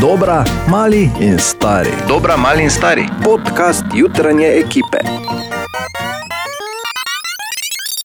Dobra, 0.00 0.44
mali 0.68 1.10
in 1.20 1.38
stari. 1.38 1.90
Dobra, 2.08 2.36
mali 2.36 2.62
in 2.62 2.70
stari. 2.70 3.08
Podcast 3.24 3.84
jutranje 3.94 4.46
ekipe. 4.46 4.98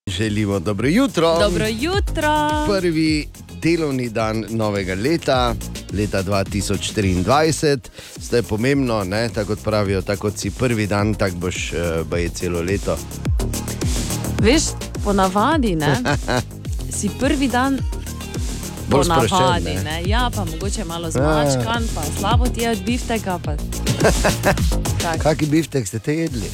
Želimo 0.07 0.59
dobro 0.59 0.87
jutro. 0.87 1.39
Dobro 1.39 1.65
jutro. 1.67 2.49
Prvi 2.67 3.27
delovni 3.61 4.09
dan 4.09 4.45
novega 4.49 4.93
leta, 4.93 5.55
leta 5.93 6.23
2024. 6.23 7.79
Zdaj 8.19 8.39
je 8.39 8.43
pomembno, 8.43 9.03
ne? 9.03 9.29
tako 9.29 9.47
kot 9.47 9.63
pravijo, 9.63 10.01
tako 10.01 10.21
kot 10.21 10.37
si 10.37 10.51
prvi 10.51 10.87
dan, 10.87 11.13
tako 11.13 11.35
boš 11.35 11.73
uh, 12.11 12.19
je 12.19 12.29
celo 12.29 12.61
leto. 12.61 12.97
Veš, 14.41 14.63
ponavadi 15.03 15.75
ne, 15.75 15.95
si 16.97 17.09
prvi 17.19 17.47
dan. 17.47 17.79
Ponavadi, 18.89 19.27
sproščen, 19.27 19.63
ne. 19.63 19.83
ne. 19.83 20.01
Ja, 20.09 20.29
pa 20.35 20.45
mogoče 20.45 20.85
malo 20.85 21.11
zmačkan, 21.11 21.83
pa 21.95 22.01
slabo 22.19 22.47
ti 22.47 22.61
je 22.61 22.71
od 22.71 22.83
bifteka. 22.85 23.39
Kakšen 25.23 25.49
biftek 25.49 25.87
ste 25.87 25.99
te 25.99 26.15
jedli? 26.15 26.49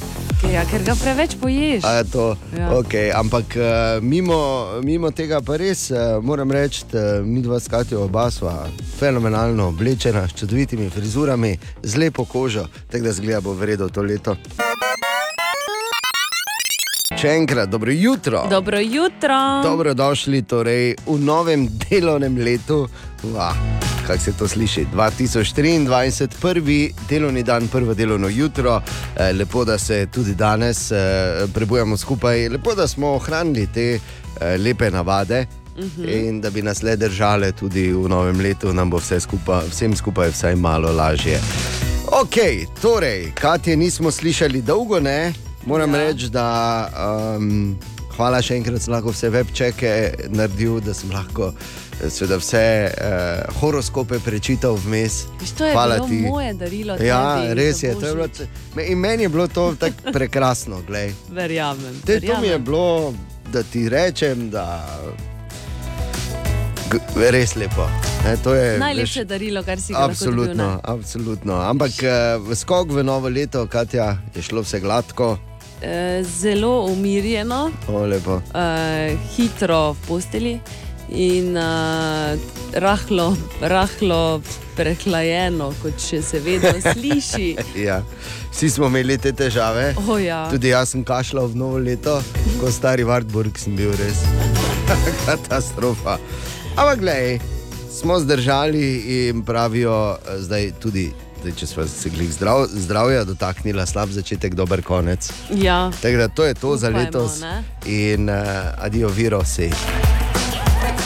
ja, 0.54 0.64
ker 0.66 0.84
ga 0.84 0.96
preveč 0.98 1.36
poješ. 1.42 1.84
A 1.84 2.04
to, 2.04 2.36
Ja. 2.58 2.72
okay. 2.74 3.12
Ampak 3.16 3.46
uh, 3.56 4.04
mimo, 4.04 4.68
mimo 4.84 5.12
tega 5.12 5.42
pa 5.42 5.58
res 5.58 5.92
uh, 5.92 6.20
moram 6.24 6.52
reči, 6.52 6.84
mi 7.24 7.42
dva 7.42 7.60
skatijo 7.60 8.06
oba 8.06 8.32
sva 8.32 8.68
fenomenalno 9.00 9.68
oblečena, 9.68 10.28
s 10.28 10.34
čudovitimi 10.34 10.90
frizurami, 10.90 11.58
z 11.84 11.98
lepo 11.98 12.26
kožo, 12.26 12.68
tako 12.92 13.04
da 13.04 13.12
zgleda 13.14 13.42
bo 13.42 13.54
vredno 13.54 13.90
to 13.90 14.02
leto. 14.02 14.36
Še 17.18 17.28
enkrat, 17.38 17.70
dobro 17.70 17.92
jutro. 17.92 18.46
Dobro 18.50 18.80
jutro. 18.80 19.38
Dobrodošli 19.64 20.42
torej 20.42 20.96
v 21.06 21.18
novem 21.20 21.68
delovnem 21.90 22.38
letu. 22.38 22.88
Wow, 23.24 23.54
Kako 24.08 24.20
se 24.20 24.32
to 24.34 24.48
sliši? 24.48 24.86
2023, 24.94 26.28
prvi 26.42 26.94
delovni 27.10 27.44
dan, 27.44 27.68
prvo 27.68 27.94
delovno 27.94 28.28
jutro. 28.28 28.82
Eh, 29.18 29.34
lepo, 29.34 29.66
da 29.66 29.78
se 29.78 30.08
tudi 30.12 30.36
danes 30.36 30.92
eh, 30.92 31.48
prebujamo 31.54 31.98
skupaj, 31.98 32.50
lepo, 32.50 32.76
da 32.76 32.88
smo 32.88 33.08
ohranili 33.08 33.68
te 33.74 33.94
eh, 33.94 34.58
lepe 34.58 34.92
navade. 34.92 35.46
In 36.08 36.42
da 36.42 36.50
bi 36.50 36.62
nas 36.62 36.84
le 36.84 36.96
držale 36.96 37.52
tudi 37.52 37.92
v 37.94 38.10
novem 38.10 38.40
letu, 38.40 38.74
nam 38.74 38.90
bo 38.90 39.00
vse 39.00 39.20
skupaj, 39.20 39.70
vsem 39.72 39.96
skupaj 39.96 40.30
vsaj 40.30 40.56
malo 40.56 40.92
lažje. 40.92 41.40
Ok, 42.12 42.36
torej, 42.82 43.32
Katje 43.36 43.78
nismo 43.78 44.12
slišali 44.12 44.62
dolgo, 44.62 45.00
ne? 45.00 45.34
Moram 45.66 45.94
ja. 45.94 46.00
Reči, 46.00 46.30
da 46.30 46.90
um, 47.38 47.78
hvala 48.16 48.42
še 48.42 48.58
enkrat, 48.58 48.78
da 48.80 48.84
sem 48.84 48.94
lahko 48.94 49.14
vse 49.14 49.30
webčeke 49.34 49.92
naredil, 50.34 50.80
da 50.84 50.94
sem 50.94 51.12
lahko 51.14 51.52
eh, 51.54 52.10
seveda 52.10 52.40
vse 52.42 52.64
uh, 52.90 53.60
horoskope 53.62 54.20
prečital 54.26 54.78
vmes. 54.86 55.24
Viš, 55.42 55.54
to 55.58 55.70
je 55.70 55.76
hvala 55.76 56.02
bilo 56.02 56.10
ti. 56.10 56.22
moje 56.26 56.54
darilo. 56.54 56.98
Ja, 57.02 57.22
tebi 57.42 57.60
res 57.62 57.84
je. 57.84 57.94
Je 57.94 58.14
bilo, 58.14 58.28
in 58.82 58.98
meni 58.98 59.28
je 59.28 59.30
bilo 59.30 59.48
to 59.48 59.72
tako 59.80 60.12
prekrasno. 60.18 60.82
Verjamem. 61.30 62.02
Te, 62.06 62.20
to 62.20 62.26
mi 62.42 62.48
je 62.50 62.58
verjamem. 62.58 62.66
bilo, 62.66 63.14
da 63.54 63.64
ti 63.64 63.90
rečem, 63.90 64.50
da 64.50 64.66
je 67.22 67.32
res 67.32 67.56
lepo. 67.56 67.86
Ne, 68.26 68.36
je, 68.38 68.80
Najlepše 68.80 69.24
veš, 69.24 69.28
darilo, 69.28 69.64
kar 69.64 69.80
si 69.82 69.94
ga 69.94 70.08
lahko 70.08 70.26
dobil. 70.26 70.42
Absolutno, 70.42 70.80
absolutno. 70.84 71.62
Ampak 71.62 72.04
eh, 72.04 72.56
skok 72.56 72.92
v 72.98 73.06
novo 73.06 73.30
leto, 73.30 73.66
Katja, 73.70 74.18
je 74.36 74.42
šlo 74.42 74.62
vse 74.62 74.80
gladko, 74.80 75.38
Eh, 75.38 75.51
Zelo 76.24 76.86
umirjeno, 76.86 77.72
o, 77.88 78.06
lepo. 78.06 78.42
eh, 78.54 79.18
hitro 79.36 79.94
v 79.94 80.08
posteli 80.08 80.60
in 81.12 81.58
uh, 81.58 82.40
rahlo, 82.74 83.34
rahlo 83.62 84.42
prehlajeno, 84.78 85.74
kot 85.82 86.00
še 86.00 86.22
se 86.24 86.40
vedno 86.40 86.72
sliši. 86.94 87.58
Ja. 87.76 87.98
Vsi 88.54 88.70
smo 88.70 88.88
imeli 88.88 89.18
te 89.18 89.34
težave. 89.34 89.90
Oh, 90.08 90.16
ja. 90.16 90.46
Tudi 90.50 90.72
jaz 90.72 90.94
sem 90.94 91.04
kašljal 91.04 91.48
v 91.52 91.60
novo 91.60 91.78
leto, 91.78 92.22
ko 92.62 92.72
stari 92.72 93.04
Wartburg 93.04 93.60
sem 93.60 93.76
bil 93.76 93.92
res 94.00 94.24
katastrofa. 95.26 96.16
Ampak 96.78 97.00
gledaj, 97.00 97.40
smo 97.92 98.20
zdržali 98.20 98.88
in 99.28 99.44
pravijo, 99.44 100.16
eh, 100.16 100.40
zdaj 100.40 100.72
tudi, 100.80 101.10
zdaj, 101.42 101.54
če 101.58 101.68
smo 101.68 101.86
se 101.88 102.10
glih 102.10 102.30
zdrav, 102.32 102.68
zdravja 102.74 103.24
dotaknila, 103.26 103.86
slab 103.86 104.10
začetek, 104.14 104.54
dober 104.56 104.82
konec. 104.86 105.32
ja. 105.50 105.92
Tako 106.02 106.18
da 106.18 106.28
to 106.28 106.46
je 106.46 106.54
to 106.54 106.78
za 106.78 106.90
Upajmo, 106.90 107.06
letos. 107.06 107.40
ne? 107.42 107.64
In 107.86 108.30
uh, 108.30 108.36
adijo, 108.78 109.10
virusi. 109.10 109.72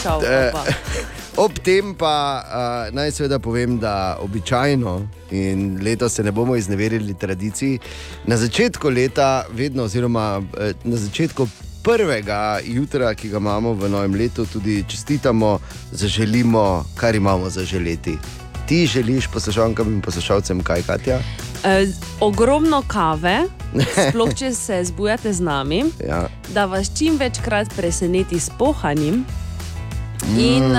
Čau, 0.03 0.21
pa. 0.51 0.63
Ob 1.45 1.51
tem 1.63 1.95
pa 1.99 2.15
uh, 2.39 2.95
naj 2.95 3.11
seveda 3.11 3.39
povem, 3.39 3.79
da 3.79 4.17
običajno 4.23 5.07
in 5.31 5.79
letos 5.83 6.13
se 6.13 6.23
ne 6.23 6.31
bomo 6.31 6.55
izneverili 6.55 7.13
tradiciji. 7.13 7.79
Na 8.25 8.37
začetku 8.37 8.89
leta, 8.89 9.45
vedno, 9.51 9.83
oziroma 9.83 10.41
na 10.83 10.97
začetku 10.97 11.47
prvega 11.83 12.59
jutra, 12.63 13.13
ki 13.15 13.29
ga 13.29 13.37
imamo 13.37 13.73
v 13.73 13.89
novem 13.89 14.15
letu, 14.15 14.45
tudi 14.45 14.83
čestitamo, 14.87 15.59
zaželimo, 15.91 16.85
kar 16.95 17.15
imamo 17.15 17.49
zaželeti. 17.49 18.17
Ti 18.65 18.87
želiš 18.87 19.27
poslušalkam 19.27 19.93
in 19.93 20.01
poslušalcem 20.01 20.63
kaj, 20.63 20.81
Katja? 20.81 21.19
Eh, 21.63 21.87
ogromno 22.19 22.83
kave, 22.87 23.43
sploh 24.09 24.33
če 24.35 24.53
se 24.53 24.83
zbujate 24.83 25.33
z 25.33 25.41
nami, 25.41 25.83
Ja. 26.09 26.27
da 26.53 26.65
vas 26.65 26.89
čim 26.97 27.17
večkrat 27.17 27.67
preseneti 27.75 28.39
s 28.39 28.49
pohanjem. 28.59 29.25
In, 30.37 30.63
uh, 30.63 30.77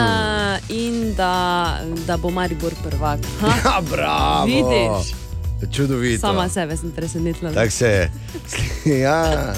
in 0.69 1.15
da, 1.15 1.79
da 2.07 2.17
bo 2.17 2.31
Maribor 2.31 2.73
prvak. 2.85 3.21
Ha? 3.41 3.53
Ja, 3.65 3.81
bravo! 3.91 4.47
Vidiš? 4.47 5.15
Čudovito. 5.77 6.21
Sama 6.21 6.49
sebe 6.49 6.77
sem 6.77 6.91
presenetila. 6.91 7.53
Tako 7.53 7.71
se 7.71 7.87
je. 7.87 8.11
Ja. 9.03 9.55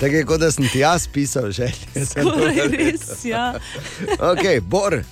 Tako 0.00 0.14
je, 0.14 0.24
kot 0.24 0.40
da 0.40 0.50
sem 0.52 0.68
ti 0.68 0.78
jaz 0.78 1.08
pisal, 1.08 1.50
že. 1.50 1.68
Skoraj 2.06 2.68
res, 2.70 3.24
ja. 3.24 3.54
Ok, 4.18 4.60
Bor. 4.62 5.02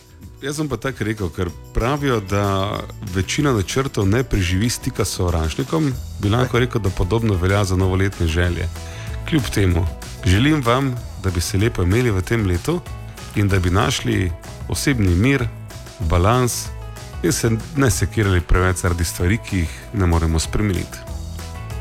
Jaz 0.44 0.56
sem 0.56 0.68
pa 0.68 0.76
tako 0.76 1.04
rekel, 1.04 1.28
ker 1.32 1.48
pravijo, 1.72 2.18
da 2.20 2.76
večina 3.14 3.52
načrtov 3.52 4.04
ne 4.08 4.20
preživi 4.24 4.68
stika 4.68 5.04
s 5.04 5.16
sovražnikom, 5.16 5.92
bi 6.20 6.28
lahko 6.28 6.58
rekel, 6.60 6.82
da 6.84 6.90
podobno 6.90 7.34
velja 7.34 7.62
za 7.64 7.76
novoletne 7.76 8.26
želje. 8.26 8.68
Kljub 9.28 9.42
temu, 9.54 9.86
želim 10.24 10.62
vam, 10.62 10.94
da 11.22 11.30
bi 11.30 11.40
se 11.40 11.58
lepo 11.58 11.82
imeli 11.82 12.10
v 12.10 12.20
tem 12.22 12.46
letu 12.46 12.80
in 13.36 13.48
da 13.48 13.58
bi 13.58 13.70
našli 13.70 14.32
osebni 14.68 15.14
mir, 15.14 15.46
balans 16.00 16.66
in 17.22 17.32
se 17.32 17.50
ne 17.76 17.90
sekirali 17.90 18.40
preveč 18.40 18.76
zaradi 18.76 19.04
stvari, 19.04 19.38
ki 19.48 19.58
jih 19.58 19.80
ne 19.92 20.06
moremo 20.06 20.38
spremeniti. 20.38 20.98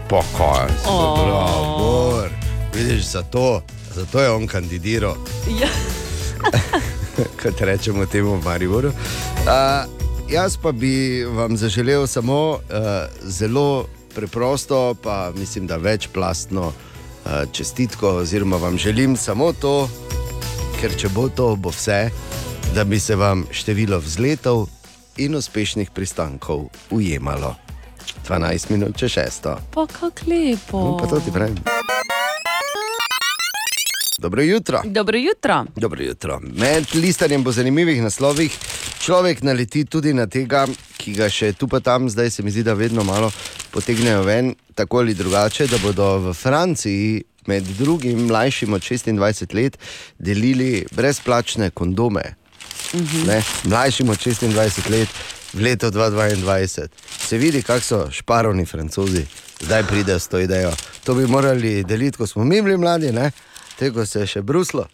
Pokoj. 0.10 0.72
O. 0.86 1.76
Bor. 1.80 2.30
Vidiš, 2.76 3.12
zato, 3.12 3.62
zato 3.96 4.22
je 4.22 4.32
on 4.32 4.48
kandidiral, 4.48 5.16
ja. 5.60 6.03
kot 7.42 7.62
rečemo 7.62 8.06
temu 8.06 8.36
v 8.36 8.46
Mariboru. 8.46 8.90
Uh, 8.90 9.86
jaz 10.30 10.58
pa 10.58 10.72
bi 10.72 11.24
vam 11.26 11.58
zaželel 11.58 12.08
samo 12.08 12.52
uh, 12.52 12.60
zelo 13.24 13.86
preprosto, 14.16 14.96
pa 15.04 15.32
mislim, 15.36 15.68
da 15.68 15.78
večplastno 15.78 16.68
uh, 16.68 17.32
čestitko, 17.52 18.10
oziroma 18.10 18.58
vam 18.58 18.78
želim 18.78 19.18
samo 19.18 19.54
to, 19.54 19.90
ker 20.82 20.96
če 20.98 21.10
bo 21.10 21.30
to, 21.30 21.56
bo 21.56 21.70
vse, 21.70 22.10
da 22.76 22.84
bi 22.84 23.00
se 23.00 23.16
vam 23.16 23.46
število 23.52 24.00
vzletov 24.00 24.68
in 25.18 25.36
uspešnih 25.36 25.92
pristankov 25.92 26.68
ujemalo. 26.92 27.56
12 28.28 28.72
minut 28.72 28.98
če 28.98 29.10
šesto. 29.10 29.58
Pa 29.74 29.88
kako 29.88 30.30
lepo. 30.30 30.84
No, 30.84 30.98
pa 30.98 31.08
to 31.08 31.20
ti 31.20 31.32
pravim. 31.32 31.73
Dobro 34.24 34.42
jutro. 34.42 34.82
Dobro 34.86 35.18
jutro. 35.18 35.66
Dobro 35.76 36.04
jutro. 36.04 36.40
Med 36.56 36.86
listanjem 36.94 37.44
po 37.44 37.52
zanimivih 37.52 38.02
naslovih 38.02 38.58
človek 39.00 39.42
naleti 39.44 39.86
tudi 39.86 40.14
na 40.14 40.28
tega, 40.32 40.64
ki 40.98 41.12
ga 41.18 41.28
še 41.28 41.52
tu 41.60 41.68
pa 41.68 41.82
tam, 41.84 42.08
zdaj 42.10 42.30
se 42.32 42.44
mi 42.44 42.52
zdi, 42.52 42.64
da 42.64 42.72
vedno 42.74 43.04
malo 43.04 43.32
potegnejo 43.76 44.22
ven, 44.24 44.54
tako 44.80 45.04
ali 45.04 45.14
drugače, 45.14 45.68
da 45.68 45.78
bodo 45.84 46.08
v 46.30 46.34
Franciji 46.34 47.24
med 47.52 47.68
drugim 47.76 48.24
mlajšim 48.32 48.74
od 48.74 48.82
26 48.82 49.56
let 49.60 49.78
delili 50.20 50.86
brezplačne 50.96 51.74
kondome. 51.76 52.24
Ne, 53.28 53.44
mlajšim 53.68 54.10
od 54.10 54.24
26 54.24 54.88
let 54.90 55.10
v 55.54 55.68
letu 55.68 55.92
2022. 55.92 56.88
Se 57.28 57.38
vidi, 57.38 57.62
kako 57.62 57.84
so 57.84 58.06
šparovni 58.12 58.66
francozi, 58.66 59.26
zdaj 59.60 59.84
pridejo 59.84 60.20
s 60.20 60.28
to 60.28 60.40
idejo. 60.40 60.72
To 61.04 61.14
bi 61.14 61.28
morali 61.28 61.84
deliti, 61.84 62.18
ko 62.18 62.28
smo 62.28 62.44
mi 62.48 62.62
bili 62.62 62.78
mladi, 62.78 63.12
ne? 63.12 63.32
Te 63.80 63.92
ko 63.92 64.06
se 64.06 64.20
je 64.20 64.28
še 64.28 64.42
bruslo. 64.42 64.88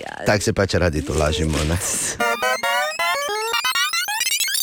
Ja, 0.00 0.24
Tako 0.26 0.42
se 0.42 0.52
pač 0.52 0.74
radi 0.74 1.02
to 1.02 1.14
lažemo. 1.14 1.58
Ne? 1.68 1.78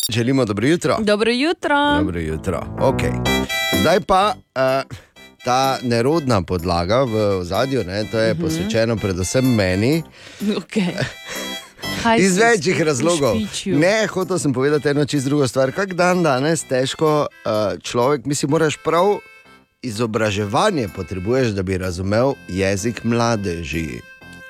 Želimo 0.09 0.45
dobro 0.45 0.67
jutro. 0.67 0.97
Dobro 0.99 1.31
jutro. 1.31 1.75
Dobro 1.99 2.19
jutro. 2.19 2.59
Okay. 2.79 3.13
Zdaj 3.81 3.99
pa 3.99 4.35
uh, 4.35 4.97
ta 5.43 5.77
nerodna 5.81 6.41
podlaga 6.41 7.03
v 7.03 7.39
ozadju, 7.39 7.83
ne, 7.83 8.03
to 8.11 8.19
je 8.19 8.35
posvečeno 8.35 8.95
predvsem 8.95 9.55
meni. 9.55 10.03
Okay. 10.41 10.91
Kaj 12.03 12.19
Iz 12.19 12.37
večjih 12.37 12.81
razlogov. 12.81 13.35
ušpičil? 13.35 13.79
Ne, 13.79 14.07
hotel 14.07 14.39
sem 14.39 14.53
povedati 14.53 14.89
eno 14.89 15.05
čisto 15.05 15.29
drugo 15.29 15.47
stvar. 15.47 15.71
Kak 15.71 15.93
dan 15.93 16.23
danes 16.23 16.63
težko 16.63 17.27
uh, 17.27 17.79
človek, 17.79 18.25
mislim, 18.25 18.51
moraš 18.51 18.77
prav 18.83 19.19
izobraževanje 19.83 20.87
potrebuješ, 20.95 21.47
da 21.47 21.63
bi 21.63 21.77
razumel 21.77 22.33
jezik 22.47 23.03
mladeži. 23.03 24.01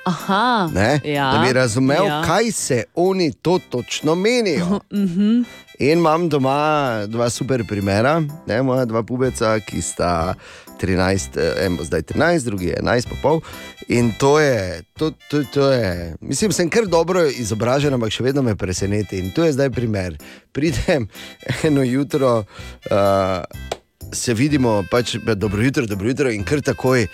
Aha, 0.04 0.70
Ne? 0.74 1.00
ja, 1.04 1.32
da 1.32 1.44
bi 1.46 1.52
razumel, 1.52 2.06
ja. 2.06 2.22
kaj 2.22 2.52
se 2.52 2.84
oni 2.94 3.32
to 3.32 3.58
točno 3.70 4.14
menijo. 4.14 4.80
In 5.78 5.98
imam 5.98 6.28
doma 6.28 7.06
dva 7.06 7.30
super 7.30 7.64
primera, 7.68 8.22
ne, 8.46 8.62
moja 8.62 8.84
dva 8.84 9.02
pubeca, 9.02 9.58
ki 9.60 9.82
sta 9.82 10.34
13, 10.80 11.36
eh, 11.36 11.66
en 11.66 11.76
bo 11.76 11.84
zdaj 11.84 12.02
13, 12.02 12.44
drugi 12.44 12.66
je 12.66 12.76
11, 12.82 13.08
pa 13.08 13.16
pol. 13.22 13.40
In 13.88 14.12
to 14.18 14.40
je, 14.40 14.82
to, 14.98 15.10
to, 15.30 15.42
to 15.54 15.72
je, 15.72 16.16
mislim, 16.20 16.52
sem 16.52 16.70
kar 16.70 16.86
dobro 16.86 17.26
izobražen, 17.26 17.94
ampak 17.94 18.12
še 18.14 18.22
vedno 18.22 18.42
me 18.42 18.56
preseneti. 18.56 19.18
In 19.18 19.32
to 19.34 19.44
je 19.44 19.52
zdaj 19.52 19.70
primer. 19.70 20.16
Pridem 20.52 21.08
eno 21.66 21.82
jutro, 21.82 22.44
uh, 22.90 23.74
se 24.12 24.34
vidimo, 24.34 24.84
pač 24.90 25.16
dobro 25.36 25.62
jutro, 25.62 25.86
dobro 25.86 26.08
jutro 26.08 26.30
in 26.30 26.44
kar 26.44 26.60
takoj, 26.60 27.06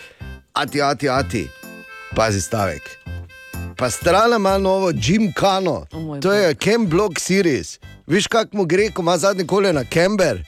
ati, 0.53 0.83
ati, 0.83 1.09
ati, 1.09 1.49
pazi 2.17 2.41
stavek. 2.41 2.83
Pa 3.77 3.91
strana 3.91 4.37
ima 4.37 4.59
novo 4.59 4.93
Jim 4.95 5.33
Kano, 5.33 5.87
O 5.93 6.01
moj 6.01 6.21
to 6.21 6.33
je 6.33 6.55
Kem 6.55 6.87
Block 6.87 7.19
Series. 7.19 7.79
Viš, 8.07 8.27
kako 8.27 8.57
mu 8.57 8.65
gre, 8.65 8.91
ko 8.91 9.03
ima 9.03 9.19
zadnje 9.19 9.47
kolena, 9.47 9.85
Kember. 9.85 10.43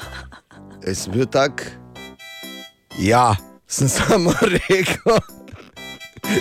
Jaz 0.86 0.98
sem 0.98 1.12
bil 1.12 1.26
tak, 1.26 1.72
ja, 2.98 3.36
sem 3.66 3.88
samo 3.88 4.32
rekel. 4.68 5.18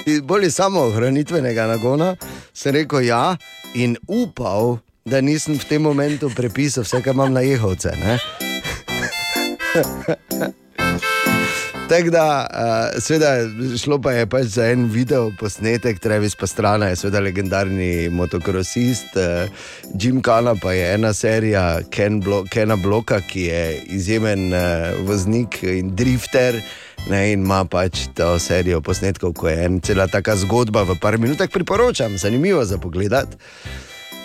Iz 0.05 0.21
bolj 0.21 0.49
samo 0.51 0.79
ohranitvenega 0.79 1.67
nagona 1.67 2.15
sem 2.53 2.73
rekel 2.73 3.05
ja 3.05 3.37
in 3.75 3.97
upal, 4.07 4.77
da 5.05 5.21
nisem 5.21 5.59
v 5.59 5.65
tem 5.69 5.81
momentu 5.81 6.31
prepisal 6.35 6.83
vse, 6.83 7.01
kar 7.01 7.13
imam 7.13 7.33
na 7.33 7.39
jehovce. 7.39 7.93
ne. 7.95 8.46
Tako 11.89 12.09
da, 12.09 12.47
uh, 12.51 13.01
seveda, 13.01 13.27
šlo 13.79 14.01
pa 14.01 14.11
je 14.11 14.25
pač 14.27 14.45
za 14.57 14.65
en 14.67 14.85
video 14.91 15.31
posnetek, 15.39 15.99
Travis 16.03 16.35
Pastrana 16.35 16.89
je 16.91 16.95
seveda 16.99 17.21
legendarni 17.23 18.09
motokrosist, 18.09 19.15
uh, 19.15 19.47
Jim 19.99 20.21
Kana 20.21 20.55
pa 20.55 20.73
je 20.75 20.93
ena 20.93 21.13
serija 21.13 21.79
Ken 21.89 22.19
Blo 22.21 22.43
Kena 22.51 22.75
Bloka, 22.75 23.21
ki 23.21 23.41
je 23.41 23.81
izjemen 23.85 24.53
uh, 24.53 24.59
voznik 25.07 25.63
in 25.63 25.95
drifter. 25.95 26.59
Ne, 27.07 27.31
in 27.31 27.45
ima 27.45 27.63
pač 27.65 28.09
to 28.17 28.35
serijo 28.39 28.81
posnetkov, 28.81 29.33
ko 29.33 29.47
je 29.47 29.65
ena 29.65 29.79
cela 29.79 30.07
taka 30.11 30.35
zgodba 30.35 30.83
v 30.83 30.99
par 30.99 31.17
minutah, 31.17 31.47
priporočam, 31.47 32.17
zanimivo 32.17 32.65
za 32.65 32.77
pogled. 32.77 33.37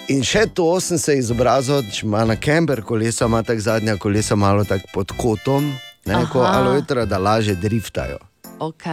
In 0.09 0.23
še 0.23 0.47
to 0.49 0.67
sem 0.81 0.99
se 0.99 1.15
izobrazil, 1.15 1.83
če 1.85 2.03
ima 2.03 2.25
na 2.25 2.37
kember 2.37 2.83
kolesa, 2.83 3.27
ima 3.27 3.43
tako 3.43 3.61
zadnja 3.61 3.97
kolesa 3.97 4.37
malo 4.37 4.65
tako 4.65 4.89
pod 4.93 5.13
kotom, 5.15 5.71
ne, 6.05 6.19
ko 6.27 6.43
Aha. 6.43 6.59
aloetra, 6.59 7.05
da 7.05 7.19
laže 7.19 7.55
driftajo. 7.55 8.19
Ok, 8.59 8.85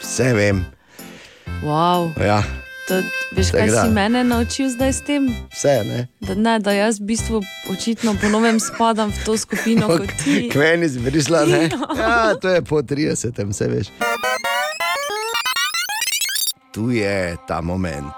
Vse 0.00 0.32
vem. 0.34 0.64
wow. 1.62 2.10
Ja, 2.18 2.42
To, 2.86 3.00
veš, 3.34 3.48
kaj 3.50 3.66
da. 3.66 3.82
si 3.82 3.90
mene 3.90 4.20
naučil 4.22 4.68
zdaj 4.70 4.92
s 4.92 5.00
tem? 5.02 5.24
vse 5.50 5.82
ne. 5.82 6.06
Da, 6.20 6.34
ne, 6.36 6.58
da 6.60 6.70
jaz 6.70 7.00
v 7.00 7.08
bistvu 7.08 7.40
očitno 7.68 8.14
ponovem 8.14 8.60
spadam 8.60 9.10
v 9.10 9.24
to 9.24 9.34
skupino 9.36 9.88
kot 9.88 10.06
ti. 10.22 10.46
K 10.46 10.54
meni 10.54 10.86
si 10.86 11.02
prišla, 11.02 11.40
ne? 11.46 11.62
Ja, 11.98 12.34
to 12.36 12.46
je 12.48 12.62
po 12.62 12.78
30, 12.78 13.34
vse 13.42 13.66
veš. 13.66 13.90
Tu 16.70 16.90
je 16.92 17.34
ta 17.42 17.58
moment. 17.58 18.14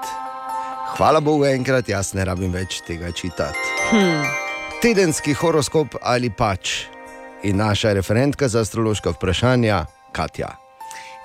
Hvala 0.98 1.20
Bogu, 1.20 1.44
enkrat 1.46 1.88
jaz 1.88 2.08
ne 2.18 2.24
rabim 2.26 2.50
več 2.50 2.80
tega 2.82 3.12
čitati. 3.14 3.68
Hm. 3.92 4.24
Tedenski 4.82 5.30
horoskop 5.38 5.94
ali 6.02 6.26
pač. 6.26 6.88
In 7.46 7.60
naša 7.62 7.92
referentka 7.94 8.48
za 8.50 8.64
astrološka 8.66 9.12
vprašanja, 9.14 9.84
Katja. 10.12 10.48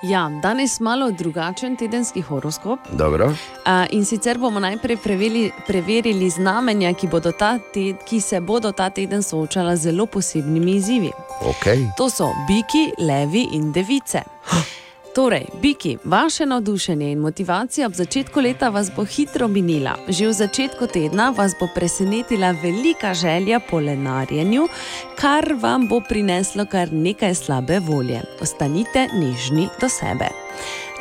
Ja, 0.06 0.28
danes 0.42 0.78
malo 0.80 1.08
drugačen 1.10 1.74
tedenski 1.76 2.22
horoskop. 2.22 2.86
Dobro. 2.92 3.32
A, 3.64 3.86
in 3.90 4.04
sicer 4.06 4.38
bomo 4.38 4.62
najprej 4.62 5.00
preverili, 5.02 5.50
preverili 5.66 6.30
znamenja, 6.30 6.92
ki, 6.94 7.08
te, 7.74 7.84
ki 8.06 8.20
se 8.20 8.40
bodo 8.40 8.72
ta 8.72 8.90
teden 8.90 9.22
soočala 9.22 9.74
z 9.76 9.88
zelo 9.90 10.06
posebnimi 10.06 10.76
izzivi. 10.76 11.10
Okay. 11.42 11.88
To 11.98 12.10
so 12.10 12.30
biki, 12.46 12.92
levi 12.98 13.48
in 13.58 13.72
device. 13.72 14.22
Torej, 15.14 15.46
biki, 15.62 15.98
vaše 16.04 16.46
navdušenje 16.46 17.12
in 17.12 17.18
motivacija 17.18 17.86
ob 17.86 17.92
začetku 17.94 18.40
leta 18.40 18.68
vas 18.68 18.90
bo 18.96 19.04
hitro 19.04 19.48
minila. 19.48 19.94
Že 20.08 20.26
v 20.26 20.32
začetku 20.32 20.86
tedna 20.86 21.30
vas 21.30 21.52
bo 21.60 21.68
presenetila 21.74 22.50
velika 22.62 23.14
želja 23.14 23.60
po 23.70 23.78
lenarjenju, 23.80 24.66
kar 25.14 25.54
vam 25.60 25.86
bo 25.88 26.00
prineslo 26.08 26.66
kar 26.66 26.92
nekaj 26.92 27.34
slabe 27.34 27.78
volje. 27.78 28.22
Ostanite 28.42 29.06
nežni 29.14 29.68
do 29.80 29.88
sebe. 29.88 30.28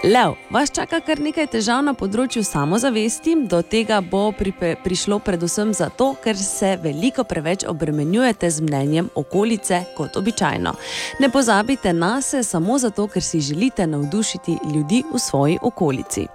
Lev, 0.03 0.33
vas 0.51 0.67
čaka 0.75 0.97
kar 1.00 1.21
nekaj 1.23 1.45
težav 1.47 1.79
na 1.88 1.94
področju 1.95 2.41
samozavesti, 2.44 3.38
do 3.47 3.61
tega 3.63 4.01
bo 4.03 4.33
pripe, 4.35 4.73
prišlo 4.83 5.21
predvsem 5.23 5.69
zato, 5.71 6.09
ker 6.19 6.35
se 6.35 6.73
veliko 6.83 7.23
preveč 7.23 7.63
obremenjujete 7.71 8.50
z 8.51 8.65
mnenjem 8.65 9.07
okolice 9.15 9.79
kot 9.95 10.19
običajno. 10.19 10.73
Ne 11.23 11.29
pozabite 11.31 11.94
na 11.95 12.17
se 12.21 12.41
samo 12.44 12.75
zato, 12.83 13.05
ker 13.07 13.23
si 13.23 13.39
želite 13.39 13.85
navdušiti 13.88 14.57
ljudi 14.73 15.00
v 15.07 15.21
svoji 15.23 15.55
okolici. 15.63 16.25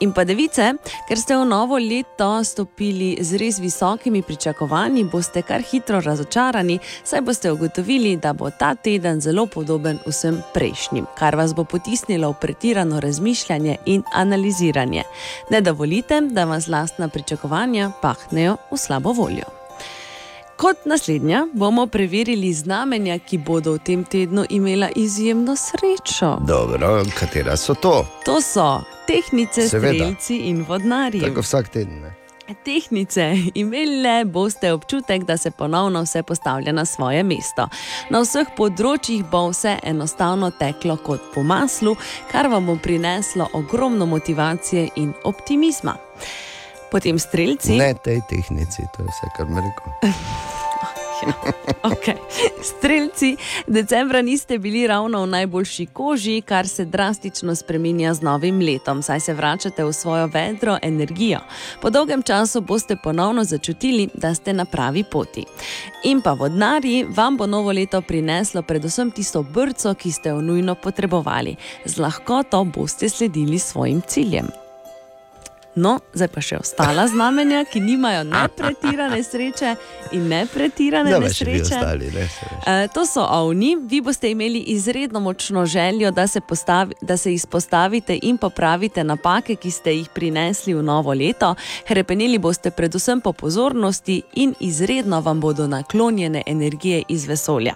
In 0.00 0.16
pa 0.16 0.24
device, 0.24 0.70
ker 1.04 1.20
ste 1.20 1.36
v 1.36 1.44
novo 1.44 1.76
leto 1.76 2.30
stopili 2.40 3.10
z 3.20 3.36
res 3.36 3.60
visokimi 3.60 4.24
pričakovanji, 4.24 5.04
boste 5.12 5.44
kar 5.44 5.60
hitro 5.60 6.00
razočarani, 6.00 6.78
saj 7.04 7.20
boste 7.28 7.52
ugotovili, 7.52 8.16
da 8.16 8.32
bo 8.32 8.48
ta 8.48 8.72
teden 8.74 9.20
zelo 9.20 9.44
podoben 9.44 10.00
vsem 10.08 10.40
prejšnjim, 10.56 11.12
kar 11.20 11.36
vas 11.36 11.52
bo 11.52 11.68
potisnilo 11.68 12.32
v 12.32 12.40
pretirano 12.40 12.96
razmišljanje 12.96 13.09
in 13.86 14.02
analiziranje. 14.14 15.02
Ne 15.50 15.60
dovolite, 15.60 16.20
da 16.20 16.44
vas 16.44 16.68
lastna 16.68 17.08
pričakovanja 17.08 17.90
pahnejo 18.02 18.56
v 18.70 18.76
slabo 18.76 19.12
voljo. 19.12 19.44
Kot 20.56 20.76
naslednja 20.84 21.46
bomo 21.52 21.86
preverili 21.86 22.52
znamenja, 22.52 23.18
ki 23.18 23.38
bodo 23.38 23.72
v 23.72 23.78
tem 23.78 24.04
tednu 24.04 24.44
imela 24.50 24.88
izjemno 24.96 25.56
srečo. 25.56 26.36
Dobro, 26.46 27.04
katera 27.18 27.56
so 27.56 27.74
to? 27.74 28.06
To 28.24 28.40
so 28.40 28.80
tehnice, 29.06 29.68
Seveda. 29.68 29.94
strelci 29.94 30.36
in 30.36 30.64
vodnarji. 30.68 31.20
Tako 31.20 31.40
vsak 31.40 31.68
teden. 31.68 32.00
Ne? 32.00 32.19
Tehnice, 32.54 33.36
imeli 33.54 34.24
boste 34.24 34.72
občutek, 34.72 35.24
da 35.24 35.36
se 35.36 35.50
ponovno 35.50 36.02
vse 36.02 36.22
postavlja 36.22 36.72
na 36.72 36.84
svoje 36.84 37.22
mesto. 37.22 37.68
Na 38.10 38.20
vseh 38.20 38.50
področjih 38.56 39.24
bo 39.30 39.46
vse 39.50 39.78
enostavno 39.82 40.50
teklo 40.50 40.96
kot 40.96 41.32
po 41.34 41.42
maslu, 41.42 41.96
kar 42.32 42.50
vam 42.50 42.66
bo 42.66 42.76
prineslo 42.76 43.48
ogromno 43.52 44.06
motivacije 44.06 44.88
in 44.96 45.12
optimizma. 45.24 45.96
Potem 46.90 47.18
streljci. 47.18 47.78
ne 47.78 47.94
tej 47.94 48.20
tehnici, 48.28 48.82
to 48.96 49.02
je 49.02 49.08
vse, 49.08 49.30
kar 49.36 49.46
mi 49.46 49.62
rekel. 49.62 50.59
Okay. 51.82 52.14
Streljci, 52.62 53.36
decembra 53.66 54.22
niste 54.22 54.58
bili 54.58 54.86
ravno 54.86 55.22
v 55.22 55.26
najboljši 55.26 55.86
koži, 55.86 56.42
kar 56.46 56.68
se 56.68 56.84
drastično 56.84 57.54
spreminja 57.54 58.14
z 58.14 58.22
novim 58.22 58.60
letom, 58.60 59.02
saj 59.02 59.20
se 59.20 59.34
vračate 59.34 59.84
v 59.84 59.92
svojo 59.92 60.26
vedro 60.26 60.78
energijo. 60.82 61.38
Po 61.80 61.90
dolgem 61.90 62.22
času 62.22 62.60
boste 62.60 62.96
ponovno 62.96 63.44
začutili, 63.44 64.08
da 64.14 64.34
ste 64.34 64.52
na 64.52 64.64
pravi 64.64 65.04
poti. 65.04 65.44
In 66.04 66.20
pa 66.20 66.32
vodnari, 66.32 67.06
vam 67.08 67.36
bo 67.36 67.46
novo 67.46 67.72
leto 67.72 68.02
prineslo 68.02 68.62
predvsem 68.62 69.10
tisto 69.10 69.42
brco, 69.42 69.94
ki 69.94 70.12
ste 70.12 70.28
jo 70.28 70.40
nujno 70.40 70.74
potrebovali. 70.74 71.56
Z 71.84 71.98
lahkoto 71.98 72.64
boste 72.64 73.08
sledili 73.08 73.58
svojim 73.58 74.02
ciljem. 74.06 74.69
No, 75.74 76.00
zdaj 76.14 76.28
pa 76.28 76.40
še 76.42 76.56
ostala 76.58 77.06
znamenja, 77.08 77.64
ki 77.64 77.80
nimajo 77.80 78.24
ne 78.24 78.48
pretirane 78.58 79.22
sreče 79.22 79.74
in 80.12 80.28
ne 80.28 80.46
pretirane 80.46 81.10
Da, 81.10 81.18
nesreče. 81.18 81.62
ostali, 81.62 82.10
ne. 82.10 82.26
E, 82.66 82.88
to 82.94 83.06
so 83.06 83.22
ovni, 83.22 83.76
vi 83.88 84.00
boste 84.00 84.30
imeli 84.30 84.58
izredno 84.74 85.20
močno 85.20 85.66
željo, 85.66 86.10
da 86.10 86.26
se, 86.26 86.40
postavi, 86.40 86.94
da 87.00 87.16
se 87.16 87.34
izpostavite 87.34 88.18
in 88.22 88.38
popravite 88.38 89.04
napake, 89.04 89.54
ki 89.56 89.70
ste 89.70 89.94
jih 89.94 90.08
prinesli 90.14 90.74
v 90.74 90.82
novo 90.82 91.14
leto. 91.14 91.54
Hrepeneli 91.86 92.38
boste 92.38 92.70
predvsem 92.70 93.20
po 93.20 93.32
pozornosti 93.32 94.22
in 94.34 94.54
izredno 94.60 95.20
vam 95.20 95.40
bodo 95.40 95.66
naklonjene 95.66 96.42
energije 96.46 97.02
iz 97.08 97.26
vesolja. 97.26 97.74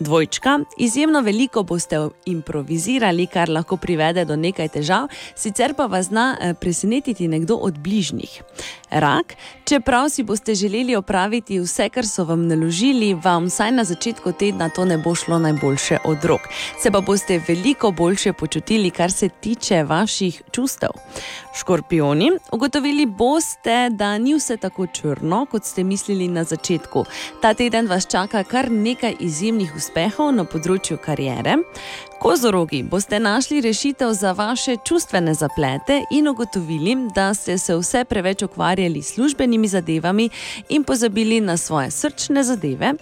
Dvojčka, 0.00 0.58
izjemno 0.78 1.20
veliko 1.20 1.62
boste 1.62 1.96
improvizirali, 2.24 3.26
kar 3.26 3.48
lahko 3.48 3.76
privede 3.76 4.24
do 4.24 4.36
nekaj 4.36 4.68
težav, 4.68 5.08
sicer 5.34 5.74
pa 5.74 5.86
vas 5.86 6.06
zna 6.06 6.36
eh, 6.40 6.54
presenetiti 6.54 7.25
nekdo 7.28 7.56
od 7.56 7.78
bližnjih. 7.78 8.42
Rak, 8.90 9.34
Čeprav 9.68 10.08
si 10.08 10.22
boste 10.22 10.54
želeli 10.54 10.96
opraviti 10.96 11.58
vse, 11.58 11.88
kar 11.88 12.06
so 12.06 12.24
vam 12.24 12.46
naložili, 12.46 13.14
vam 13.14 13.46
vsaj 13.46 13.72
na 13.72 13.84
začetku 13.84 14.32
tedna 14.32 14.68
to 14.68 14.84
ne 14.84 14.98
bo 14.98 15.14
šlo 15.14 15.38
najboljše 15.38 15.98
od 16.04 16.24
rok. 16.24 16.40
Se 16.82 16.90
pa 16.90 17.00
boste 17.00 17.40
veliko 17.48 17.90
boljše 17.90 18.32
počutili, 18.32 18.90
kar 18.90 19.12
se 19.12 19.28
tiče 19.28 19.82
vaših 19.82 20.42
čustev. 20.52 20.90
Škorpioni, 21.58 22.30
ugotovili 22.52 23.06
boste, 23.06 23.88
da 23.90 24.18
ni 24.18 24.34
vse 24.34 24.56
tako 24.56 24.86
črno, 24.86 25.46
kot 25.50 25.64
ste 25.64 25.84
mislili 25.84 26.28
na 26.28 26.44
začetku. 26.44 27.04
Ta 27.42 27.54
teden 27.54 27.86
vas 27.86 28.06
čaka 28.06 28.44
kar 28.44 28.70
nekaj 28.70 29.14
izjemnih 29.20 29.72
uspehov 29.76 30.32
na 30.32 30.44
področju 30.44 30.98
karijere. 31.02 31.56
Kozorogi, 32.20 32.82
boste 32.82 33.20
našli 33.20 33.60
rešitev 33.60 34.12
za 34.12 34.32
vaše 34.32 34.76
čustvene 34.84 35.34
zaplete 35.34 36.04
in 36.10 36.28
ugotovili, 36.28 36.96
da 37.14 37.34
ste 37.34 37.58
se 37.58 37.76
vse 37.76 38.04
preveč 38.04 38.42
ukvarjali 38.42 39.02
s 39.02 39.16
službenimi 39.56 39.68
zadevami 39.68 40.30
in 40.68 40.84
pozabili 40.84 41.40
na 41.40 41.56
svoje 41.56 41.90
srčne 41.90 42.44
zadeve. 42.44 42.94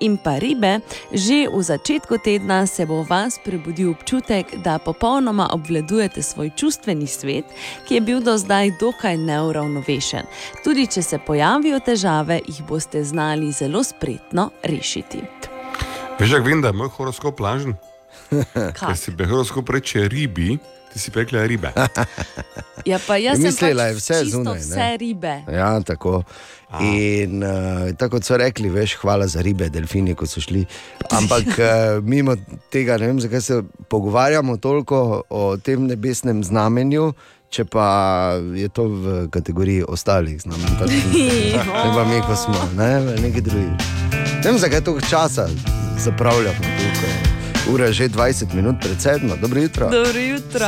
In 0.00 0.16
pa 0.16 0.38
ribe, 0.38 0.80
že 1.12 1.48
v 1.48 1.62
začetku 1.62 2.18
tedna 2.24 2.66
se 2.66 2.86
bo 2.86 3.02
v 3.02 3.08
vas 3.08 3.38
prebudil 3.44 3.90
občutek, 3.90 4.46
da 4.64 4.78
popolnoma 4.78 5.48
obvladujete 5.52 6.22
svoj 6.22 6.50
čustveni 6.56 7.06
svet, 7.06 7.44
ki 7.88 7.94
je 7.94 8.00
bil 8.00 8.20
do 8.20 8.36
zdaj 8.38 8.70
dokaj 8.80 9.16
neuravnovešen. 9.16 10.26
Tudi 10.64 10.86
če 10.86 11.02
se 11.02 11.18
pojavijo 11.18 11.80
težave, 11.80 12.40
jih 12.46 12.62
boste 12.66 13.04
znali 13.04 13.52
zelo 13.52 13.84
spretno 13.84 14.50
rešiti. 14.62 15.22
Veš, 16.18 16.30
jak 16.30 16.44
vem, 16.44 16.60
da 16.62 16.68
je 16.68 16.78
moj 16.78 16.88
horoskop 16.88 17.40
lažen? 17.40 17.74
Ker 18.52 18.74
Kak? 18.74 18.96
si 18.98 19.10
bi 19.14 19.24
horoskop 19.24 19.70
reče 19.70 20.08
ribi, 20.08 20.58
ti 20.92 20.98
si 20.98 21.10
pekla 21.10 21.46
ribe. 21.46 21.72
Ja, 22.82 22.98
pa 22.98 23.14
jaz 23.14 23.38
sem 23.38 23.46
Mislila 23.46 23.84
pač 23.84 23.92
je 23.92 23.98
vse 24.00 24.16
zunaj, 24.32 24.58
ne? 24.58 24.64
Vse 24.64 24.86
ribe. 24.98 25.34
Ja, 25.54 25.68
tako. 25.86 26.22
In 26.82 27.42
uh, 27.44 27.92
tako 27.94 28.16
kot 28.16 28.26
so 28.26 28.38
rekli, 28.40 28.70
veš, 28.72 28.96
hvala 29.02 29.28
za 29.30 29.42
ribe, 29.44 29.68
delfini, 29.70 30.16
ko 30.18 30.26
so 30.26 30.42
šli. 30.42 30.64
Ampak 31.14 31.52
uh, 31.52 32.00
mimo 32.02 32.34
tega, 32.74 32.96
ne 32.98 33.12
vem, 33.12 33.20
zakaj 33.22 33.44
se 33.44 33.60
pogovarjamo 33.92 34.56
toliko 34.56 35.22
o 35.30 35.44
tem 35.62 35.86
nebesnem 35.86 36.42
znamenju, 36.44 37.12
če 37.52 37.68
pa 37.70 37.86
je 38.56 38.66
to 38.72 38.88
v 38.88 39.18
kategoriji 39.30 39.84
ostalih 39.86 40.40
znamenj. 40.42 40.78
Pač, 40.80 40.96
Ne 41.12 41.90
pa 41.96 42.06
mi, 42.08 42.18
ko 42.26 42.34
smo, 42.34 42.66
ne, 42.74 42.90
v 43.12 43.20
neki 43.28 43.44
drugi. 43.46 43.70
Ne 44.40 44.48
vem, 44.48 44.58
zakaj 44.58 44.82
toliko 44.82 45.06
časa 45.06 45.46
zapravljamo 46.02 46.58
tukaj. 46.80 47.31
Ura 47.70 47.86
je 47.86 47.92
že 47.92 48.08
20 48.08 48.54
minut 48.54 48.76
pred 48.82 48.98
sedmo, 49.00 49.36
dobro 49.36 49.60
jutro. 49.60 49.90
Dobro 49.90 50.18
jutro. 50.20 50.66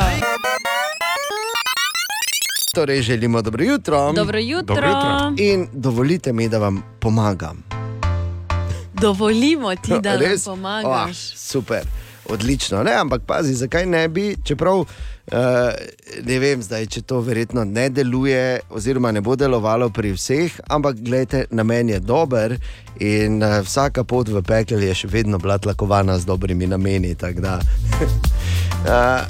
Torej, 2.73 3.01
želimo 3.01 3.41
dobro 3.41 3.63
jutro. 3.63 4.13
Dobro 4.13 4.39
jutro. 4.39 4.75
Dobro 4.75 4.87
jutro. 4.87 5.33
In 5.37 5.67
dovolite 5.73 6.33
mi, 6.33 6.49
da 6.49 6.57
vam 6.57 6.83
pomagam. 6.99 7.63
Dovolimo 8.93 9.75
ti, 9.75 9.93
da 10.01 10.11
nam 10.11 10.21
Res? 10.21 10.43
pomagaš. 10.45 11.31
Oh, 11.31 11.37
super, 11.37 11.81
odlično. 12.29 12.83
Ne, 12.83 12.93
ampak 12.93 13.21
pazi, 13.27 13.53
zakaj 13.53 13.85
ne 13.85 14.07
bi, 14.07 14.35
čeprav 14.43 14.79
uh, 14.79 14.87
ne 16.25 16.39
vem, 16.39 16.61
zdaj, 16.63 16.85
če 16.85 17.01
to 17.01 17.19
verjetno 17.25 17.63
ne 17.63 17.89
deluje, 17.89 18.59
oziroma 18.69 19.11
ne 19.11 19.21
bo 19.21 19.35
delovalo 19.35 19.89
pri 19.89 20.13
vseh, 20.15 20.59
ampak 20.69 20.99
gledajte, 20.99 21.45
namen 21.51 21.89
je 21.89 21.99
dober 21.99 22.57
in 22.99 23.43
uh, 23.43 23.59
vsaka 23.65 24.03
pot 24.03 24.29
v 24.29 24.41
pekel 24.45 24.83
je 24.83 24.93
še 25.03 25.11
vedno 25.11 25.37
bila 25.41 25.57
tlakovana 25.57 26.17
z 26.19 26.25
dobrimi 26.25 26.67
nameni. 26.67 27.15
uh, 27.15 27.59
Ja. 28.85 29.25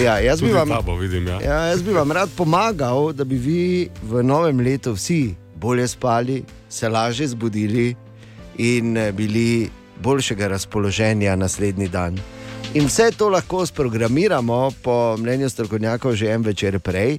ja, 0.00 0.18
jaz, 0.18 0.40
bi 0.40 0.48
vam, 0.52 0.68
tabo 0.68 0.94
vidim, 0.96 1.26
ja. 1.28 1.40
ja, 1.44 1.58
jaz 1.68 1.82
bi 1.84 1.92
vam 1.92 2.12
rad 2.12 2.30
pomagal, 2.36 3.12
da 3.12 3.24
bi 3.24 3.36
vi 3.36 3.88
v 4.02 4.22
novem 4.24 4.60
letu 4.64 4.94
vsi 4.96 5.34
bolje 5.60 5.88
spali, 5.88 6.42
se 6.68 6.88
lažje 6.88 7.28
zbudili 7.28 7.94
in 8.56 8.96
bili 9.12 9.70
boljšega 10.02 10.48
razpoloženja 10.48 11.36
naslednji 11.36 11.88
dan. 11.88 12.18
In 12.74 12.86
vse 12.86 13.10
to 13.16 13.28
lahko 13.28 13.66
sprogramiramo, 13.66 14.70
po 14.82 15.16
mnenju 15.16 15.48
strokovnjakov, 15.48 16.14
že 16.14 16.30
en 16.30 16.42
večer 16.42 16.78
prej. 16.78 17.18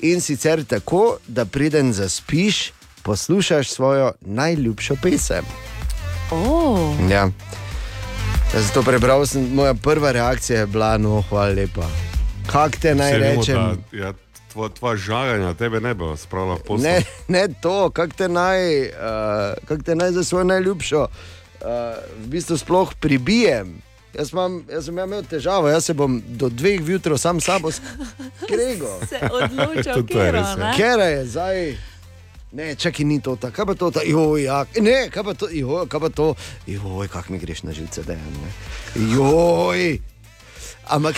In 0.00 0.20
sicer 0.20 0.64
tako, 0.64 1.18
da 1.28 1.44
preden 1.44 1.92
zaspiš, 1.92 2.72
poslušaš 3.02 3.68
svojo 3.68 4.12
najljubšo 4.20 4.96
pesem. 5.02 5.44
Oh. 6.30 7.10
Ja. 7.10 7.30
Jaz 8.54 8.64
sem 8.64 8.74
to 8.74 8.82
prebral, 8.82 9.26
sem, 9.26 9.48
moja 9.54 9.74
prva 9.74 10.12
reakcija 10.12 10.60
je 10.60 10.66
bila, 10.66 10.98
no, 10.98 11.22
hvala 11.28 11.52
lepa. 11.54 11.86
Kak 12.46 12.76
te 12.80 12.94
naj 12.94 13.12
vemo, 13.12 13.40
rečem? 13.40 13.56
da, 13.56 13.98
Ja, 13.98 14.12
tvoja, 14.52 14.68
tvoja 14.68 14.96
žaganja 14.96 15.54
tebe 15.54 15.80
ne 15.80 15.94
bo 15.94 16.16
spravila 16.16 16.54
v 16.54 16.64
posel. 16.64 16.84
Ne, 16.88 17.02
ne 17.28 17.48
to, 17.60 17.90
kak 17.90 18.14
te 18.16 18.28
naj, 18.28 18.82
uh, 18.88 19.68
kak 19.68 19.82
te 19.84 19.94
naj 19.94 20.12
za 20.16 20.24
svojo 20.24 20.44
najljubšo 20.44 21.06
v 21.66 22.28
bistvu 22.30 22.58
sploh 22.60 22.94
pribijem. 23.00 23.74
Jaz, 24.16 24.32
imam, 24.32 24.62
jaz 24.70 24.86
sem 24.88 24.98
imel 24.98 25.24
težavo, 25.28 25.68
jaz 25.68 25.84
se 25.84 25.94
bom 25.94 26.16
do 26.40 26.48
dveh 26.48 26.80
jutra 26.88 27.18
sam 27.18 27.40
sabo 27.40 27.68
skregal. 27.74 28.96
Se 29.10 29.20
odločil, 29.28 30.06
to 30.08 30.22
je 30.22 30.32
res. 30.32 30.54
Ker 30.76 31.02
je 31.04 31.26
zdaj. 31.26 31.60
Ne, 32.56 32.74
čakaj, 32.78 33.04
ni 33.04 33.20
to 33.20 33.34
tako, 33.36 33.52
kaj 33.56 33.66
pa 33.66 33.74
to, 33.74 33.90
ta, 33.90 34.00
joj, 34.06 34.46
ja, 34.46 34.62
ne, 34.80 35.10
kaj 35.12 35.24
pa 35.26 35.34
to, 35.34 35.50
joj, 35.52 35.84
kaj 35.92 36.00
pa 36.00 36.08
to, 36.08 36.28
joj, 36.70 37.08
kak 37.12 37.28
mi 37.28 37.42
greš 37.42 37.66
na 37.66 37.74
živce, 37.76 38.06
da 38.06 38.16
je, 38.16 38.22
joj. 39.12 39.98
Ampak, 40.86 41.16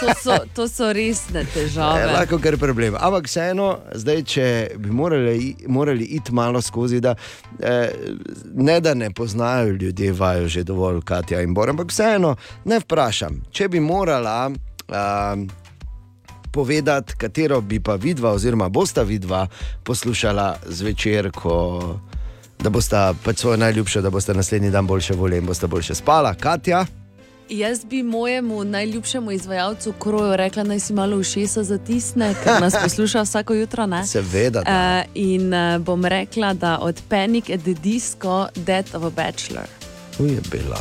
To 0.00 0.14
so, 0.22 0.36
to 0.54 0.68
so 0.68 0.92
resne 0.92 1.40
je 1.40 1.46
težave. 1.46 2.12
lahko 2.12 2.38
kar 2.38 2.56
problem. 2.58 2.94
Ampak 3.00 3.26
vseeno, 3.26 3.78
zdaj, 3.94 4.22
če 4.22 4.46
bi 4.78 4.90
morali, 4.90 5.54
morali 5.68 6.04
iti 6.04 6.32
malo 6.32 6.62
skozi, 6.62 7.00
da 7.00 7.14
eh, 7.60 7.90
ne 8.54 8.80
da 8.80 8.94
ne 8.94 9.10
poznajo 9.10 9.68
ljudje, 9.80 10.12
vajo 10.12 10.48
že 10.48 10.64
dovolj, 10.64 11.00
Katja 11.04 11.40
in 11.42 11.54
Bor, 11.54 11.70
ampak 11.70 11.90
vseeno 11.90 12.36
ne 12.64 12.80
vprašam, 12.80 13.42
če 13.50 13.68
bi 13.68 13.80
morala. 13.80 14.50
Um, 14.88 15.48
Povedati, 16.52 17.12
katero 17.18 17.60
bi 17.60 17.80
pa 17.80 17.94
vidva, 18.00 18.30
oziroma 18.32 18.68
bosta 18.68 19.02
vidva 19.02 19.42
poslušala 19.84 20.56
zvečer, 20.66 21.28
ko, 21.30 21.98
da 22.58 22.70
bosta 22.70 23.14
pač 23.24 23.42
svojo 23.44 23.56
najljubšo, 23.60 24.00
da 24.00 24.10
bosta 24.10 24.32
naslednji 24.32 24.70
dan 24.70 24.86
boljše 24.86 25.14
volje 25.14 25.38
in 25.38 25.46
bosta 25.46 25.66
boljše 25.66 25.94
spala. 25.94 26.32
Katja, 26.34 26.86
Jaz 27.48 27.84
bi 27.84 28.02
mojemu 28.02 28.64
najljubšemu 28.64 29.30
izvajalcu 29.30 29.92
kroju 29.92 30.36
rekla, 30.36 30.62
naj 30.62 30.80
si 30.80 30.92
malo 30.92 31.16
ušesa 31.16 31.62
zatisne, 31.62 32.34
ker 32.44 32.60
nas 32.60 32.74
posluša 32.82 33.22
vsako 33.22 33.54
jutro. 33.54 33.86
Ne? 33.86 34.06
seveda. 34.06 34.62
da. 34.62 35.04
Uh, 35.04 35.10
in 35.14 35.54
uh, 35.54 35.78
bom 35.78 36.04
rekla, 36.04 36.54
da 36.54 36.78
od 36.78 37.02
Panic 37.08 37.50
at 37.50 37.60
the 37.60 37.74
Disco, 37.74 38.46
Death 38.54 38.94
of 38.94 39.04
a 39.04 39.10
Bachelor. 39.10 39.66
Tu 40.16 40.26
je 40.26 40.40
bila. 40.50 40.80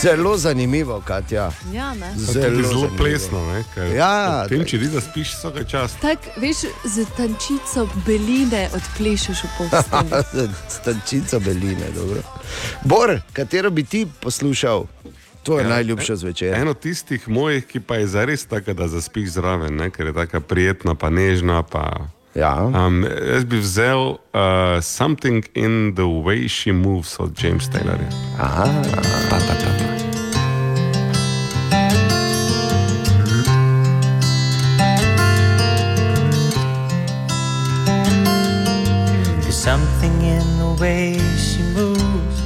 Zelo 0.00 0.36
zanimivo, 0.36 1.00
Katja. 1.00 1.50
Ja, 1.72 1.94
ne? 1.94 2.12
Zelo, 2.16 2.62
zelo 2.62 2.90
plesno. 2.98 3.46
Ne, 3.46 3.64
ker 3.74 3.86
Ja, 3.96 4.42
ob 4.44 4.48
tem, 4.48 4.62
če 4.64 4.78
ti 4.78 4.88
da 4.88 5.00
spiš 5.00 5.32
vsake 5.32 5.64
čas. 5.64 5.96
Tak, 6.00 6.18
veš, 6.36 6.56
z 6.86 7.06
tančico 7.16 7.88
beline 8.06 8.68
odplešeš 8.70 9.42
v 9.42 9.50
postelji. 9.58 10.48
Stančica 10.68 11.38
beline, 11.46 11.90
dobro. 11.94 12.22
Bor, 12.84 13.16
katero 13.32 13.70
bi 13.70 13.82
ti 13.84 14.06
poslušal? 14.20 14.86
To 15.42 15.58
je 15.58 15.64
ja, 15.64 15.68
najljubša 15.68 16.16
zvečer. 16.16 16.54
Eno 16.54 16.74
tistih 16.74 17.28
mojih, 17.28 17.66
ki 17.66 17.80
pa 17.80 17.96
je 17.96 18.06
zares 18.06 18.46
taka, 18.46 18.72
da 18.72 18.88
zaspiš 18.88 19.28
zraven, 19.30 19.76
ne, 19.76 19.90
ker 19.90 20.06
je 20.06 20.14
tako 20.14 20.40
prijetna, 20.40 20.94
pa 20.94 21.10
nežna. 21.10 21.62
Pa, 21.62 21.90
Ja. 22.34 22.54
um, 22.60 23.02
jaz 23.26 23.44
bi 23.44 23.58
vzel 23.58 23.98
uh, 23.98 24.18
Something 24.80 25.42
in 25.54 25.94
the 25.94 26.04
Way 26.04 26.46
She 26.48 26.72
Moves 26.72 27.16
od 27.18 27.34
James 27.34 27.66
Taylorja. 27.66 28.08
Aha, 28.38 28.68
Ta, 28.84 29.00
ta, 29.30 29.54
ta, 29.54 29.54
ta. 29.54 29.87
Something 39.68 40.22
in 40.22 40.46
the 40.58 40.70
way 40.80 41.18
she 41.36 41.62
moves, 41.76 42.38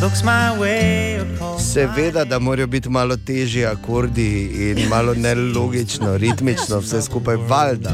looks 0.00 0.22
my 0.24 0.48
way, 0.58 1.20
seveda, 1.58 2.24
da 2.24 2.38
morajo 2.38 2.66
biti 2.66 2.88
malo 2.88 3.16
težji 3.16 3.66
akordi 3.66 4.48
in 4.70 4.88
malo 4.88 5.14
nelogično, 5.14 6.16
ritmično, 6.16 6.78
vse 6.78 7.02
skupaj 7.02 7.36
valjda. 7.36 7.90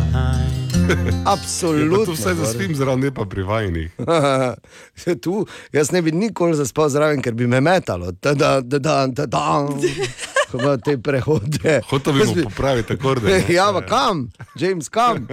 Absolutno. 1.34 2.04
tu 2.04 2.12
vse 2.12 2.34
Bor. 2.34 2.46
zaspim 2.46 2.74
zraven, 2.74 3.00
ne 3.00 3.14
pa 3.14 3.24
pri 3.24 3.42
vajnih. 3.42 3.90
tu, 5.22 5.46
jaz 5.72 5.92
ne 5.92 6.02
bi 6.02 6.12
nikoli 6.12 6.54
zaspal 6.54 6.88
zraven, 6.88 7.22
ker 7.22 7.34
bi 7.34 7.46
me 7.46 7.60
metalo. 7.60 8.12
Ta-da, 8.12 8.60
da-da, 8.60 9.06
da-da. 9.06 9.66
ko 10.52 10.60
imajo 10.60 10.76
te 10.76 10.98
prehode. 10.98 11.80
Hotel 11.90 12.12
bi 12.12 12.26
mu 12.28 12.34
popraviti 12.44 12.92
akorde. 12.92 13.26
ne. 13.32 13.44
Ja, 13.56 13.72
pa 13.72 13.80
kam, 13.86 14.28
James, 14.54 14.88
kam? 14.88 15.26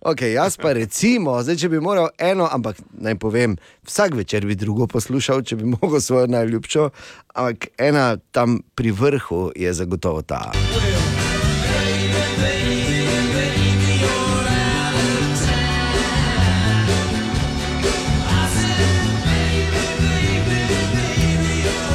Okay, 0.00 0.34
jaz 0.34 0.56
pa 0.58 0.72
recimo, 0.72 1.38
zdaj, 1.42 1.56
če 1.62 1.68
bi 1.68 1.80
moral 1.80 2.10
eno, 2.18 2.48
ampak 2.52 2.82
naj 2.98 3.18
povem, 3.22 3.56
vsak 3.86 4.18
večer 4.18 4.46
bi 4.46 4.58
drugo 4.58 4.86
poslušal, 4.90 5.42
če 5.46 5.56
bi 5.56 5.70
mogel 5.70 6.00
svojo 6.00 6.26
najljubšo, 6.26 6.90
ampak 7.34 7.70
ena 7.78 8.16
tam 8.30 8.60
pri 8.74 8.90
vrhu 8.90 9.50
je 9.56 9.72
zagotovo 9.72 10.22
ta. 10.22 10.50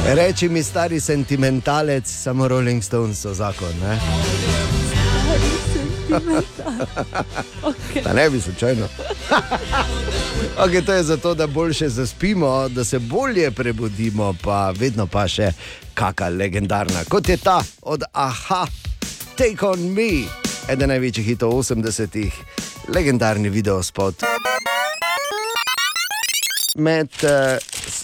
Reči 0.06 0.48
mi, 0.48 0.62
stari 0.62 1.00
sentimentalec, 1.00 2.06
samo 2.06 2.48
Rolling 2.48 2.82
Stones 2.82 3.20
so 3.20 3.34
zakon. 3.34 3.72
Ne? 3.82 3.98
Da 8.04 8.12
ne 8.18 8.30
bi 8.30 8.40
slučajno. 8.40 8.88
okay, 10.64 10.86
to 10.86 10.92
je 10.92 11.02
zato, 11.02 11.34
da 11.34 11.46
boljše 11.46 11.88
zaspimo, 11.88 12.68
da 12.68 12.84
se 12.84 12.98
bolje 12.98 13.50
prebudimo, 13.50 14.34
pa 14.42 14.70
vedno 14.70 15.06
pa 15.06 15.28
še 15.28 15.52
kakšna 15.94 16.28
legendarna, 16.28 17.04
kot 17.08 17.28
je 17.28 17.36
ta 17.36 17.62
od 17.82 18.02
Aha, 18.12 18.66
Take 19.36 19.66
on 19.66 19.80
Me, 19.94 20.26
eden 20.68 20.88
največjih 20.88 21.26
hitov 21.26 21.52
80-ih, 21.52 22.32
legendarni 22.88 23.48
video 23.48 23.82
spot. 23.82 24.41
Med 26.74 27.08
uh, 27.22 27.58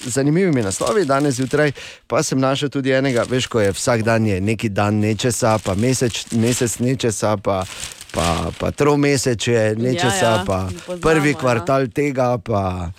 zanimivimi 0.04 0.62
naslovi 0.62 1.04
danes 1.04 1.34
zjutraj 1.34 1.72
pa 2.06 2.22
sem 2.22 2.40
našel 2.40 2.68
tudi 2.68 2.92
enega, 2.92 3.24
veš, 3.28 3.46
ko 3.46 3.60
je 3.60 3.72
vsak 3.72 4.02
dan 4.02 4.26
je 4.26 4.40
neki 4.40 4.68
dan 4.68 5.00
nečesa, 5.00 5.58
pa 5.64 5.74
mesec, 5.74 6.26
mesec 6.32 6.78
nečesa, 6.78 7.36
pa, 7.36 7.62
pa, 8.12 8.50
pa 8.58 8.70
tromesec 8.70 9.48
je 9.48 9.74
nečesa, 9.76 10.24
ja, 10.24 10.44
pa 10.46 10.66
poznamo, 10.68 11.00
prvi 11.00 11.32
ja. 11.32 11.38
kvartal 11.38 11.88
tega, 11.88 12.36
pa 12.38 12.90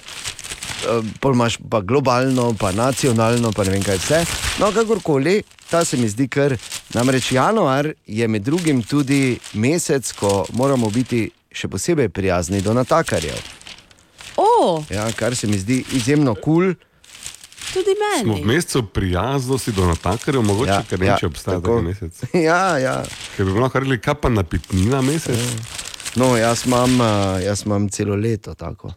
pol 1.19 1.33
imaš 1.33 1.57
pa 1.69 1.81
globalno, 1.81 2.53
pa 2.59 2.71
nacionalno, 2.71 3.51
pa 3.51 3.63
ne 3.63 3.71
vem 3.71 3.83
kaj 3.83 3.97
vse. 3.97 4.23
No, 4.59 4.71
kakorkoli, 4.71 5.41
ta 5.69 5.85
se 5.85 5.97
mi 5.97 6.09
zdi 6.09 6.27
kar. 6.27 6.55
Namreč 6.93 7.31
januar 7.31 7.91
je 8.07 8.27
med 8.27 8.41
drugim 8.41 8.83
tudi 8.83 9.39
mesec, 9.53 10.11
ko 10.11 10.45
moramo 10.53 10.89
biti 10.89 11.27
še 11.51 11.67
posebej 11.67 12.09
prijazni 12.09 12.61
do 12.61 12.73
natakarjev. 12.73 13.58
O, 14.39 14.83
Ja, 14.89 15.11
kar 15.13 15.35
se 15.35 15.47
mi 15.47 15.57
zdi 15.57 15.85
izjemno 15.91 16.35
kul. 16.35 16.43
Cool. 16.43 16.73
tudi 17.73 17.93
Smo 18.21 18.25
v 18.25 18.35
meni. 18.35 18.45
mesecu 18.47 18.85
prijaznosti 18.85 19.71
do 19.71 19.85
natakarjev, 19.85 20.43
mogoče, 20.43 20.67
Ja, 20.67 20.75
ja, 20.75 20.83
ker 20.83 21.03
ja, 21.03 21.17
če 21.17 21.27
obstaja 21.27 21.57
tako. 21.57 21.75
ta 21.75 21.81
mesec. 21.83 22.23
Ja, 22.41 22.77
ja. 22.79 23.03
Ker 23.35 23.45
bi 23.45 23.53
lahko 23.53 23.79
rekli, 23.79 23.99
kaj 23.99 24.15
pa 24.15 24.29
napitnina 24.29 25.01
mesec. 25.01 25.37
No, 26.15 26.35
jaz 26.35 26.65
imam, 26.65 26.97
eh, 26.97 27.43
jaz 27.43 27.65
imam 27.65 27.89
celo 27.89 28.17
leto 28.17 28.55
tako. 28.55 28.91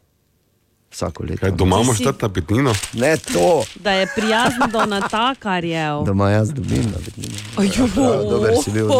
Vsako 0.90 1.24
leto. 1.24 1.38
Kaj 1.38 1.52
doma 1.52 1.78
imaš 1.78 1.96
si- 1.96 2.04
dati 2.04 2.22
napitnino? 2.22 2.74
Ne 2.94 3.18
to, 3.18 3.64
Da 3.76 3.92
je 3.92 4.08
prijazen 4.08 4.68
do 4.68 4.86
natakarjev. 4.86 6.04
doma 6.04 6.30
jaz 6.30 6.50
dobim. 6.50 6.86
navidnino. 6.86 7.38
Ajo, 7.56 7.86
Ja, 7.86 8.24
dober 8.24 8.56
si 8.56 8.70
bil. 8.70 8.88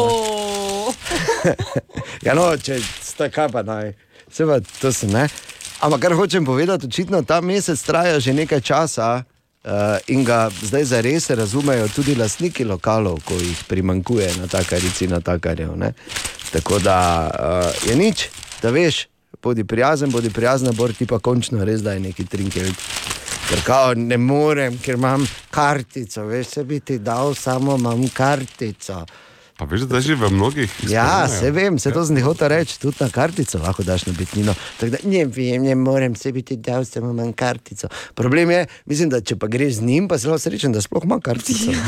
Ja, 2.22 2.34
no, 2.34 2.56
če 2.56 2.80
ste 3.02 3.30
kaj 3.30 3.48
pa 3.48 3.62
naj, 3.62 3.94
se 4.28 4.46
pa 4.46 4.60
to 4.72 4.92
se 4.92 5.08
ne. 5.08 5.28
Ampak 5.82 6.00
kar 6.00 6.12
hočem 6.14 6.46
povedati, 6.46 6.86
očitno 6.86 7.22
ta 7.22 7.40
mesec 7.40 7.82
traja 7.82 8.20
že 8.20 8.32
nekaj 8.32 8.60
časa. 8.60 9.24
Uh, 9.62 9.94
in 10.10 10.24
ga 10.26 10.50
zdaj 10.50 10.84
zares 10.84 11.30
razumejo 11.30 11.86
tudi 11.94 12.16
lastniki 12.18 12.64
lokalov, 12.66 13.22
ko 13.22 13.34
jih 13.38 13.60
primankuje 13.70 14.26
na 14.42 14.46
takarici, 14.50 15.06
na 15.06 15.20
takarjev. 15.20 15.76
ne. 15.78 15.92
Tako 16.50 16.78
da 16.78 17.30
uh, 17.30 17.88
je 17.88 17.94
nič, 17.96 18.26
da 18.62 18.70
veš, 18.70 19.06
bodi 19.42 19.64
prijazen, 19.64 20.10
bodi 20.10 20.30
prijazen, 20.30 20.74
bor 20.74 20.92
ti 20.92 21.06
pa 21.06 21.18
končno 21.18 21.64
res 21.64 21.82
da 21.82 21.92
je 21.92 22.00
neki 22.00 22.26
trinkel. 22.26 22.74
Kao 23.62 23.94
ne 23.94 24.18
morem, 24.18 24.78
ker 24.82 24.98
imam 24.98 25.26
kartico, 25.50 26.26
veš, 26.26 26.46
se 26.46 26.64
bi 26.64 26.80
ti 26.80 26.98
dal, 26.98 27.34
samo 27.34 27.76
imam 27.78 28.08
kartico. 28.08 29.04
Pa 29.62 29.66
veš, 29.70 29.86
da 29.86 30.00
že 30.02 30.18
v 30.18 30.26
mnogih. 30.26 30.66
Ja, 30.90 31.22
izpolnjujejo. 31.22 31.40
se 31.40 31.50
vem, 31.50 31.78
se 31.78 31.92
to 31.92 32.02
z 32.04 32.10
njih 32.10 32.24
hoče 32.24 32.48
reči, 32.48 32.80
tudi 32.80 32.96
na 33.00 33.06
kartico 33.08 33.58
lahko 33.58 33.82
daš 33.82 34.06
na 34.06 34.12
bitnino. 34.18 34.54
Tako 34.80 34.90
da 34.90 34.98
ne 35.04 35.24
vem, 35.24 35.62
ne 35.62 35.74
morem 35.74 36.16
se 36.18 36.32
biti 36.32 36.56
dal, 36.56 36.84
samo 36.84 37.10
imam 37.10 37.32
kartico. 37.32 37.86
Problem 38.14 38.50
je, 38.50 38.66
mislim, 38.86 39.08
da 39.08 39.20
če 39.20 39.36
pa 39.38 39.46
greš 39.46 39.74
z 39.78 39.82
njim, 39.86 40.08
pa 40.08 40.18
si 40.18 40.26
lahko 40.26 40.42
srečen, 40.42 40.72
da 40.72 40.82
sploh 40.82 41.04
ima 41.04 41.20
kartico. 41.20 41.70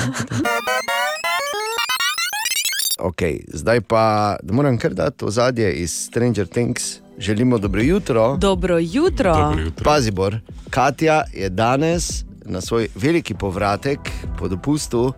Okay, 2.99 3.43
zdaj 3.53 3.81
pa 3.81 4.37
da 4.43 4.55
moram 4.55 4.79
kar 4.79 4.95
dati 4.95 5.25
ozadje 5.25 5.73
iz 5.73 5.91
Stranger 5.91 6.47
Things. 6.47 6.83
Želimo 7.19 7.59
dobro 7.59 7.83
jutro. 7.83 8.37
Dobro 8.37 8.79
jutro. 8.79 9.35
Dobro 9.35 9.63
jutro. 9.63 9.85
Pazi, 9.85 10.11
Bor, 10.11 10.39
Katja 10.71 11.25
je 11.33 11.49
danes 11.49 12.25
na 12.45 12.61
svoj 12.61 12.89
veliki 12.95 13.35
povratek 13.35 13.99
po 14.39 14.49
dopustu 14.49 15.13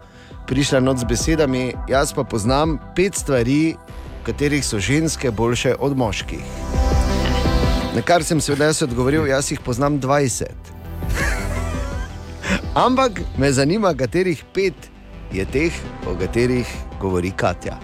prišla 0.47 0.81
noč 0.81 0.99
z 0.99 1.05
besedami: 1.05 1.75
Jaz 1.89 2.13
pa 2.13 2.25
poznam 2.25 2.79
pet 2.97 3.15
stvari, 3.15 3.75
v 4.23 4.25
katerih 4.27 4.65
so 4.67 4.79
ženske 4.79 5.31
boljše 5.31 5.75
od 5.79 5.97
moških. 5.97 6.45
Na 7.95 8.03
kar 8.03 8.25
sem 8.25 8.41
seveda 8.41 8.65
jaz 8.65 8.83
odgovoril, 8.83 9.27
jaz 9.27 9.51
jih 9.51 9.61
poznam 9.61 10.01
20. 10.01 10.45
Ampak 12.87 13.21
me 13.39 13.53
zanima, 13.53 13.95
katerih 13.95 14.45
pet 14.55 14.75
je 15.33 15.45
teh, 15.45 15.73
o 16.07 16.15
katerih 16.19 16.69
govori 17.01 17.31
Katja. 17.31 17.77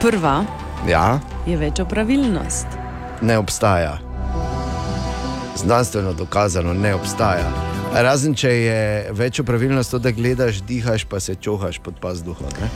Prva 0.00 0.44
Ja, 0.88 1.20
je 1.46 1.56
večja 1.56 1.84
pravilnost. 1.84 2.66
ne 3.22 3.38
obstaja. 3.38 3.98
Znanstveno 5.60 6.12
dokazano 6.12 6.72
ne 6.74 6.94
obstaja. 6.94 7.50
Razen 7.94 8.34
če 8.34 8.50
je 8.50 8.80
večjo 9.12 9.44
pravilnost 9.44 9.90
to, 9.90 9.98
da 9.98 10.10
gledaš, 10.10 10.62
dihaš, 10.62 11.04
pa 11.04 11.20
se 11.20 11.34
čohaš 11.34 11.78
pod 11.78 11.94
pazduho. 12.00 12.44
Ne? 12.60 12.68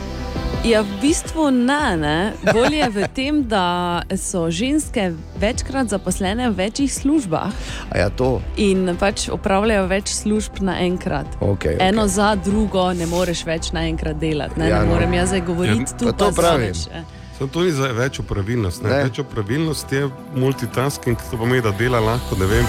Ja, 0.64 0.80
v 0.80 1.00
bistvu 1.00 1.50
ne, 1.50 1.96
ne. 1.96 2.18
Bolje 2.52 2.76
je 2.76 2.88
v 2.90 3.08
tem, 3.08 3.42
da 3.42 3.64
so 4.12 4.50
ženske 4.50 5.10
večkrat 5.36 5.88
zaposlene 5.88 6.50
v 6.50 6.56
večjih 6.56 6.94
službah 6.94 7.52
A 7.90 7.98
ja, 7.98 8.10
to. 8.10 8.40
in 8.56 8.96
pač 9.00 9.28
opravljajo 9.28 9.86
več 9.86 10.08
služb 10.14 10.60
naenkrat. 10.60 11.26
Okay, 11.40 11.76
Eno 11.80 12.08
za 12.08 12.34
drugo 12.34 12.92
ne 12.92 13.06
moreš 13.06 13.46
več 13.46 13.72
naenkrat 13.72 14.16
delati. 14.16 14.60
Ne, 14.60 14.68
Ja, 14.68 14.78
ne 14.78 14.86
no. 14.86 14.94
morem 14.94 15.12
jaz 15.14 15.28
zdaj 15.28 15.40
govoriti 15.40 15.92
Ja, 15.92 15.98
tu. 15.98 16.04
pa 16.04 16.12
to 16.12 16.32
pravim. 16.32 16.72
Samo 17.38 17.50
to 17.50 17.62
ni 17.62 17.72
za 17.72 17.86
večjo 17.86 18.24
pravilnost. 18.24 18.82
Ne? 18.82 18.90
Ne. 18.90 19.04
Večjo 19.04 19.24
pravilnost 19.24 19.92
je 19.92 20.08
multitasking, 20.34 21.18
to 21.30 21.36
pomeni, 21.36 21.62
da 21.62 21.70
dela 21.70 22.00
lahko. 22.00 22.36
ne 22.36 22.46
vem, 22.46 22.66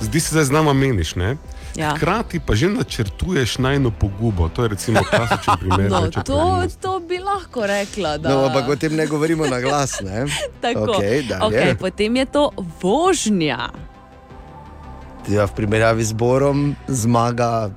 Zdi 0.00 0.20
se, 0.20 0.34
da 0.34 0.44
z 0.44 0.50
nama 0.50 0.72
meniš. 0.72 1.14
Ne? 1.14 1.36
Ja. 1.76 1.94
Hkrati 1.96 2.40
pa 2.40 2.54
že 2.54 2.68
načrtuješ 2.68 3.58
najno 3.58 3.90
pogubo. 3.90 4.48
To 4.48 4.62
je 4.62 4.68
recimo 4.68 5.00
klasičen 5.10 5.54
primer. 5.60 5.90
No, 5.90 6.10
to, 6.10 6.62
to 6.80 7.00
bi 7.00 7.18
lahko 7.18 7.66
rekla. 7.66 8.18
Da... 8.18 8.28
No, 8.28 8.46
ampak 8.46 8.68
o 8.68 8.76
tem 8.76 8.94
ne 8.96 9.06
govorimo 9.06 9.46
na 9.46 9.60
glas. 9.60 10.00
Ne? 10.00 10.26
Tako. 10.62 10.98
Okej, 10.98 11.22
dalje. 11.22 11.42
okay, 11.46 11.74
potem 11.78 12.16
je 12.16 12.26
to 12.26 12.50
vožnja. 12.82 13.70
Ja, 15.28 15.48
v 15.48 15.52
primerjavi 15.56 16.04
z 16.04 16.12
Borom 16.12 16.76
zmaga 16.88 17.72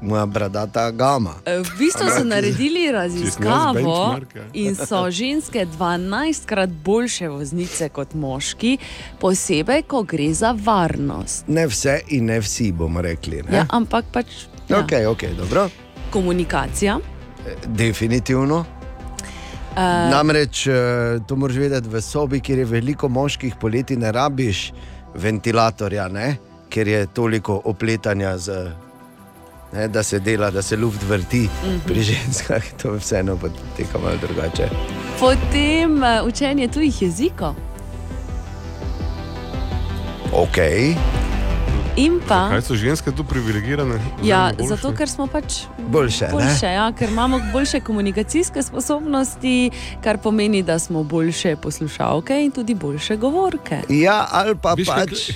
moja 0.00 0.26
bradata 0.26 0.90
gama. 0.90 1.34
E, 1.46 1.58
V 1.58 1.78
bistvu 1.78 2.06
so 2.18 2.24
naredili 2.24 2.92
raziskavo 2.92 4.20
ja. 4.34 4.42
in 4.52 4.76
so 4.76 5.10
ženske 5.10 5.66
12krat 5.78 6.70
boljše 6.84 7.28
voznice 7.28 7.88
kot 7.88 8.14
moški, 8.14 8.78
posebej, 9.20 9.82
ko 9.82 10.02
gre 10.02 10.32
za 10.34 10.54
varnost. 10.64 11.48
Ne 11.48 11.66
vse 11.66 12.00
in 12.08 12.24
ne 12.24 12.40
vsi, 12.40 12.72
bomo 12.72 13.02
rekli. 13.02 13.42
Ne? 13.42 13.56
Ja, 13.56 13.66
ampak 13.70 14.04
pač 14.12 14.26
ja. 14.68 14.80
Ok, 14.80 14.92
ok, 15.10 15.22
dobro. 15.36 15.68
komunikacija. 16.10 16.98
Definitivno. 17.66 18.64
Uh, 19.70 20.10
Namreč 20.10 20.66
to 21.28 21.36
moraš 21.36 21.56
vedeti 21.56 21.88
v 21.88 22.00
sobi, 22.02 22.40
kjer 22.40 22.58
je 22.58 22.64
veliko 22.64 23.08
moških, 23.08 23.54
poleti 23.60 23.96
ne 23.96 24.12
rabiš 24.12 24.72
ventilatorja, 25.14 26.08
ne? 26.08 26.36
ker 26.68 26.88
je 26.88 27.06
toliko 27.06 27.60
opletanja, 27.64 28.38
z, 28.38 28.72
ne, 29.72 29.88
da 29.88 30.02
se 30.02 30.18
dela, 30.20 30.50
da 30.50 30.62
se 30.62 30.76
luft 30.76 31.02
vrti. 31.04 31.38
Mm 31.38 31.66
Mhm. 31.66 31.70
-hmm. 31.70 31.78
Pri 31.86 32.02
ženskah 32.02 32.62
to 32.72 32.92
vseeno 32.94 33.36
poteka 33.36 33.98
malo 33.98 34.16
drugače. 34.18 34.68
potem 35.20 35.92
uh, 35.94 36.26
učenje 36.26 36.68
tujih 36.68 37.02
jezikov. 37.02 37.54
Ok, 40.32 40.56
In 41.96 42.20
pa, 42.22 42.48
Kaj 42.48 42.62
so 42.62 42.74
ženske 42.74 43.10
tu 43.10 43.24
privilegirane? 43.24 43.98
ja, 44.22 44.52
boljše? 44.52 44.68
zato 44.68 44.92
ker 44.92 45.08
smo 45.08 45.26
pač 45.26 45.54
boljše. 45.80 46.24
ne? 46.24 46.30
boljše, 46.32 46.66
ja, 46.68 46.92
ker 46.92 47.08
imamo 47.08 47.40
boljše 47.52 47.80
komunikacijske 47.80 48.62
sposobnosti, 48.62 49.70
kar 50.00 50.18
pomeni, 50.18 50.62
da 50.62 50.78
smo 50.78 51.02
boljše 51.02 51.56
poslušalke 51.56 52.34
in 52.36 52.50
tudi 52.52 52.74
boljše 52.76 53.16
govorke. 53.16 53.78
Ja, 53.88 54.28
ali 54.30 54.54
pa 54.54 54.74
kaj 54.76 54.84
pač. 54.86 55.08
gre- 55.08 55.34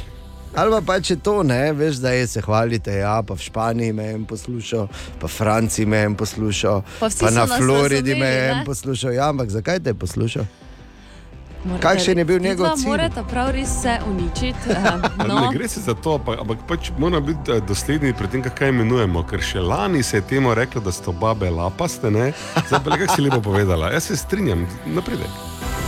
Ali 0.55 0.71
pa 0.71 0.81
pač 0.83 1.11
je 1.11 1.17
to, 1.19 1.43
ne, 1.43 1.73
veš, 1.73 1.97
da 1.97 2.11
je 2.11 2.27
se 2.27 2.41
hvalite, 2.41 2.93
ja, 2.95 3.23
pa 3.23 3.35
v 3.35 3.41
Španiji 3.41 3.93
me 3.93 4.05
je 4.05 4.15
en 4.15 4.25
poslušal, 4.25 4.89
pa 5.19 5.27
v 5.27 5.31
Franciji 5.31 5.87
me 5.87 5.97
je 5.97 6.05
en 6.05 6.15
poslušal, 6.15 6.83
Pa 7.01 7.09
pa 7.11 7.31
na 7.31 7.47
Floridi 7.49 8.15
me 8.15 8.29
en 8.51 8.65
poslušal. 8.65 9.13
Ja, 9.13 9.29
ampak 9.29 9.49
zakaj 9.49 9.81
te 9.81 9.91
je 9.91 9.95
poslušal? 9.97 10.45
Morate- 11.65 11.81
Kakšen 11.81 12.19
je 12.19 12.25
bil 12.25 12.39
njegov 12.39 12.75
cilj? 12.75 12.89
Morate 12.89 13.23
prav 13.23 13.51
res 13.51 13.71
vse 13.71 13.99
uničiti. 14.05 14.67
eh, 14.67 15.25
No. 15.25 15.41
Ne 15.41 15.49
gre 15.53 15.69
se 15.69 15.81
za 15.81 15.95
to, 15.95 16.15
ampak, 16.15 16.41
ampak 16.41 16.59
pač 16.69 16.91
moramo 16.99 17.23
biti 17.23 17.49
eh, 17.49 17.61
dosledni 17.61 18.13
pri 18.13 18.29
tem, 18.29 18.43
kaj 18.43 18.69
imenujemo. 18.69 19.23
Ker 19.23 19.41
še 19.41 19.61
lani 19.61 20.03
se 20.03 20.17
je 20.17 20.23
temu 20.23 20.55
reklo, 20.55 20.81
da 20.81 20.93
so 20.93 21.13
babe 21.13 21.47
lapaste, 21.49 22.11
ne? 22.11 22.33
zdaj 22.67 22.81
pa 22.81 22.91
le 22.91 22.99
kako 22.99 23.15
si 23.15 23.23
lepo 23.23 23.41
povedala. 23.41 23.89
Jaz 23.89 24.05
se 24.05 24.17
strinjam, 24.17 24.67
napredek. 24.87 25.31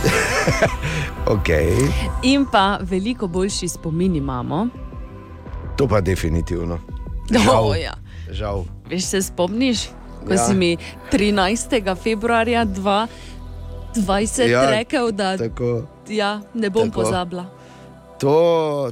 Okay. 1.27 1.73
In 2.23 2.45
pa 2.45 2.79
veliko 2.81 3.27
boljši 3.27 3.67
spomin 3.67 4.15
imamo. 4.15 4.67
To 5.75 5.87
pa 5.87 6.01
definitivno. 6.01 6.79
Oh, 7.51 7.75
ja. 7.75 7.93
Žal. 8.31 8.63
Veš, 8.89 9.03
se 9.03 9.21
spomniš, 9.21 9.79
ko 10.27 10.33
Ja. 10.33 10.37
si 10.39 10.53
mi 10.53 10.77
13. 11.11 11.95
februarja 11.95 12.65
2020 12.65 14.41
Ja, 14.41 14.63
ja, 14.63 14.69
rekel, 14.71 15.11
da 15.11 15.37
Tako. 15.37 15.81
ja, 16.07 16.41
ne 16.53 16.69
bom 16.69 16.89
tako. 16.89 17.01
pozabila. 17.01 17.45
To, 18.19 18.37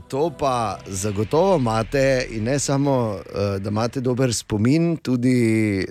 to 0.07 0.31
pa 0.31 0.77
zagotovo 0.85 1.55
imate, 1.55 2.03
in 2.29 2.43
ne 2.43 2.59
samo, 2.59 3.19
eh, 3.25 3.59
da 3.59 3.69
imate 3.69 4.01
dober 4.01 4.33
spomin, 4.33 4.97
tudi 4.97 5.37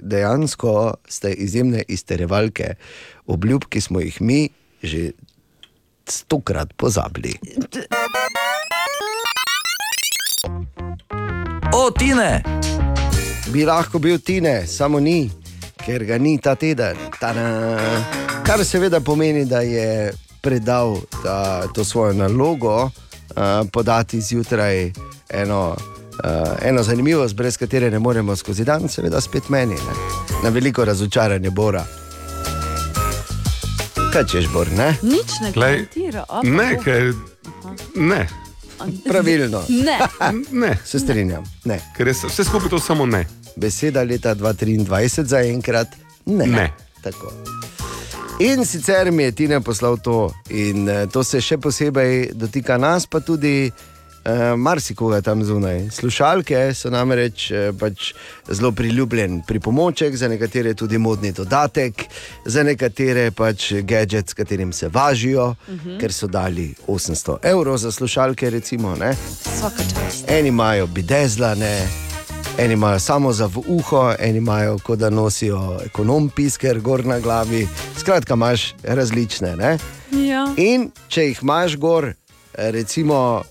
dejansko 0.02 0.94
ste 1.08 1.32
izjemne 1.32 1.82
izterjevalke 1.88 2.74
obljub, 3.26 3.64
ki 3.64 3.80
smo 3.80 4.00
jih 4.00 4.20
mi 4.20 4.48
že 4.82 5.12
stokrat 6.06 6.72
pozabili. 6.76 7.38
O, 11.74 11.90
Tine! 11.90 12.42
Bi 13.52 13.64
lahko 13.64 13.98
bil 13.98 14.18
Tine, 14.18 14.66
samo 14.66 15.00
ni, 15.00 15.30
ker 15.84 16.04
ga 16.04 16.18
ni 16.18 16.38
ta 16.38 16.54
teden. 16.54 16.96
Tada! 17.20 17.46
Kar 18.44 18.64
seveda 18.64 19.00
pomeni, 19.00 19.44
da 19.44 19.60
je 19.60 20.12
predal 20.42 20.98
ta, 21.22 21.66
to 21.74 21.84
svojo 21.84 22.12
nalogo, 22.12 22.82
uh, 22.84 22.90
podati 23.72 24.20
zjutraj 24.20 24.92
eno, 25.30 25.76
uh, 26.24 26.52
eno 26.62 26.82
zanimivost, 26.82 27.34
brez 27.34 27.56
katere 27.56 27.90
ne 27.90 27.98
moremo 27.98 28.36
skozi 28.36 28.64
dan, 28.64 28.88
seveda 28.88 29.20
spet 29.20 29.48
meni, 29.48 29.74
ne? 29.74 29.94
na 30.42 30.48
veliko 30.50 30.84
razočaranje 30.84 31.50
Bora. 31.50 32.01
Kaj 34.12 34.24
češ, 34.24 34.48
Bor, 34.48 34.68
ne? 34.72 34.96
Nič 35.02 35.40
ne 35.40 35.52
Glej, 35.52 35.76
komentira. 35.86 36.24
a, 36.28 36.40
Ne, 36.42 36.78
ker 36.78 37.12
ne, 37.94 38.28
Pravilno, 39.08 39.62
Ne. 39.86 39.98
ne, 40.52 40.78
se 40.84 40.98
strinjam. 40.98 41.44
Ne. 41.64 41.80
ker 41.96 42.08
je 42.08 42.14
vse 42.14 42.44
skupaj 42.44 42.68
to 42.68 42.78
samo 42.78 43.06
ne. 43.06 43.24
Beseda 43.56 44.02
leta 44.02 44.34
2023 44.34 45.24
za 45.24 45.40
enkrat 45.40 45.88
ne. 46.26 46.46
Ne. 46.46 46.72
Tako. 47.02 47.32
In 48.40 48.66
sicer 48.66 49.10
mi 49.10 49.22
je 49.22 49.32
Tina 49.32 49.60
poslal 49.60 49.96
to, 49.98 50.32
in 50.50 50.88
eh, 50.88 51.06
to 51.06 51.24
se 51.24 51.40
še 51.40 51.58
posebej 51.58 52.30
dotika 52.32 52.76
nas, 52.76 53.06
pa 53.06 53.20
tudi 53.20 53.70
eh, 54.24 54.56
marsikoga 54.56 55.20
tam 55.20 55.44
zunaj. 55.44 55.90
Slušalke 55.90 56.74
so 56.74 56.90
namreč 56.90 57.50
eh, 57.50 57.72
pač 57.80 58.12
zelo 58.48 58.72
priljubljen 58.72 59.42
pripomoček, 59.46 60.16
za 60.16 60.28
nekatere 60.28 60.74
tudi 60.74 60.98
modni 60.98 61.32
dodatek, 61.32 62.04
za 62.44 62.62
nekatere 62.62 63.30
pač 63.30 63.72
gadget, 63.72 64.30
s 64.30 64.34
katerim 64.34 64.72
se 64.72 64.88
važijo, 64.88 65.48
uh 65.48 65.74
-huh. 65.74 66.00
ker 66.00 66.12
so 66.12 66.26
dali 66.26 66.74
800 66.86 67.36
evrov 67.42 67.76
za 67.76 67.92
slušalke. 67.92 68.50
Recimo. 68.50 68.96
Eni 70.28 70.48
imajo 70.48 70.86
bidezlane, 70.86 71.88
eni 72.58 72.74
imajo 72.74 72.98
samo 72.98 73.32
za 73.32 73.46
v 73.46 73.62
uho, 73.66 74.14
eni 74.18 74.38
imajo, 74.38 74.78
kot 74.78 74.98
da 74.98 75.10
nosijo 75.10 75.80
ekonom 75.84 76.28
pisker 76.28 76.80
gor 76.80 77.04
na 77.04 77.20
glavi. 77.20 77.68
Skratka, 77.98 78.34
imaš 78.34 78.74
različne. 78.82 79.56
Ne? 79.56 79.78
Ja. 80.10 80.54
In 80.56 80.90
če 81.08 81.24
jih 81.24 81.38
imaš 81.42 81.76
gor, 81.76 82.04
eh, 82.04 82.70
recimo 82.70 83.42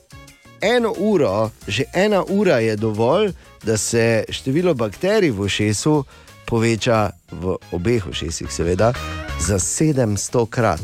eno 0.62 0.94
uro, 0.98 1.50
že 1.68 1.84
ena 1.94 2.24
ura 2.24 2.58
je 2.58 2.76
dovolj, 2.76 3.32
da 3.64 3.78
se 3.78 4.24
število 4.30 4.74
bakterij 4.74 5.30
v 5.30 5.42
ušesu 5.42 6.04
poveča 6.46 7.10
v 7.32 7.56
obeh 7.72 8.08
ušesih, 8.08 8.52
seveda, 8.52 8.94
za 9.40 9.56
700 9.56 10.50
krat. 10.50 10.82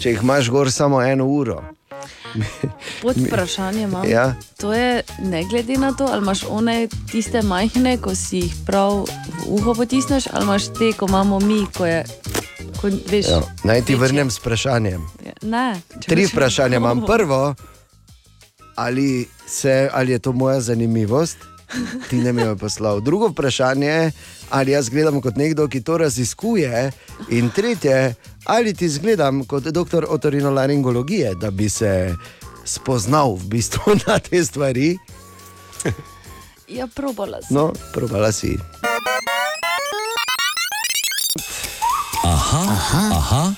Če 0.00 0.10
jih 0.10 0.22
imaš 0.22 0.50
gor 0.50 0.72
samo 0.72 1.02
eno 1.02 1.26
uro. 1.26 1.62
Pod 3.02 3.16
vprašanjem 3.16 3.82
imam. 3.84 4.08
Ja. 4.10 4.34
To 4.56 4.72
je 4.72 5.02
ne 5.20 5.44
glede 5.44 5.76
na 5.76 5.92
to, 5.92 6.04
ali 6.04 6.22
imaš 6.22 6.44
one 6.48 6.88
tiste 7.12 7.42
majhne, 7.42 7.98
ko 7.98 8.14
si 8.14 8.36
jih 8.38 8.54
prav 8.66 9.04
v 9.04 9.08
uho 9.48 9.74
potisneš, 9.74 10.24
ali 10.32 10.44
imaš 10.44 10.66
te, 10.68 10.92
ko 10.92 11.06
imamo 11.06 11.40
mi, 11.40 11.66
ko 11.76 11.86
je. 11.86 12.04
Ko, 12.80 12.88
veš, 13.08 13.26
Ja, 13.26 13.40
naj 13.64 13.80
ti 13.80 13.94
večje. 13.94 13.96
vrnem 13.98 14.30
s 14.30 14.38
vprašanjem. 14.38 15.00
Ja, 15.26 15.32
Ne, 15.42 15.80
Tri 16.00 16.26
vprašanja 16.26 16.76
imam. 16.76 17.04
Prvo, 17.10 17.54
ali, 18.74 19.28
se, 19.46 19.88
ali 19.92 20.12
je 20.12 20.18
to 20.18 20.32
moja 20.32 20.60
zanimivost, 20.60 21.36
ti 22.10 22.16
ne 22.16 22.32
mi 22.32 22.42
je 22.42 22.56
poslal. 22.56 23.00
Drugo 23.00 23.28
vprašanje 23.28 23.86
je, 23.86 24.12
ali 24.50 24.70
jaz 24.70 24.88
gledam 24.88 25.20
kot 25.20 25.36
nekdo, 25.36 25.68
ki 25.68 25.80
to 25.80 25.98
raziskuje. 25.98 26.92
In 27.30 27.50
tretje, 27.50 28.14
ali 28.44 28.74
ti 28.74 28.88
zgledam 28.88 29.44
kot 29.44 29.62
doktor 29.62 30.06
otorinolaringologije, 30.08 31.34
da 31.34 31.50
bi 31.50 31.68
se 31.68 32.16
spoznal 32.64 33.34
v 33.34 33.44
bistvu 33.44 33.94
na 34.06 34.18
te 34.18 34.44
stvari. 34.44 34.96
Ja, 36.68 36.86
probala 36.86 37.42
sem. 37.42 37.56
No, 37.56 37.72
probala 37.92 38.32
si. 38.32 38.56
Aha, 42.24 43.52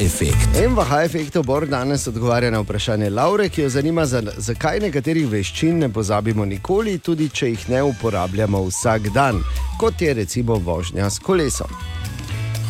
efekt. 0.00 0.56
En 0.56 0.74
v 0.74 0.84
High-Effectu 0.84 1.42
Bor 1.44 1.66
danes 1.66 2.06
odgovarja 2.06 2.50
na 2.50 2.60
vprašanje 2.60 3.10
Laure, 3.10 3.48
ki 3.48 3.62
jo 3.62 3.68
zanima, 3.68 4.06
za, 4.06 4.22
zakaj 4.36 4.80
nekaterih 4.80 5.28
veščin 5.28 5.78
ne 5.84 5.88
pozabimo 5.92 6.44
nikoli, 6.48 6.96
tudi 6.98 7.28
če 7.28 7.50
jih 7.50 7.68
ne 7.68 7.82
uporabljamo 7.82 8.64
vsak 8.70 9.12
dan, 9.12 9.42
kot 9.80 10.00
je 10.00 10.14
recimo 10.14 10.56
vožnja 10.56 11.10
s 11.10 11.18
kolesom. 11.18 11.68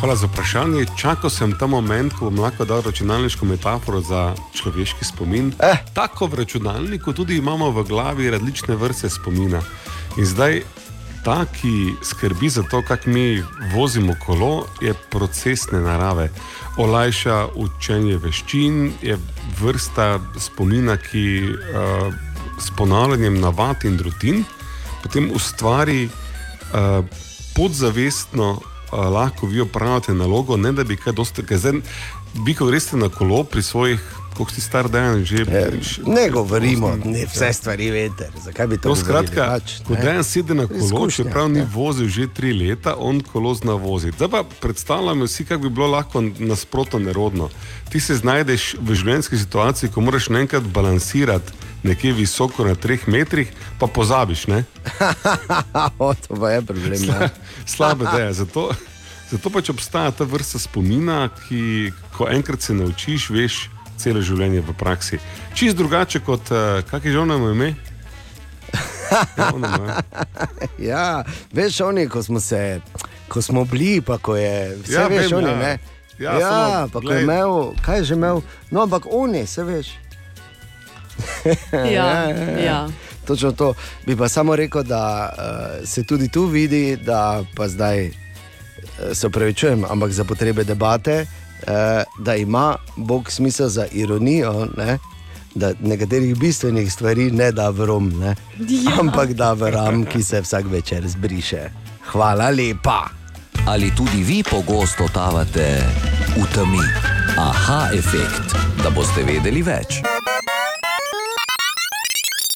Hvala 0.03 0.15
za 0.19 0.27
vprašanje. 0.27 0.85
Čakal 0.99 1.29
sem 1.31 1.55
ta 1.59 1.67
moment, 1.67 2.11
ko 2.11 2.27
bom 2.27 2.43
lahko 2.43 2.67
dal 2.67 2.83
računalniško 2.83 3.45
metaforo 3.45 4.01
za 4.03 4.33
človeški 4.51 5.05
spomin. 5.05 5.53
Eh. 5.63 5.79
Tako 5.95 6.27
v 6.27 6.43
računalniku 6.43 7.13
tudi 7.13 7.37
imamo 7.39 7.71
v 7.71 7.87
glavi 7.87 8.29
različne 8.29 8.75
vrste 8.75 9.09
spomina. 9.09 9.63
In 10.17 10.25
zdaj 10.25 10.61
ta, 11.23 11.45
ki 11.45 11.95
skrbi 12.03 12.49
za 12.49 12.63
to, 12.63 12.81
kako 12.87 13.09
mi 13.09 13.43
vozimo 13.75 14.15
kolo, 14.25 14.65
je 14.81 14.93
procesne 15.09 15.79
narave. 15.79 16.29
Olajša 16.77 17.47
učenje 17.55 18.17
veščin, 18.17 18.91
je 19.01 19.17
vrsta 19.59 20.19
spomina, 20.39 20.97
ki 20.97 21.25
uh, 21.43 22.13
s 22.59 22.71
ponavljanjem 22.77 23.39
navad 23.41 23.85
in 23.85 23.99
rutin 24.03 24.43
potem 25.03 25.31
ustvari 25.35 26.05
uh, 26.05 27.05
podzavestno 27.55 28.51
uh, 28.51 28.59
lahko 29.11 29.47
vi 29.47 29.61
opravljate 29.61 30.13
nalogo, 30.13 30.57
ne 30.57 30.71
da 30.71 30.83
bi 30.83 30.97
kaj 30.97 31.13
dosti, 31.13 31.43
ker 31.45 31.59
zdaj 31.59 31.81
vi, 32.45 32.55
ko 32.55 32.65
greste 32.65 32.97
na 32.97 33.09
kolo 33.09 33.43
pri 33.43 33.61
svojih, 33.61 34.01
koliko 34.33 34.51
si 34.51 34.61
star 34.61 34.89
dan, 34.89 35.25
že 35.25 35.45
Ne 36.05 36.29
govorimo, 36.29 36.97
ne 37.05 37.25
vse 37.25 37.53
stvari 37.53 37.91
veter. 37.91 38.31
Zakaj 38.43 38.67
bi 38.67 38.77
to 38.77 38.89
No, 38.89 38.95
skratka, 38.95 39.45
Pač, 39.45 39.79
ko 39.87 39.95
dejan 39.95 40.23
sedi 40.23 40.53
na 40.53 40.67
kolo, 40.67 41.09
čeprav 41.09 41.49
ni 41.49 41.59
ja. 41.59 41.67
vozil 41.73 42.07
že 42.09 42.27
tri 42.33 42.53
leta, 42.53 42.95
on 42.97 43.21
kolo 43.21 43.53
zna 43.53 43.73
voziti. 43.73 44.17
Zdaj 44.17 44.29
pa 44.29 44.43
predstavljamo 44.61 45.27
si, 45.27 45.45
kako 45.45 45.63
bi 45.63 45.69
bilo 45.69 45.87
lahko 45.87 46.21
nasprotno 46.21 46.99
nerodno. 46.99 47.49
Ti 47.89 47.99
se 47.99 48.15
znajdeš 48.15 48.75
v 48.81 48.95
življenjski 48.95 49.37
situaciji, 49.37 49.91
ko 49.93 50.01
moraš 50.01 50.29
naenkrat 50.29 50.63
balansirati 50.63 51.53
nekje 51.83 52.13
visoko 52.13 52.63
na 52.65 52.75
treh 52.75 53.07
metrih, 53.07 53.51
pa 53.79 53.87
pozabiš. 53.87 54.47
Ne? 54.47 54.63
o, 55.99 56.13
to 56.13 56.35
pa 56.39 56.51
je 56.55 56.61
problem. 56.61 57.03
Ja. 57.03 57.29
Slabe 57.65 58.07
ideje. 58.13 58.33
Zato, 58.33 58.71
zato 59.31 59.49
pač 59.49 59.69
obstaja 59.69 60.11
ta 60.11 60.23
vrsta 60.23 60.59
spomina, 60.59 61.27
ki 61.47 61.91
ko 62.17 62.27
enkrat 62.31 62.61
se 62.61 62.73
naučiš, 62.73 63.29
veš 63.29 63.67
celo 63.97 64.21
življenje 64.21 64.61
v 64.61 64.75
praksi. 64.77 65.19
Čist 65.53 65.77
drugače 65.77 66.19
kot, 66.25 66.51
uh, 66.51 66.81
kak 66.89 67.05
je 67.05 67.11
že 67.11 67.19
ono 67.19 67.37
ime? 67.51 67.73
Ja, 69.13 69.21
ja, 70.91 71.23
veš, 71.53 71.81
oni, 71.81 72.07
ko 72.09 72.23
smo 72.23 72.39
se, 72.39 72.81
ko 73.27 73.41
smo 73.41 73.65
bili, 73.65 74.01
pa 74.01 74.17
ko 74.17 74.35
je 74.35 74.77
vse, 74.83 74.93
Ja, 74.93 75.07
veš, 75.07 75.31
vem, 75.31 75.37
oni, 75.37 75.51
ja. 75.51 75.57
ne. 75.57 75.73
Ja, 76.19 76.33
ja 76.39 76.49
samo, 76.49 76.87
pa 76.87 76.99
ko 76.99 77.05
glej. 77.05 77.17
je 77.17 77.23
imel, 77.23 77.53
kaj 77.81 77.97
je 77.97 78.03
že 78.03 78.13
imel, 78.13 78.41
no, 78.71 78.83
ampak 78.83 79.05
oni, 79.09 79.45
se 79.47 79.63
veš. 79.63 79.93
Ja, 81.95 82.29
ja. 82.57 82.87
Točno 83.23 83.51
to. 83.51 83.73
Bi 84.05 84.17
pa 84.17 84.27
samo 84.27 84.55
rekel, 84.55 84.83
da 84.83 85.29
uh, 85.29 85.87
se 85.87 86.03
tudi 86.03 86.27
tu 86.27 86.45
vidi, 86.45 86.97
da 86.97 87.43
pa 87.55 87.67
zdaj 87.67 88.07
uh, 88.07 88.13
se 89.13 89.27
upravičujem, 89.27 89.85
ampak 89.89 90.11
za 90.11 90.23
potrebe 90.23 90.63
debate, 90.63 91.21
uh, 91.21 91.42
da 92.19 92.35
ima 92.35 92.75
Bog 92.95 93.31
smisel 93.31 93.67
za 93.67 93.85
ironijo, 93.91 94.67
ne? 94.77 94.97
da 95.55 95.73
nekaterih 95.81 96.35
bistvenih 96.35 96.93
stvari 96.93 97.31
ne 97.31 97.51
da 97.51 97.69
v 97.69 97.85
rom, 97.85 98.09
ne? 98.19 98.35
Ja. 98.59 98.99
ampak 98.99 99.33
da 99.33 99.53
v 99.53 99.69
ram, 99.69 100.05
ki 100.05 100.23
se 100.23 100.41
vsak 100.41 100.65
večer 100.65 101.07
zbriše. 101.07 101.69
Hvala 102.11 102.49
lepa. 102.49 103.09
Ali 103.67 103.91
tudi 103.95 104.23
vi 104.23 104.43
pogosto 104.43 105.07
totavate 105.07 105.81
v 106.37 106.45
temi? 106.55 106.83
Aha, 107.37 107.89
efekt, 107.93 108.55
da 108.83 108.89
boste 108.89 109.23
vedeli 109.23 109.61
več. 109.61 110.01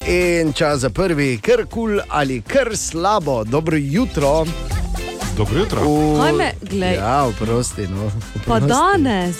In 0.08 0.52
čas 0.52 0.80
za 0.80 0.90
prvi, 0.90 1.38
kar 1.38 1.64
kul 1.66 1.70
cool 1.70 2.00
ali 2.08 2.40
kar 2.42 2.76
slabo, 2.76 3.44
dobro 3.44 3.76
jutro. 3.76 4.44
Dobro 5.38 5.58
jutro. 5.58 5.80
V... 5.82 6.18
Kaj 6.18 6.32
me, 6.32 6.52
glej, 6.62 6.94
Ja, 6.94 7.24
oprosti. 7.24 7.86
No. 7.86 8.10
pa 8.46 8.56
Oprosti. 8.56 8.68
danes, 8.74 9.36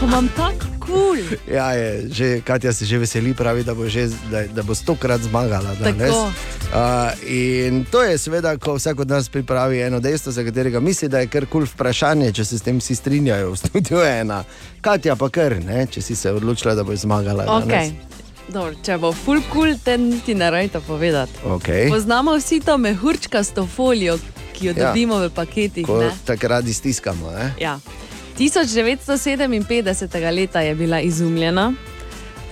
ko 0.00 0.06
imam 0.06 0.28
tako 0.36 0.66
kul. 0.80 1.18
Ja, 1.54 1.72
je, 1.72 2.08
že, 2.08 2.40
Katja 2.40 2.72
se 2.72 2.84
že 2.84 2.98
veseli, 2.98 3.34
pravi, 3.34 3.64
da 3.64 3.74
bo, 3.74 3.88
že, 3.88 4.08
da, 4.30 4.46
da 4.46 4.62
bo 4.62 4.74
stokrat 4.74 5.20
zmagala. 5.20 5.74
Danes. 5.80 6.08
Tako. 6.08 6.32
Uh, 6.72 7.12
in 7.28 7.84
to 7.84 8.02
je 8.02 8.18
seveda, 8.18 8.56
ko 8.56 8.74
vsak 8.74 9.00
od 9.00 9.08
nas 9.08 9.28
pripravi 9.28 9.80
eno 9.80 10.00
dejstvo, 10.00 10.32
za 10.32 10.44
katerega 10.44 10.80
misli, 10.80 11.08
da 11.08 11.18
je 11.18 11.26
kar 11.26 11.46
kul 11.46 11.68
vprašanje, 11.68 12.32
če 12.32 12.44
se 12.44 12.58
s 12.58 12.62
tem 12.62 12.80
vsi 12.80 12.94
strinjajo. 12.94 13.52
V 13.52 13.56
studiu 13.56 13.98
je 13.98 14.20
ena. 14.20 14.44
Katja 14.80 15.16
pa 15.16 15.28
kar, 15.28 15.60
ne, 15.64 15.86
če 15.86 16.02
si 16.02 16.16
se 16.16 16.32
odločila, 16.32 16.74
da 16.74 16.84
bo 16.84 16.96
zmagala. 16.96 17.44
Okay. 17.44 17.68
danes. 17.68 18.07
Dobro, 18.48 18.74
če 18.82 18.98
bo 18.98 19.12
full 19.12 19.42
cool, 19.52 19.74
te 19.84 19.98
niti 19.98 20.34
ne 20.34 20.50
rajte 20.50 20.80
povedati. 20.80 21.32
Okay. 21.44 21.88
Poznamo 21.90 22.36
vsi 22.36 22.60
to 22.60 22.78
mehurčkasto 22.78 23.66
folijo, 23.66 24.18
ki 24.52 24.66
jo 24.66 24.72
Ja. 24.76 24.86
dobimo 24.86 25.18
v 25.18 25.30
paketih. 25.30 25.86
Ko 25.86 26.00
ne? 26.00 26.10
takrat 26.24 26.64
stiskamo. 26.64 27.30
Ne? 27.30 27.54
Ja. 27.60 27.78
1957. 28.38 30.30
leta 30.30 30.60
je 30.60 30.74
bila 30.74 31.00
izumljena, 31.00 31.72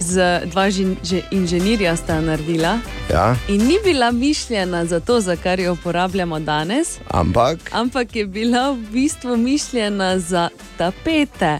z 0.01 0.41
dva 0.45 0.71
žin, 0.71 0.97
že, 1.03 1.23
inženirja 1.31 1.97
sta 1.97 2.21
naredila 2.21 2.79
Ja, 3.11 3.37
in 3.49 3.67
ni 3.67 3.79
bila 3.85 4.11
mišljena 4.11 4.85
za 4.85 5.01
to, 5.01 5.21
za 5.21 5.37
kar 5.37 5.61
jo 5.61 5.73
uporabljamo 5.73 6.41
danes, 6.41 6.99
ampak 7.09 7.59
ampak 7.73 8.17
je 8.17 8.27
bila 8.27 8.73
v 8.73 8.77
bistvu 8.93 9.37
mišljena 9.37 10.19
za 10.19 10.49
tapete. 10.77 11.59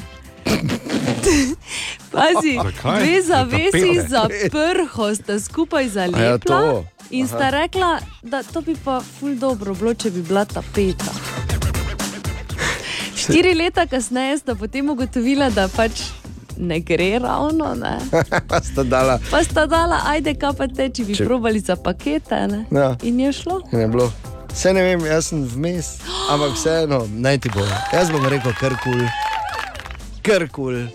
Pazi, 2.13 2.55
Zakaj? 2.57 3.01
dve 3.03 3.23
Za 3.23 3.35
zavesi 3.37 4.09
za 4.09 4.29
prho 4.51 5.15
sta 5.15 5.41
skupaj 5.41 5.85
ja, 5.85 5.89
zalepila 5.91 6.39
to. 6.39 6.85
in 7.11 7.29
sta 7.29 7.51
rekla, 7.51 7.99
da 8.23 8.43
to 8.43 8.61
bi 8.61 8.77
pa 8.85 9.01
ful 9.21 9.35
dobro 9.35 9.75
bilo, 9.75 9.95
če 9.95 10.11
bi 10.11 10.23
bila 10.23 10.45
tapeta. 10.45 11.13
Štiri 13.17 13.55
leta 13.55 13.87
kasneje 13.87 14.39
sta 14.39 14.55
potem 14.55 14.91
ugotovila, 14.91 15.51
da 15.51 15.69
pač 15.69 16.03
ne 16.59 16.81
gre 16.81 17.19
ravno, 17.19 17.75
ne? 17.75 17.99
pa 18.49 18.61
sta 18.61 18.83
dala. 18.83 19.19
pa 19.31 19.45
sta 19.45 19.67
dala, 19.67 20.01
ajde, 20.07 20.35
kaj 20.35 20.53
pa 20.57 20.69
te, 20.69 20.89
če 20.91 21.05
bi 21.05 21.15
Če- 21.15 21.25
probali 21.27 21.61
za 21.61 21.77
pakete. 21.77 22.47
Ne? 22.47 22.65
Ja. 22.71 22.97
In 23.03 23.21
je 23.21 23.33
šlo. 23.33 23.61
In 23.73 23.81
je 23.81 23.89
bilo. 23.89 24.13
Vse 24.53 24.73
ne 24.73 24.83
vem, 24.83 25.03
jaz 25.05 25.27
sem 25.29 25.43
vmes, 25.45 25.99
ampak 26.33 26.55
vseeno, 26.57 27.03
naj 27.13 27.39
ti 27.45 27.51
bo. 27.53 27.61
Jaz 27.93 28.09
bom 28.11 28.25
rekel, 28.25 28.55
kar 28.57 28.73
kul, 28.81 29.03
kar 30.25 30.47
kul. 30.49 30.87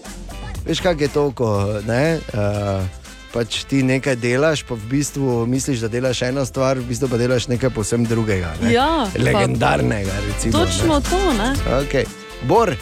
Veš, 0.61 0.79
kak 0.79 1.01
je 1.01 1.07
to, 1.09 1.31
ko 1.31 1.47
ne, 1.81 2.19
uh, 2.33 2.85
pač 3.31 3.63
ti 3.63 3.81
nekaj 3.81 4.15
delaš, 4.15 4.61
pa 4.61 4.75
v 4.75 4.85
bistvu 4.87 5.45
misliš, 5.45 5.79
da 5.79 5.89
delaš 5.89 6.21
eno 6.23 6.43
stvar, 6.43 6.77
v 6.77 6.85
bistvu 6.85 7.07
pa 7.07 7.17
delaš 7.17 7.47
nekaj 7.47 7.69
povsem 7.69 8.05
drugega. 8.05 8.53
Ne? 8.61 8.71
Ja, 8.71 9.07
pa- 9.07 9.19
Legendarnega, 9.19 10.13
recimo. 10.27 10.51
Točno 10.55 11.01
to, 11.01 11.19
ne? 11.33 11.49
Ne? 11.49 11.81
Okay. 11.81 12.05
Bor, 12.43 12.75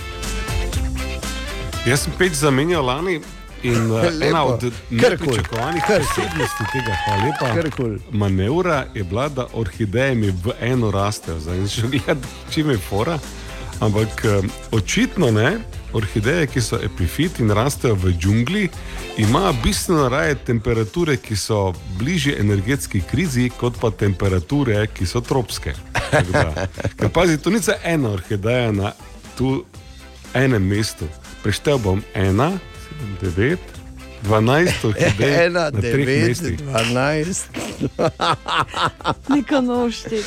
Jaz 1.82 2.02
sem 2.02 2.14
peč 2.14 2.34
zamenjal 2.36 2.84
lani 2.84 3.22
in 3.64 3.88
uh, 3.94 4.04
ena 4.22 4.44
od 4.44 4.60
kul. 5.18 5.40
posebnosti 5.40 6.64
tega, 6.70 6.94
lepa, 7.18 7.54
Kar 7.56 7.70
kul. 7.72 7.96
manevra 8.12 8.86
je 8.94 9.04
bila, 9.04 9.30
da 9.30 9.48
orhideje 9.54 10.16
mi 10.16 10.30
v 10.30 10.54
eno 10.62 10.92
rastejo. 10.92 11.40
Zdaj 11.40 11.68
še 11.68 11.88
gledal, 11.88 12.20
čim 12.52 12.70
je 12.70 12.78
fora. 12.80 13.16
Ampak 13.80 14.12
um, 14.28 14.52
očitno 14.72 15.32
ne, 15.32 15.56
orhideje, 15.94 16.48
ki 16.48 16.62
so 16.62 16.80
epifit 16.84 17.40
in 17.40 17.52
rastejo 17.56 17.96
v 17.96 18.14
džungli, 18.18 18.70
imajo 19.18 19.54
bistveno 19.64 20.10
raje 20.10 20.36
temperature, 20.36 21.18
ki 21.18 21.36
so 21.36 21.74
bližje 22.00 22.38
energetski 22.40 23.02
krizi, 23.02 23.50
kot 23.50 23.80
pa 23.82 23.92
temperature, 23.92 24.88
ki 24.94 25.06
so 25.06 25.22
tropske. 25.22 25.74
Ker 27.00 27.10
pazi, 27.14 27.38
to 27.38 27.50
ni 27.50 27.60
za 27.60 27.78
ena 27.84 28.14
orhideja 28.18 28.72
na 28.72 28.94
tu 29.38 29.64
enem 30.34 30.68
mestu. 30.68 31.08
Preštel 31.44 31.78
bom 31.80 32.04
ena, 32.14 32.52
sedem, 32.86 33.18
devet, 33.22 33.79
dvanajst 34.24 34.86
orhidej 34.86 35.34
ena, 35.46 35.64
na 35.66 35.82
treh 35.82 35.96
devet, 35.96 36.28
mestih. 36.28 36.58
dvanajst. 36.60 37.46
Neko 39.30 39.62
novo 39.62 39.90
štetje. 39.90 40.24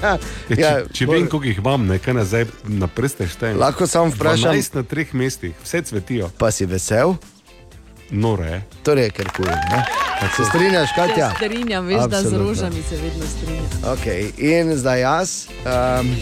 Ja, 0.00 0.18
če, 0.48 0.56
Ja, 0.56 0.72
če 0.86 1.06
bolj- 1.06 1.12
vem, 1.14 1.26
koliko 1.26 1.46
jih 1.46 1.58
imam, 1.58 1.86
ne, 1.86 1.98
kaj 1.98 2.14
nazaj 2.14 2.44
na 2.64 2.86
prste 2.88 3.26
štejem. 3.26 3.58
Lahko 3.58 3.86
samo 3.86 4.10
vprašam, 4.10 4.52
12 4.52 4.74
na 4.74 4.82
treh 4.84 5.14
mestih, 5.14 5.54
vse 5.62 5.82
cvetijo, 5.82 6.30
pa 6.36 6.50
si 6.50 6.66
vesel? 6.66 7.16
Nore. 8.10 8.62
Torej, 8.82 9.10
ker 9.10 9.28
kul. 9.36 9.46
ne? 9.46 9.84
Se 10.36 10.44
strinjaš, 10.44 10.88
Katja? 10.96 11.30
Se 11.30 11.36
strinjam, 11.36 11.86
veš, 11.86 11.96
da 11.96 12.20
z 12.20 12.26
Absolutno. 12.26 12.48
rožami 12.48 12.82
se 12.82 12.96
vedno 12.96 13.24
strinjam. 13.26 13.64
Okay. 13.84 14.30
In 14.38 14.76
zdaj 14.76 15.00
jaz. 15.00 15.46
Um, 16.00 16.16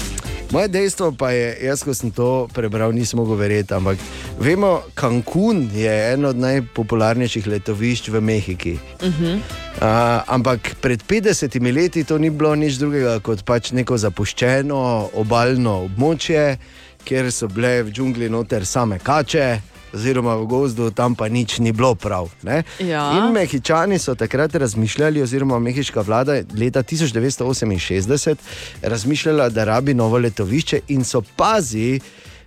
moje 0.51 0.69
dejstvo 0.69 1.13
pa 1.13 1.31
je, 1.31 1.59
jaz, 1.63 1.83
ko 1.83 1.95
sem 1.95 2.11
to 2.11 2.49
prebral, 2.55 2.93
nisem 2.93 3.19
mogel 3.19 3.37
verjeti. 3.37 3.75
Ampak 3.75 3.99
vemo, 4.39 4.83
Cancún 4.95 5.71
je 5.75 6.13
eno 6.13 6.29
od 6.29 6.37
najpopularnejših 6.37 7.47
letovišč 7.47 8.09
v 8.09 8.21
Mehiki. 8.21 8.73
Uh 8.73 9.09
-huh. 9.09 9.35
uh, 9.35 10.23
ampak 10.27 10.75
pred 10.81 11.03
50 11.09 11.75
leti 11.75 12.05
to 12.05 12.19
ni 12.19 12.31
bilo 12.31 12.55
nič 12.55 12.75
drugega 12.75 13.21
kot 13.21 13.45
pač 13.45 13.73
neko 13.73 13.99
zapuščeno 13.99 15.11
obaljno 15.15 15.85
območje, 15.85 16.59
kjer 17.05 17.33
so 17.33 17.49
bile 17.49 17.83
v 17.83 17.91
džungli 17.91 18.29
noter 18.29 18.67
same 18.67 18.99
kače. 18.99 19.74
Oziroma 19.95 20.35
v 20.35 20.47
gozdu, 20.51 20.91
tam 20.91 21.15
pa 21.15 21.29
nič 21.29 21.59
ni 21.59 21.73
bilo 21.73 21.95
prav. 21.95 22.31
ne. 22.43 22.63
Ja. 22.79 23.13
In 23.19 23.33
Mehičani 23.33 23.99
so 23.99 24.15
takrat 24.15 24.55
razmišljali, 24.55 25.23
oziroma 25.23 25.59
mehiška 25.59 26.01
vlada 26.01 26.43
leta 26.59 26.83
1968 26.83 28.37
razmišljala, 28.83 29.49
da 29.49 29.65
rabi 29.65 29.95
novo 29.95 30.19
letovišče 30.19 30.81
in 30.89 31.05
so 31.05 31.23
pazi. 31.37 32.01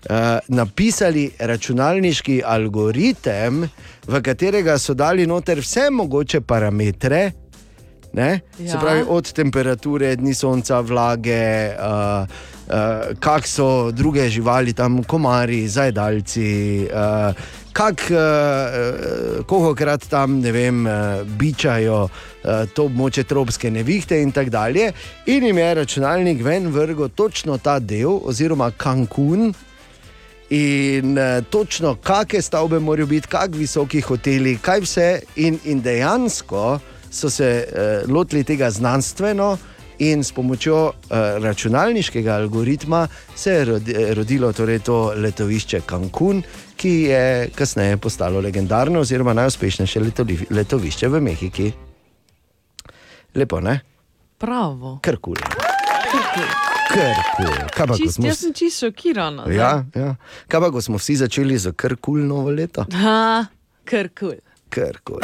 Uh, 0.07 0.13
napisali 0.47 1.31
računalniški 1.39 2.41
algoritem, 2.45 3.65
v 4.07 4.21
katerega 4.21 4.77
so 4.79 4.93
dali 4.93 5.25
noter 5.27 5.60
vse 5.60 5.89
mogoče 5.91 6.41
parametre, 6.41 7.31
Ne? 8.13 8.39
Ja. 8.60 8.71
Se 8.71 8.77
pravi, 8.81 9.03
od 9.07 9.33
temperature, 9.33 10.15
dni 10.15 10.33
sonca, 10.33 10.79
vlage, 10.81 11.75
uh, 11.75 12.27
uh, 12.67 13.15
kak 13.19 13.47
so 13.47 13.91
druge 13.91 14.30
živali, 14.30 14.73
tam 14.73 15.03
komarji, 15.03 15.67
zajedalci, 15.67 16.88
uh, 16.91 17.36
kak, 17.73 18.01
uh, 18.12 19.45
kolikokrat 19.45 20.08
tam 20.10 20.39
ne 20.41 20.51
vem, 20.51 20.86
uh, 20.86 21.21
bičajo 21.38 22.03
uh, 22.03 22.65
to 22.73 22.88
območje 22.89 23.23
tropske 23.23 23.71
nevihte 23.71 24.21
in 24.21 24.32
tako 24.32 24.49
dalje. 24.49 24.91
In 25.25 25.43
jim 25.43 25.58
je 25.58 25.73
računalnik 25.73 26.43
ven 26.43 26.67
vrgo 26.73 27.08
točno 27.08 27.58
ta 27.58 27.80
del, 27.80 28.19
oziroma 28.23 28.71
Cancún. 28.71 29.53
In 30.49 31.17
uh, 31.17 31.43
točno, 31.49 31.95
kakšne 31.95 32.41
stavbe 32.41 32.80
morajo 32.80 33.08
biti, 33.08 33.27
kako 33.27 33.58
visoki 33.58 34.01
hoteli, 34.01 34.58
kaj 34.62 34.80
vse. 34.86 35.10
In, 35.36 35.60
in 35.65 35.82
dejansko 35.82 36.80
so 37.12 37.30
se 37.30 37.49
uh, 37.67 38.10
lotili 38.12 38.43
tega 38.43 38.69
znanstveno, 38.71 39.58
in 39.99 40.23
s 40.23 40.31
pomočjo 40.31 40.86
uh, 40.86 40.93
računalniškega 41.43 42.36
algoritma 42.36 43.07
se 43.36 43.51
je 43.51 43.65
rodi, 43.65 43.95
rodilo 44.13 44.53
torej 44.53 44.79
to 44.79 45.13
letovišče 45.15 45.81
Cancún, 45.89 46.43
ki 46.75 46.89
je 46.89 47.49
kasneje 47.55 47.97
postalo 47.97 48.39
legendarno, 48.39 48.99
oziroma 48.99 49.33
najuspešnejše 49.33 50.01
letovišče 50.49 51.07
v 51.07 51.21
Mehiki. 51.21 51.71
Lepo, 53.36 53.60
ne? 53.60 53.79
Pravo. 54.38 54.99
Krkul. 55.01 55.36
Krkul. 56.12 56.67
Kaj 57.73 57.88
pa, 57.88 57.93
ko 57.93 57.97
Čist, 57.97 58.15
smo 58.15 58.27
jaz 58.27 58.39
sem 58.39 58.53
čisto 58.53 58.88
šokirana. 58.88 59.43
zdaj. 59.43 59.55
Ja, 59.55 59.86
ja. 59.95 60.15
Kaj 60.47 60.62
pa, 60.62 60.71
ko 60.71 60.81
smo 60.81 60.97
vsi 60.97 61.15
začeli 61.15 61.57
z 61.57 61.73
krkul 61.75 62.19
novo 62.25 62.49
leto? 62.49 62.86
Ha, 62.93 63.45
kar 63.83 64.10
kul. 64.10 64.39
Krkul. 64.69 65.21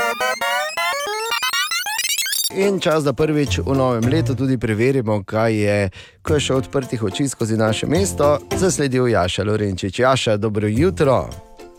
In 2.56 2.80
čas, 2.80 3.04
da 3.04 3.14
prvič 3.14 3.58
v 3.66 3.74
novem 3.74 4.06
letu 4.06 4.36
tudi 4.36 4.58
preverimo, 4.58 5.24
kaj 5.26 5.54
je, 5.54 5.90
ko 6.22 6.34
je 6.34 6.40
šel 6.40 6.58
odprtih 6.58 7.04
oči 7.04 7.28
skozi 7.28 7.58
naše 7.58 7.88
mesto, 7.88 8.38
zasledil 8.58 9.08
Jaša 9.08 9.44
Lorenčič. 9.44 10.00
Jaša, 10.00 10.38
dobro 10.38 10.68
jutro. 10.68 11.30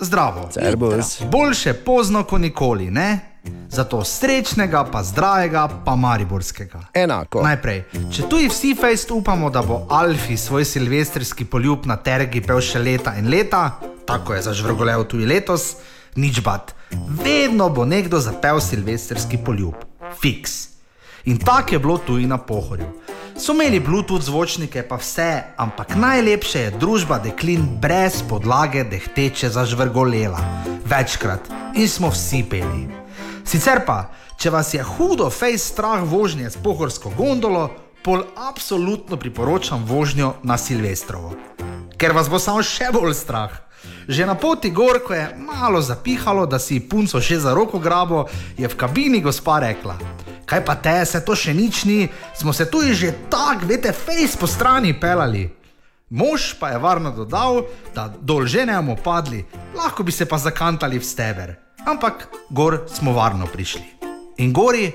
Zdravo. 0.00 0.48
Jutra. 0.50 1.30
Boljše 1.30 1.72
pozno 1.72 2.24
kot 2.24 2.40
nikoli, 2.40 2.90
ne? 2.90 3.20
Zato 3.68 4.04
srečnega, 4.04 4.84
pa 4.92 5.02
zdravega, 5.02 5.68
pa 5.84 5.94
mariborskega. 5.96 6.80
Enako. 6.94 7.42
Najprej, 7.42 7.84
če 8.10 8.26
tuji 8.28 8.48
vsi 8.48 8.74
fejst 8.74 9.10
upamo, 9.10 9.50
da 9.50 9.62
bo 9.62 9.86
Alfi 9.90 10.36
svoj 10.36 10.64
silvestrski 10.64 11.44
poljub 11.44 11.86
na 11.86 11.96
tergi 11.96 12.42
pel 12.42 12.58
še 12.60 12.82
leta 12.82 13.14
in 13.20 13.30
leta, 13.30 13.78
tako 14.06 14.34
je 14.34 14.42
zažvrgolev 14.42 15.06
tudi 15.06 15.26
letos, 15.26 15.76
nič 16.16 16.42
bat. 16.42 16.74
vedno 17.24 17.68
bo 17.68 17.84
nekdo 17.84 18.20
zapel 18.20 18.60
silvestrski 18.60 19.38
poljub. 19.44 19.74
Fiks. 20.22 20.68
In 21.24 21.38
tako 21.38 21.74
je 21.74 21.78
bilo 21.78 21.98
tudi 21.98 22.26
na 22.26 22.38
pohorju. 22.38 22.86
So 23.36 23.52
imeli 23.52 23.80
Bluetooth 23.80 24.24
zvočnike, 24.24 24.82
pa 24.88 24.96
vse, 24.96 25.42
ampak 25.56 25.96
najlepše 25.96 26.60
je 26.60 26.70
družba 26.70 27.18
deklin 27.18 27.66
brez 27.80 28.22
podlage 28.28 28.84
dehteče 28.84 29.48
zažvrgolela. 29.48 30.38
Večkrat 30.84 31.48
in 31.74 31.88
smo 31.88 32.10
vsi 32.10 32.44
peli. 32.50 32.86
Sicer 33.44 33.82
pa, 33.86 34.10
če 34.38 34.50
vas 34.50 34.74
je 34.74 34.82
hudo 34.82 35.30
fejs 35.30 35.64
strah 35.72 36.04
vožnje 36.04 36.50
s 36.50 36.60
pohorsko 36.62 37.10
gondolo, 37.16 37.70
pol 38.04 38.22
absolutno 38.36 39.16
priporočam 39.16 39.84
vožnjo 39.88 40.34
na 40.42 40.58
Silvestrovo. 40.58 41.32
Ker 42.04 42.12
vas 42.12 42.26
bo 42.28 42.36
samo 42.36 42.60
še 42.60 42.90
bolj 42.92 43.14
strah. 43.16 43.52
Že 44.04 44.26
na 44.28 44.34
poti 44.36 44.68
gor, 44.68 44.98
ko 45.00 45.14
je 45.16 45.24
malo 45.40 45.80
zapihalo, 45.80 46.42
da 46.44 46.58
si 46.60 46.76
punco 46.84 47.16
še 47.16 47.38
za 47.40 47.54
roko 47.56 47.80
grabo, 47.80 48.26
je 48.60 48.68
v 48.68 48.76
kabini 48.76 49.22
gospa 49.24 49.56
rekla: 49.64 49.96
Kaj 50.44 50.60
pa 50.68 50.74
te, 50.76 50.92
se 51.08 51.22
to 51.24 51.32
še 51.32 51.54
nič 51.56 51.88
ni, 51.88 52.04
smo 52.36 52.52
se 52.52 52.68
tu 52.68 52.84
že 52.92 53.14
tako, 53.32 53.64
veste, 53.64 53.96
fejs 53.96 54.36
po 54.36 54.44
strani 54.44 54.92
pelali. 54.92 55.48
Mož 56.12 56.60
pa 56.60 56.76
je 56.76 56.84
varno 56.84 57.08
dodal, 57.08 57.64
da 57.96 58.12
dol 58.12 58.44
že 58.44 58.68
ne 58.68 58.76
bomo 58.76 59.00
padli, 59.00 59.40
lahko 59.72 60.04
bi 60.04 60.12
se 60.12 60.28
pa 60.28 60.36
zakantali 60.36 61.00
v 61.00 61.08
steber. 61.08 61.56
Ampak 61.88 62.28
gor 62.52 62.84
smo 62.84 63.16
varno 63.16 63.48
prišli. 63.48 64.04
In 64.44 64.52
gori, 64.52 64.92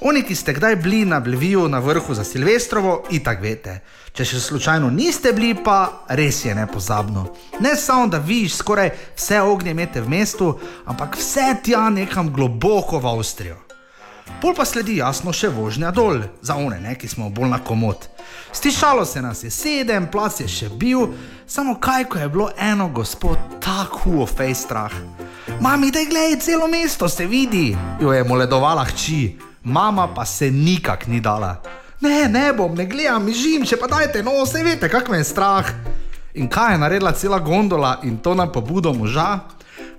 oni, 0.00 0.22
ki 0.22 0.34
ste 0.34 0.52
kdaj 0.52 0.76
bili 0.76 1.04
na 1.04 1.20
Bleviju 1.20 1.68
na 1.68 1.78
vrhu 1.78 2.14
za 2.14 2.24
Silvestrovo, 2.24 3.04
itak 3.10 3.40
veste. 3.42 3.80
Če 4.12 4.24
še 4.24 4.40
slučajno 4.40 4.90
niste 4.90 5.32
bili, 5.32 5.54
pa 5.54 6.04
res 6.08 6.44
je 6.44 6.54
nepozabno. 6.54 7.28
Ne 7.60 7.76
samo, 7.76 8.06
da 8.06 8.18
vidiš 8.18 8.60
skoraj 8.62 8.90
vse 9.16 9.40
ognje 9.40 9.74
mete 9.74 10.00
v 10.00 10.10
mestu, 10.10 10.52
ampak 10.86 11.18
vse 11.18 11.56
tja 11.62 11.88
nekam 11.90 12.32
globoko 12.32 12.98
v 12.98 13.10
Avstrijo. 13.14 13.58
Pol 14.42 14.54
pa 14.54 14.62
sledi 14.68 14.98
jasno 15.00 15.32
še 15.32 15.48
vožnja 15.50 15.90
dol, 15.90 16.20
za 16.44 16.54
one, 16.60 16.76
ne, 16.82 16.94
ki 16.94 17.08
smo 17.08 17.30
bolj 17.32 17.48
na 17.50 17.58
komod. 17.64 18.06
Stišalo 18.52 19.06
se 19.08 19.22
nas 19.22 19.42
je 19.42 19.50
sedem, 19.50 20.06
plac 20.12 20.38
je 20.40 20.48
še 20.48 20.68
bil, 20.68 21.08
samo 21.46 21.78
kaj, 21.80 22.06
ko 22.12 22.20
je 22.20 22.28
bilo 22.28 22.48
eno 22.54 22.90
gospod 22.94 23.38
tako 23.64 24.04
huo 24.04 24.26
fej 24.28 24.54
strah. 24.54 24.94
Mami, 25.60 25.90
da 25.90 26.04
gledaj, 26.04 26.40
celo 26.44 26.68
mesto 26.68 27.08
se 27.08 27.26
vidi, 27.26 27.72
jo 28.00 28.12
je 28.12 28.24
moledovala 28.24 28.84
hči, 28.84 29.47
mama 29.68 30.08
pa 30.14 30.24
se 30.24 30.50
nikak 30.50 31.06
ni 31.06 31.20
dala. 31.20 31.56
Ne, 32.00 32.28
ne 32.28 32.52
bom, 32.52 32.74
ne 32.74 32.86
gledam, 32.86 33.26
žim, 33.28 33.64
če 33.66 33.76
pa 33.76 33.88
dajte, 33.90 34.22
no, 34.22 34.36
vse 34.44 34.62
veste, 34.62 34.88
kak 34.90 35.10
me 35.10 35.18
je 35.18 35.28
strah. 35.28 35.70
In 36.38 36.46
kaj 36.48 36.74
je 36.74 36.78
naredila 36.78 37.12
cela 37.12 37.38
gondola 37.38 37.98
in 38.06 38.18
to 38.22 38.34
na 38.34 38.46
pobudo 38.46 38.92
moža? 38.94 39.40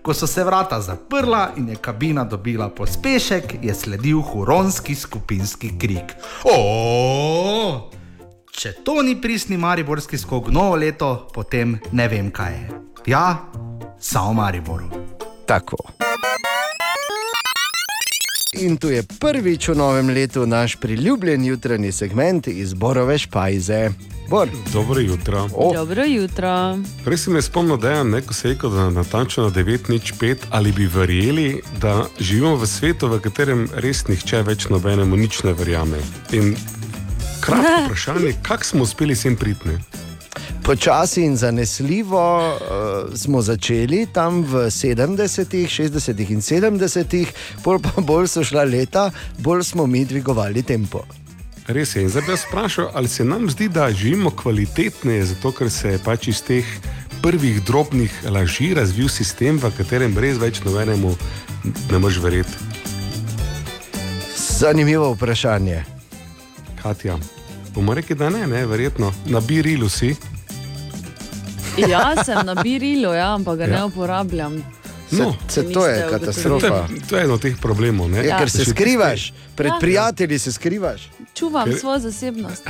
Ko 0.02 0.14
so 0.16 0.28
se 0.28 0.44
vrata 0.44 0.80
zaprla 0.82 1.50
in 1.58 1.70
je 1.70 1.76
kabina 1.76 2.24
dobila 2.24 2.70
pospešek, 2.70 3.60
je 3.62 3.76
sledil 3.76 4.22
huronski 4.22 4.96
skupinski 4.96 5.74
krik. 5.80 6.16
O! 6.48 7.92
Če 8.60 8.74
to 8.84 9.02
ni 9.04 9.16
pristni 9.22 9.58
mariborski 9.58 10.18
skok 10.18 10.50
novo 10.52 10.76
leto, 10.76 11.28
potem 11.34 11.78
ne 11.92 12.08
vem 12.08 12.32
kaj 12.32 12.54
je. 12.54 12.80
Ja, 13.12 13.38
samo 14.00 14.34
Mariboru. 14.34 14.90
Tako. 15.46 15.78
In 18.54 18.78
tu 18.82 18.90
je 18.90 19.04
prvič 19.06 19.70
v 19.70 19.76
novem 19.78 20.10
letu 20.10 20.42
naš 20.46 20.76
priljubljen 20.76 21.46
jutranji 21.46 21.92
segment 21.92 22.48
iz 22.48 22.74
Borove 22.74 23.18
špajze. 23.18 23.90
Bor. 24.30 24.50
Dobro 24.74 25.00
jutro. 25.00 25.50
Oh, 25.54 25.74
Dobro 25.74 26.06
jutro. 26.06 26.78
Prej 27.06 27.18
si 27.18 27.30
me 27.30 27.42
spomnil, 27.42 27.78
da 27.78 27.92
je 27.92 28.04
neko 28.04 28.34
se 28.34 28.48
rekel, 28.48 28.70
da 28.70 28.82
je 28.82 28.92
natančno 28.92 29.44
na 29.44 29.50
9.05 29.50 30.36
ali 30.50 30.72
bi 30.72 30.88
verjeli, 30.88 31.62
da 31.82 32.06
živimo 32.20 32.56
v 32.56 32.68
svetu, 32.68 33.08
v 33.08 33.22
katerem 33.22 33.70
res 33.74 34.08
nihče 34.08 34.42
več 34.42 34.66
nobenemu 34.70 35.16
nič 35.16 35.44
ne 35.44 35.54
verjame. 35.54 36.02
In 36.32 36.56
kratko 37.42 37.82
vprašanje, 37.86 38.34
kako 38.42 38.64
smo 38.64 38.84
uspeli 38.84 39.16
sem 39.16 39.36
pritni? 39.36 39.78
Počasi 40.64 41.24
in 41.26 41.38
zanesljivo 41.38 42.54
uh, 42.54 43.18
smo 43.18 43.42
začeli 43.42 44.06
tam 44.14 44.44
v 44.44 44.70
70-ih, 44.70 45.70
60-ih 45.70 46.32
in 46.32 46.42
70-ih, 46.42 47.34
bolj 47.64 47.82
pa 47.82 48.02
bolj 48.02 48.28
so 48.28 48.44
šla 48.44 48.64
leta, 48.64 49.12
bolj 49.38 49.64
smo 49.64 49.88
mi 49.88 50.06
dvigovali 50.06 50.64
tempo. 50.64 51.04
Res 51.68 51.96
je. 51.96 52.02
In 52.02 52.10
zdaj 52.10 52.22
bi 52.26 52.32
jaz 52.32 52.46
vprašal, 52.48 52.90
ali 52.94 53.08
se 53.08 53.26
nam 53.26 53.50
zdi, 53.50 53.70
da 53.70 53.92
živimo 53.92 54.32
kvalitetneje, 54.32 55.26
zato 55.26 55.52
ker 55.52 55.70
se 55.72 55.96
je 55.96 56.00
pač 56.06 56.28
iz 56.28 56.42
teh 56.42 56.66
prvih 57.22 57.64
drobnih 57.64 58.14
laži 58.30 58.74
razvil 58.74 59.10
sistem, 59.10 59.58
v 59.58 59.72
katerem 59.78 60.18
res 60.18 60.38
več 60.42 60.64
nobenemu 60.66 61.16
ne 61.92 62.00
moreš 62.00 62.22
verjeti. 62.24 62.70
Zanimivo 64.60 65.14
vprašanje. 65.14 65.84
Katja, 66.82 67.20
bomo 67.80 67.94
rekli, 67.94 68.16
da 68.16 68.30
ne, 68.30 68.44
ne 68.46 68.66
verjetno. 68.66 69.14
Na 69.26 69.40
birilu 69.42 69.90
si. 69.90 70.16
Ja, 71.80 72.14
sem 72.20 72.46
na 72.46 72.56
birilu, 72.56 73.14
ja, 73.14 73.34
ampak 73.34 73.58
ga 73.58 73.66
Ja. 73.66 73.70
ne 73.72 73.84
uporabljam. 73.86 74.58
Se, 75.10 75.16
No. 75.16 75.34
se 75.48 75.64
Če 75.64 75.72
to 75.72 75.88
je 75.88 75.94
niste 75.94 76.06
To 76.06 76.20
katastrofa. 76.20 76.68
je, 76.68 77.02
to 77.02 77.18
je 77.18 77.24
eno 77.24 77.34
od 77.34 77.42
teh 77.42 77.56
problemov. 77.58 78.10
Ne? 78.10 78.22
Ja, 78.24 78.38
ker 78.38 78.50
se 78.52 78.66
skrivaš, 78.66 79.24
pred 79.56 79.68
Ja. 79.68 79.78
prijatelji 79.80 80.40
se 80.40 80.52
skrivaš. 80.52 81.10
Čuvam 81.34 81.66
Ker- 81.66 81.80
svojo 81.80 82.00
zasebnost. 82.00 82.64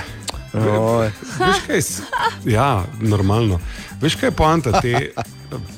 Oj, 0.54 1.12
Veš, 1.40 1.58
kaj 1.68 1.78
s- 1.78 2.02
ja, 2.46 2.70
normalno. 3.02 3.60
Veš, 4.02 4.16
kaj 4.16 4.28
je 4.28 4.32
poanta 4.34 4.82
te 4.82 5.12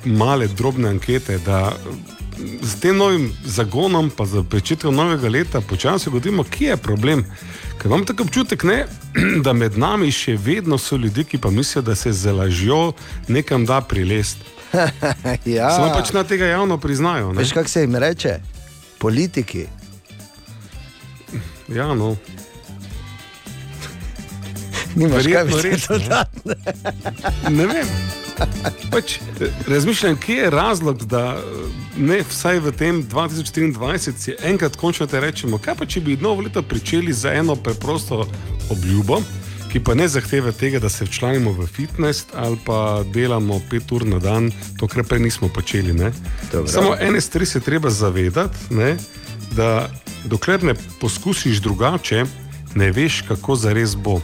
male, 0.05 0.47
drobne 0.49 0.89
ankete, 0.89 1.37
da 1.39 1.71
z 2.61 2.75
tem 2.75 2.97
novim 2.97 3.33
zagonom, 3.45 4.09
pa 4.09 4.25
za 4.25 4.43
začetkom 4.43 4.95
novega 4.95 5.29
leta, 5.29 5.61
počasi 5.61 6.09
ugotovimo, 6.09 6.43
kje 6.43 6.67
je 6.67 6.77
problem. 6.77 7.25
Ker 7.81 7.89
imam 7.89 8.03
tako 8.05 8.23
občutek, 8.23 8.63
ne, 8.63 8.85
da 9.45 9.53
med 9.57 9.77
nami 9.77 10.11
še 10.13 10.35
vedno 10.37 10.77
so 10.77 10.99
ljudje, 11.01 11.23
ki 11.23 11.37
pa 11.41 11.49
mislijo, 11.49 11.81
da 11.81 11.95
se 11.95 12.13
z 12.13 12.29
lažjo 12.31 12.93
nekam 13.27 13.65
da 13.65 13.81
prilest. 13.81 14.37
ja. 15.57 15.71
Samo 15.73 15.89
pač 15.93 16.13
na 16.13 16.23
tega 16.23 16.45
javno 16.45 16.77
priznajo. 16.77 17.33
Ne? 17.33 17.41
Veš, 17.41 17.55
kako 17.57 17.69
se 17.69 17.81
jim 17.81 17.95
reče? 17.95 18.37
Politiki. 18.99 19.65
Ja, 21.67 21.93
no. 21.95 22.15
Nimaš 24.95 25.25
kaj 25.25 25.43
Verjetno 25.43 25.57
več 25.57 25.65
res, 25.65 25.89
ne. 25.89 25.97
dodati. 25.97 27.49
Ne 27.49 27.67
vem. 27.67 28.20
Pač, 28.91 29.19
razmišljam, 29.67 30.17
kje 30.17 30.35
je 30.35 30.49
razlog, 30.49 31.05
da 31.05 31.37
ne 31.97 32.21
vsaj 32.29 32.59
v 32.59 32.71
tem 32.71 33.03
2023 33.03 34.17
si 34.17 34.35
enkrat 34.43 34.75
končno 34.75 35.07
te 35.07 35.19
rečemo, 35.19 35.57
kaj 35.57 35.75
pa 35.79 35.85
če 35.85 36.01
bi 36.01 36.17
novo 36.21 36.41
leto 36.41 36.63
pričeli 36.63 37.13
z 37.13 37.37
eno 37.39 37.55
preprosto 37.55 38.25
obljubo, 38.69 39.21
ki 39.71 39.79
pa 39.79 39.95
ne 39.95 40.07
zahteva 40.07 40.51
tega, 40.51 40.79
da 40.79 40.89
se 40.89 41.05
včlanimo 41.05 41.53
v 41.55 41.67
fitness 41.67 42.25
ali 42.35 42.57
pa 42.65 43.03
delamo 43.13 43.61
pet 43.69 43.91
ur 43.91 44.05
na 44.05 44.19
dan, 44.19 44.51
to, 44.79 44.87
kar 44.87 45.03
prej 45.07 45.23
nismo 45.23 45.47
počeli. 45.47 45.95
Samo 46.67 46.95
ene 46.99 47.21
stvari 47.21 47.45
se 47.45 47.59
treba 47.59 47.89
zavedati, 47.89 48.73
ne, 48.75 48.97
da 49.55 49.89
dokler 50.25 50.63
ne 50.63 50.75
poskusiš 50.99 51.61
drugače, 51.61 52.25
ne 52.75 52.91
veš, 52.91 53.21
kako 53.27 53.55
zares 53.55 53.95
bo. 53.95 54.19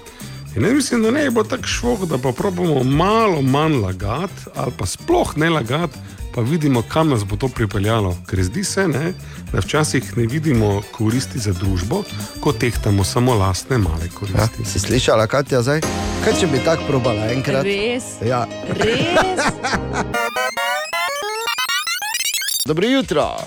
In 0.55 0.63
jaz 0.63 0.73
mislim, 0.73 1.03
da 1.03 1.11
ne 1.11 1.29
bilo 1.29 1.43
tako 1.45 1.67
švog, 1.67 2.05
da 2.07 2.17
pa 2.17 2.31
probamo 2.31 2.83
malo 2.83 3.41
manj 3.41 3.75
lagati 3.75 4.33
ali 4.55 4.71
pa 4.71 4.85
sploh 4.85 5.37
ne 5.37 5.49
lagati, 5.49 5.97
pa 6.33 6.41
vidimo, 6.41 6.81
kam 6.83 7.09
nas 7.09 7.23
bo 7.23 7.35
to 7.35 7.47
pripeljalo. 7.47 8.17
Ker 8.25 8.43
zdi 8.43 8.63
se, 8.63 8.87
ne, 8.87 9.13
da 9.51 9.59
včasih 9.59 10.17
ne 10.17 10.25
vidimo 10.25 10.81
koristi 10.91 11.39
za 11.39 11.53
družbo, 11.53 12.03
ko 12.39 12.51
tehtamo 12.53 13.03
samo 13.03 13.33
lastne 13.35 13.77
male 13.77 14.05
Ja, 14.05 14.09
koristi. 14.09 14.65
si 14.65 14.79
slišala, 14.79 15.27
Katja, 15.27 15.61
zdaj? 15.61 15.81
Kaj 16.23 16.33
če 16.39 16.47
bi 16.47 16.59
tako 16.59 16.83
probala 16.87 17.25
enkrat? 17.27 17.63
Res, 17.63 18.03
Ja. 18.21 18.47
res. 18.69 19.41
Dobro 22.65 22.87
jutro. 22.87 23.37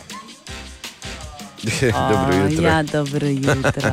Dobro 1.82 2.34
O, 2.34 2.36
jutro. 2.40 2.64
Ja, 2.64 2.82
dobro 2.84 3.26
jutro. 3.26 3.90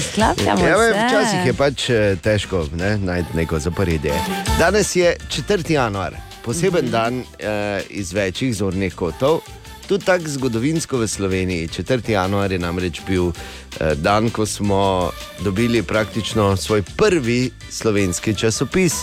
Izklapljamo 0.00 0.66
Ja, 0.66 0.76
vem, 0.76 0.92
se. 0.92 1.06
včasih 1.06 1.46
je 1.46 1.52
pač 1.54 1.90
eh, 1.90 2.16
težko 2.16 2.66
ne, 2.74 2.96
najti 2.98 3.36
neko 3.36 3.58
zaporedje. 3.58 4.12
Danes 4.58 4.96
je 4.96 5.16
4. 5.28 5.70
januar, 5.70 6.14
poseben 6.42 6.84
Mhm. 6.84 6.90
dan 6.90 7.14
eh, 7.38 7.54
iz 7.90 8.12
večjih 8.12 8.54
zornih 8.54 8.94
kotov. 8.94 9.40
Tudi 9.86 10.04
tako 10.04 10.24
zgodovinsko 10.28 10.98
v 10.98 11.08
Sloveniji. 11.08 11.68
4. 11.68 11.84
januar 12.10 12.52
je 12.52 12.58
namreč 12.58 13.00
bil 13.02 13.28
eh, 13.28 13.94
dan, 13.96 14.30
ko 14.30 14.46
smo 14.46 15.10
dobili 15.40 15.82
praktično 15.82 16.56
svoj 16.56 16.82
prvi 16.96 17.40
slovenski 17.70 18.34
časopis. 18.34 18.94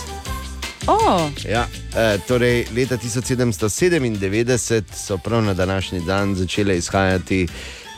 O, 0.86 0.96
Ja, 1.44 1.66
eh, 1.94 2.18
torej, 2.20 2.66
leta 2.72 2.96
1797 2.96 4.82
so 4.96 5.18
prav 5.18 5.42
na 5.42 5.54
današnji 5.54 6.00
dan 6.00 6.34
začele 6.34 6.76
izhajati 6.76 7.48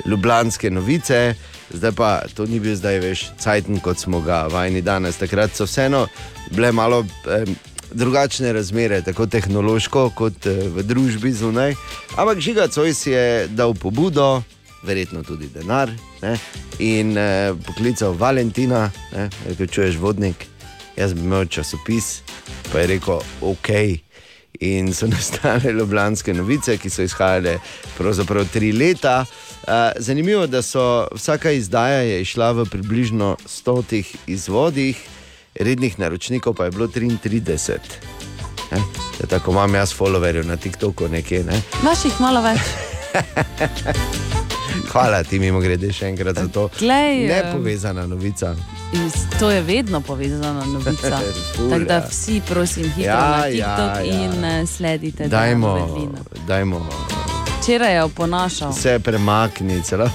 ljubljanske 0.07 0.70
novice, 0.70 1.34
zdaj 1.72 1.92
pa 1.92 2.10
to 2.34 2.46
ni 2.46 2.60
bil 2.60 2.76
zdaj 2.76 3.00
več 3.02 3.24
cajten, 3.38 3.80
kot 3.80 3.98
smo 3.98 4.20
ga 4.20 4.46
vajeni 4.50 4.82
danes. 4.82 5.18
Takrat 5.20 5.54
so 5.56 5.68
vseeno 5.68 6.06
bile 6.50 6.72
malo. 6.72 7.04
Eh, 7.26 7.44
drugačne 7.90 8.52
razmere, 8.54 9.00
tako 9.02 9.26
tehnološko 9.26 10.12
kot 10.14 10.46
eh, 10.46 10.68
v 10.70 10.84
družbi 10.86 11.32
zunaj. 11.34 11.74
Ampak 12.16 12.38
Žiga 12.38 12.68
Cojs 12.70 13.06
je 13.06 13.48
dal 13.50 13.74
pobudo, 13.74 14.42
verjetno 14.86 15.24
tudi 15.26 15.48
denar, 15.50 15.90
ne? 16.22 16.36
in 16.78 17.18
eh, 17.18 17.50
poklical 17.66 18.14
Valentina, 18.14 18.90
rekel, 19.48 19.66
čuješ 19.66 19.98
vodnik, 19.98 20.46
jaz 20.96 21.14
bi 21.18 21.26
imel 21.26 21.50
časopis, 21.50 22.20
pa 22.70 22.84
je 22.84 22.92
rekel, 22.94 23.26
ok. 23.42 23.74
In 24.61 24.92
so 24.94 25.06
nastale 25.14 25.72
ljubljanske 25.72 26.34
novice, 26.34 26.76
ki 26.78 26.90
so 26.90 27.02
izhajale 27.02 27.58
pravzaprav 27.98 28.48
tri 28.52 28.72
leta. 28.72 29.24
Zanimivo 29.98 30.42
je, 30.42 30.46
da 30.46 30.62
so 30.62 31.06
vsaka 31.14 31.50
izdaja 31.50 32.18
išla 32.18 32.52
v 32.52 32.64
približno 32.70 33.36
stotih 33.46 34.16
izvodih, 34.26 35.00
rednih 35.54 35.98
naročnikov 35.98 36.54
pa 36.54 36.64
je 36.64 36.70
bilo 36.70 36.88
33. 36.88 37.78
Ne? 38.72 38.82
Ja, 39.20 39.26
tako 39.26 39.50
imam 39.50 39.74
jaz 39.74 39.94
followerjev 39.96 40.46
na 40.46 40.56
TikToku 40.56 41.08
nekje. 41.08 41.44
Ne? 41.44 41.62
Naših 41.84 42.20
malo 42.20 42.42
več. 42.42 42.61
Hvala 44.88 45.22
ti, 45.22 45.38
mimo 45.38 45.60
grede, 45.60 45.92
še 45.92 46.06
enkrat 46.06 46.36
za 46.36 46.48
to. 46.48 46.68
Glej, 46.78 47.24
eh, 47.24 47.28
Nepovezana 47.34 48.06
novica. 48.06 48.54
In 48.92 49.10
s- 49.10 49.38
to 49.38 49.50
je 49.50 49.62
vedno 49.62 50.00
povezana 50.00 50.64
novica. 50.64 51.20
Tako 51.70 51.78
da 51.80 51.94
ja. 51.94 52.06
vsi, 52.08 52.40
prosim, 52.42 52.84
hitro 52.86 53.02
Ja, 53.04 53.30
na 53.30 53.46
ja, 53.46 53.76
TikTok 53.76 54.06
ja. 54.06 54.14
in 54.16 54.44
eh, 54.44 54.66
sledite. 54.68 55.28
Dajmo, 55.28 55.72
dajmo 56.46 56.86
Včeraj 57.60 57.94
je 57.94 58.02
oponašal. 58.02 58.72
se 58.72 58.98
premakniti, 58.98 59.82
celo 59.84 60.10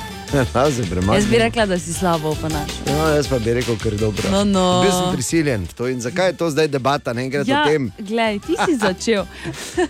da 0.54 0.72
se 0.72 0.82
premakniti. 0.82 1.16
Jaz 1.16 1.26
bi 1.26 1.38
rekla, 1.38 1.66
da 1.66 1.80
si 1.80 1.94
slabo 1.94 2.30
oponašal. 2.30 2.86
No, 2.88 3.08
jaz 3.08 3.28
pa 3.28 3.40
bi 3.40 3.54
rekel, 3.54 3.78
ker 3.78 3.94
je 3.94 4.00
dobro. 4.00 4.30
No, 4.32 4.44
no. 4.44 4.82
Bil 4.82 4.92
sem 4.92 5.14
prisiljen 5.14 5.64
v 5.64 5.74
to 5.74 5.88
in 5.88 6.02
zakaj 6.02 6.28
je 6.28 6.34
to 6.34 6.50
zdaj 6.50 6.68
debata, 6.68 7.14
ne 7.14 7.24
enkrat 7.24 7.48
Ja, 7.48 7.62
o 7.62 7.66
tem. 7.66 7.92
glej, 8.00 8.40
ti 8.40 8.56
si 8.66 8.76
začel. 8.88 9.26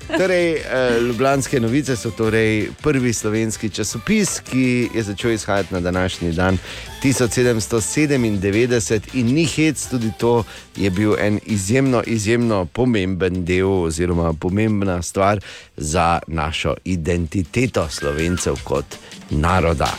Torej, 0.09 0.53
eh, 0.53 0.63
Ljubljanske 1.01 1.59
novice 1.59 1.95
so 1.95 2.11
torej 2.11 2.69
prvi 2.81 3.13
slovenski 3.13 3.69
časopis, 3.69 4.39
ki 4.41 4.89
je 4.93 5.03
začel 5.03 5.31
izhajati 5.31 5.73
na 5.73 5.79
današnji 5.79 6.31
dan 6.31 6.57
1797 7.05 9.13
in 9.13 9.25
ni 9.25 9.45
hec, 9.45 9.87
tudi 9.89 10.11
to 10.17 10.43
je 10.77 10.89
bil 10.89 11.15
en 11.19 11.39
izjemno, 11.45 12.03
izjemno 12.05 12.65
pomemben 12.65 13.45
del 13.45 13.67
oziroma 13.67 14.33
pomembna 14.33 15.01
stvar 15.01 15.39
za 15.77 16.19
našo 16.27 16.75
identiteto 16.83 17.87
slovencev 17.89 18.55
kot 18.63 18.85
naroda. 19.29 19.93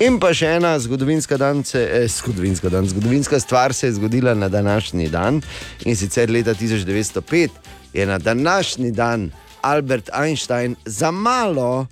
In 0.00 0.20
pa 0.20 0.32
še 0.34 0.46
ena 0.56 0.78
zgodovinska, 0.80 1.36
dan 1.36 1.64
se, 1.64 1.84
eh, 1.84 2.08
zgodovinska, 2.08 2.68
dan, 2.68 2.88
zgodovinska 2.88 3.40
stvar 3.40 3.74
se 3.74 3.86
je 3.86 3.92
zgodila 3.92 4.34
na 4.34 4.48
današnji 4.48 5.08
dan 5.08 5.42
in 5.84 5.96
sicer 5.96 6.30
leta 6.30 6.54
1905 6.54 7.50
je 7.92 8.06
na 8.06 8.18
današnji 8.18 8.90
dan 8.90 9.30
Albert 9.60 10.10
Einstein 10.14 10.76
za 10.84 11.10
malo, 11.10 11.86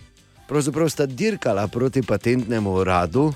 pravzaprav 0.48 0.88
sta 0.88 1.06
dirkala 1.06 1.68
proti 1.68 2.02
patentnemu 2.02 2.72
uradu. 2.72 3.32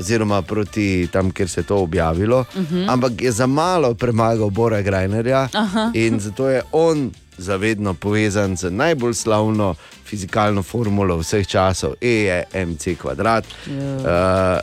Oziroma 0.00 0.42
proti 0.42 1.08
tam, 1.12 1.30
kjer 1.30 1.48
se 1.48 1.60
je 1.60 1.64
to 1.64 1.76
objavilo, 1.76 2.40
uh 2.40 2.46
-huh. 2.56 2.92
ampak 2.92 3.22
je 3.22 3.32
za 3.32 3.46
malo 3.46 3.94
premagal 3.94 4.50
Bora 4.50 4.82
Grajnerja 4.82 5.48
in 5.94 6.20
zato 6.20 6.48
je 6.48 6.62
on 6.72 7.10
zavedno 7.38 7.94
povezan 7.94 8.56
z 8.56 8.70
najbolj 8.70 9.14
slavno 9.14 9.74
fizikalno 10.04 10.62
formulo 10.62 11.16
vseh 11.16 11.46
časov, 11.46 11.94
E 12.00 12.08
je 12.08 12.44
mc 12.66 12.98
kvadrat. 13.00 13.44
Uh, 13.66 14.60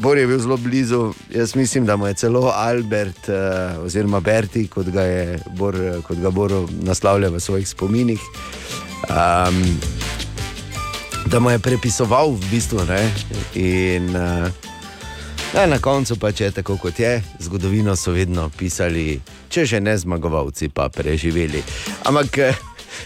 Bor 0.00 0.18
je 0.18 0.26
bil 0.26 0.38
zelo 0.38 0.56
blizu, 0.56 1.14
jaz 1.30 1.54
mislim, 1.54 1.86
da 1.86 1.96
mu 1.96 2.06
je 2.06 2.14
celo 2.14 2.52
Albert, 2.54 3.28
uh, 3.28 3.84
oziroma 3.84 4.20
Berti, 4.20 4.66
kot 4.68 4.86
ga 4.86 5.02
je 5.02 5.38
Bor, 5.56 5.76
kot 6.02 6.18
ga 6.18 6.30
Bor 6.30 6.52
naslavlja 6.82 7.28
v 7.28 7.40
svojih 7.40 7.68
spominih. 7.68 8.20
Um, 9.08 9.78
da 11.26 11.40
mu 11.40 11.50
je 11.50 11.58
prepisoval 11.58 12.30
v 12.30 12.50
bistvu. 12.50 12.84
Ne? 12.88 13.12
In 13.54 14.16
uh, 14.16 14.48
ja, 15.54 15.66
na 15.66 15.78
koncu 15.78 16.16
pa 16.18 16.32
če 16.32 16.44
je 16.44 16.50
tako, 16.60 16.76
kot 16.76 16.98
je, 16.98 17.22
zgodovino 17.40 17.96
so 17.96 18.12
vedno 18.12 18.48
pisali, 18.58 19.20
če 19.48 19.66
že 19.66 19.80
ne 19.80 19.96
zmagovalci, 19.98 20.68
pa 20.68 20.88
preživeli. 20.88 21.62
Ampak. 22.04 22.38
eh, 22.38 22.54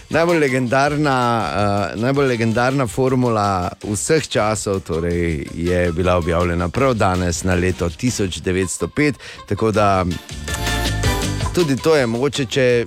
Najbolj 0.09 0.39
legendarna, 0.39 1.15
uh, 1.43 1.99
najbolj 1.99 2.27
legendarna 2.27 2.85
formula 2.87 3.67
vseh 3.83 4.23
časov 4.23 4.79
torej, 4.87 5.43
je 5.51 5.91
bila 5.91 6.15
objavljena 6.15 6.69
prav 6.69 6.93
danes, 6.95 7.43
na 7.43 7.55
leto 7.59 7.89
1905. 7.89 9.13
Tako 9.49 9.71
da 9.71 10.05
tudi 11.53 11.75
to 11.75 11.95
je 11.95 12.07
mogoče, 12.07 12.45
če 12.45 12.85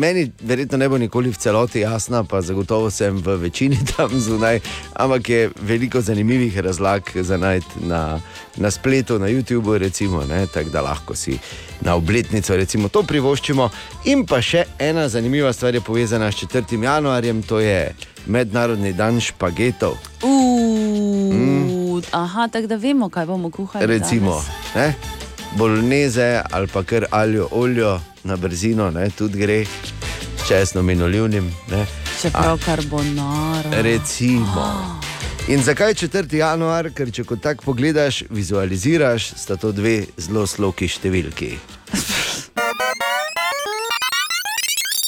meni 0.00 0.32
verjetno 0.40 0.78
ne 0.78 0.88
bo 0.88 0.98
nikoli 0.98 1.30
v 1.30 1.36
celoti 1.36 1.80
jasna, 1.80 2.24
pa 2.24 2.40
zagotovo 2.40 2.90
sem 2.90 3.18
v 3.20 3.36
večini 3.36 3.78
tam 3.96 4.08
zunaj, 4.20 4.60
ampak 4.94 5.28
je 5.28 5.50
veliko 5.60 6.00
zanimivih 6.00 6.58
razlag 6.58 7.02
za 7.14 7.36
najti 7.36 7.84
na, 7.84 8.20
na 8.56 8.70
spletu, 8.70 9.18
na 9.18 9.28
YouTubu, 9.28 9.78
recimo, 9.78 10.24
ne, 10.24 10.46
tako 10.46 10.70
da 10.70 10.80
lahko 10.80 11.14
si 11.14 11.38
na 11.80 11.94
obletnico 11.94 12.56
recimo, 12.56 12.88
to 12.88 13.02
privoščimo. 13.02 13.70
In 14.04 14.24
pa 14.26 14.40
še 14.42 14.64
ena 14.78 15.08
zanimiva 15.08 15.52
stvar 15.52 15.74
je 15.74 15.80
povezana 15.80 16.32
s 16.32 16.44
4. 16.48 16.82
januarjem, 16.82 17.42
to 17.42 17.60
je 17.60 17.94
Mednarodni 18.26 18.92
dan 18.92 19.20
špagetov. 19.20 19.96
Uf, 20.24 22.04
aha, 22.12 22.48
tako 22.48 22.66
da 22.66 22.76
vemo, 22.76 23.08
kaj 23.08 23.26
bomo 23.26 23.50
kuhali. 23.50 23.86
Recimo, 23.86 24.40
danes. 24.74 24.74
ne? 24.74 25.29
Bolneze 25.58 26.42
ali 26.50 26.66
pa 26.66 26.82
kar 26.82 27.06
aljo 27.10 27.48
oljo 27.50 28.00
na 28.24 28.36
brzino, 28.36 28.90
ne? 28.90 29.10
tudi 29.10 29.38
gre 29.38 29.64
s 29.64 30.48
česnom 30.48 30.90
in 30.90 31.02
olivnim. 31.02 31.52
Ne? 31.70 31.86
Čeprav 32.22 32.58
karbonara. 32.64 33.70
Recimo. 33.82 35.00
In 35.48 35.62
zakaj 35.62 35.94
4. 35.94 36.36
januar? 36.36 36.90
Ker 36.94 37.10
če 37.10 37.24
kot 37.24 37.40
tak 37.42 37.62
pogledaš, 37.64 38.22
vizualiziraš, 38.30 39.32
sta 39.36 39.56
to 39.56 39.72
dve 39.72 40.04
zelo 40.20 40.46
sloki 40.46 40.88
številki. 40.88 41.79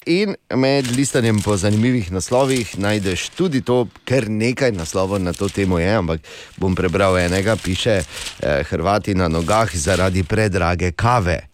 In 0.07 0.35
med 0.55 0.87
listanjem 0.97 1.43
po 1.43 1.57
zanimivih 1.57 2.13
naslovih 2.13 2.79
najdeš 2.79 3.29
tudi 3.29 3.61
to, 3.63 3.87
kar 4.05 4.27
nekaj 4.29 4.73
naslovov 4.73 5.23
na 5.23 5.33
to 5.33 5.49
temo 5.49 5.79
je, 5.79 5.95
ampak 5.95 6.21
bom 6.57 6.75
prebral 6.75 7.19
enega, 7.19 7.57
piše 7.57 8.03
eh, 8.03 8.65
Hrvati 8.71 9.15
na 9.15 9.29
nogah 9.29 9.71
zaradi 9.75 10.25
predrage 10.25 10.91
kave. 10.93 11.47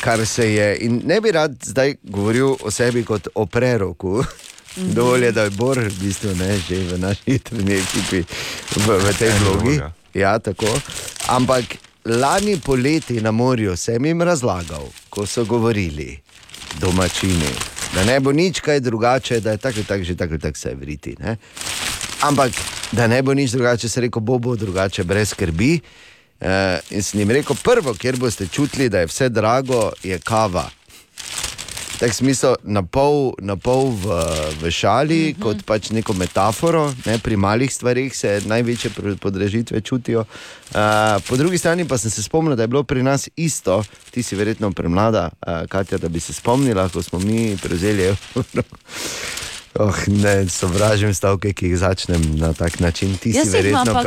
Kar 0.00 0.26
se 0.26 0.54
je, 0.54 0.76
in 0.86 1.02
ne 1.04 1.20
bi 1.20 1.32
rad 1.32 1.56
zdaj 1.62 1.94
govoril 2.02 2.54
o 2.62 2.70
sebi 2.70 3.04
kot 3.04 3.28
o 3.34 3.46
preroku. 3.46 4.24
Dovolj 4.76 5.24
je, 5.24 5.32
da 5.32 5.42
je 5.42 5.50
Bor, 5.50 5.78
v 5.78 5.98
bistvu 6.00 6.34
ne, 6.38 6.58
že 6.68 6.78
v 6.94 6.98
naši 6.98 7.22
jutrni 7.26 7.74
ekipi, 7.74 8.22
v, 8.76 8.98
v 9.02 9.18
tej 9.18 9.30
vlogi. 9.42 9.80
Ja, 10.14 10.38
tako. 10.38 10.70
Ampak 11.28 11.64
lani 12.04 12.60
poleti 12.60 13.20
na 13.20 13.30
morju 13.30 13.76
sem 13.76 14.06
jim 14.06 14.22
razlagal, 14.22 14.88
ko 15.10 15.26
so 15.26 15.44
govorili 15.44 16.22
domačini, 16.80 17.52
da 17.94 18.04
ne 18.04 18.20
bo 18.20 18.32
nič 18.32 18.60
kaj 18.60 18.80
drugače, 18.80 19.40
da 19.40 19.50
je 19.50 19.58
tako, 19.58 19.82
tako 19.88 20.04
že 20.04 20.16
tako, 20.16 20.38
tako 20.38 20.58
se 20.58 20.74
vriti. 20.74 21.16
Ne? 21.20 21.36
Ampak 22.20 22.52
da 22.92 23.06
ne 23.06 23.22
bo 23.22 23.34
nič 23.34 23.50
drugače, 23.50 23.88
se 23.88 24.00
reko, 24.00 24.20
bo, 24.20 24.38
bo 24.38 24.56
drugače, 24.56 25.04
brez 25.04 25.28
skrbi. 25.28 25.80
Uh, 26.42 26.48
in 26.90 27.02
sem 27.02 27.20
jim 27.20 27.30
rekel, 27.30 27.56
prvo, 27.62 27.94
kjer 27.94 28.16
boste 28.16 28.46
čutili, 28.46 28.88
da 28.88 28.98
je 28.98 29.06
vse 29.06 29.28
drago, 29.28 29.92
je 30.02 30.18
kava. 30.18 30.70
Tak 32.02 32.10
smisel, 32.18 32.58
na 32.66 32.82
pol, 32.82 33.30
na 33.38 33.54
pol 33.54 33.94
v, 33.94 34.10
v 34.58 34.70
šali, 34.74 35.22
mm 35.22 35.34
-hmm. 35.38 35.42
kot 35.42 35.62
pač 35.62 35.94
neko 35.94 36.12
metaforo, 36.18 36.90
ne, 37.06 37.18
pri 37.18 37.36
malih 37.36 37.70
stvarih 37.70 38.16
se 38.16 38.42
največje 38.46 38.90
podražitve 39.20 39.80
čutijo. 39.80 40.20
Uh, 40.20 41.22
po 41.28 41.36
drugi 41.36 41.58
strani 41.58 41.84
pa 41.84 41.98
sem 41.98 42.10
se 42.10 42.22
spomnil, 42.22 42.56
da 42.56 42.62
je 42.62 42.66
bilo 42.66 42.82
pri 42.82 43.02
nas 43.02 43.28
isto, 43.36 43.84
ti 44.10 44.22
si 44.22 44.36
verjetno 44.36 44.72
premlada, 44.72 45.30
uh, 45.46 45.68
Katja, 45.68 45.98
da 45.98 46.08
bi 46.08 46.20
se 46.20 46.32
spomnila, 46.32 46.88
ko 46.88 47.02
smo 47.02 47.18
mi 47.18 47.56
prevzeli 47.62 48.02
evro. 48.02 48.18
Oh, 49.74 49.94
ne, 50.06 50.48
sovražim 50.48 51.14
stavke, 51.14 51.52
ki 51.56 51.66
jih 51.66 51.78
začnem 51.78 52.20
na 52.36 52.52
tak 52.52 52.80
način. 52.80 53.16
Ti 53.16 53.30
Jaz 53.32 53.48
si 53.48 53.56
verjetno. 53.56 54.02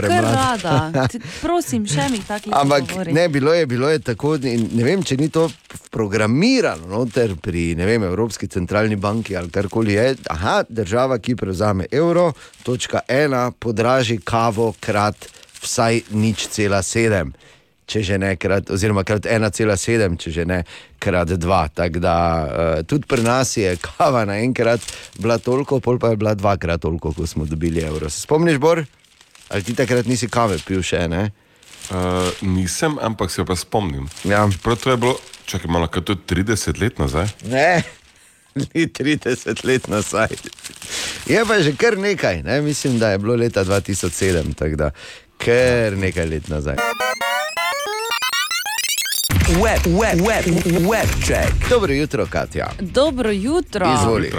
Ti- 1.11 1.20
Prosim, 1.41 1.88
še 1.89 2.05
mi 2.11 2.20
takih 2.22 2.53
Ampak 2.53 2.84
ne, 3.09 3.26
bilo 3.30 3.53
je, 3.53 3.66
bilo 3.66 3.89
je 3.89 3.99
tako. 3.99 4.36
in 4.36 4.70
Ne 4.78 4.84
vem, 4.84 5.03
če 5.03 5.18
ni 5.18 5.30
to 5.30 5.49
programirano 5.89 6.86
noter 6.88 7.34
pri 7.41 7.74
ne 7.76 7.86
vem, 7.86 8.03
Evropski 8.03 8.47
centralni 8.47 8.95
banki 8.95 9.36
ali 9.36 9.49
karkoli 9.49 9.93
je. 9.93 10.16
Aha, 10.30 10.63
država, 10.70 11.18
ki 11.18 11.36
prevzame 11.36 11.89
evro, 11.91 12.34
točka 12.63 13.01
ena, 13.07 13.49
podraži 13.51 14.20
kavo 14.24 14.74
krat 14.80 15.26
vsaj 15.61 16.01
nič 16.11 16.47
cela 16.47 16.84
sedem. 16.84 17.34
Če 17.86 18.01
že 18.01 18.17
ne 18.17 18.31
krat, 18.41 18.71
oziroma 18.73 19.03
krat 19.05 19.27
1,7, 19.29 20.17
če 20.17 20.31
že 20.33 20.45
ne 20.49 20.63
krat 20.99 21.36
2. 21.38 21.59
Tako 21.77 22.01
da 22.01 22.15
uh, 22.17 22.81
tudi 22.88 23.05
pri 23.07 23.21
nas 23.21 23.53
je 23.57 23.75
kava 23.81 24.25
naenkrat 24.25 24.81
bila 25.19 25.38
toliko, 25.38 25.79
pol 25.79 26.01
pa 26.01 26.13
je 26.13 26.21
bila 26.21 26.33
dvakrat 26.33 26.81
toliko, 26.81 27.13
ko 27.13 27.27
smo 27.29 27.45
dobili 27.45 27.86
evro. 27.86 28.09
Se 28.09 28.25
spomniš, 28.25 28.57
Bor? 28.57 28.81
Ali 29.53 29.63
ti 29.63 29.75
takrat 29.77 30.09
nisi 30.09 30.29
kave 30.31 30.57
pil 30.65 30.81
še, 30.81 31.05
ne? 31.07 31.29
Uh, 31.93 32.33
nisem, 32.41 32.97
ampak 32.97 33.29
se 33.29 33.45
pa 33.45 33.53
spomnim. 33.53 34.09
Ja. 34.25 34.47
Čeprav 34.49 34.81
to 34.81 34.89
je 34.89 34.97
bilo 34.97 35.15
Čakaj 35.45 35.71
malo, 35.71 35.88
kaj 35.88 36.03
to 36.03 36.13
je 36.13 36.17
30 36.25 36.81
let 36.81 36.99
nazaj? 36.99 37.27
Ne, 37.45 37.83
ni 38.73 38.88
30 38.88 39.65
let 39.65 39.88
nazaj. 39.88 40.33
Je 41.29 41.45
pa 41.45 41.59
že 41.61 41.75
kar 41.77 41.97
nekaj, 41.97 42.41
ne? 42.43 42.61
mislim, 42.61 42.99
da 42.99 43.11
je 43.11 43.17
bilo 43.17 43.36
leta 43.36 43.65
2007, 43.65 44.55
tako 44.55 44.75
da 44.75 44.91
kar 45.38 45.97
nekaj 45.97 46.25
let 46.25 46.49
nazaj. 46.49 46.75
Web, 49.45 49.85
web, 49.85 50.21
web, 50.21 50.45
web 50.89 51.09
check. 51.23 51.69
Dobro 51.69 51.93
jutro, 51.93 52.25
Katja. 52.25 52.71
Dobro 52.79 53.31
jutro. 53.31 53.93
Izvoli. 53.93 54.31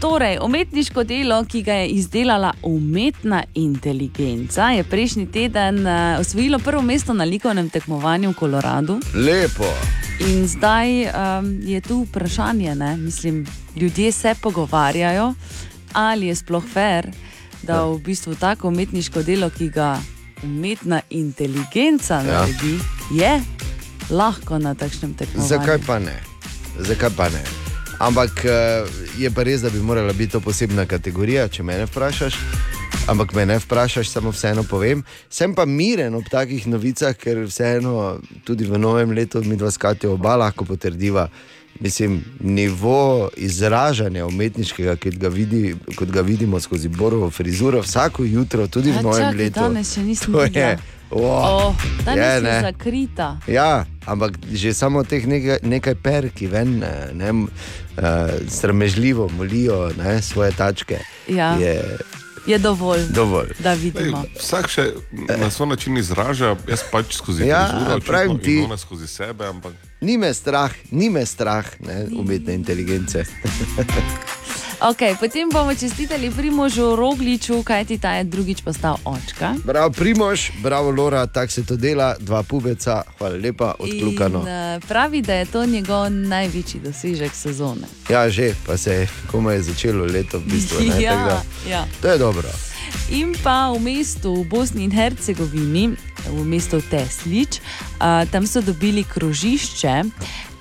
Torej, 0.00 0.38
umetniško 0.42 1.04
delo, 1.04 1.44
ki 1.44 1.62
ga 1.62 1.72
je 1.72 1.88
izdelala 1.88 2.52
umetna 2.62 3.42
inteligenca, 3.54 4.62
je 4.70 4.84
prejšnji 4.84 5.26
teden 5.26 5.86
eh, 5.86 6.16
osvojilo 6.20 6.58
prvo 6.58 6.82
mesto 6.82 7.14
na 7.14 7.24
likovnem 7.24 7.70
tekmovanju 7.70 8.30
v 8.30 8.34
Koloradu. 8.34 9.00
Lepo. 9.14 9.74
In 10.20 10.46
zdaj 10.48 11.04
um, 11.04 11.60
je 11.62 11.80
tu 11.80 12.06
vprašanje, 12.08 12.74
ne? 12.74 12.96
mislim, 12.96 13.46
ljudje 13.76 14.12
se 14.12 14.34
pogovarjajo, 14.42 15.34
ali 15.92 16.26
je 16.26 16.34
sploh 16.34 16.64
fair, 16.72 17.10
da 17.62 17.84
v 17.84 17.98
bistvu 17.98 18.34
tako 18.34 18.68
umetniško 18.68 19.22
delo, 19.22 19.50
ki 19.50 19.68
ga 19.68 19.98
umetna 20.42 21.00
inteligenca 21.10 22.22
naredi, 22.22 22.78
je 23.14 23.40
lahko 24.10 24.58
na 24.58 24.74
takšnem 24.74 25.14
tekmovanju. 25.14 25.48
Zakaj 25.48 25.78
pa 25.80 25.98
ne? 25.98 26.16
Zakaj 26.78 27.10
pa 27.10 27.28
ne? 27.28 27.42
Ampak 27.98 28.44
eh, 28.44 28.84
je 29.18 29.30
pa 29.30 29.42
res, 29.42 29.60
da 29.60 29.70
bi 29.70 29.80
morala 29.80 30.12
biti 30.12 30.32
to 30.32 30.40
posebna 30.40 30.86
kategorija, 30.86 31.48
če 31.48 31.62
me 31.62 31.84
vprašaš. 31.86 32.34
Ampak 33.06 33.34
me 33.34 33.46
ne 33.46 33.58
vprašaš, 33.58 34.08
samo 34.08 34.30
vseeno 34.30 34.62
povem. 34.62 35.00
Sem 35.30 35.54
pa 35.54 35.64
miren 35.64 36.14
ob 36.14 36.24
takih 36.26 36.66
novicah, 36.66 37.14
ker 37.14 37.44
vseeno 37.44 38.16
tudi 38.44 38.64
v 38.64 38.78
novem 38.78 39.10
letu 39.12 39.40
mi 39.40 39.56
dva 39.56 39.70
skati 39.70 40.06
oba 40.06 40.36
lahko 40.36 40.64
potrdiva. 40.64 41.28
Mislim, 41.76 42.18
nivo 42.40 43.28
izražanja 43.36 44.26
umetniškega, 44.26 44.96
kot 44.96 45.14
ga, 45.14 45.28
vidi, 45.28 45.76
kot 45.94 46.08
ga 46.08 46.20
vidimo 46.20 46.60
skozi 46.60 46.88
borovo 46.88 47.30
frizuro, 47.30 47.80
vsako 47.80 48.24
jutro, 48.24 48.66
tudi 48.66 48.90
v 48.90 48.94
Ja, 48.94 49.02
novem 49.02 49.22
čakaj, 49.22 49.36
letu. 49.36 49.60
danes 49.60 49.94
še 49.94 50.02
nisem 50.02 50.32
To 50.32 50.40
videla. 50.40 50.66
je, 50.68 50.78
oh, 51.10 51.66
Oh, 51.68 51.74
danes 52.04 52.18
je, 52.18 52.34
je, 52.34 52.42
ne. 52.42 52.50
je 52.50 52.60
zakrita. 52.62 53.38
Ja, 53.46 53.70
ampak 54.04 54.32
že 54.46 54.72
samo 54.72 55.02
teh 55.02 55.22
nekaj, 55.22 55.58
nekaj 55.62 55.94
per, 55.96 56.28
ki 56.28 56.46
ven, 56.46 56.82
eh, 56.82 57.10
ne, 57.12 57.30
uh, 57.32 57.46
sramežljivo 58.48 59.28
molijo 59.28 59.92
ne, 59.94 60.22
svoje 60.22 60.50
tačke, 60.52 60.98
Ja. 61.28 61.54
je 61.54 61.98
Je 62.46 62.58
dovolj, 62.58 63.00
dovolj. 63.10 63.48
da 63.58 63.72
Ej, 63.72 63.78
vidimo. 63.80 64.22
vsak 64.38 64.68
še 64.68 64.84
na 65.34 65.50
svoj 65.50 65.66
način 65.68 65.96
izraža, 65.96 66.56
jaz 66.68 66.82
pač 66.92 67.14
skozi 67.14 67.42
Ja, 67.44 67.66
pravim 67.98 68.38
ti. 68.38 68.54
in 68.54 68.64
ona 68.64 68.76
skozi 68.76 69.06
sebe, 69.06 69.46
ampak 69.46 69.72
Ni 70.00 70.14
me 70.14 70.30
strah, 70.30 70.70
ni 70.90 71.10
me 71.10 71.26
strah 71.26 71.66
ne, 71.80 72.06
umetne 72.12 72.54
inteligence. 72.54 73.24
Okay, 74.80 75.16
potem 75.16 75.48
bomo 75.48 75.74
čestitali 75.74 76.30
Primožu 76.30 76.96
Rogliču, 76.96 77.62
kajti 77.62 77.98
ta 77.98 78.20
je 78.20 78.24
drugič 78.24 78.60
postal 78.60 79.00
očka. 79.04 79.54
Bravo, 79.64 79.90
Primož, 79.90 80.50
bravo, 80.62 80.90
Lora, 80.90 81.26
tako 81.26 81.52
se 81.52 81.64
to 81.64 81.76
dela, 81.76 82.14
dva 82.20 82.42
pubeca, 82.42 83.02
hvala 83.18 83.36
lepa, 83.36 83.74
odkljukano. 83.78 84.40
In, 84.40 84.48
eh, 84.48 84.80
pravi, 84.88 85.22
da 85.22 85.34
je 85.34 85.44
to 85.44 85.66
njegov 85.66 86.10
največji 86.10 86.80
dosežek 86.80 87.34
sezone. 87.34 87.88
Ja, 88.08 88.30
že, 88.30 88.54
pa 88.66 88.76
se 88.76 88.92
je 88.92 89.08
komaj 89.30 89.60
začelo 89.60 90.04
leto, 90.04 90.38
v 90.38 90.44
bistvu. 90.44 90.80
Ne, 90.80 91.02
Ja, 91.06 91.42
ja. 91.68 91.86
To 92.02 92.08
je 92.08 92.18
dobro. 92.18 92.48
In 93.10 93.34
pa 93.42 93.72
v 93.72 93.80
mestu 93.80 94.42
v 94.42 94.44
Bosni 94.44 94.84
in 94.84 94.90
Hercegovini, 94.90 95.96
v 96.28 96.44
mestu 96.44 96.82
Teslič, 96.82 97.60
a, 97.98 98.26
tam 98.30 98.46
so 98.46 98.60
dobili 98.60 99.04
krožišče. 99.04 100.02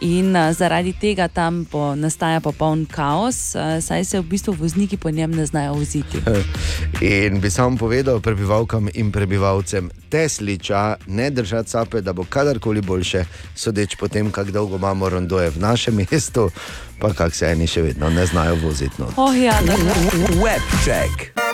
In 0.01 0.35
a, 0.35 0.53
zaradi 0.53 0.93
tega 0.93 1.27
tam 1.27 1.65
po, 1.71 1.95
nastaja 1.95 2.41
popoln 2.43 2.85
kaos, 2.85 3.55
a, 3.55 3.81
saj 3.81 4.03
se 4.05 4.19
v 4.19 4.27
bistvu 4.29 4.53
vozniki 4.59 4.97
po 4.97 5.11
njem 5.11 5.31
ne 5.31 5.45
znajo 5.45 5.73
voziti. 5.73 6.19
In 7.01 7.39
bi 7.41 7.49
samo 7.49 7.77
povedal 7.77 8.19
prebivalkam 8.19 8.89
in 8.93 9.11
prebivalcem 9.11 9.89
Tesliča, 10.09 10.95
ne 11.07 11.29
držati 11.29 11.69
sape, 11.69 12.01
da 12.01 12.13
bo 12.13 12.23
kadarkoli 12.29 12.81
boljše, 12.81 13.25
sodeč 13.55 13.95
po 13.95 14.07
tem, 14.07 14.31
kako 14.31 14.51
dolgo 14.51 14.75
imamo 14.75 15.09
rondoje 15.09 15.49
v 15.49 15.59
našem 15.59 15.95
mestu, 16.11 16.49
pa 16.99 17.13
kak 17.13 17.35
se 17.35 17.51
eni 17.51 17.67
še 17.67 17.81
vedno 17.81 18.09
ne 18.09 18.25
znajo 18.25 18.55
voziti. 18.63 18.95
No. 18.99 19.11
Oh, 19.17 19.35
ja, 19.37 19.59
da, 19.65 19.75
Web 20.43 20.63
check. 20.83 21.44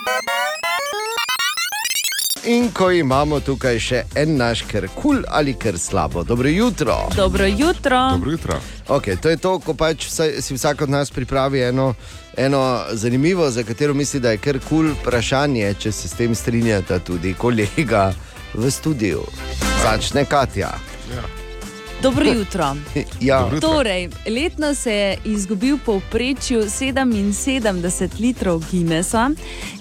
In 2.44 2.72
ko 2.74 2.88
imamo 2.90 3.38
tukaj 3.40 3.76
še 3.78 3.98
en 4.18 4.32
naš, 4.36 4.64
ker 4.66 4.88
kul 4.88 5.02
cool 5.02 5.20
ali 5.30 5.54
ker 5.54 5.78
slabo. 5.78 6.24
Dobro 6.24 6.48
jutro. 6.48 6.96
dobro 7.16 7.46
jutro. 7.46 7.98
dobro 8.10 8.30
jutro. 8.30 8.60
Okay, 8.88 9.16
to 9.16 9.30
je 9.30 9.36
to, 9.36 9.58
ko 9.58 9.74
pač 9.74 10.06
vsaj, 10.06 10.42
si 10.42 10.54
vsak 10.54 10.82
od 10.82 10.90
nas 10.90 11.10
pripravi 11.10 11.62
eno, 11.62 11.94
eno 12.36 12.82
zanimivo, 12.92 13.50
za 13.50 13.62
katero 13.62 13.94
misli, 13.94 14.20
da 14.20 14.30
je 14.30 14.38
kar 14.42 14.58
kul 14.58 14.68
cool 14.68 14.94
vprašanje, 15.02 15.74
če 15.74 15.92
se 15.92 16.08
s 16.08 16.18
tem 16.18 16.34
strinjata 16.34 16.98
tudi 16.98 17.34
kolega 17.34 18.10
v 18.54 18.70
studiu. 18.70 19.22
Začne 19.82 20.24
Katja. 20.24 20.74
Dobro 22.02 22.24
jutro. 22.26 22.76
Ja, 23.20 23.40
Dobro 23.40 23.56
jutro. 23.56 23.68
Torej, 23.70 24.08
letno 24.26 24.74
se 24.74 24.92
je 24.92 25.18
izgubil 25.24 25.78
povprečju 25.84 26.60
77 26.60 28.20
litrov 28.20 28.62
Guinnessa 28.70 29.30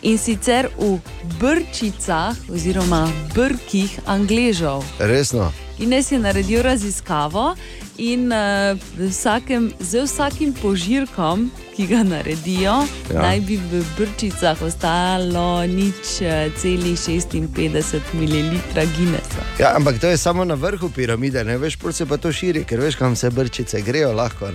in 0.01 0.17
sicer 0.17 0.67
v 0.78 0.99
brčicah 1.39 2.36
oziroma 2.53 3.09
brkih 3.36 3.99
Angležov. 4.05 4.84
resno. 4.99 5.51
Guinness 5.78 6.11
je 6.11 6.19
naredil 6.19 6.61
raziskavo 6.61 7.55
in 7.97 8.32
uh, 8.32 8.78
vsakem, 9.09 9.72
z 9.80 10.03
vsakim 10.03 10.53
požirkom, 10.53 11.51
ki 11.82 11.88
ga 11.88 12.03
naredijo, 12.03 12.73
Ja. 13.13 13.21
naj 13.21 13.39
bi 13.39 13.57
v 13.57 13.82
brčicah 13.97 14.61
ostalo 14.61 15.65
nič 15.65 16.21
celih 16.61 16.99
56 16.99 18.13
ml 18.13 18.53
Guinnessa. 18.97 19.41
Ja, 19.59 19.73
ampak 19.75 19.99
to 19.99 20.07
je 20.07 20.17
samo 20.17 20.45
na 20.45 20.53
vrhu 20.53 20.89
piramide, 20.89 21.43
ne 21.43 21.57
veš, 21.57 21.75
pol 21.75 21.93
se 21.93 22.05
pa 22.05 22.17
to 22.17 22.32
širi, 22.32 22.63
ker 22.63 22.79
veš, 22.79 22.95
kam 22.95 23.15
se 23.15 23.29
brčice 23.29 23.82
grejo 23.82 24.13
lahko. 24.13 24.45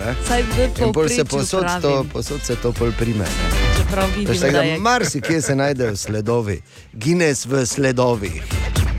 In 0.78 0.92
pol 0.92 1.08
se 1.08 1.24
posod, 1.24 1.66
to, 1.82 1.90
pravim, 1.90 2.08
posod 2.08 2.40
se 2.44 2.56
to 2.56 2.72
pol 2.72 2.92
prime. 2.98 3.18
ne. 3.18 3.50
čeprav 3.76 4.06
vidim, 4.16 4.30
Veš, 4.30 4.38
da 4.38 4.50
da 4.50 4.62
je 4.62 4.78
marsikje 4.78 5.42
se 5.42 5.54
najdejo 5.56 5.96
sledovi, 5.96 6.60
Guinness 6.92 7.46
v 7.46 7.66
sledovih. 7.66 8.42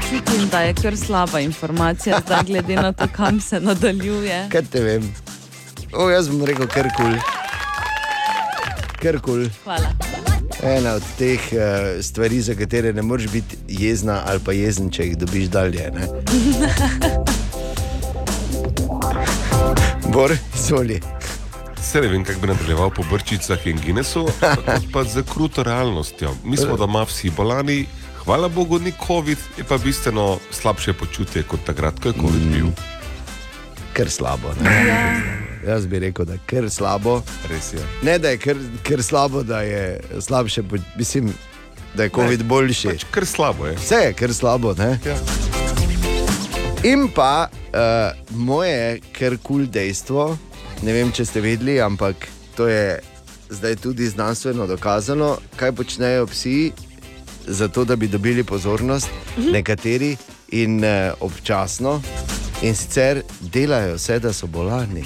Čutim, 0.10 0.50
da 0.52 0.60
je 0.62 0.74
kar 0.74 0.98
slaba 0.98 1.40
informacija, 1.40 2.20
zdaj 2.26 2.44
glede 2.44 2.76
na 2.76 2.92
to, 2.92 3.08
kam 3.16 3.40
se 3.42 3.60
nadaljuje. 3.60 4.50
Kaj 4.52 4.62
te 4.62 4.80
vem? 4.80 5.14
O, 5.94 6.10
jaz 6.10 6.28
bom 6.28 6.44
rekel, 6.46 6.68
kar 6.68 6.92
kul. 6.98 7.06
Cool. 7.06 7.47
Kar 9.02 9.20
kul. 9.20 9.22
Cool. 9.22 9.50
Hvala. 9.64 9.90
Ena 10.64 10.94
od 10.98 11.04
teh 11.18 11.40
uh, 11.54 12.02
stvari, 12.02 12.42
za 12.42 12.56
katere 12.56 12.94
ne 12.94 13.02
moreš 13.02 13.32
biti 13.32 13.58
jezna 13.68 14.22
ali 14.26 14.40
pa 14.46 14.52
jezen, 14.52 14.90
če 14.90 15.04
jih 15.06 15.18
dobiš 15.18 15.48
dalje. 15.54 15.92
ne. 15.94 16.08
Bor, 20.14 20.34
izvoli. 20.56 21.02
Se 21.82 22.02
ne 22.02 22.08
vem, 22.08 22.24
kako 22.24 22.40
bi 22.40 22.48
nadaljeval 22.48 22.90
po 22.90 23.04
brčicah 23.12 23.68
in 23.68 23.80
Guinnessu, 23.84 24.26
kot 24.66 24.88
pa 24.94 25.04
z 25.04 25.24
kruto 25.34 25.64
realnostjo. 25.64 26.34
Mi 26.44 26.58
smo 26.58 26.78
doma 26.78 27.04
vsi 27.04 27.30
bolani, 27.30 27.86
hvala 28.24 28.48
Bogu, 28.48 28.80
ni 28.80 28.94
COVID, 29.08 29.38
je 29.58 29.64
pa 29.64 29.78
bistveno 29.78 30.40
slabše 30.52 30.94
počutje 30.94 31.44
kot 31.44 31.60
takrat, 31.66 32.00
ko 32.00 32.10
je 32.10 32.14
COVID 32.14 32.48
bil. 32.54 32.68
Ker 33.94 34.10
slabo. 34.10 34.54
Ne? 34.62 35.47
Jaz 35.68 35.88
bi 35.88 36.00
rekel, 36.00 36.26
da 36.26 36.34
je 36.34 36.40
kar 36.46 36.70
slabo. 36.70 37.22
Res 37.50 37.74
je. 37.74 37.84
Ne, 38.04 38.18
da 38.20 38.30
je 38.30 38.38
kar, 38.38 38.56
kar 38.84 39.04
slabo, 39.04 39.44
da 39.44 39.62
je 39.62 40.00
slabše, 40.20 40.64
mislim, 40.98 41.34
da 41.94 42.04
je 42.04 42.10
COVID 42.10 42.44
boljši. 42.44 42.88
Pač 42.88 43.06
kar 43.12 43.26
slabo 43.26 43.68
je. 43.68 43.76
Vse 43.76 43.96
je 43.96 44.14
kar 44.14 44.34
slabo. 44.34 44.74
Ne? 44.78 45.00
Ja. 45.06 45.18
In 46.84 47.10
pa 47.16 47.50
uh, 47.52 48.38
moje 48.38 49.00
kar 49.12 49.36
kul 49.38 49.42
cool 49.44 49.68
dejstvo, 49.68 50.38
ne 50.88 50.94
vem, 50.94 51.12
če 51.12 51.26
ste 51.26 51.42
vedeli, 51.42 51.82
ampak 51.82 52.30
to 52.56 52.68
je 52.72 53.00
zdaj 53.50 53.76
tudi 53.84 54.08
znanstveno 54.08 54.68
dokazano, 54.68 55.36
kaj 55.56 55.72
počnejo 55.72 56.28
psi, 56.32 56.72
zato 57.48 57.84
da 57.84 57.96
bi 57.96 58.08
dobili 58.08 58.44
pozornost, 58.44 59.10
nekateri 59.52 60.16
in 60.52 60.80
uh, 60.80 61.12
občasno, 61.20 62.00
in 62.62 62.76
sicer 62.76 63.22
delajo 63.42 63.96
vse, 63.96 64.20
da 64.20 64.34
so 64.34 64.48
bolani. 64.48 65.06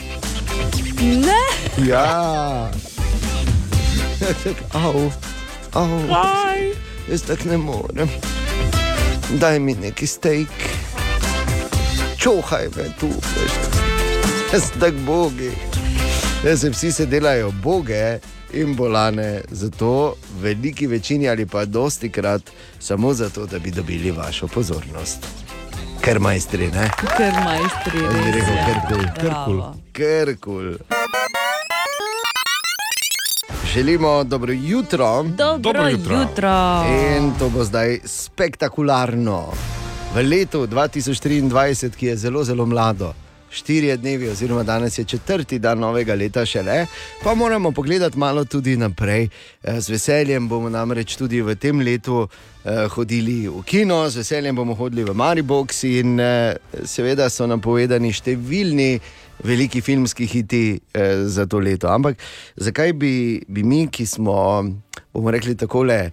Ne, 1.01 1.41
Ja, 1.87 2.71
Au, 4.73 5.11
au, 5.73 5.99
kaj? 6.07 6.71
jaz 7.09 7.21
tako 7.21 7.49
ne 7.49 7.57
morem. 7.57 8.09
Daj 9.31 9.59
mi 9.59 9.73
neki 9.73 10.07
steak, 10.07 10.47
čohaj 12.17 12.67
me 12.75 12.85
tu, 12.99 13.07
veš. 13.07 13.51
Jaz 14.53 14.61
tako 14.79 14.97
bogi. 15.05 15.51
Jaz 16.45 16.61
se 16.61 16.69
vsi 16.69 16.91
se 16.91 17.05
delajo 17.05 17.51
boge 17.51 18.19
in 18.53 18.75
bolane, 18.75 19.41
zato 19.51 20.15
veliki 20.41 20.87
večini 20.87 21.29
ali 21.29 21.45
pa 21.45 21.65
dosti 21.65 22.09
krat 22.09 22.41
samo 22.79 23.13
zato, 23.13 23.45
da 23.45 23.59
bi 23.59 23.71
dobili 23.71 24.11
vašo 24.11 24.47
pozornost. 24.47 25.17
Ker 26.01 26.17
majstri, 26.19 26.67
ne? 26.67 26.87
Ker 27.13 27.33
majstri. 27.43 27.99
Jaz 27.99 28.13
bi 28.15 28.31
rekel 28.31 28.55
je. 28.55 28.63
Kerkul. 28.65 29.01
Bravo. 29.21 29.73
Kerkul. 29.91 30.69
Želimo 33.65 34.23
dobro 34.23 34.53
jutro. 34.53 35.23
Dobro, 35.23 35.57
Dobro 35.59 35.87
jutro. 35.87 36.15
jutro. 36.15 36.83
In 36.87 37.31
to 37.39 37.49
bo 37.49 37.63
zdaj 37.63 37.99
spektakularno. 38.05 39.45
V 40.15 40.23
letu 40.23 40.67
2023, 40.67 41.49
ki 41.91 42.05
je 42.05 42.17
zelo, 42.17 42.43
zelo 42.43 42.65
mlado, 42.65 43.13
štirje 43.51 43.97
dnevi, 43.97 44.29
oziroma 44.29 44.63
danes 44.63 44.97
je 44.97 45.03
četrti 45.05 45.59
dan 45.59 45.79
novega 45.79 46.15
leta, 46.15 46.45
šele, 46.45 46.85
pa 47.23 47.35
moramo 47.35 47.71
pogledati 47.71 48.17
malo 48.17 48.45
tudi 48.45 48.77
naprej. 48.77 49.27
Eh, 49.63 49.81
Z 49.81 49.89
veseljem 49.89 50.47
bomo 50.49 50.69
namreč 50.69 51.15
tudi 51.15 51.41
v 51.41 51.55
tem 51.55 51.79
letu 51.79 52.27
eh, 52.65 52.87
hodili 52.87 53.47
v 53.47 53.63
kino, 53.63 54.09
z 54.09 54.17
veseljem 54.23 54.55
bomo 54.55 54.73
hodili 54.73 55.03
v 55.03 55.13
Maribox 55.13 55.83
in 55.83 56.19
eh, 56.19 56.55
seveda 56.85 57.29
so 57.29 57.47
nam 57.47 57.61
povedani 57.61 58.13
številni. 58.13 58.99
Veliki 59.41 59.81
filmski 59.81 60.27
hiti 60.29 60.79
eh, 60.93 61.23
za 61.25 61.47
to 61.49 61.57
leto. 61.59 61.87
Ampak 61.89 62.19
zakaj 62.55 62.93
bi, 62.93 63.41
bi 63.49 63.63
mi, 63.63 63.87
ki 63.89 64.05
smo, 64.05 64.61
bomo 65.13 65.31
rekli 65.33 65.55
tako, 65.57 65.81
eh, 65.89 66.11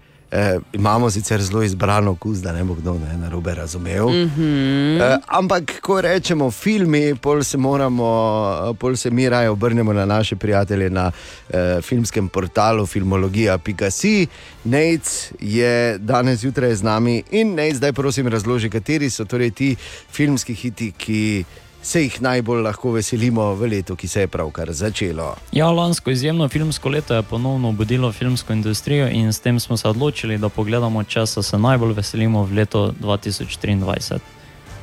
imamo 0.73 1.11
sicer 1.11 1.43
zelo 1.43 1.63
izbrano 1.63 2.11
okus, 2.11 2.39
da 2.39 2.53
ne 2.53 2.65
bo 2.65 2.75
kdo 2.75 2.95
ne, 2.95 3.17
narobe 3.17 3.55
razumel. 3.55 4.09
Mm 4.09 4.33
-hmm. 4.37 5.01
eh, 5.01 5.19
ampak 5.27 5.81
ko 5.81 6.01
rečemo 6.01 6.51
filmi, 6.51 7.15
pol 7.15 7.45
se, 7.45 7.59
moramo, 7.59 8.75
pol 8.79 8.97
se 8.97 9.11
mi 9.11 9.29
raje 9.29 9.51
obrnemo 9.51 9.93
na 9.93 10.07
naše 10.07 10.37
prijatelje 10.37 10.91
na 10.91 11.11
eh, 11.51 11.81
filmskem 11.83 12.29
portalu 12.29 12.87
filmologija.si. 12.87 14.27
Nec 14.65 15.33
je 15.41 15.99
danes 15.99 16.39
zjutraj 16.41 16.75
z 16.75 16.83
nami 16.83 17.23
in 17.31 17.55
nec 17.55 17.77
zdaj 17.77 17.93
prosim 17.93 18.29
razloži, 18.29 18.71
kateri 18.71 19.11
so 19.11 19.25
torej 19.25 19.51
ti 19.51 19.77
filmski 20.11 20.55
hiti, 20.55 20.93
ki 20.93 21.45
se 21.83 22.03
jih 22.03 22.23
najbolj 22.23 22.63
lahko 22.63 22.93
veselimo 22.93 23.55
v 23.55 23.69
letu, 23.71 23.97
ki 23.97 24.09
se 24.09 24.21
je 24.21 24.29
pravkar 24.29 24.73
začelo. 24.73 25.35
Ja, 25.53 25.71
lansko 25.71 26.11
izjemno 26.11 26.49
filmsko 26.49 26.89
leto 26.89 27.15
je 27.15 27.23
ponovno 27.23 27.69
obudilo 27.69 28.13
filmsko 28.13 28.53
industrijo 28.53 29.09
in 29.09 29.33
s 29.33 29.41
tem 29.41 29.61
smo 29.61 29.77
se 29.77 29.89
odločili, 29.89 30.39
da 30.39 30.49
pogledamo, 30.49 31.05
česa 31.05 31.43
se 31.43 31.59
najbolj 31.59 31.93
veselimo 31.93 32.43
v 32.43 32.53
letu 32.53 32.93
2023. 33.01 34.19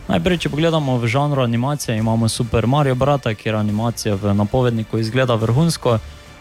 Najprej, 0.07 0.37
če 0.37 0.49
pogledamo 0.49 0.97
v 0.97 1.07
žanru 1.07 1.41
animacije, 1.41 1.97
imamo 1.97 2.29
Super 2.29 2.67
Mario 2.67 2.95
Brata, 2.95 3.33
kjer 3.33 3.55
animacija 3.55 4.15
v 4.15 4.33
napovedniku 4.33 4.97
izgleda 4.97 5.35
vrhunsko, 5.35 5.99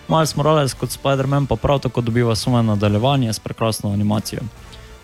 Miles 0.08 0.36
Morales 0.36 0.74
kot 0.74 0.90
Spider-Man 0.90 1.46
pa 1.46 1.56
prav 1.56 1.78
tako 1.78 2.00
dobiva 2.00 2.34
svoje 2.34 2.62
nadaljevanje 2.62 3.32
s 3.32 3.38
prekrasno 3.38 3.92
animacijo. 3.92 4.40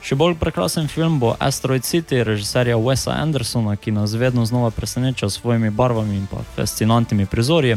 Še 0.01 0.17
bolj 0.17 0.39
prekrasen 0.41 0.87
film 0.89 1.19
bo 1.21 1.35
Asteroid 1.37 1.85
City, 1.85 2.23
režiserja 2.25 2.79
Wesa 2.81 3.13
Andersona, 3.21 3.77
ki 3.77 3.93
nas 3.93 4.15
vedno 4.17 4.47
znova 4.49 4.71
preseneča 4.73 5.29
s 5.29 5.37
svojimi 5.37 5.69
barvami 5.71 6.17
in 6.17 6.25
pa 6.27 6.41
fascinantnimi 6.57 7.27
prizori. 7.29 7.77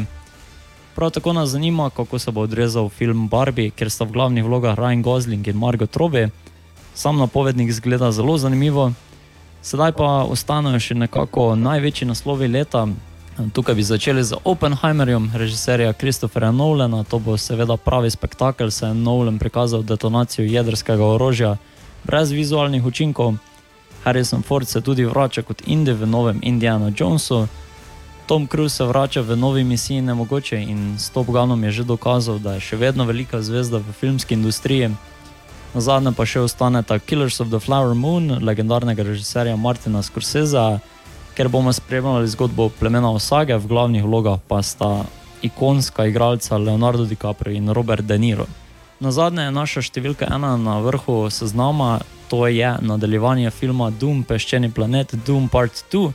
Prav 0.96 1.10
tako 1.10 1.34
nas 1.36 1.52
zanima, 1.52 1.90
kako 1.90 2.18
se 2.18 2.32
bo 2.32 2.40
odrezal 2.48 2.88
film 2.88 3.28
Barbie, 3.28 3.70
ker 3.70 3.90
sta 3.90 4.08
v 4.08 4.16
glavnih 4.16 4.44
vlogah 4.44 4.72
Ryan 4.78 5.02
Gosling 5.02 5.48
in 5.48 5.60
Margot 5.60 5.96
Robbie. 5.96 6.30
Sam 6.94 7.20
napovednik 7.20 7.72
zgleda 7.72 8.08
zelo 8.12 8.38
zanimivo. 8.38 8.92
Sedaj 9.62 9.92
pa 9.92 10.24
ostanejo 10.24 10.80
še 10.80 10.96
nekako 10.96 11.52
največji 11.60 12.08
naslovi 12.08 12.48
leta. 12.48 12.86
Tukaj 13.52 13.74
bi 13.74 13.84
začeli 13.84 14.24
z 14.24 14.40
Oppenheimerjem, 14.44 15.28
režiserja 15.34 15.92
Christophera 15.92 16.52
Nolana. 16.56 17.04
To 17.04 17.20
bo 17.20 17.36
seveda 17.36 17.76
pravi 17.76 18.08
spektakel, 18.10 18.72
saj 18.72 18.94
je 18.94 19.02
Nolan 19.04 19.38
prikazal 19.38 19.84
detonacijo 19.84 20.48
jedrskega 20.48 21.04
orožja 21.04 21.56
brez 22.04 22.30
vizualnih 22.30 22.84
učinkov. 22.86 23.34
Harrison 24.04 24.42
Ford 24.42 24.68
se 24.68 24.80
tudi 24.80 25.04
vrača 25.04 25.42
kot 25.42 25.62
Indy 25.66 25.92
v 25.92 26.06
novem 26.06 26.40
Indiana 26.42 26.92
Jonesu. 26.96 27.46
Tom 28.26 28.46
Cruise 28.46 28.76
se 28.76 28.84
vrača 28.84 29.20
v 29.20 29.36
novi 29.36 29.64
misiji 29.64 30.02
Nemogoče 30.02 30.60
in 30.62 30.96
s 30.98 31.10
Top 31.10 31.26
Gunom 31.26 31.64
je 31.64 31.70
že 31.70 31.84
dokazal, 31.84 32.38
da 32.38 32.54
je 32.54 32.60
še 32.60 32.76
vedno 32.76 33.04
velika 33.04 33.42
zvezda 33.42 33.78
v 33.78 33.92
filmski 33.92 34.34
industriji. 34.34 34.90
Na 35.74 35.80
zadnje 35.80 36.12
pa 36.16 36.24
še 36.24 36.40
ostaneta 36.40 36.98
Killers 36.98 37.40
of 37.40 37.48
the 37.48 37.60
Flower 37.60 37.94
Moon, 37.94 38.38
legendarnega 38.40 39.02
režiserja 39.02 39.56
Martina 39.56 40.02
Scorsese, 40.02 40.80
ker 41.34 41.48
bomo 41.48 41.72
spremljali 41.72 42.28
zgodbo 42.28 42.68
plemena 42.78 43.10
Osage, 43.10 43.56
v 43.56 43.66
glavnih 43.66 44.04
vlogah 44.04 44.40
pa 44.48 44.62
sta 44.62 45.04
ikonska 45.42 46.06
igralca 46.06 46.56
Leonardo 46.56 47.04
DiCaprio 47.04 47.56
in 47.56 47.68
Robert 47.68 48.06
De 48.06 48.18
Niro. 48.18 48.46
Na 49.04 49.10
zadnje 49.12 49.42
je 49.44 49.52
naša 49.52 49.80
številka 49.84 50.24
ena 50.32 50.54
na 50.56 50.78
vrhu 50.80 51.26
seznama, 51.28 51.98
to 52.32 52.46
je 52.48 52.70
nadaljevanje 52.80 53.50
filma 53.52 53.90
Doom, 53.92 54.22
peščeni 54.24 54.70
planet, 54.72 55.12
Doom 55.26 55.50
Part 55.52 55.82
2, 55.92 56.06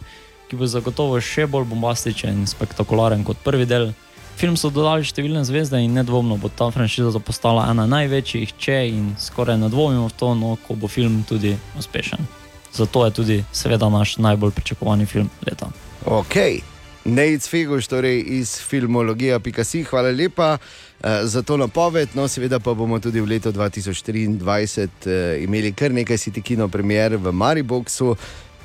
ki 0.49 0.57
bo 0.57 0.65
zagotovo 0.65 1.19
še 1.21 1.45
bolj 1.45 1.67
bombastičen 1.69 2.39
in 2.41 2.49
spektakularen 2.49 3.21
kot 3.27 3.43
prvi 3.45 3.67
del. 3.69 3.91
Film 4.41 4.57
so 4.57 4.73
dodali 4.73 5.05
številne 5.05 5.45
zvezde 5.45 5.83
in 5.85 5.93
nedvomno 5.99 6.39
bo 6.41 6.49
ta 6.49 6.71
franšiza 6.73 7.21
postala 7.21 7.67
ena 7.69 7.85
največjih, 7.85 8.57
če 8.57 8.79
in 8.89 9.13
skoraj 9.21 9.61
ne 9.61 9.69
dvomimo 9.69 10.09
v 10.09 10.17
to, 10.17 10.33
no, 10.33 10.57
ko 10.65 10.73
bo 10.73 10.89
film 10.89 11.21
tudi 11.29 11.53
uspešen. 11.77 12.25
Zato 12.73 13.05
je 13.05 13.17
tudi, 13.21 13.39
seveda, 13.53 13.93
naš 13.93 14.17
najbolj 14.17 14.57
pričakovani 14.57 15.05
film 15.05 15.29
leta. 15.45 15.69
Ok, 16.09 16.41
Nec 17.05 17.45
Feguš, 17.45 17.87
torej 17.87 18.23
iz 18.39 18.57
filmologija.si, 18.65 19.85
hvala 19.93 20.09
lepa 20.09 20.55
za 21.23 21.41
to 21.41 21.57
napoved. 21.57 22.09
No, 22.13 22.27
seveda 22.27 22.59
pa 22.59 22.73
bomo 22.73 22.99
tudi 22.99 23.21
v 23.21 23.25
letu 23.25 23.51
2023 23.51 24.87
uh, 24.87 25.43
imeli 25.43 25.73
kar 25.73 25.91
nekaj 25.91 26.17
siti 26.17 26.41
kino 26.41 26.67
premier 26.67 27.15
v 27.15 27.31
Mariboku. 27.31 28.15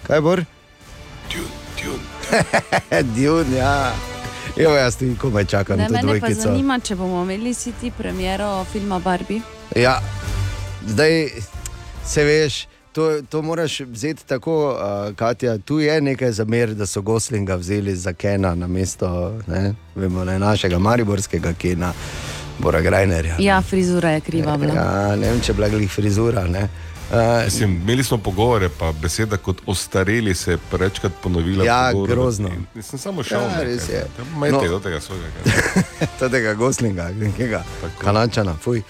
Kaj 0.07 0.20
bo? 0.20 0.37
Dune, 3.16 3.57
ja. 3.57 3.93
Jo, 4.57 4.70
jaz 4.70 4.97
tudi 4.97 5.16
komaj 5.18 5.45
čakam 5.45 5.78
Ne, 5.78 5.87
to 5.87 5.93
mene 5.93 6.20
pa 6.20 6.30
zanima, 6.30 6.78
če 6.78 6.95
bomo 6.95 7.22
imeli 7.22 7.55
si 7.55 7.72
ti 7.80 7.91
premiero 7.91 8.64
filma 8.72 8.99
Barbie. 8.99 9.41
Ja, 9.76 9.99
zdaj 10.87 11.28
se 12.07 12.24
veš. 12.24 12.74
To, 12.95 13.22
to 13.22 13.42
moraš 13.42 13.80
vzeti 13.82 14.26
tako, 14.26 14.70
uh, 14.70 15.14
Katja. 15.14 15.59
Tu 15.59 15.80
je 15.80 16.01
nekaj 16.01 16.32
zamer, 16.32 16.70
da 16.70 16.86
so 16.86 17.03
Goslinga 17.03 17.55
vzeli 17.57 17.97
za 17.97 18.12
Kena 18.12 18.55
na 18.55 18.66
mesto 18.68 19.09
ne, 19.47 19.74
vemo, 19.95 20.24
ne, 20.24 20.38
našega 20.38 20.78
mariborskega 20.78 21.53
Kena, 21.55 21.92
Bora 22.59 22.80
Grajnerja. 22.80 23.36
Ja, 23.38 23.62
frizura 23.62 24.11
je 24.11 24.20
kriva. 24.20 24.57
bila. 24.57 24.74
Ja, 24.74 25.16
ne 25.16 25.30
vem, 25.30 25.40
če 25.40 25.51
je 25.51 25.55
bila 25.55 25.68
glih 25.68 25.90
frizura. 25.90 26.47
Ne. 26.47 26.68
Uh, 27.05 27.45
Mislim, 27.45 27.70
imeli 27.72 28.05
smo 28.05 28.18
pogovore, 28.18 28.68
pa 28.70 28.92
beseda 28.92 29.36
kot 29.36 29.57
ostareli 29.66 30.34
se 30.34 30.51
je 30.51 30.59
prečkrat 30.70 31.12
ponovila. 31.22 31.64
Ja, 31.64 31.88
pogovoru. 31.92 32.12
grozno. 32.14 32.49
In 32.49 32.66
Nisem 32.74 32.99
samo 32.99 33.22
šel. 33.22 33.40
Ja, 33.40 33.49
nekaj, 33.49 33.64
res 33.64 33.88
je. 33.88 34.07
ne. 34.18 34.24
Majte 34.36 34.57
No. 34.57 34.68
do 34.68 34.80
tega 34.80 35.01
svojega. 35.01 35.26
tega 36.30 36.55
Goslinga, 36.55 37.11
nekega 37.11 37.64
Tako. 37.80 38.01
kanačana. 38.01 38.55
Fuj. 38.55 38.82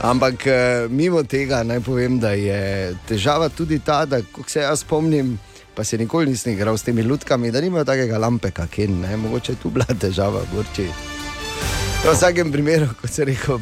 Ampak 0.00 0.46
eh, 0.46 0.88
mimo 0.88 1.22
tega 1.22 1.60
naj 1.62 1.82
povem, 1.84 2.16
da 2.18 2.32
je 2.32 2.96
težava 3.08 3.48
tudi 3.52 3.78
ta, 3.84 4.06
da 4.08 4.22
ko 4.32 4.42
se 4.48 4.64
jaz 4.64 4.80
spomnim, 4.80 5.36
pa 5.76 5.84
se 5.84 5.98
nikoli 5.98 6.30
nisem 6.32 6.54
igral 6.54 6.78
s 6.78 6.82
temi 6.88 7.02
lutkami, 7.02 7.50
da 7.52 7.60
nimajo 7.60 7.84
takega 7.84 8.18
lampeka, 8.18 8.66
ki 8.66 8.82
je 8.82 9.16
mogoče 9.16 9.54
tu 9.60 9.70
bila 9.70 9.84
težava, 10.04 10.40
gorči. 10.54 10.88
V 12.00 12.14
vsakem 12.14 12.48
primeru, 12.52 12.86
kot 13.00 13.10
se 13.12 13.24
reče, 13.24 13.58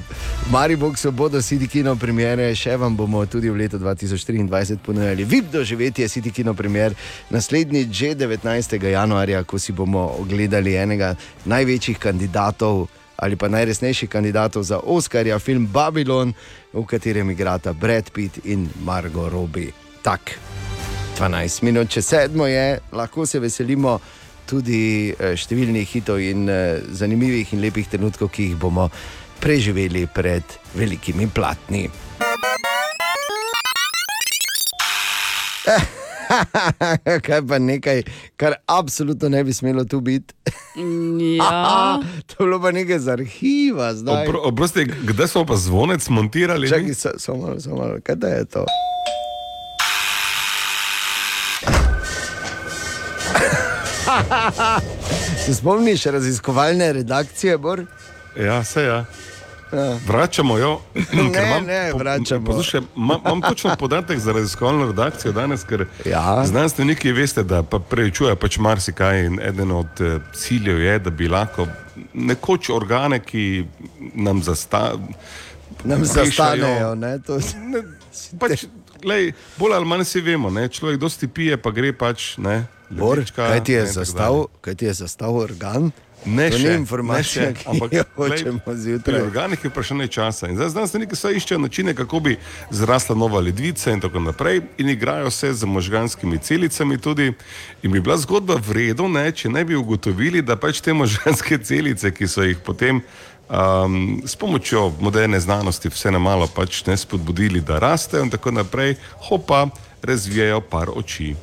Mariboku 0.50 1.10
bodo 1.10 1.42
City 1.42 1.66
Kino 1.66 1.96
premiere, 1.96 2.54
še 2.54 2.76
vam 2.78 2.94
bomo 2.96 3.24
tudi 3.26 3.50
v 3.50 3.58
letu 3.58 3.78
2023 3.82 4.78
ponujali 4.78 5.24
VIP 5.24 5.50
doživetje 5.50 6.06
City 6.08 6.30
Kino 6.30 6.54
premier, 6.54 6.94
naslednji 7.30 7.88
že 7.90 8.14
19. 8.14 8.78
januarja, 8.92 9.42
ko 9.42 9.58
si 9.58 9.72
bomo 9.72 10.14
ogledali 10.20 10.76
enega 10.78 11.16
največjih 11.44 11.98
kandidatov 11.98 12.86
ali 13.18 13.36
pa 13.36 13.48
najresnejših 13.48 14.08
kandidatov 14.08 14.62
za 14.62 14.78
Oscarja, 14.78 15.38
film 15.38 15.66
Babylon, 15.66 16.32
v 16.72 16.84
katerem 16.86 17.30
igrata 17.30 17.72
Brad 17.72 18.10
Pitt 18.10 18.46
in 18.46 18.68
Margot 18.84 19.32
Robbie. 19.32 19.72
Tak. 20.02 20.38
12 21.18 21.62
minut, 21.66 21.90
če 21.90 22.02
sedmo 22.02 22.46
je, 22.46 22.78
lahko 22.92 23.26
se 23.26 23.42
veselimo 23.42 23.98
tudi 24.46 25.10
eh, 25.10 25.34
številnih 25.34 25.88
hitov 25.90 26.22
in 26.22 26.46
eh, 26.48 26.78
zanimivih 26.94 27.52
in 27.52 27.62
lepih 27.64 27.90
trenutkov, 27.90 28.30
ki 28.30 28.52
jih 28.52 28.56
bomo 28.60 28.86
preživeli 29.42 30.06
pred 30.14 30.46
velikimi 30.78 31.26
platni. 31.26 31.88
Kaj 37.26 37.40
pa 37.42 37.58
nekaj, 37.58 38.02
kar 38.36 38.54
absolutno 38.66 39.28
ne 39.28 39.44
bi 39.44 39.52
smelo 39.52 39.84
tu 39.84 40.00
biti. 40.00 40.34
Ja. 41.38 41.98
to 42.26 42.34
je 42.34 42.46
bilo 42.46 42.60
pa 42.60 42.70
nekaj 42.70 42.98
z 42.98 43.08
arhiva. 43.08 43.92
Opro- 43.94 44.42
Oprosti, 44.42 44.84
kdaj 44.84 45.28
smo 45.28 45.44
pa 45.44 45.56
zvonec 45.56 46.08
montirali? 46.08 46.68
Čakaj, 46.68 46.94
sa- 46.94 47.18
samo 47.18 47.38
malo, 47.40 47.60
samo 47.60 47.76
malo, 47.76 47.98
kaj 48.02 48.16
da 48.16 48.28
je 48.28 48.44
to? 48.46 48.64
Se 55.38 55.54
spomniš 55.54 56.04
raziskovalne 56.04 56.92
redakcije, 56.92 57.58
Bor? 57.58 57.84
Ja, 58.36 58.64
se 58.64 58.82
ja. 58.82 59.04
Vračamo 60.06 60.58
jo. 60.58 60.80
ker 60.94 61.24
Ne, 61.24 61.46
imam 61.46 61.64
ne, 61.64 61.88
po- 61.92 61.98
vračamo. 61.98 62.46
Poslušaj, 62.46 62.80
imam, 62.96 63.20
imam 63.22 63.40
točno 63.42 63.76
podatek 63.76 64.18
za 64.18 64.32
raziskovalno 64.32 64.86
redakcijo 64.86 65.32
danes, 65.32 65.64
ker 65.64 65.86
Ja. 66.04 66.44
znanstveniki 66.44 67.12
veste, 67.12 67.42
da 67.42 67.62
pa 67.62 67.78
preučujejo 67.80 68.36
pač 68.36 68.58
marsikaj 68.58 69.24
in 69.24 69.40
eden 69.42 69.70
od 69.72 70.00
eh, 70.00 70.18
ciljev 70.34 70.80
je, 70.80 70.98
da 70.98 71.10
bi 71.10 71.28
lahko 71.28 71.66
nekoč 72.14 72.70
organe, 72.70 73.20
ki 73.20 73.64
nam 74.14 74.42
zastavijo. 74.42 74.98
Nam 75.84 76.04
zastanejo. 76.04 76.94
Ne, 76.94 77.18
to, 77.18 77.38
Ne, 77.58 77.82
pač, 78.34 78.64
glej, 78.98 79.28
bolj 79.56 79.74
ali 79.74 79.86
manj 79.86 80.04
si 80.04 80.20
vemo, 80.20 80.50
ne? 80.50 80.68
človek 80.68 80.98
dosti 80.98 81.28
pije, 81.28 81.56
pa 81.56 81.70
gre 81.70 81.92
pač. 81.92 82.36
Ne, 82.38 82.66
Bor, 82.90 83.18
ledvička, 83.18 83.46
kaj 83.46 83.64
ti 83.64 83.72
je 83.72 83.82
ne, 83.82 83.92
zastav, 83.92 84.46
kaj 84.60 84.74
ti 84.74 84.84
je 84.84 84.92
zastav 84.94 85.36
organ? 85.36 85.90
Ne, 86.26 86.48
še, 86.50 86.58
ni 86.58 86.64
ne 86.64 86.74
informacija, 86.74 87.52
še, 87.54 87.64
ampak, 87.70 87.92
hočemo 88.16 88.74
zjutraj. 88.74 89.22
organih 89.22 89.64
je 89.64 89.70
vprašanje 89.70 90.08
časa. 90.08 90.48
In 90.50 90.58
zdaj 90.58 90.72
znanstveniki 90.74 91.14
vse 91.14 91.30
iščejo 91.38 91.60
načine, 91.62 91.94
kako 91.94 92.20
bi 92.20 92.34
zrasla 92.70 93.16
nova 93.16 93.40
ledvica 93.40 93.94
in 93.94 94.02
tako 94.02 94.20
naprej, 94.20 94.62
in 94.78 94.90
igrajo 94.90 95.30
se 95.30 95.52
z 95.54 95.64
možganskimi 95.64 96.38
celicami 96.38 96.98
tudi. 96.98 97.32
In 97.82 97.92
bi 97.92 98.00
bila 98.00 98.18
zgodba 98.18 98.58
v 98.58 98.76
redu, 98.80 99.08
ne, 99.08 99.30
če 99.32 99.48
ne 99.48 99.64
bi 99.64 99.78
ugotovili, 99.78 100.42
da 100.42 100.58
pač 100.58 100.82
te 100.82 100.92
možganske 100.92 101.58
celice, 101.62 102.10
ki 102.10 102.28
so 102.28 102.42
jih 102.42 102.58
potem 102.66 103.00
um, 103.48 104.22
s 104.26 104.36
pomočjo 104.36 104.92
moderne 105.00 105.40
znanosti 105.40 105.88
vse 105.88 106.10
na 106.10 106.18
malo 106.18 106.50
pač 106.50 106.82
ne 106.86 106.96
spodbudili, 106.96 107.60
da 107.60 107.78
rastejo 107.78 108.26
in 108.26 108.30
tako 108.30 108.50
naprej, 108.50 108.96
hopa, 109.28 109.68
razvijajo 110.02 110.60
par 110.60 110.90
oči. 110.94 111.34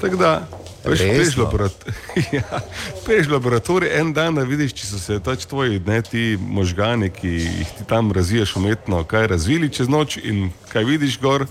Tako 0.00 0.16
da, 0.16 0.48
veš, 0.90 1.00
Resno? 1.00 1.12
priješ 1.14 1.34
v 1.36 1.40
laborat- 1.42 1.86
ja, 2.38 2.60
v 3.04 3.32
laboratorij 3.32 3.90
en 4.00 4.12
dan, 4.12 4.34
da 4.34 4.42
vidiš, 4.42 4.72
če 4.72 4.86
so 4.86 4.98
se 4.98 5.20
pač 5.20 5.44
tvoji 5.46 5.80
ne, 5.86 6.00
ti 6.02 6.38
možgani, 6.40 7.10
ki 7.10 7.28
jih 7.28 7.70
ti 7.78 7.84
tam 7.88 8.12
razviješ 8.12 8.56
umetno, 8.56 9.04
kaj 9.04 9.26
razvili 9.26 9.70
čez 9.70 9.88
noč 9.88 10.16
in 10.22 10.50
kaj 10.72 10.84
vidiš 10.84 11.20
gor, 11.20 11.46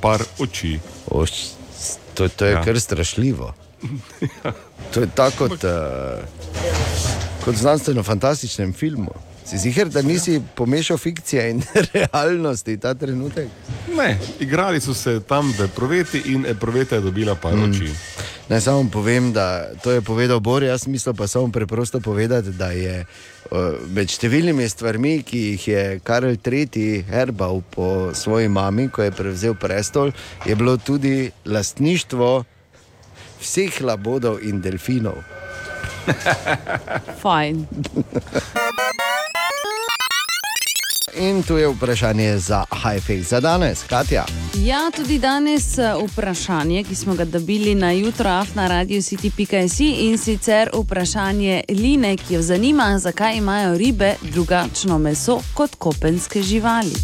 par 0.00 0.22
oči. 0.38 0.78
Oš, 1.10 1.30
to, 2.14 2.28
to 2.28 2.44
je 2.44 2.52
Ja. 2.52 2.58
ja. 2.58 2.64
kar 2.64 2.80
strašljivo. 2.80 3.54
To 4.92 5.00
je 5.00 5.08
tako 5.14 5.48
kot, 5.48 5.64
uh, 5.64 6.24
kot 7.44 7.54
v 7.54 7.58
znanstveno-fantastičnem 7.58 8.72
filmu. 8.72 9.12
Si 9.44 9.58
ziger, 9.58 9.88
da 9.88 10.02
nisi 10.02 10.40
pomešal 10.54 10.98
fikcije 10.98 11.50
in 11.50 11.62
realnosti 11.92 12.76
ta 12.76 12.94
trenutek? 12.94 13.48
Ne, 13.96 14.18
igrali 14.40 14.80
so 14.80 14.94
se 14.94 15.20
tam 15.20 15.52
v 15.58 15.64
epruveti 15.64 16.22
in 16.26 16.46
epruveta 16.46 16.94
je 16.94 17.00
dobila 17.00 17.34
par 17.34 17.56
mm. 17.56 17.70
oči. 17.70 17.90
Naj 18.48 18.60
samo 18.60 18.88
povem, 18.92 19.32
da 19.32 19.74
to 19.82 19.92
je 19.92 20.00
povedal 20.00 20.40
Bor, 20.40 20.62
jaz 20.62 20.86
mislim 20.86 21.16
pa 21.16 21.26
samo 21.26 21.52
preprosto 21.52 22.00
povedati, 22.00 22.50
da 22.50 22.70
je 22.70 23.04
uh, 23.04 23.58
med 23.88 24.08
številnimi 24.08 24.68
stvarmi, 24.68 25.22
ki 25.22 25.38
jih 25.38 25.68
je 25.68 25.84
Karel 26.04 26.36
III. 26.36 27.04
herbal 27.08 27.62
po 27.70 28.10
svoji 28.14 28.48
mami, 28.48 28.88
ko 28.88 29.02
je 29.02 29.12
prevzel 29.12 29.54
prestol, 29.54 30.12
je 30.44 30.56
bilo 30.56 30.76
tudi 30.76 31.30
lastništvo 31.44 32.44
vseh 33.40 33.80
labodov 33.80 34.40
in 34.42 34.60
delfinov. 34.60 35.20
Fajn. 37.22 37.64
In 41.16 41.42
tu 41.42 41.56
je 41.56 41.68
vprašanje 41.68 42.38
za 42.38 42.64
Hajfek 42.70 43.22
za 43.22 43.40
danes, 43.40 43.82
Katja. 43.88 44.24
Ja, 44.54 44.90
tudi 44.96 45.18
danes 45.18 45.78
eh, 45.78 45.94
vprašanje, 46.06 46.84
ki 46.84 46.94
smo 46.94 47.14
ga 47.14 47.24
dobili 47.24 47.74
na 47.74 47.92
jutro 47.92 48.44
na 48.54 48.68
radiju 48.68 49.02
city.js 49.02 49.80
in 49.80 50.18
sicer 50.18 50.70
vprašanje 50.74 51.62
Line, 51.68 52.16
ki 52.16 52.34
jo 52.34 52.42
zanima, 52.42 52.98
zakaj 52.98 53.36
imajo 53.36 53.78
ribe 53.78 54.14
drugačno 54.22 54.98
meso 54.98 55.40
kot 55.54 55.74
kopenske 55.74 56.42
živali. 56.42 56.94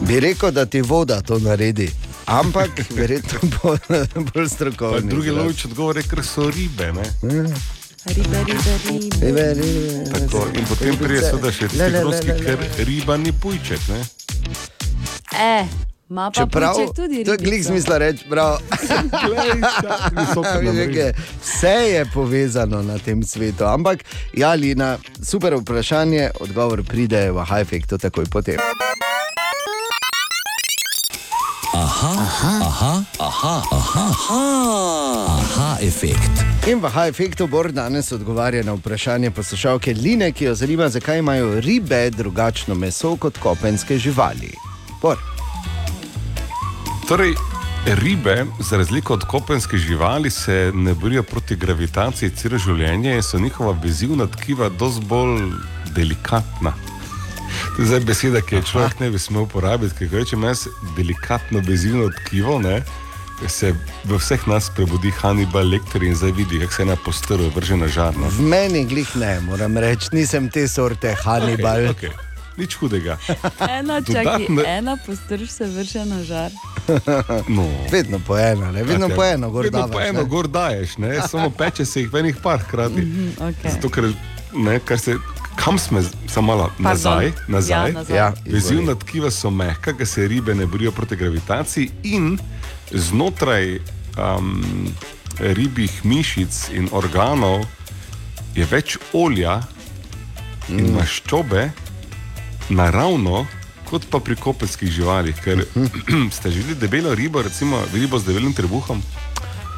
Bi 0.00 0.20
rekel, 0.20 0.50
da 0.50 0.66
ti 0.66 0.80
voda 0.80 1.20
to 1.20 1.38
naredi, 1.38 1.90
ampak 2.26 2.70
verjetno 2.98 3.38
bo 3.42 3.76
bolj 4.34 4.48
strokovno. 4.48 5.00
Drugi 5.00 5.30
lovič 5.30 5.64
odgovor 5.64 5.96
je, 5.96 6.02
ker 6.02 6.24
so 6.24 6.50
ribe. 6.50 6.92
Ne? 6.92 7.54
Ribe, 8.06 8.38
ribe, 8.46 8.78
ribe. 8.88 9.26
Ribe, 9.26 9.54
ribe, 9.54 10.10
Tako, 10.12 10.46
in 10.54 10.64
potem 10.66 10.96
prije 10.96 11.22
seveda 11.22 11.50
še 11.52 11.66
le, 11.74 12.04
le. 12.06 12.20
ker 12.22 12.58
riba 12.86 13.16
ni 13.18 13.32
pujček. 13.32 13.80
Ne? 13.90 14.00
E, 15.34 15.66
ima 16.10 16.30
pa 16.30 16.34
Čeprav, 16.38 16.74
pujček 16.74 16.94
tudi 16.96 17.24
to 17.26 17.32
je 17.34 17.38
glik 17.42 17.64
smisla 17.66 17.98
reči, 17.98 18.24
prav. 18.30 18.58
Je, 20.94 21.12
Vse 21.42 21.74
je 21.90 22.06
povezano 22.14 22.82
na 22.82 22.98
tem 22.98 23.22
svetu. 23.22 23.64
Ampak, 23.66 24.04
ja, 24.38 24.54
Lina, 24.54 24.98
super 25.22 25.54
vprašanje, 25.58 26.30
odgovor 26.40 26.82
pride 26.86 27.30
v 27.34 27.42
Hajfek, 27.42 27.86
to 27.90 27.98
takoj 27.98 28.24
potem. 28.30 28.56
Aha, 31.76 32.12
aha, 32.16 32.52
aha, 32.64 33.04
aha, 33.20 33.62
aha, 33.70 34.04
aha, 34.08 35.26
aha 35.28 35.76
efekt. 35.84 36.44
In 36.64 36.80
v 36.80 36.88
Hajfektu 36.88 37.44
Bor 37.46 37.68
danes 37.68 38.08
odgovarja 38.16 38.62
na 38.64 38.72
vprašanje 38.72 39.30
poslušalke 39.30 39.92
Line, 39.92 40.30
ki 40.32 40.44
jo 40.44 40.54
zanima, 40.54 40.88
zakaj 40.88 41.18
imajo 41.18 41.60
ribe 41.60 42.10
drugačno 42.10 42.74
meso 42.74 43.12
kot 43.20 43.36
kopenske 43.38 43.98
živali. 43.98 44.54
Bor. 45.02 45.20
Torej, 47.08 47.36
ribe, 48.00 48.46
za 48.60 48.76
razliko 48.76 49.14
od 49.14 49.28
kopenskih 49.28 49.78
živali, 49.78 50.30
se 50.30 50.72
ne 50.74 50.94
borijo 50.94 51.22
proti 51.22 51.56
gravitaciji 51.56 52.30
celo 52.30 52.58
življenje 52.58 53.18
in 53.20 53.22
so 53.22 53.38
njihova 53.38 53.76
vezivna 53.82 54.26
tkiva 54.26 54.68
dosti 54.68 55.04
bolj 55.04 55.52
delikatna. 55.92 56.72
To 57.76 57.82
je 57.82 57.86
zdaj 57.86 58.00
beseda, 58.00 58.40
ki 58.40 58.54
je 58.54 58.62
človek 58.62 59.00
ne 59.00 59.10
bi 59.10 59.18
smel 59.18 59.42
uporabiti, 59.42 59.94
ker 59.94 60.08
ko 60.08 60.16
rečem 60.16 60.42
jaz 60.42 60.66
delikatno 60.96 61.60
vezivno 61.60 62.10
tkivo, 62.10 62.58
ne, 62.58 62.82
se 63.46 63.74
v 64.04 64.16
vseh 64.16 64.46
nas 64.46 64.70
prebudi 64.70 65.10
Hannibal 65.12 65.68
Lecter 65.68 66.02
in 66.02 66.14
zdaj 66.14 66.32
vidi, 66.32 66.58
kako 66.58 66.72
se 66.72 66.82
ena 66.82 66.96
postrva 66.96 67.50
vrže 67.54 67.76
na 67.76 67.88
žar. 67.88 68.16
no. 68.16 68.28
V 68.28 68.40
meni 68.40 68.84
glih 68.84 69.16
ne, 69.16 69.40
moram 69.40 69.76
reči, 69.76 70.08
nisem 70.12 70.48
te 70.48 70.68
sorte 70.68 71.14
Hannibal. 71.14 71.76
Okay, 71.76 72.08
okay. 72.08 72.10
Nič 72.56 72.74
hudega. 72.74 73.18
Ena, 73.60 74.00
čaki, 74.00 74.48
Dodatne- 74.48 74.64
ena 74.78 74.96
postrž 74.96 75.50
se 75.50 75.66
vrže 75.66 76.04
na 76.04 76.22
žar. 76.24 76.50
No. 77.48 77.66
Vedno 77.92 78.18
po 78.18 78.38
eno, 78.38 78.72
ne? 78.72 78.82
vedno 78.82 79.08
po 79.08 79.24
eno, 79.24 79.50
gor 79.50 79.64
Vedno 79.64 79.78
davaš, 79.80 79.92
po 79.92 80.00
eno 80.00 80.22
ne. 80.22 80.28
gor 80.28 80.48
daješ, 80.48 80.96
ne? 80.98 81.20
samo 81.28 81.50
peče 81.50 81.84
se 81.84 82.00
jih 82.00 82.12
v 82.12 82.16
enih 82.16 82.36
par 82.42 82.58
hkrati. 82.58 83.02
Okay. 83.36 83.72
Zato, 83.72 83.88
ker, 83.88 84.08
ne, 84.54 84.78
kar 84.80 84.98
se, 84.98 85.16
kam 85.56 85.78
smo, 85.78 86.00
samo 86.28 86.46
malo 86.46 86.70
nazaj, 86.78 87.32
nazaj. 87.48 87.90
Ja, 87.90 87.92
nazaj. 87.92 88.16
Ja, 88.16 88.32
Vezivna 88.46 88.94
tkiva 88.94 89.30
so 89.30 89.50
mehka, 89.50 89.92
ker 89.92 90.06
se 90.06 90.28
ribe 90.28 90.54
ne 90.54 90.66
borijo 90.66 90.92
proti 90.92 91.16
gravitaciji, 91.16 91.90
in 92.02 92.38
znotraj 92.90 93.78
um, 94.16 94.62
ribjih 95.38 96.04
mišic 96.04 96.68
in 96.72 96.88
organov 96.92 97.64
je 98.54 98.64
več 98.70 98.98
olja 99.12 99.60
in 100.68 100.80
Mm. 100.86 100.94
maščobe 100.96 101.70
naravno. 102.68 103.46
Kot 103.86 104.08
pa 104.10 104.18
pri 104.18 104.34
kopenskih 104.34 104.90
živalih, 104.90 105.36
ker 105.44 105.60
ste 106.36 106.50
želeli 106.50 106.74
debelo 106.74 107.14
ribo, 107.14 107.42
recimo 107.42 107.78
ribo 107.94 108.18
z 108.18 108.26
debelim 108.26 108.52
trebuhom. 108.52 109.02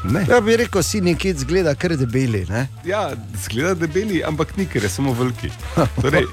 Ne. 0.04 0.26
Ja, 0.28 0.40
bi 0.40 0.56
rekel, 0.56 0.82
si 0.82 1.00
nekje 1.00 1.34
zgleda 1.42 1.74
kar 1.74 1.96
debeli. 1.98 2.44
Ne? 2.48 2.68
Ja, 2.86 3.10
zgleda 3.44 3.74
debeli, 3.74 4.22
ampak 4.24 4.56
ni, 4.56 4.66
ker 4.66 4.82
je 4.86 4.90
samo 4.90 5.12
veliki. 5.12 5.50
Torej, 6.02 6.26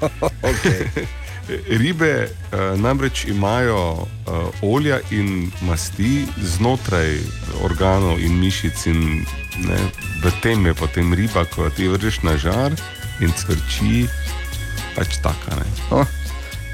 Okay. 0.46 1.06
ribe 1.82 2.26
uh, 2.26 2.80
namreč 2.80 3.24
imajo 3.24 3.92
uh, 3.92 4.62
olja 4.62 4.98
in 5.10 5.50
masti 5.62 6.26
znotraj 6.42 7.18
organov 7.62 8.20
in 8.20 8.38
mišic, 8.40 8.86
in 8.86 9.26
ne, 9.66 9.78
v 10.24 10.32
tem 10.42 10.66
je 10.66 10.74
potem 10.74 11.14
riba, 11.14 11.46
ko 11.54 11.70
ti 11.70 11.88
vržeš 11.88 12.22
na 12.26 12.36
žar 12.36 12.74
in 13.22 13.32
cvrči, 13.32 14.06
pač 14.98 15.18
taka. 15.22 15.58
Ne. 15.58 15.66
Oh, 15.90 16.06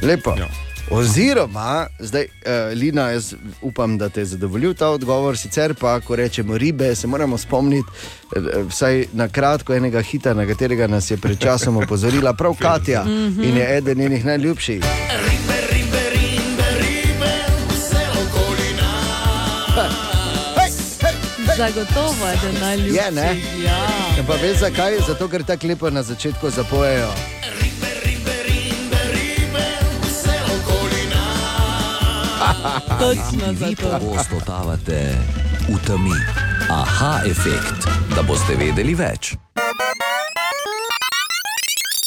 lepo. 0.03 0.36
Ja. 0.40 0.49
Oziroma, 0.91 1.87
zdaj, 1.99 2.22
uh, 2.22 2.78
Lina, 2.78 3.09
jaz 3.11 3.35
upam, 3.62 3.99
da 3.99 4.09
te 4.09 4.20
je 4.20 4.24
zadovoljil 4.24 4.74
ta 4.74 4.89
odgovor. 4.89 5.39
Sicer 5.39 5.74
pa, 5.74 6.01
ko 6.01 6.16
rečemo 6.16 6.59
ribe, 6.59 6.95
se 6.95 7.07
moramo 7.07 7.39
spomniti 7.39 7.89
eh, 8.37 8.62
vsaj 8.68 9.07
na 9.12 9.28
kratko 9.28 9.74
enega 9.74 10.03
hita, 10.03 10.35
na 10.35 10.47
katerega 10.47 10.87
nas 10.87 11.11
je 11.11 11.16
pred 11.16 11.39
časom 11.39 11.76
opozorila 11.76 12.33
prav 12.33 12.55
Katja 12.61 13.05
in 13.43 13.57
je 13.57 13.76
eden 13.76 13.99
njenih 13.99 14.24
najljubših. 14.24 14.85
Zagotovo 21.57 22.28
je, 22.28 22.37
da 22.43 22.61
najljubši. 22.61 22.97
Je, 22.97 23.11
ne? 23.12 23.41
Ja. 23.64 23.78
Ja, 24.16 24.24
pa 24.26 24.35
veš 24.35 24.59
zakaj? 24.59 24.99
Zato, 25.07 25.28
ker 25.28 25.45
tako 25.45 25.66
lepo 25.66 25.91
na 25.91 26.03
začetku 26.03 26.51
zapojejo. 26.51 27.12
Točno 32.99 33.51
Vi 33.51 33.75
zato. 33.77 33.99
pogosto 33.99 34.39
totavate 34.39 35.19
v 35.69 35.87
temi. 35.87 36.17
Aha 36.71 37.21
efekt, 37.27 37.89
da 38.17 38.23
boste 38.23 38.55
vedeli 38.59 38.95
več. 38.95 39.37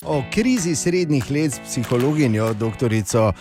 o 0.07 0.23
krizi 0.33 0.75
srednjih 0.75 1.31
let 1.31 1.53
s 1.53 1.59
psihologinjo, 1.59 2.53
doktorico 2.53 3.33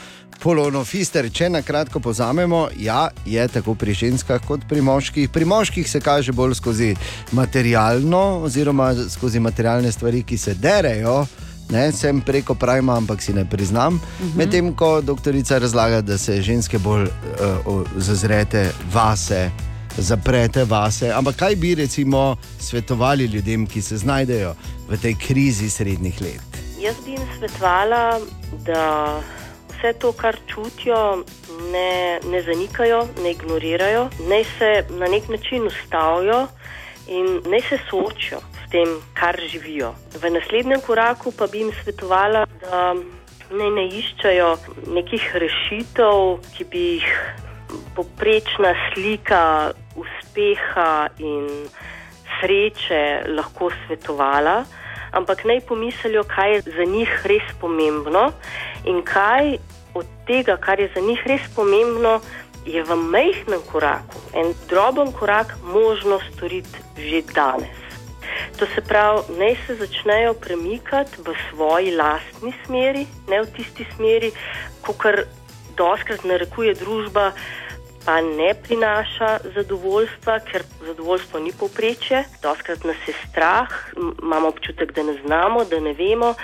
Polono 0.43 0.85
Fister. 0.85 1.31
Če 1.33 1.49
na 1.49 1.63
kratko 1.63 2.01
povzamemo, 2.01 2.69
ja, 2.79 3.09
je 3.27 3.49
tako 3.49 3.75
pri 3.75 3.95
ženskah 3.95 4.41
kot 4.47 4.61
pri 4.69 4.81
moških. 4.81 5.31
Pri 5.31 5.45
moških 5.45 5.91
se 5.91 6.01
kaže 6.01 6.33
bolj 6.33 6.55
skozi 6.55 6.97
materialno, 7.33 8.41
oziroma 8.45 8.95
skozi 9.11 9.41
materialne 9.41 9.93
stvari, 9.93 10.23
ki 10.23 10.39
se 10.39 10.55
derejo. 10.55 11.27
Ne, 11.71 11.93
sem 11.93 12.21
preko 12.21 12.55
prajma, 12.55 12.97
ampak 12.97 13.23
si 13.23 13.33
ne 13.33 13.45
priznam. 13.45 13.95
Uh 13.95 14.01
-huh. 14.01 14.37
Medtem 14.37 14.75
ko 14.75 15.01
doktorica 15.01 15.59
razlaga, 15.59 16.01
da 16.01 16.19
se 16.19 16.43
ženske 16.43 16.79
bolj 16.79 17.03
uh, 17.03 17.83
zazrete 17.97 18.71
vase, 18.93 19.51
zaprete 19.97 20.65
vase. 20.65 21.13
Ampak 21.13 21.37
kaj 21.37 21.57
bi 21.57 21.75
recimo 21.75 22.37
svetovali 22.59 23.25
ljudem, 23.25 23.67
ki 23.67 23.83
se 23.83 23.97
znajdejo 23.97 24.55
v 24.89 24.97
tej 24.97 25.15
krizi 25.15 25.71
srednjih 25.71 26.21
let? 26.21 26.61
Jaz 26.81 26.95
bi 27.05 27.11
jim 27.11 27.23
svetovala, 27.39 28.21
da 28.67 29.21
vse 29.71 29.93
to, 29.99 30.13
kar 30.13 30.37
čutijo, 30.47 31.25
ne, 31.73 32.21
ne 32.31 32.43
zanikajo, 32.43 33.09
ne 33.23 33.31
ignorirajo, 33.31 34.11
naj 34.29 34.45
se 34.59 34.85
na 34.91 35.07
nek 35.07 35.29
način 35.29 35.67
ustavijo 35.67 36.47
in 37.07 37.41
naj 37.51 37.61
se 37.61 37.79
soočijo 37.91 38.41
tem, 38.75 38.99
kar 39.15 39.39
živijo. 39.39 39.95
V 40.19 40.31
naslednjem 40.35 40.81
koraku 40.83 41.31
pa 41.39 41.47
bi 41.47 41.63
jim 41.63 41.71
svetovala, 41.83 42.43
da 42.61 42.95
naj 43.55 43.71
ne 43.71 43.85
iščejo 44.01 44.51
nekih 44.97 45.27
rešitev, 45.39 46.41
ki 46.57 46.67
bi 46.73 46.85
jih 46.97 47.11
poprečna 47.95 48.73
slika 48.89 49.45
uspeha 49.95 51.09
in 51.23 51.47
sreče 52.39 53.31
lahko 53.37 53.71
svetovala, 53.85 54.65
ampak 55.15 55.45
naj 55.47 55.63
pomislijo, 55.69 56.25
kaj 56.27 56.57
je 56.57 56.65
za 56.75 56.89
njih 56.91 57.15
res 57.31 57.55
pomembno 57.61 58.33
in 58.91 59.05
kaj 59.07 59.55
od 59.95 60.11
tega, 60.27 60.59
kar 60.59 60.83
je 60.83 60.91
za 60.95 61.01
njih 61.01 61.23
res 61.31 61.47
pomembno, 61.55 62.19
je 62.67 62.83
v 62.83 62.97
majhnem 62.97 63.61
koraku, 63.71 64.19
en 64.35 64.55
droben 64.69 65.13
korak, 65.13 65.55
možno 65.63 66.19
storiti 66.33 66.83
že 66.97 67.21
danes. 67.35 67.84
To 68.59 68.67
se 68.75 68.81
pravi, 68.81 69.39
naj 69.39 69.57
se 69.67 69.75
začnejo 69.75 70.35
premikati 70.35 71.23
v 71.27 71.35
svoji 71.51 71.97
lastni 71.97 72.55
smeri, 72.67 73.07
ne 73.29 73.43
v 73.43 73.51
tisti 73.57 73.87
smeri, 73.97 74.33
kot 74.83 75.27
doskrat 75.77 76.25
narekuje 76.25 76.75
družba, 76.75 77.33
pa 78.05 78.21
ne 78.21 78.55
prinaša 78.55 79.39
zadovoljstva, 79.55 80.39
ker 80.45 80.63
zadovoljstvo 80.87 81.41
ni 81.41 81.53
povprečje. 81.53 82.25
Doskrat 82.43 82.85
nas 82.85 82.97
je 83.09 83.15
strah, 83.29 83.69
imamo 83.97 84.49
občutek, 84.49 84.93
da 84.93 85.03
ne 85.03 85.15
znamo, 85.25 85.65
da 85.65 85.81
ne 85.81 85.95
vemo. 85.97 86.35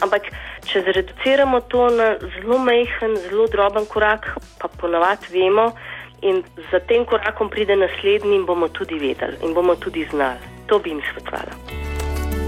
Ampak, 0.00 0.30
če 0.70 0.84
zreduciramo 0.86 1.60
to 1.60 1.88
na 1.90 2.12
zelo 2.36 2.58
majhen, 2.58 3.16
zelo 3.28 3.48
droben 3.50 3.86
korak, 3.86 4.30
pa 4.58 4.68
ponavadi 4.68 5.32
vemo, 5.34 5.72
in 6.22 6.42
za 6.70 6.78
tem 6.80 7.04
korakom 7.04 7.50
pride 7.50 7.76
naslednji, 7.76 8.36
in 8.36 8.46
bomo 8.46 8.68
tudi 8.68 8.98
vedeli 8.98 9.42
in 9.42 9.54
bomo 9.54 9.74
tudi 9.76 10.06
znali. 10.10 10.57
To 10.68 10.78
bi 10.78 10.90
jim 10.90 11.00
svetovala. 11.12 11.52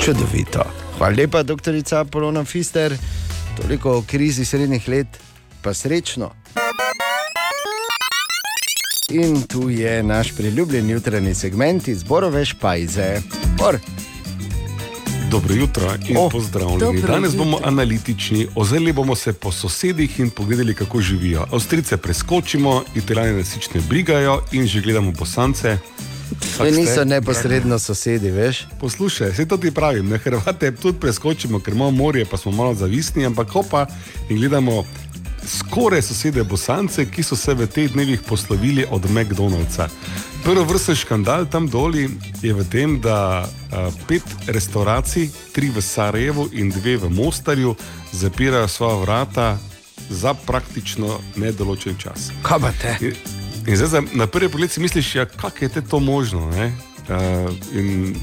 Čudovito. 0.05 0.65
Hvala 0.99 1.15
lepa, 1.17 1.43
doktorica 1.43 2.05
Polona 2.05 2.45
Fister. 2.45 2.97
Toliko 3.57 3.99
o 3.99 4.03
krizi 4.07 4.45
srednjih 4.45 4.89
let, 4.89 5.07
pa 5.63 5.75
srečno. 5.75 6.31
In 9.11 9.43
tu 9.43 9.71
je 9.71 10.03
naš 10.03 10.37
priljubljen 10.37 10.91
jutranji 10.91 11.35
segment 11.35 11.89
iz 11.89 12.03
Borove 12.03 12.45
Špajze. 12.45 13.21
Bor. 13.59 13.79
Dobro 15.31 15.55
jutro 15.55 15.95
in 16.09 16.17
oh, 16.17 16.33
pozdravljeni. 16.33 16.81
dobro 16.81 17.15
Danes 17.15 17.37
bomo 17.37 17.57
jutro. 17.57 17.69
analitični, 17.69 18.47
ozrli 18.55 18.93
bomo 18.93 19.15
se 19.15 19.33
po 19.33 19.53
sosedih 19.53 20.21
in 20.21 20.31
pogledali, 20.31 20.75
kako 20.75 21.01
živijo. 21.01 21.47
Avstrice 21.53 21.97
preskočimo, 21.97 22.85
italijane 22.95 23.39
nas 23.39 23.57
nič 23.57 23.71
ne 23.75 23.81
brigajo 23.89 24.43
in 24.53 24.67
že 24.67 24.81
gledamo 24.81 25.13
bosance. 25.13 25.79
To 26.59 26.65
niso 26.65 27.05
neposredno 27.05 27.79
sosedi, 27.79 28.31
veš? 28.31 28.67
Poslušaj, 28.81 29.31
vse 29.31 29.49
to 29.49 29.57
ti 29.57 29.71
pravim, 29.71 30.09
ne 30.09 30.19
Hrvate 30.19 30.75
tudi 30.77 30.99
preskočimo, 31.01 31.61
ker 31.61 31.75
imamo 31.75 31.91
morje, 31.91 32.25
pa 32.25 32.37
smo 32.37 32.53
malo 32.53 32.75
zavisni, 32.75 33.27
ampak 33.27 33.51
hopa 33.51 33.87
in 34.29 34.37
gledamo 34.37 34.85
skoraj 35.47 36.03
sosede 36.03 36.45
Bosance, 36.45 37.07
ki 37.11 37.23
so 37.23 37.37
se 37.37 37.55
v 37.55 37.67
teh 37.67 37.93
dnevih 37.93 38.21
poslovili 38.29 38.85
od 38.91 39.11
McDonald'sa. 39.11 39.89
Prvi 40.45 40.65
vrsten 40.65 40.97
škandal 40.97 41.47
tam 41.51 41.69
doli 41.69 42.09
je 42.43 42.55
v 42.55 42.65
tem, 42.71 43.01
da 43.01 43.45
a, 43.45 43.91
pet 44.09 44.23
restauracij, 44.47 45.29
tri 45.53 45.71
v 45.71 45.83
Sarajevu 45.83 46.49
in 46.53 46.71
dve 46.71 46.97
v 46.97 47.11
Mostarju, 47.11 47.75
zapirajo 48.13 48.69
svoja 48.69 48.97
vrata 49.03 49.59
za 50.11 50.35
praktično 50.35 51.21
nedoločen 51.37 51.97
čas. 51.99 52.33
Kaj 52.43 52.59
pa 52.59 52.73
te? 52.73 53.40
In, 53.67 53.77
zdaj, 53.77 53.89
za- 53.89 54.03
na 54.13 54.27
prvi 54.27 54.49
pogled 54.49 54.71
si 54.71 54.81
misliš, 54.81 55.15
ja, 55.15 55.25
kako 55.27 55.57
je 55.61 55.69
te 55.69 55.83
to 55.83 56.01
možno. 56.01 56.51
Ne? 56.51 56.73
Uh, 57.01 57.17
in 57.75 58.15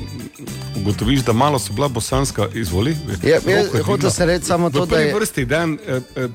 ugotoviš, 0.76 1.20
da 1.20 1.34
malo 1.34 1.60
so 1.60 1.74
bila 1.74 1.88
bosanska, 1.88 2.48
izvoli. 2.54 2.96
Ja, 3.24 3.36
Roko 3.36 3.50
ja, 3.50 3.58
je 3.58 3.64
hotel 3.64 3.84
dvignila. 3.84 4.12
sem 4.12 4.28
reči 4.28 4.46
samo 4.46 4.70
to, 4.70 4.86
da 4.86 4.98
je. 4.98 5.16
vrsti 5.16 5.46
dan, 5.46 5.78
eh, 5.88 6.02
eh, 6.16 6.30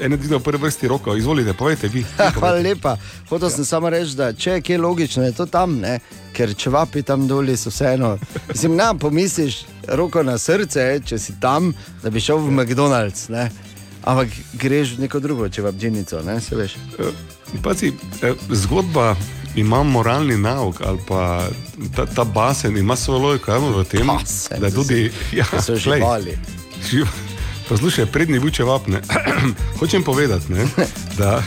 eh, 0.00 0.16
dviga 0.16 0.36
v 0.36 0.40
prvi 0.40 0.62
vrsti 0.62 0.88
roko, 0.88 1.16
izvolite, 1.16 1.52
povejte 1.52 1.88
vi. 1.88 2.04
Ha, 2.18 2.30
hvala 2.38 2.58
lepa. 2.58 2.96
Hotel 3.28 3.50
sem 3.50 3.64
samo 3.64 3.90
reči, 3.90 4.14
da 4.14 4.32
če 4.32 4.50
je 4.50 4.60
kje 4.60 4.78
logično, 4.78 5.22
je 5.22 5.32
to 5.32 5.46
tam, 5.46 5.78
ne? 5.80 5.98
ker 6.32 6.54
če 6.54 6.70
vapi 6.70 7.02
tam 7.02 7.26
dolje, 7.28 7.56
so 7.56 7.70
vseeno. 7.70 8.18
Mislim, 8.48 8.76
na, 8.76 8.94
pomisliš 8.94 9.64
roko 9.88 10.22
na 10.22 10.38
srce, 10.38 11.00
če 11.04 11.18
si 11.18 11.34
tam, 11.40 11.74
da 12.02 12.10
bi 12.10 12.20
šel 12.20 12.38
v 12.38 12.50
McDonald's. 12.50 13.28
Ne? 13.28 13.50
Ampak 14.04 14.28
greš 14.52 14.94
v 14.96 15.00
neko 15.00 15.20
drugo, 15.20 15.48
če 15.48 15.62
vabdžinico, 15.62 16.22
ne 16.22 16.40
se 16.40 16.56
veš. 16.56 16.76
Pazi, 16.96 17.41
eh, 18.22 18.34
zgodba 18.50 19.16
ima 19.56 19.82
moralni 19.82 20.36
nauk, 20.36 20.80
ali 20.80 20.98
pa 21.08 21.48
ta, 21.96 22.06
ta 22.06 22.24
basen 22.24 22.76
ima 22.76 22.96
svojo 22.96 23.20
logiko 23.20 23.50
ravno 23.50 23.78
v 23.78 23.84
tem, 23.84 24.06
Basen, 24.06 24.60
da 24.60 24.70
tudi. 24.70 25.12
Ja, 25.32 25.44
so 25.60 25.72
glej, 25.72 26.00
živali. 26.00 26.38
Živ... 26.90 27.06
Poslušaj, 27.68 28.06
prednji 28.06 28.38
vuče 28.38 28.64
vapne. 28.64 29.00
Hočem 29.78 30.02
povedati, 30.02 30.52
ne, 30.52 30.66
da 31.18 31.42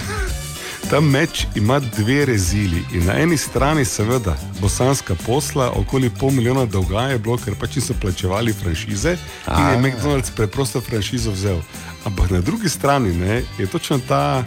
ta 0.90 1.00
meč 1.00 1.46
ima 1.56 1.80
dve 1.80 2.26
rezili. 2.26 2.84
In 2.94 3.06
na 3.06 3.14
eni 3.20 3.38
strani, 3.38 3.86
seveda, 3.86 4.38
bosanska 4.62 5.16
posla, 5.26 5.72
okoli 5.76 6.10
pol 6.10 6.32
milijona 6.32 6.66
dolga 6.66 7.02
je 7.02 7.20
bilo, 7.20 7.38
ker 7.38 7.56
pač 7.60 7.76
niso 7.76 7.94
plačevali 8.02 8.54
franšize 8.54 9.18
in 9.48 9.68
je 9.72 9.78
McDonald's 9.78 10.32
preprosto 10.36 10.82
franšizo 10.82 11.32
vzel. 11.32 11.62
Ampak 12.06 12.30
na 12.30 12.42
drugi 12.42 12.70
strani 12.70 13.14
ne, 13.14 13.44
je 13.58 13.68
točno 13.68 14.00
ta 14.08 14.44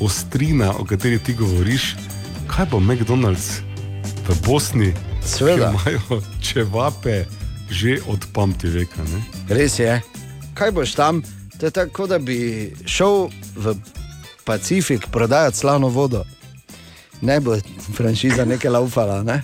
ostrina, 0.00 0.72
o 0.78 0.84
kateri 0.84 1.18
ti 1.18 1.34
govoriš, 1.34 1.94
kaj 2.48 2.66
bo 2.70 2.80
McDonald's 2.80 3.60
v 4.28 4.36
Bosni, 4.46 4.92
Seveda. 5.24 5.70
ki 5.70 5.74
imajo 5.74 6.22
čevape 6.42 7.24
že 7.70 7.98
od 8.06 8.26
pamti 8.32 8.68
veka. 8.68 9.02
Ne? 9.02 9.22
Res 9.48 9.78
je. 9.78 10.02
Kaj 10.54 10.70
boš 10.70 10.94
tam? 10.94 11.22
To 11.58 11.66
je 11.66 11.70
tako, 11.70 12.06
da 12.06 12.18
bi 12.18 12.70
šel 12.86 13.28
v 13.56 13.74
Pacifik 14.44 15.06
prodajati 15.12 15.56
slavno 15.56 15.88
vodo. 15.88 16.24
Ne 17.20 17.40
bo 17.40 17.56
franšiza 17.96 18.44
nekaj 18.44 18.70
laufala. 18.70 19.22
Ne? 19.22 19.42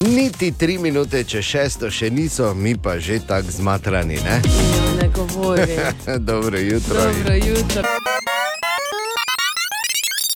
Niti 0.00 0.52
tri 0.52 0.78
minute, 0.78 1.24
če 1.24 1.42
šesto 1.42 1.90
še 1.90 2.10
niso, 2.10 2.54
mi 2.54 2.76
pa 2.78 2.98
že 2.98 3.20
tako 3.20 3.50
zmatrani. 3.50 4.18
Ne? 4.24 4.87
Govori. 5.18 5.62
Dobro 6.30 6.58
jutro. 6.58 6.94
Dobro 6.94 7.34
jutro. 7.34 7.82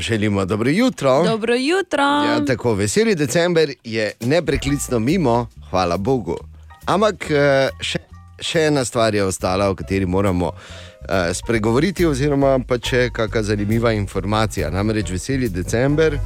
Želimo 0.01 0.45
dobro 0.45 0.71
jutro. 0.71 1.23
Dobro 1.25 1.55
jutro. 1.55 2.03
Ja, 2.03 2.45
tako 2.47 2.75
veseli 2.75 3.15
december 3.15 3.75
je 3.85 4.13
nepreklicno 4.21 4.99
mimo, 4.99 5.47
hvala 5.71 5.97
Bogu. 5.97 6.37
Ampak 6.87 7.31
eh, 7.31 7.69
še, 7.81 7.99
še 8.41 8.67
ena 8.67 8.85
stvar 8.85 9.15
je 9.15 9.25
ostala, 9.25 9.71
o 9.71 9.75
kateri 9.75 10.07
moramo 10.07 10.47
uh, 10.47 10.55
spregovoriti, 11.33 12.07
oziroma 12.07 12.59
pa 12.69 12.79
če 12.79 13.11
kakšna 13.15 13.43
zanimiva 13.43 13.93
informacija. 13.93 14.71
Namreč 14.71 15.11
veseli 15.11 15.49
december 15.49 16.19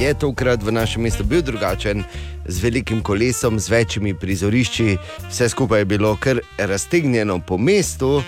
je 0.00 0.14
tokrat 0.14 0.62
v 0.62 0.72
našem 0.72 1.02
mestu 1.02 1.24
bil 1.24 1.42
drugačen, 1.42 2.04
z 2.46 2.62
velikim 2.62 3.02
kolesom, 3.02 3.58
z 3.58 3.68
večjimi 3.68 4.14
prizorišči, 4.14 4.96
vse 5.30 5.48
skupaj 5.48 5.80
je 5.80 5.84
bilo 5.84 6.16
kar 6.16 6.40
raztegnjeno 6.58 7.38
po 7.46 7.58
mestu. 7.58 8.22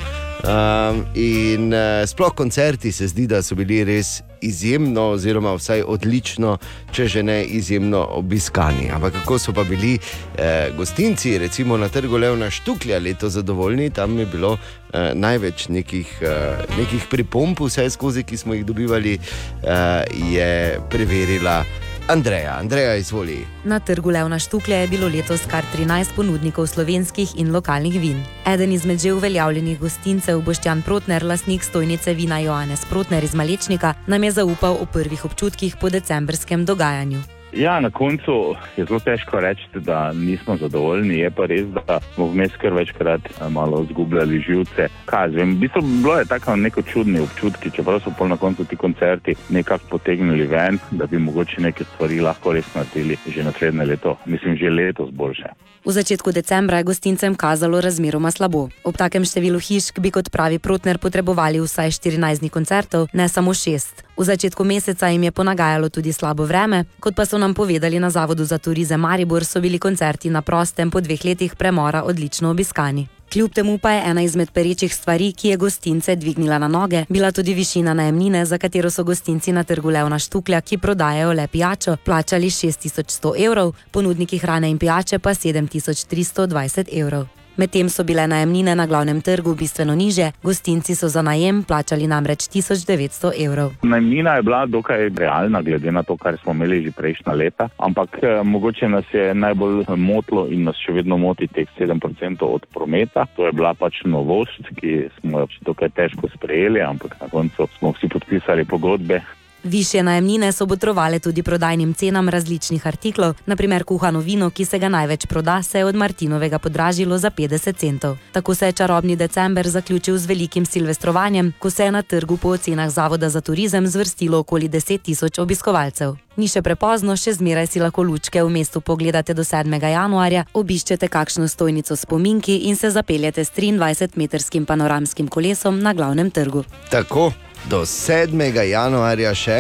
Um, 0.47 1.05
in 1.15 1.73
uh, 1.75 2.07
sploh 2.07 2.35
koncerti 2.35 2.93
se 2.93 3.09
zdi, 3.09 3.27
da 3.27 3.43
so 3.43 3.55
bili 3.55 3.85
res 3.85 4.21
izjemno, 4.47 5.11
oziroma 5.17 5.55
vsaj 5.55 5.83
odlično, 5.87 6.57
če 6.93 7.07
že 7.07 7.23
ne 7.23 7.43
izjemno 7.45 8.03
obiskani. 8.19 8.91
Ampak 8.95 9.13
kako 9.21 9.39
so 9.39 9.53
pa 9.53 9.65
bili 9.65 9.99
eh, 9.99 10.71
gostinci, 10.77 11.39
recimo 11.39 11.77
na 11.77 11.89
trgu 11.89 12.17
Levna 12.17 12.51
Štuklja, 12.51 12.99
leto 12.99 13.29
zadovoljni, 13.29 13.91
tam 13.91 14.19
je 14.19 14.27
bilo 14.27 14.57
eh, 14.57 15.11
največ 15.15 15.69
nekih, 15.69 16.19
eh, 16.23 16.65
nekih 16.79 17.07
pripomp, 17.11 17.61
vse 17.61 17.91
skozi, 17.91 18.23
ki 18.23 18.37
smo 18.37 18.55
jih 18.55 18.67
dobivali, 18.67 19.19
eh, 19.19 20.05
je 20.33 20.81
preverila 20.91 21.65
Andreja. 22.09 22.55
Andreja, 22.59 22.95
izvoli. 22.95 23.47
Na 23.65 23.81
trgu 23.81 24.11
Levna 24.11 24.39
Štuklja 24.39 24.77
je 24.77 24.89
bilo 24.89 25.09
letos 25.09 25.43
kar 25.51 25.65
13 25.75 26.15
ponudnikov 26.17 26.67
slovenskih 26.67 27.35
in 27.35 27.53
lokalnih 27.53 28.01
vin. 28.01 28.23
Eden 28.47 28.73
izmed 28.73 29.03
že 29.03 29.13
uveljavljenih 29.13 29.81
gostincev, 29.81 30.41
Boštjan 30.41 30.83
Protner, 30.83 31.25
lastnik 31.25 31.65
stojnice 31.65 32.15
vina 32.15 32.39
Johannes 32.39 32.85
Protner 32.85 33.25
iz 33.25 33.35
Malečnika, 33.35 33.95
nam 34.07 34.25
je 34.25 34.31
zaupal 34.31 34.79
o 34.81 34.87
prvih 34.87 35.25
občutkih 35.25 35.77
po 35.81 35.91
decembrskem 35.91 36.65
dogajanju. 36.65 37.36
Ja, 37.53 37.81
na 37.81 37.91
koncu 37.91 38.55
je 38.77 38.85
zelo 38.85 39.01
težko 39.01 39.41
reči, 39.41 39.63
da 39.75 40.13
nismo 40.13 40.57
zadovoljni. 40.57 41.19
Je 41.19 41.31
pa 41.31 41.47
res, 41.47 41.67
da 41.67 42.01
smo 42.15 42.27
vmes 42.27 42.57
kar 42.61 42.73
večkrat 42.75 43.21
eh, 43.27 43.49
malo 43.49 43.83
izgubljali 43.83 44.41
živce. 44.41 44.89
Kaj, 45.05 45.31
zvem, 45.31 45.55
v 45.55 45.59
bistvu 45.59 45.83
bilo 45.83 46.19
je 46.19 46.25
tako 46.25 46.57
neko 46.57 46.83
čudni 46.83 47.21
občutki, 47.21 47.71
čeprav 47.71 48.01
so 48.01 48.13
pol 48.19 48.29
na 48.29 48.37
koncu 48.37 48.65
ti 48.65 48.77
koncerti 48.77 49.35
nekako 49.49 49.85
potegnili 49.91 50.47
ven, 50.47 50.79
da 50.91 51.07
bi 51.07 51.19
mogoče 51.19 51.61
neke 51.61 51.85
stvari 51.85 52.21
lahko 52.21 52.53
res 52.53 52.75
naredili 52.75 53.17
že 53.27 53.45
naslednje 53.45 53.85
leto. 53.85 54.17
Mislim, 54.27 54.57
že 54.57 54.71
letos 54.71 55.11
boljše. 55.11 55.55
V 55.87 55.93
začetku 55.95 56.35
decembra 56.35 56.79
je 56.79 56.85
gostincem 56.85 57.35
kazalo 57.35 57.81
razmeroma 57.81 58.31
slabo. 58.35 58.67
Ob 58.83 58.97
takem 58.99 59.23
številu 59.23 59.63
hišk 59.63 60.03
bi, 60.03 60.11
kot 60.11 60.35
pravi 60.35 60.59
Protner, 60.59 60.99
potrebovali 60.99 61.63
vsaj 61.63 61.95
14 61.95 62.43
dni 62.43 62.51
koncertov, 62.51 63.07
ne 63.15 63.29
samo 63.31 63.55
6. 63.55 64.03
V 64.19 64.23
začetku 64.27 64.67
meseca 64.67 65.07
jim 65.15 65.23
je 65.23 65.31
ponagajalo 65.31 65.87
tudi 65.87 66.11
slabo 66.11 66.43
vreme, 66.43 66.91
kot 66.99 67.15
pa 67.15 67.23
so 67.23 67.39
nam 67.39 67.55
povedali 67.55 68.03
na 68.03 68.11
Zavodu 68.11 68.43
za 68.43 68.59
turizem 68.59 68.99
Maribor, 68.99 69.47
so 69.47 69.63
bili 69.63 69.79
koncerti 69.79 70.27
na 70.27 70.43
prostem 70.43 70.91
po 70.91 70.99
dveh 70.99 71.23
letih 71.23 71.55
premora 71.55 72.03
odlično 72.03 72.51
obiskani. 72.51 73.07
Kljub 73.37 73.53
temu 73.53 73.79
pa 73.79 73.91
je 73.91 74.03
ena 74.11 74.23
izmed 74.23 74.51
perečih 74.51 74.95
stvari, 74.95 75.33
ki 75.33 75.49
je 75.49 75.57
gostince 75.57 76.17
dvignila 76.17 76.59
na 76.59 76.69
noge, 76.69 77.05
bila 77.09 77.33
tudi 77.33 77.55
višina 77.55 77.95
najemnine, 77.95 78.45
za 78.45 78.59
katero 78.59 78.91
so 78.91 79.05
gostinci 79.05 79.53
na 79.53 79.65
trgu 79.65 79.91
Levna 79.91 80.19
Štuklja, 80.19 80.61
ki 80.61 80.79
prodajajo 80.79 81.33
le 81.33 81.47
pijačo, 81.47 81.97
plačali 82.05 82.51
6100 82.51 83.35
evrov, 83.45 83.75
ponudniki 83.91 84.39
hrane 84.39 84.71
in 84.71 84.79
pijače 84.79 85.19
pa 85.19 85.31
7320 85.31 86.89
evrov. 87.01 87.46
Medtem 87.57 87.89
so 87.89 88.05
bile 88.05 88.27
najemnine 88.27 88.75
na 88.77 88.87
glavnem 88.87 89.21
trgu 89.21 89.55
bistveno 89.55 89.95
niže, 89.95 90.31
gostinci 90.43 90.95
so 90.95 91.09
za 91.09 91.23
najem 91.23 91.63
plačali 91.65 92.07
namreč 92.07 92.49
1900 92.53 93.33
evrov. 93.45 93.73
Najmnina 93.83 94.35
je 94.37 94.43
bila 94.43 94.67
dokaj 94.67 95.09
realna, 95.17 95.63
glede 95.63 95.93
na 95.93 96.03
to, 96.03 96.17
kar 96.17 96.37
smo 96.43 96.53
imeli 96.53 96.83
že 96.83 96.93
prejšnja 96.93 97.33
leta, 97.33 97.69
ampak 97.79 98.19
eh, 98.23 98.43
mogoče 98.45 98.89
nas 98.89 99.05
je 99.13 99.35
najbolj 99.35 99.85
motilo 99.97 100.47
in 100.51 100.69
nas 100.69 100.77
še 100.77 100.93
vedno 100.93 101.17
moti 101.17 101.49
teh 101.49 101.69
7% 101.79 102.45
od 102.45 102.67
prometa. 102.75 103.25
To 103.37 103.47
je 103.47 103.53
bila 103.53 103.73
pač 103.75 104.05
novost, 104.05 104.61
ki 104.77 105.09
smo 105.21 105.41
jo 105.41 105.49
dokaj 105.73 105.89
težko 105.97 106.29
sprejeli, 106.37 106.85
ampak 106.85 107.17
na 107.21 107.33
koncu 107.33 107.69
smo 107.79 107.97
vsi 107.97 108.13
podpisali 108.13 108.65
pogodbe. 108.65 109.23
Više 109.67 110.03
najemnine 110.03 110.53
so 110.53 110.67
botrovale 110.67 111.19
tudi 111.19 111.43
prodajnim 111.43 111.95
cenam 111.95 112.29
različnih 112.29 112.87
artiklov, 112.87 113.35
naprimer 113.47 113.85
kuhano 113.85 114.21
vino, 114.21 114.51
ki 114.51 114.65
se 114.65 114.79
ga 114.79 114.89
največ 114.89 115.27
proda, 115.27 115.63
se 115.63 115.79
je 115.79 115.85
od 115.85 115.95
Martinovega 115.95 116.59
podražilo 116.59 117.19
za 117.19 117.31
50 117.31 117.77
centov. 117.77 118.17
Tako 118.33 118.55
se 118.55 118.67
je 118.67 118.73
čarobni 118.73 119.17
december 119.17 119.69
zaključil 119.69 120.19
z 120.19 120.27
velikim 120.27 120.67
silvestrovanjem, 120.67 121.53
ko 121.59 121.71
se 121.71 121.85
je 121.85 121.93
na 121.93 122.03
trgu 122.03 122.37
po 122.37 122.49
ocenah 122.49 122.91
Zavoda 122.91 123.29
za 123.29 123.41
turizem 123.41 123.87
zvrstilo 123.87 124.39
okoli 124.39 124.69
10 124.69 125.03
tisoč 125.03 125.39
obiskovalcev. 125.39 126.15
Ni 126.37 126.49
še 126.49 126.63
prepozno, 126.63 127.17
še 127.17 127.33
zmeraj 127.33 127.67
si 127.67 127.81
lahko 127.81 128.03
lučke 128.03 128.43
v 128.43 128.51
mestu 128.51 128.81
pogledate 128.81 129.35
do 129.35 129.43
7. 129.43 129.83
januarja, 129.91 130.45
obiščete 130.53 131.09
kakšno 131.09 131.49
stojnico 131.49 131.97
s 131.97 132.07
pominki 132.07 132.57
in 132.69 132.77
se 132.77 132.91
zapeljete 132.91 133.45
s 133.45 133.51
23-metrskim 133.57 134.65
panoramskim 134.65 135.29
kolesom 135.29 135.81
na 135.81 135.95
glavnem 135.95 136.31
trgu. 136.31 136.65
Tako 136.91 137.33
do 137.71 137.83
7. 137.83 138.31
januarja 138.71 139.33
še, 139.35 139.57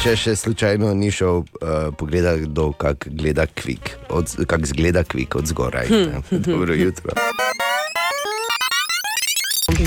če 0.00 0.14
še 0.16 0.32
slučajno 0.36 0.94
ni 0.96 1.10
šel 1.12 1.42
uh, 1.44 1.92
pogledati, 1.96 2.46
kdo 2.48 2.70
kak 2.72 3.08
gleda 3.12 3.44
kvik, 3.46 3.96
od, 4.08 4.32
kak 4.48 4.64
zgleda 4.66 5.04
kvik 5.04 5.36
od 5.36 5.50
zgoraj. 5.50 5.90
ne. 5.90 6.22
Dobro 6.48 6.74
jutro. 6.74 7.12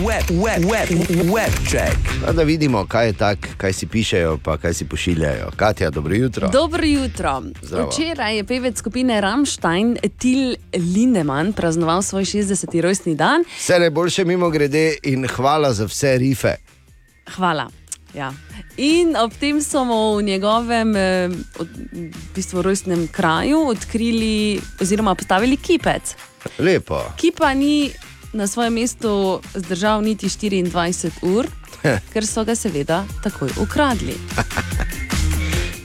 Web, 0.04 0.30
web, 0.30 0.64
web, 0.70 0.90
web 1.28 1.56
check. 1.68 1.98
Pa 2.24 2.32
Da 2.32 2.44
vidimo, 2.44 2.86
kaj 2.88 3.08
je 3.08 3.14
tak, 3.14 3.38
kaj 3.58 3.74
si 3.74 3.88
pišejo, 3.88 4.38
pa 4.44 4.56
kaj 4.58 4.74
si 4.74 4.86
pošiljajo. 4.86 5.52
Katja, 5.56 5.90
dobro 5.90 6.16
jutro. 6.16 6.48
Dobro 6.54 6.86
jutro. 6.86 7.42
Zdravo. 7.62 7.90
Včeraj 7.90 8.38
je 8.38 8.44
pevec 8.44 8.78
skupine 8.80 9.22
Rammstein 9.22 9.98
Til 10.18 10.56
Lindemann 10.74 11.54
praznoval 11.54 12.02
svoj 12.02 12.26
60. 12.26 12.82
rojstni 12.82 13.16
dan. 13.16 13.44
Vse 13.58 13.80
najboljše 13.80 14.26
mimo 14.26 14.50
grede 14.50 14.96
in 15.04 15.28
hvala 15.28 15.74
za 15.74 15.86
vse 15.86 16.18
rife. 16.18 16.56
Hvala. 17.36 17.70
Ja. 18.14 18.30
In 18.78 19.16
ob 19.18 19.34
tem 19.42 19.62
so 19.62 19.84
mu 19.86 20.18
v 20.18 20.24
njegovem 20.24 20.96
eh, 20.96 21.30
v 21.30 22.10
bistvu, 22.36 22.62
rojstnem 22.62 23.08
kraju 23.08 23.68
odkrili, 23.74 24.62
oziroma 24.82 25.16
postavili 25.16 25.58
kipec. 25.58 26.16
Lepo. 26.60 27.02
Ki 27.18 27.32
pa 27.32 27.54
ni 27.54 27.92
na 28.34 28.48
svojem 28.48 28.74
mestu 28.74 29.42
zdržal 29.54 30.02
niti 30.02 30.28
24 30.28 31.12
ur, 31.22 31.48
ker 32.14 32.26
so 32.26 32.46
ga 32.46 32.56
seveda 32.56 33.04
takoj 33.24 33.50
ukradli. 33.62 34.18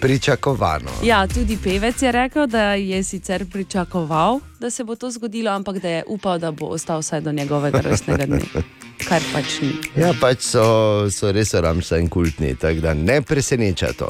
Pričakovano. 0.01 0.91
Ja, 1.03 1.27
tudi 1.27 1.59
pevec 1.65 2.03
je 2.03 2.13
rekel, 2.13 2.47
da 2.47 2.75
je 2.75 3.03
sicer 3.05 3.47
pričakoval, 3.53 4.41
da 4.61 4.71
se 4.71 4.85
bo 4.85 4.95
to 4.95 5.11
zgodilo, 5.11 5.51
ampak 5.51 5.79
da 5.79 5.89
je 5.89 6.05
upal, 6.07 6.39
da 6.39 6.51
bo 6.51 6.67
ostal 6.67 6.99
vsaj 6.99 7.21
do 7.21 7.33
njegovega 7.33 7.81
rojstnega 7.81 8.27
dne. 8.27 8.41
Kar 9.09 9.23
pač 9.33 9.61
ni. 9.63 9.71
Ja, 9.97 10.11
pač 10.21 10.43
so, 10.43 10.63
so 11.11 11.31
res 11.33 11.55
ramsajn 11.55 12.09
kultni, 12.11 12.55
tako 12.59 12.83
da 12.83 12.95
ne 12.95 13.21
preseneča 13.23 13.93
to. 13.99 14.09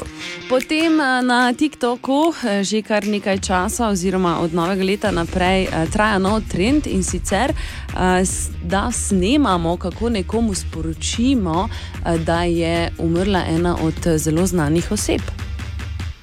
Potem 0.49 0.97
eh, 0.99 1.21
na 1.25 1.53
TikToku 1.53 2.19
eh, 2.33 2.63
že 2.65 2.81
kar 2.81 3.05
nekaj 3.05 3.37
časa, 3.39 3.89
oziroma 3.93 4.39
od 4.41 4.53
novega 4.53 4.83
leta 4.83 5.11
naprej, 5.13 5.69
eh, 5.69 5.85
traja 5.93 6.17
nov 6.17 6.41
trend 6.49 6.87
in 6.89 7.03
sicer, 7.03 7.53
da 8.63 8.89
snemamo, 8.91 9.77
kako 9.77 10.09
nekomu 10.09 10.53
sporočimo, 10.53 11.69
da 12.25 12.43
je 12.43 12.91
umrla 12.97 13.43
ena 13.49 13.77
od 13.81 14.17
zelo 14.17 14.45
znanih 14.45 14.91
oseb. 14.91 15.48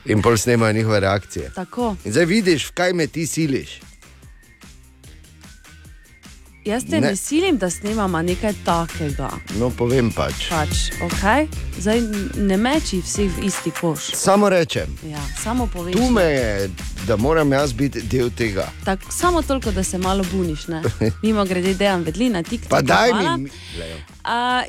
In 0.06 0.22
pol 0.22 0.36
snemajo 0.36 0.72
njihove 0.72 1.00
reakcije. 1.00 1.50
Tako. 1.52 1.96
In 2.04 2.12
zdaj 2.12 2.24
vidiš, 2.26 2.66
kaj 2.68 2.92
me 2.92 3.06
ti 3.06 3.26
siliš. 3.26 3.80
Jaz 6.64 6.84
te 6.84 6.90
Ne. 6.92 7.00
ne, 7.02 7.16
silim, 7.16 7.58
da 7.58 7.70
snemamo 7.70 8.22
nekaj 8.22 8.52
takega. 8.64 9.30
No, 9.54 9.70
povem 9.70 10.10
pač. 10.10 10.48
Pač, 10.50 10.68
okay? 11.00 11.46
Zdaj 11.78 12.00
ne 12.36 12.56
meči 12.58 12.98
vseh 12.98 13.30
v 13.32 13.44
isti 13.44 13.70
koš. 13.70 14.10
Samo 14.14 14.48
rečem, 14.48 14.90
Ja, 15.04 15.22
samo 15.38 15.66
poveš. 15.66 15.94
tu 15.94 16.10
me 16.10 16.22
je, 16.24 16.70
da 17.06 17.16
moram 17.16 17.52
jaz 17.52 17.72
biti 17.72 18.02
del 18.02 18.30
tega. 18.30 18.66
Tak, 18.84 19.00
samo 19.10 19.42
toliko, 19.42 19.70
da 19.70 19.84
se 19.84 19.98
malo 19.98 20.24
buniš. 20.26 20.66
ne. 20.66 20.82
Mimo 21.22 21.44
grede, 21.44 21.74
dejan 21.74 22.02
vedli 22.02 22.28
na 22.30 22.42
TikToku. 22.42 22.70
Pa 22.70 22.82
daj 22.82 23.10
hvala. 23.10 23.36
mi. 23.36 23.50
Lej, 23.78 23.94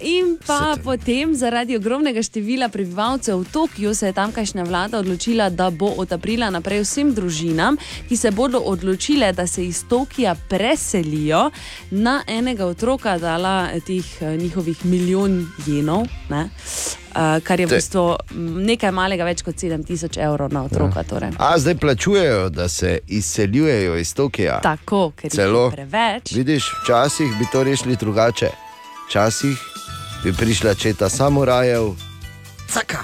In 0.01 0.37
pa 0.45 0.77
potem, 0.83 1.33
zaradi 1.35 1.77
ogromnega 1.77 2.21
števila 2.21 2.69
prebivalcev 2.69 3.39
v 3.41 3.45
Tokiu, 3.51 3.93
se 3.93 4.07
je 4.07 4.13
tamkajšnja 4.13 4.63
vlada 4.63 4.99
odločila, 4.99 5.49
da 5.49 5.69
bo 5.69 5.89
od 5.97 6.11
aprila 6.13 6.49
naprej 6.49 6.83
vsem 6.85 7.13
družinam, 7.13 7.77
ki 8.09 8.17
se 8.17 8.31
bodo 8.31 8.59
odločile, 8.59 9.31
da 9.33 9.47
se 9.47 9.65
iz 9.65 9.83
Tokija 9.89 10.35
preselijo, 10.49 11.49
na 11.91 12.21
enega 12.27 12.65
otroka 12.65 13.17
dala 13.17 13.69
teh 13.85 14.21
eh, 14.21 14.37
njihovih 14.37 14.85
milijon 14.85 15.47
jenov. 15.65 16.05
Ne? 16.29 16.49
Uh, 17.17 17.41
kar 17.43 17.59
je 17.59 17.65
v 17.65 17.69
bistvu 17.69 18.03
nekaj 18.67 18.91
malega 18.93 19.25
več 19.25 19.41
kot 19.41 19.57
7000 19.57 20.19
evrov 20.21 20.53
na 20.53 20.61
otroka. 20.67 21.01
Torej. 21.07 21.33
A 21.41 21.57
zdaj 21.57 21.79
plačujejo, 21.81 22.49
da 22.49 22.69
se 22.69 22.99
izseljujejo 23.07 23.97
iz 23.97 24.13
Tokija. 24.13 24.59
Tako, 24.61 25.11
ker 25.17 25.33
je 25.33 25.49
preveč. 25.71 26.35
Vidiš, 26.35 26.69
včasih 26.83 27.33
bi 27.39 27.49
to 27.51 27.63
rešili 27.63 27.95
drugače. 27.95 28.66
Včasih 29.07 29.57
bi 30.23 30.33
prišla 30.33 30.73
četa 30.73 31.09
samurajev, 31.09 31.95
caka. 32.67 33.03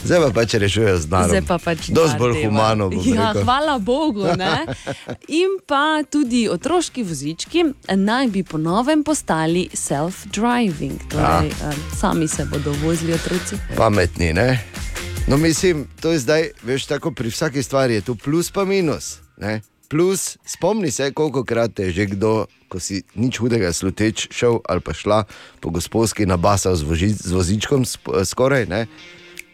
Zdaj 0.04 0.20
pa 0.20 0.30
pač 0.32 0.54
rešujejo 0.54 0.98
z 0.98 1.06
narom. 1.06 1.28
Zdaj 1.28 1.42
pa 1.42 1.58
pač 1.60 1.78
Dosti 1.88 2.18
bolj 2.18 2.42
humano. 2.42 2.90
Ja, 3.04 3.30
hvala 3.36 3.78
Bogu. 3.78 4.24
Ne? 4.32 4.66
In 5.40 5.60
pa 5.62 6.02
tudi 6.02 6.48
otroški 6.48 7.02
vozički 7.02 7.64
naj 7.88 8.28
bi 8.28 8.42
ponovem 8.42 9.04
postali 9.04 9.68
self-driving, 9.70 10.98
torej 11.06 11.24
Ja. 11.52 11.70
eh, 11.70 11.74
sami 11.94 12.28
se 12.28 12.44
bodo 12.44 12.74
vozili 12.82 13.12
otroci. 13.12 13.56
Pametni, 13.76 14.32
ne? 14.32 14.58
No, 15.26 15.36
mislim, 15.36 15.86
to 16.00 16.10
je 16.10 16.18
zdaj, 16.18 16.50
veš, 16.62 16.86
tako 16.86 17.12
pri 17.12 17.30
vsaki 17.30 17.62
stvari 17.62 17.94
je 17.94 18.00
tu 18.00 18.14
plus 18.16 18.50
pa 18.50 18.64
minus. 18.64 19.18
Ne? 19.36 19.60
Plus, 19.90 20.38
spomni 20.46 20.90
se, 20.90 21.10
koliko 21.12 21.44
krat 21.44 21.78
je 21.78 21.90
že 21.90 22.06
kdo, 22.14 22.46
ko 22.70 22.78
si 22.78 23.02
nič 23.18 23.42
hudega 23.42 23.72
sluteč 23.74 24.30
šel 24.30 24.62
ali 24.68 24.80
pa 24.80 24.94
šla 24.94 25.24
po 25.60 25.70
gospodski 25.74 26.26
nabasal 26.26 26.78
z, 26.78 26.86
voži, 26.86 27.10
z 27.10 27.34
vozičkom 27.34 27.82
sp, 27.82 28.22
skoraj, 28.24 28.70
ne? 28.70 28.86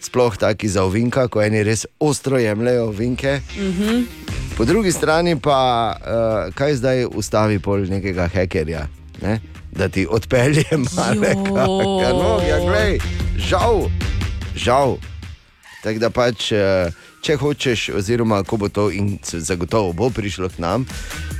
sploh 0.00 0.36
taki 0.36 0.68
za 0.68 0.84
ovinka, 0.84 1.24
ko 1.32 1.40
eni 1.40 1.64
res 1.64 1.86
ostro 1.98 2.36
jemljajo 2.38 2.92
ovinke. 2.92 3.40
Mhm. 3.56 4.04
Po 4.56 4.64
drugi 4.64 4.92
strani 4.92 5.40
pa, 5.40 5.96
uh, 5.96 6.54
kaj 6.54 6.80
zdaj 6.84 7.08
ustavi 7.16 7.58
pol 7.58 7.88
nekega 7.88 8.28
hekerja, 8.28 8.86
ne? 9.24 9.40
da 9.72 9.88
ti 9.88 10.06
odpelje 10.08 10.68
malega. 10.96 11.64
No, 12.12 12.40
ja, 12.44 12.60
glej, 12.60 13.00
žal, 13.36 13.88
Žal. 14.56 14.96
Tako 15.84 16.00
da 16.00 16.10
pač, 16.10 16.52
eh, 16.52 16.90
če 17.26 17.34
hočeš, 17.36 17.88
oziroma 17.90 18.42
ko 18.42 18.56
bo 18.56 18.68
to 18.68 18.86
in 18.90 19.18
se 19.22 19.40
zagotovo 19.40 19.90
bo 19.92 20.10
prišlo 20.10 20.46
k 20.46 20.58
nam, 20.58 20.84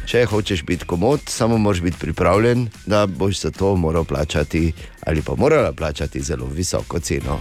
če 0.02 0.24
hočeš 0.26 0.64
biti 0.64 0.82
komod, 0.84 1.20
samo 1.24 1.58
moraš 1.58 1.80
biti 1.80 1.98
pripravljen, 2.00 2.66
da 2.86 3.06
boš 3.06 3.40
za 3.40 3.50
to 3.50 3.76
moral 3.76 4.04
plačati 4.04 4.72
ali 5.06 5.22
pa 5.22 5.36
morala 5.36 5.72
plačati 5.72 6.20
zelo 6.20 6.46
visoko 6.46 6.98
ceno. 6.98 7.38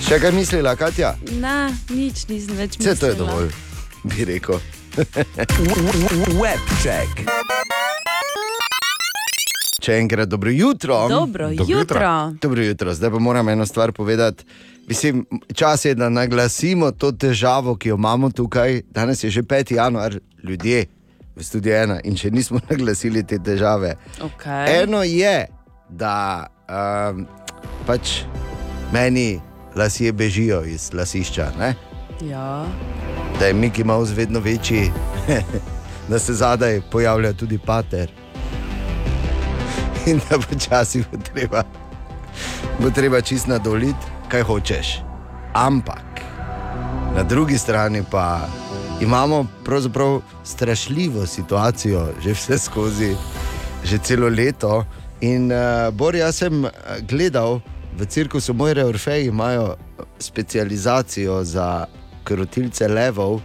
Še 0.00 0.18
kaj 0.18 0.32
mislila, 0.32 0.76
Katja? 0.76 1.16
Ne, 1.32 1.58
nič 1.88 2.28
nisem 2.28 2.56
več 2.56 2.78
Vse 2.78 2.94
to 2.94 3.06
je 3.06 3.12
mislila. 3.12 3.18
dovolj, 3.18 3.50
bi 4.04 4.24
rekel. 4.24 4.58
Webček. 6.32 7.26
Če 9.80 9.94
enkrat 9.96 10.28
dobro 10.28 10.50
jutro. 10.50 11.08
Dobro 11.08 11.48
Dobro 11.48 11.50
jutro. 11.50 11.78
jutro. 11.98 12.08
Dobro 12.38 12.62
jutro. 12.62 12.94
Zdaj 12.94 13.10
pa 13.10 13.18
moram 13.18 13.48
eno 13.48 13.66
stvar 13.66 13.92
povedati. 13.92 14.44
Mislim, 14.90 15.26
čas 15.54 15.84
je, 15.84 15.94
da 15.94 16.08
naglasimo 16.08 16.90
to 16.90 17.12
težavo, 17.12 17.76
ki 17.76 17.88
jo 17.88 17.94
imamo 17.94 18.30
tukaj. 18.30 18.82
Danes 18.90 19.24
je 19.24 19.30
že 19.30 19.42
5. 19.42 19.74
januar, 19.74 20.18
ljudje 20.42 20.86
v 21.36 21.44
studiu 21.44 21.74
ena 21.74 22.00
in 22.04 22.16
še 22.16 22.30
nismo 22.30 22.58
naglasili 22.70 23.22
te 23.22 23.38
težave. 23.38 23.94
Okay. 24.18 24.82
Eno 24.82 25.02
je, 25.02 25.46
da 25.88 26.46
um, 26.66 27.22
pač 27.86 28.24
meni 28.92 29.38
lasje 29.76 30.12
bežijo 30.12 30.64
iz 30.66 30.90
lasišča, 30.92 31.52
ne? 31.58 31.74
Ja. 32.26 32.66
da 33.38 33.46
je 33.46 33.54
Mickey 33.54 33.84
Mouse 33.84 34.14
vedno 34.14 34.40
večji, 34.40 34.90
da 36.10 36.18
se 36.18 36.34
zadaj 36.34 36.80
pojavlja 36.90 37.32
tudi 37.32 37.58
pater. 37.58 38.10
In 40.06 40.20
da 40.30 40.38
počasi 40.38 41.04
bo 41.12 41.18
treba, 41.32 41.62
bo 42.78 42.90
treba 42.90 43.20
čist 43.20 43.46
nadoliti, 43.46 44.06
kaj 44.28 44.42
hočeš. 44.42 45.00
Ampak 45.54 46.22
na 47.14 47.22
drugi 47.22 47.58
strani 47.58 48.02
pa 48.10 48.40
imamo 49.00 49.46
pravzaprav 49.64 50.20
strašljivo 50.44 51.26
situacijo, 51.26 52.08
že 52.22 52.32
vse 52.32 52.58
skozi, 52.58 53.14
že 53.84 53.98
celo 53.98 54.28
leto. 54.28 54.84
In 55.20 55.52
uh, 55.52 55.94
Bor, 55.94 56.16
jaz 56.16 56.36
sem 56.36 56.64
eh, 56.64 56.70
gledal 57.00 57.60
v 57.98 58.06
cirkusu 58.06 58.54
Mojre 58.54 58.84
Orfeji, 58.84 59.26
imajo 59.26 59.76
specializacijo 60.18 61.44
za 61.44 61.86
krotilce 62.24 62.88
levov, 62.88 63.40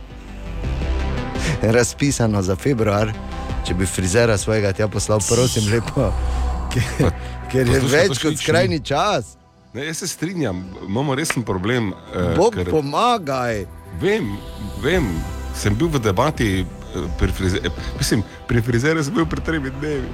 razpisano 1.75 2.41
za 2.41 2.55
februar. 2.55 3.11
Če 3.67 3.73
bi 3.73 3.85
frizera 3.85 4.37
svojega 4.37 4.71
tja 4.73 4.87
poslal, 4.87 5.19
prosim, 5.29 5.71
lepo, 5.73 6.11
ker, 7.57 7.73
je 7.73 7.79
več 7.89 8.19
kot 8.19 8.35
skrajni 8.35 8.79
čas. 8.81 9.35
Ne, 9.73 9.85
jaz 9.85 9.97
se 9.97 10.07
strinjam, 10.07 10.59
imamo 10.81 11.15
resen 11.15 11.43
problem. 11.43 11.93
eh, 12.09 12.35
Bog 12.35 12.55
ker- 12.55 12.69
pomagaj. 12.69 13.65
Vem, 13.97 14.37
vem, 14.79 15.07
sem 15.53 15.73
bil 15.73 15.87
v 15.87 15.99
debati 16.01 16.49
eh, 16.59 16.65
pri 17.17 17.31
frizerju. 17.31 17.71
Mislim, 17.97 18.23
pri 18.47 18.61
frizerju 18.61 19.03
sem 19.03 19.13
bil 19.13 19.25
pred 19.25 19.43
tremi 19.43 19.69
dnevi. 19.71 20.07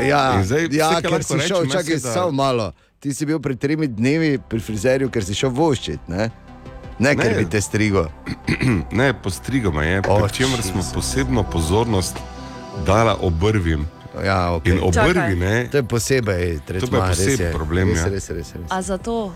Ja, 0.00 0.34
In 0.34 0.44
zdaj 0.44 0.68
ja 0.70 0.90
vse, 0.90 1.02
ker 1.02 1.20
si 1.20 1.34
rečem, 1.34 1.46
šel, 1.46 1.66
čakaj, 1.68 1.96
da- 1.96 2.12
samo 2.12 2.30
malo. 2.32 2.70
Ti 2.98 3.14
si 3.14 3.24
bil 3.24 3.38
pred 3.38 3.56
tremi 3.56 3.86
dnevi 3.88 4.38
pri 4.40 4.60
frizerju, 4.60 5.08
ker 5.08 5.24
si 5.24 5.34
šel 5.34 5.50
voščiti, 5.50 6.04
ne? 6.08 6.30
Ne, 6.98 7.14
ker 7.14 7.32
Ne. 7.32 7.38
bi 7.38 7.46
te 7.46 7.56
strigo. 7.58 8.06
ne, 8.92 9.12
postrigoma 9.14 9.82
je, 9.82 10.02
O, 10.02 10.18
pri 10.18 10.32
čemer 10.34 10.60
smo 10.62 10.84
posebno 10.84 11.42
pozornost 11.42 12.16
dala 12.84 13.16
obrvim. 13.16 13.86
Ja, 14.16 14.50
okay. 14.50 14.72
In 14.72 14.80
obrvi, 14.82 15.36
ne, 15.36 15.68
To 15.70 15.76
je 15.76 15.82
posebej 15.84 16.58
tretma, 16.60 16.88
To 16.88 16.96
je 16.96 17.02
res 17.02 17.18
poseben 17.18 17.46
je. 17.46 17.52
problem, 17.52 17.88
Res, 17.88 17.98
ja. 17.98 18.06
res, 18.06 18.30
res, 18.30 18.52
res. 18.52 18.66
A 18.68 18.82
zato? 18.82 19.32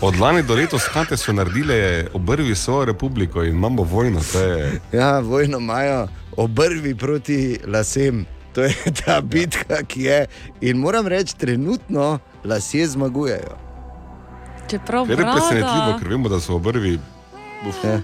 od 0.00 0.16
lani 0.16 0.42
do 0.42 0.54
letos 0.54 0.84
kate 0.84 1.16
so 1.16 1.32
naredile 1.32 1.76
obrvi 2.12 2.54
svojo 2.54 2.84
republiko 2.84 3.42
in 3.42 3.50
imamo 3.50 3.82
vojno. 3.82 4.20
Je, 4.34 4.80
Ja, 4.92 5.18
vojno 5.18 5.58
imajo 5.58 6.06
obrvi 6.36 6.94
proti 6.94 7.58
lasem. 7.66 8.26
To 8.52 8.62
je 8.62 8.74
ta 9.00 9.20
bitka, 9.20 9.82
ki 9.82 10.02
je. 10.02 10.26
In 10.60 10.76
moram 10.76 11.06
reči, 11.06 11.36
trenutno 11.36 12.18
lasje 12.44 12.86
zmagujejo. 12.88 13.56
Čeprav 14.68 15.10
je 15.10 15.16
presenetljivo, 15.16 15.98
ker 15.98 16.08
vemo, 16.08 16.28
da 16.28 16.40
so 16.40 16.54
obrvi. 16.54 16.98
Uf, 17.68 17.84
Ja. 17.84 18.00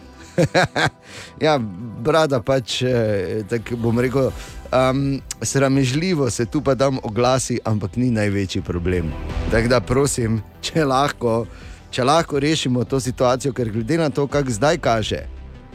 ja, 1.47 1.59
brada 2.03 2.41
pač, 2.43 2.83
eh, 2.83 3.43
tako 3.49 3.77
bom 3.77 3.99
rekel, 4.01 4.31
um, 4.73 5.21
sramežljivo 5.43 6.31
se 6.31 6.47
tu 6.47 6.61
pa 6.61 6.75
tam 6.75 6.99
oglasi, 7.03 7.59
ampak 7.65 7.97
ni 7.97 8.11
največji 8.11 8.63
problem. 8.63 9.13
Tako 9.51 9.69
da 9.69 9.81
prosim, 9.81 10.43
če 10.61 10.85
lahko, 10.85 11.47
če 11.91 12.05
lahko 12.05 12.41
rešimo 12.41 12.85
to 12.85 13.01
situacijo, 13.01 13.53
ker 13.53 13.71
glede 13.71 13.99
na 13.99 14.11
to, 14.11 14.27
kako 14.27 14.51
zdaj 14.51 14.79
kaže, 14.79 15.25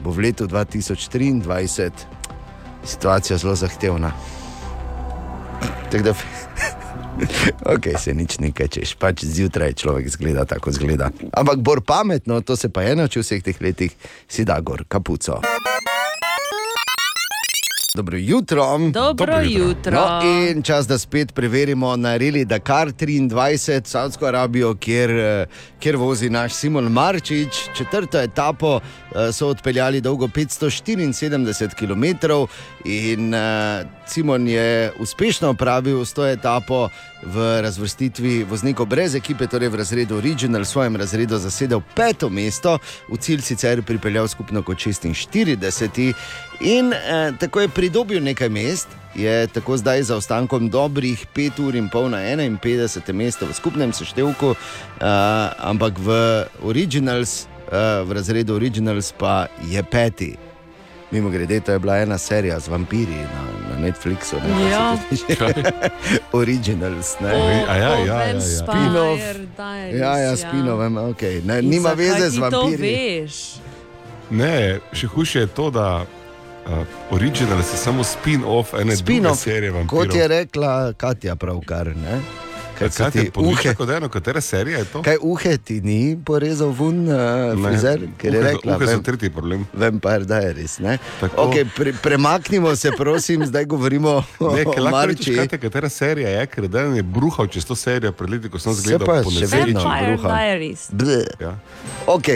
bo 0.04 0.12
v 0.12 0.30
letu 0.30 0.48
2023 0.48 1.92
situacija 2.86 3.38
zelo 3.38 3.56
zahtevna. 3.56 4.12
Tako 5.92 6.04
da. 6.04 6.14
Ok, 7.76 7.96
se 7.98 8.14
nič 8.14 8.40
ne 8.40 8.52
kečeš, 8.52 8.96
pač 9.00 9.26
zjutraj 9.26 9.74
človek 9.74 10.10
zgleda 10.10 10.46
tako 10.46 10.72
zgleda. 10.72 11.10
Ampak 11.32 11.64
bolj 11.64 11.82
pametno, 11.88 12.42
to 12.42 12.56
se 12.56 12.70
pa 12.70 12.84
je 12.84 12.96
naučil 12.96 13.24
vseh 13.24 13.44
teh 13.44 13.62
letih, 13.62 13.96
si 14.28 14.46
da 14.46 14.60
gor 14.60 14.86
kapuco. 14.88 15.42
Dobro 17.96 18.18
jutro. 18.18 18.78
Dobro 18.92 19.40
jutro. 19.42 19.92
No, 19.92 20.20
in 20.24 20.62
čas, 20.62 20.88
da 20.88 20.98
spet 20.98 21.34
preverimo 21.34 21.96
na 21.96 22.18
Reli 22.18 22.46
Dakar 22.46 22.88
23, 22.92 23.88
Saudsko 23.88 24.26
Arabijo, 24.26 24.74
kjer, 24.76 25.10
eh, 25.10 25.46
kjer 25.80 25.96
vozi 25.96 26.30
naš 26.30 26.54
Simon 26.54 26.92
Marčič. 26.92 27.56
Četrto 27.78 28.20
etapo 28.20 28.80
so 29.32 29.48
odpeljali 29.48 30.02
dolgo 30.02 30.28
574 30.28 31.76
km 31.76 32.04
in 32.86 33.34
eh, 33.34 33.86
Simon 34.08 34.48
je 34.48 34.92
uspešno 35.00 35.50
opravil 35.50 36.06
s 36.06 36.14
to 36.14 36.28
etapo 36.28 36.90
v 37.24 37.62
razvrstitvi 37.62 38.44
voznikov 38.44 38.86
brez 38.86 39.16
ekipe, 39.16 39.48
torej 39.48 39.70
v 39.70 39.76
razredu 39.76 40.18
Original, 40.18 40.62
v 40.62 40.66
svojem 40.66 40.96
razredu 40.96 41.38
zasedel 41.38 41.82
peto 41.96 42.30
mesto, 42.30 42.78
v 43.10 43.18
cilj 43.18 43.42
sicer 43.42 43.82
pripeljal 43.82 44.28
skupno 44.28 44.64
kot 44.64 44.78
46. 44.78 46.14
In 46.62 46.94
eh, 46.94 47.32
tako 47.40 47.62
je 47.62 47.70
pridobil 47.70 48.24
nekaj 48.24 48.50
mest, 48.50 48.88
je 49.16 49.48
tako 49.48 49.78
zdaj 49.78 50.04
za 50.04 50.16
ostankom 50.16 50.70
dobrih 50.70 51.26
5 51.36 51.68
ur 51.68 51.76
in 51.76 51.90
pol 51.90 52.10
na 52.10 52.18
51. 52.18 53.14
mesto 53.14 53.46
v 53.46 53.54
skupnem 53.54 53.94
seštevku, 53.94 54.56
eh, 54.56 55.06
ampak 55.58 55.98
v 56.00 56.10
Originals, 56.64 57.46
eh, 57.46 57.55
v 58.04 58.12
razredu 58.12 58.56
Originals 58.56 59.12
pa 59.12 59.46
je 59.64 59.84
peti. 59.84 60.36
Mimo 61.12 61.30
grede, 61.30 61.60
to 61.60 61.72
je 61.72 61.80
bila 61.80 61.98
ena 61.98 62.18
serija 62.18 62.60
z 62.60 62.68
vampiri 62.68 63.12
na, 63.14 63.42
na 63.70 63.82
Netflixu. 63.82 64.36
Ne, 64.38 64.72
Ja. 64.72 64.98
Originals. 66.34 67.20
Ne? 67.20 67.34
O, 67.34 67.38
A 67.70 67.76
ja, 67.76 67.92
o, 67.92 67.96
ja, 67.96 68.16
ja, 68.16 68.28
ja. 68.28 68.42
Spin-off. 68.42 69.20
Vampire 69.20 69.46
Diaries, 69.58 70.00
Ja, 70.00 70.18
ja, 70.18 70.38
spinovem, 70.38 70.94
okay. 70.96 71.46
ne, 71.46 71.60
In 71.60 71.70
nima 71.70 71.90
veze 71.92 72.30
z 72.30 72.38
vampiri. 72.38 73.28
Ne, 74.30 74.56
še 74.92 75.08
hujše 75.08 75.40
je 75.40 75.48
to, 75.48 75.70
da 75.70 76.02
uh, 76.02 76.72
original 77.12 77.58
je 77.60 77.78
samo 77.78 78.04
spin-off 78.04 78.74
ene 78.74 78.84
druge 78.86 78.98
Spin-off, 78.98 79.40
serije. 79.40 79.72
kot 79.72 79.82
vampirov. 79.92 80.16
je 80.16 80.28
rekla 80.28 80.94
Katja, 80.94 81.36
pravkar. 81.36 81.88
Ne? 81.88 82.20
Kaj, 82.76 82.90
Kaj 82.90 83.12
ti 83.12 83.20
ti 83.22 83.32
uhe? 83.36 83.52
uhe, 83.52 83.76
Kot 83.76 83.90
eno, 83.90 84.10
katera 84.10 84.42
serija 84.42 84.78
je 84.78 84.86
to? 84.86 85.02
kaj 85.02 85.18
uhe 85.22 85.58
ti 85.58 85.82
ni 85.82 85.98
porezal 86.18 86.70
ven, 86.70 87.08
uh, 87.08 87.16
frizer, 87.62 88.00
ker 88.18 88.34
je 88.34 88.40
uhe, 88.40 88.50
rekla, 88.50 88.76
uhe 88.76 88.86
so 88.86 88.92
vem, 88.92 89.04
tretji 89.04 89.30
problem. 89.30 89.68
Vampire 89.74 90.26
Diaries. 90.26 90.80
ne? 90.80 90.98
Tako. 91.20 91.42
Okay, 91.44 91.66
pre, 91.68 91.94
premaknimo 91.96 92.76
se, 92.76 92.92
prosim, 92.92 93.46
zdaj 93.46 93.66
govorimo 93.66 94.24
Ne, 94.42 94.46
o 94.66 94.76
lahko 94.78 95.06
rečeš, 95.06 95.28
Marči. 95.28 95.36
kajte, 95.38 95.58
katera 95.60 95.90
serija 95.90 96.30
je, 96.32 96.46
ker 96.48 96.68
dan 96.68 96.96
je 96.96 97.04
bruhal 97.04 97.48
čez 97.48 97.66
to 97.66 97.76
serijo 97.76 98.12
pred 98.12 98.30
leti, 98.30 98.50
ko 98.50 98.60
sem 98.60 98.74
Se 98.74 98.82
zgledal 98.82 99.08
pa 99.08 99.22
po 99.22 99.32
še 99.32 99.46
vedno 99.48 99.80
Vampire 99.82 100.12
bruha. 100.12 100.30
Diaries. 100.36 100.90
Ja. 101.40 101.56
Ok, 102.08 102.28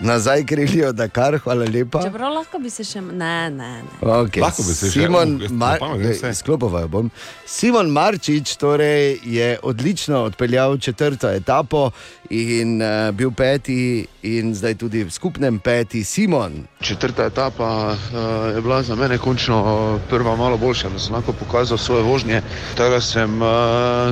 nazaj 0.00 0.44
krilijo, 0.46 0.92
da 0.92 1.08
kar, 1.08 1.38
hvala 1.38 1.64
lepa. 1.64 2.02
Čeprav 2.02 2.32
lahko 2.32 2.58
bi 2.58 2.70
se 2.70 2.84
še. 2.84 3.00
Ne, 3.00 3.50
ne. 3.50 3.82
ne. 3.82 3.82
Okay. 4.02 4.40
Lahko 4.40 4.62
bi 4.62 4.74
se 4.74 4.90
še- 4.90 5.00
Simon, 5.00 5.36
uh, 5.36 5.42
jaz 5.42 5.52
Mar 5.52 5.78
vem 5.80 6.10
vse. 6.12 6.34
Sklopoval 6.34 6.88
bom. 6.88 7.10
Simon 7.46 7.90
Marčič 7.90 8.56
torej 8.56 9.20
je 9.24 9.58
odlično 9.62 10.24
odpeljal 10.24 10.78
četrto 10.78 11.30
etapo 11.30 11.90
in 12.30 12.82
uh, 12.82 13.10
bil 13.12 13.30
peti, 13.30 14.06
in 14.22 14.54
zdaj 14.54 14.74
tudi 14.74 15.04
v 15.04 15.10
skupnem 15.10 15.58
peti 15.58 16.04
Simon. 16.04 16.64
Četrta 16.80 17.24
etapa 17.24 17.92
uh, 17.92 18.56
je 18.56 18.60
bila 18.60 18.82
za 18.82 18.94
mene 18.94 19.18
končno 19.18 19.58
uh, 19.60 20.00
prva 20.10 20.36
malo 20.36 20.56
boljša, 20.56 20.88
da 20.88 20.98
sem 20.98 21.14
lahko 21.14 21.32
pokazal 21.32 21.78
svoje 21.78 22.02
vožnje. 22.02 22.42
Tega 22.76 23.00
sem 23.00 23.42
uh, 23.42 23.48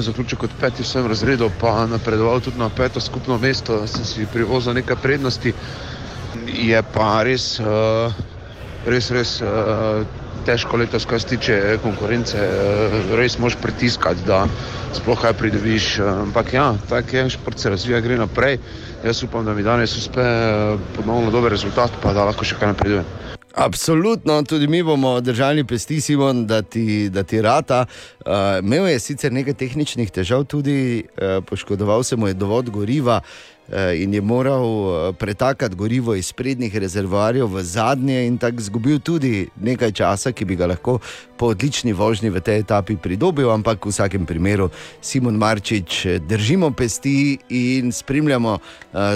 zaključil 0.01 0.39
kot 0.39 0.51
peti 0.61 0.83
v 0.83 0.87
svojem 0.87 1.09
razredu, 1.09 1.51
pa 1.61 1.87
napredoval 1.87 2.41
tudi 2.41 2.59
na 2.59 2.69
peto 2.69 3.01
skupno 3.01 3.39
mesto, 3.39 3.87
sem 3.87 4.05
si 4.05 4.27
privozil 4.33 4.75
nekaj 4.75 4.97
prednosti. 4.97 5.55
Je 6.53 6.83
pa 6.95 7.23
res, 7.24 7.57
uh, 7.61 8.12
res, 8.87 9.11
res 9.11 9.41
uh, 9.41 10.05
težko 10.47 10.77
letos, 10.77 11.07
kar 11.07 11.20
se 11.20 11.27
tiče 11.27 11.53
eh, 11.55 11.79
konkurence. 11.83 12.37
eh, 12.39 13.15
Res 13.16 13.39
moš 13.39 13.57
pritiskati, 13.62 14.24
da 14.27 14.45
sploh 14.95 15.20
kaj 15.20 15.33
pridobiš. 15.39 15.99
eh, 15.99 16.09
Ampak 16.27 16.53
ja, 16.53 16.74
tako 16.89 17.16
je, 17.16 17.31
šport 17.31 17.59
se 17.59 17.70
razvija, 17.70 18.01
gre 18.01 18.16
naprej. 18.19 18.59
Jaz 19.05 19.23
upam, 19.23 19.45
da 19.45 19.55
mi 19.55 19.62
danes 19.62 19.97
uspe 19.97 20.20
eh, 20.20 20.79
ponovno 20.97 21.31
dober 21.31 21.53
rezultat, 21.53 21.91
pa 22.03 22.12
da 22.12 22.24
lahko 22.24 22.45
še 22.45 22.59
kaj 22.59 22.74
napredujem. 22.74 23.05
Absolutno, 23.55 24.43
tudi 24.49 24.66
mi 24.66 24.83
bomo 24.83 25.20
držali 25.20 25.65
pesti, 25.65 26.01
Simon, 26.01 26.47
da 26.47 26.62
ti, 26.62 27.11
da 27.12 27.23
ti 27.23 27.37
rata. 27.43 27.85
Uh, 28.24 28.65
imel 28.65 28.89
je 28.89 28.99
sicer 28.99 29.33
nekaj 29.33 29.55
tehničnih 29.61 30.11
težav, 30.11 30.47
tudi 30.49 31.05
uh, 31.05 31.45
poškodoval 31.45 32.01
se 32.03 32.16
mu 32.16 32.31
je 32.31 32.35
dovod 32.35 32.70
goriva 32.73 33.20
uh, 33.20 33.53
in 33.97 34.15
je 34.15 34.20
moral 34.20 34.65
uh, 34.65 35.15
pretakati 35.16 35.77
gorivo 35.77 36.15
iz 36.15 36.32
prednjih 36.32 36.77
rezervoarjev 36.77 37.47
v 37.47 37.62
zadnje, 37.62 38.27
in 38.27 38.39
tako 38.39 38.61
izgubil 38.61 38.99
tudi 38.99 39.49
nekaj 39.61 39.93
časa, 39.93 40.32
ki 40.32 40.44
bi 40.44 40.57
ga 40.57 40.66
lahko 40.66 40.99
po 41.36 41.47
odlični 41.47 41.93
vožnji 41.93 42.31
v 42.31 42.40
tej 42.40 42.61
etapi 42.65 42.97
pridobil. 42.97 43.51
Ampak 43.51 43.86
v 43.86 43.90
vsakem 43.90 44.27
primeru, 44.27 44.70
Simon 45.01 45.36
Marčič, 45.36 46.07
eh, 46.07 46.19
držimo 46.19 46.70
pesti 46.70 47.39
in 47.49 47.93
spremljamo 47.93 48.59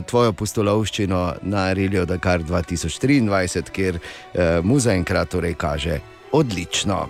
tvojo 0.06 0.32
postolovščino 0.32 1.34
na 1.42 1.72
Relio 1.72 2.04
Dakar 2.04 2.42
2023, 2.42 3.70
kjer 3.70 3.98
mu 4.62 4.78
zaenkrat 4.80 5.28
torej 5.28 5.54
kaže 5.54 6.00
odlično. 6.32 7.06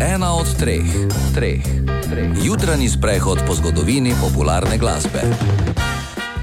Ena 0.00 0.34
od 0.34 0.58
treh, 0.58 0.84
treh, 1.34 1.64
treh. 2.04 2.44
jutranji 2.44 2.88
sprehod 2.88 3.38
po 3.46 3.54
zgodovini 3.54 4.12
popularne 4.20 4.78
glasbe. 4.78 5.20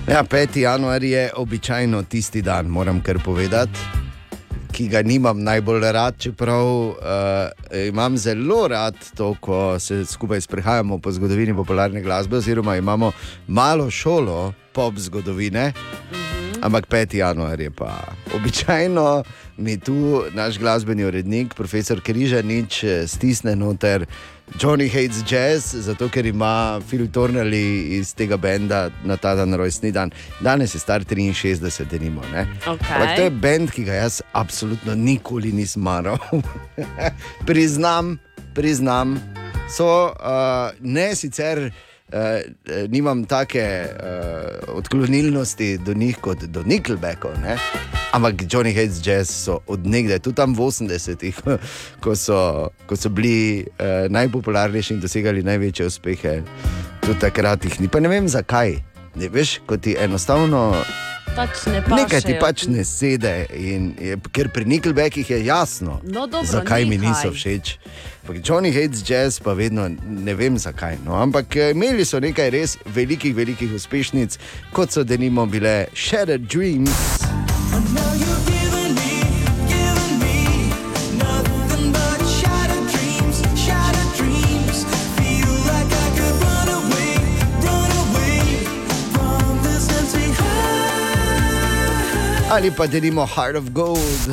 Ja, 0.08 0.24
5. 0.24 0.58
januar 0.58 1.04
je 1.04 1.32
običajno 1.36 2.04
tisti 2.04 2.42
dan, 2.42 2.66
moram 2.66 3.02
kar 3.02 3.20
povedati, 3.26 3.80
ki 4.72 4.88
ga 4.88 5.02
nimam 5.02 5.44
najbolj 5.44 5.92
rad, 5.92 6.18
čeprav 6.18 6.66
uh, 6.66 6.96
imam 7.88 8.18
zelo 8.18 8.68
rad 8.68 8.96
to, 9.16 9.36
ko 9.40 9.80
se 9.80 10.06
skupaj 10.06 10.42
sprehajamo 10.42 10.98
po 10.98 11.12
zgodovini 11.12 11.54
popularne 11.54 12.02
glasbe, 12.02 12.38
oziroma 12.38 12.76
imamo 12.76 13.12
malo 13.48 13.92
šolo 13.92 14.54
pop 14.74 14.98
zgodovine. 14.98 15.74
Ampak 16.64 16.88
5. 16.88 17.20
januar 17.20 17.60
je 17.60 17.72
pa 17.72 17.92
običajno 18.36 19.24
mi 19.58 19.80
tu 19.80 20.24
naš 20.34 20.58
glasbeni 20.60 21.06
urednik, 21.06 21.54
profesor 21.54 22.02
Križanič, 22.02 22.84
eh, 22.84 23.08
stisne 23.08 23.56
noter 23.56 24.06
Johnny 24.60 24.90
Hates 24.90 25.24
Jazz, 25.32 25.76
zato 25.76 26.10
ker 26.10 26.26
ima 26.26 26.82
Phil 26.90 27.08
Tornelli 27.12 27.98
iz 27.98 28.14
tega 28.14 28.38
benda 28.38 28.90
na 29.04 29.18
ta 29.18 29.36
dan 29.36 29.54
rojstni 29.54 29.92
dan. 29.92 30.12
Danes 30.42 30.76
je 30.76 30.80
star 30.80 31.02
63, 31.06 31.86
denimo. 31.86 32.22
ne. 32.34 32.48
Okej. 32.68 32.88
Ampak 32.96 33.16
to 33.16 33.22
je 33.24 33.30
bend, 33.30 33.72
ki 33.72 33.84
ga 33.84 33.94
jaz 33.94 34.22
absolutno 34.34 34.96
nikoli 34.96 35.52
nisem 35.52 35.82
maral. 35.82 36.18
priznam, 37.48 38.20
priznam. 38.54 39.20
So, 39.70 40.14
uh, 40.20 40.72
ne 40.80 41.16
sicer. 41.16 41.72
Uh, 42.14 42.46
nimam 42.94 43.24
take 43.26 43.64
uh, 43.90 44.78
odklonilnosti 44.78 45.78
do 45.78 45.94
njih 45.94 46.18
kot 46.22 46.44
do 46.46 46.62
Nickelbackov, 46.64 47.40
ne? 47.42 47.58
ampak 48.14 48.46
Johnny 48.46 48.70
Hates 48.70 49.02
Jazz 49.02 49.30
so 49.34 49.60
odnegdaj, 49.68 50.20
tudi 50.22 50.38
tam 50.38 50.54
v 50.54 50.62
80-ih, 50.62 51.38
ko, 52.04 52.14
so- 52.14 52.70
ko 52.86 52.96
so 52.96 53.10
bili 53.10 53.66
uh, 53.66 54.06
najpopularnejši 54.14 54.94
in 54.94 55.00
dosegali 55.02 55.42
največje 55.44 55.90
uspehe, 55.90 56.36
tudi 57.02 57.20
takrat 57.20 57.66
jih 57.66 57.80
ni. 57.82 57.90
Pa 57.90 57.98
ne 58.00 58.14
vem 58.14 58.30
zakaj. 58.30 58.78
Ne, 59.16 59.30
veš, 59.30 59.60
ko 59.66 59.78
ti 59.78 59.96
enostavno 59.98 60.74
Pač 61.36 61.66
ne 61.66 61.82
nekaj 61.82 62.22
ti 62.22 62.26
pašejo. 62.28 62.40
pač 62.40 62.68
ne 62.68 62.84
sede, 62.84 63.32
in, 63.52 63.94
je, 64.00 64.18
ker 64.32 64.50
pri 64.50 64.66
Nickelbackih 64.66 65.30
je 65.30 65.46
jasno, 65.46 66.00
No, 66.04 66.28
dobro, 66.28 66.46
zakaj 66.46 66.86
mi 66.86 66.98
nekaj. 66.98 67.10
niso 67.10 67.32
všeč. 67.32 67.78
Ampak 68.22 68.38
Johnny 68.40 68.72
Hates 68.72 69.02
Jazz 69.02 69.40
pa 69.40 69.54
vedno 69.54 69.90
ne 70.08 70.34
vem 70.34 70.58
zakaj. 70.58 70.98
No. 71.04 71.16
Ampak 71.16 71.56
eh, 71.56 71.72
imeli 71.72 72.06
so 72.06 72.20
nekaj 72.20 72.50
res 72.50 72.78
velikih, 72.86 73.36
velikih 73.36 73.74
uspešnic, 73.74 74.38
kot 74.72 74.92
so 74.92 75.04
denimo 75.04 75.46
bile 75.46 75.88
Shattered 75.94 76.48
Dreams. 76.48 77.43
Ali 92.54 92.70
pa 92.70 92.86
denimo 92.86 93.26
Heart 93.26 93.56
of 93.58 93.74
Gold. 93.74 94.30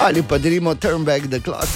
Ali 0.00 0.22
pa 0.24 0.40
denimo 0.40 0.72
Turn 0.80 1.04
Back 1.04 1.28
the 1.28 1.44
Clock. 1.44 1.68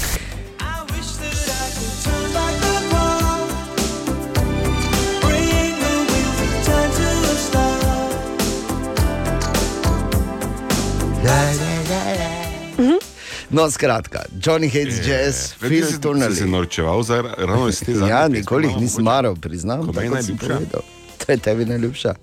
No, 13.51 13.71
skratka, 13.71 14.23
Johnny 14.37 14.69
Hates 14.69 15.07
Jazz, 15.07 15.55
Phil 15.55 15.87
Si 15.87 15.93
se 15.93 16.01
Tornelli. 16.01 16.41
norčeval 16.43 17.03
za, 17.03 17.25
ravno 17.39 17.69
iz 17.69 17.81
te 17.81 17.95
zadnje 17.95 18.11
Ja, 18.11 18.29
nikoli 18.29 18.69
jih 18.69 18.77
nisem 18.77 19.05
maral, 19.05 19.35
priznam. 19.37 19.87
Tako 19.87 20.01
si 20.01 20.09
najljubša? 20.09 20.47
povedal. 20.49 20.81
To 21.21 21.33
je 21.33 21.39
tebi 21.39 21.65
najljubša. 21.65 22.15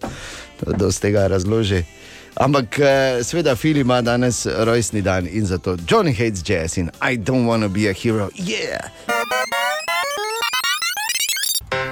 To 0.57 0.73
dosti 0.73 1.01
tega 1.01 1.27
razloži. 1.27 1.83
Ampak, 2.35 2.79
eh, 2.79 3.23
seveda, 3.23 3.55
Phil 3.55 3.77
ima 3.77 4.01
danes 4.01 4.45
rojstni 4.47 5.01
dan 5.01 5.27
in 5.27 5.45
zato 5.45 5.75
Johnny 5.77 6.13
Hates 6.13 6.41
Jazz 6.41 6.77
in 6.77 6.89
I 7.03 7.17
don't 7.17 7.45
wanna 7.45 7.67
be 7.69 7.89
a 7.89 7.93
hero. 7.93 8.29
Yeah! 8.35 8.89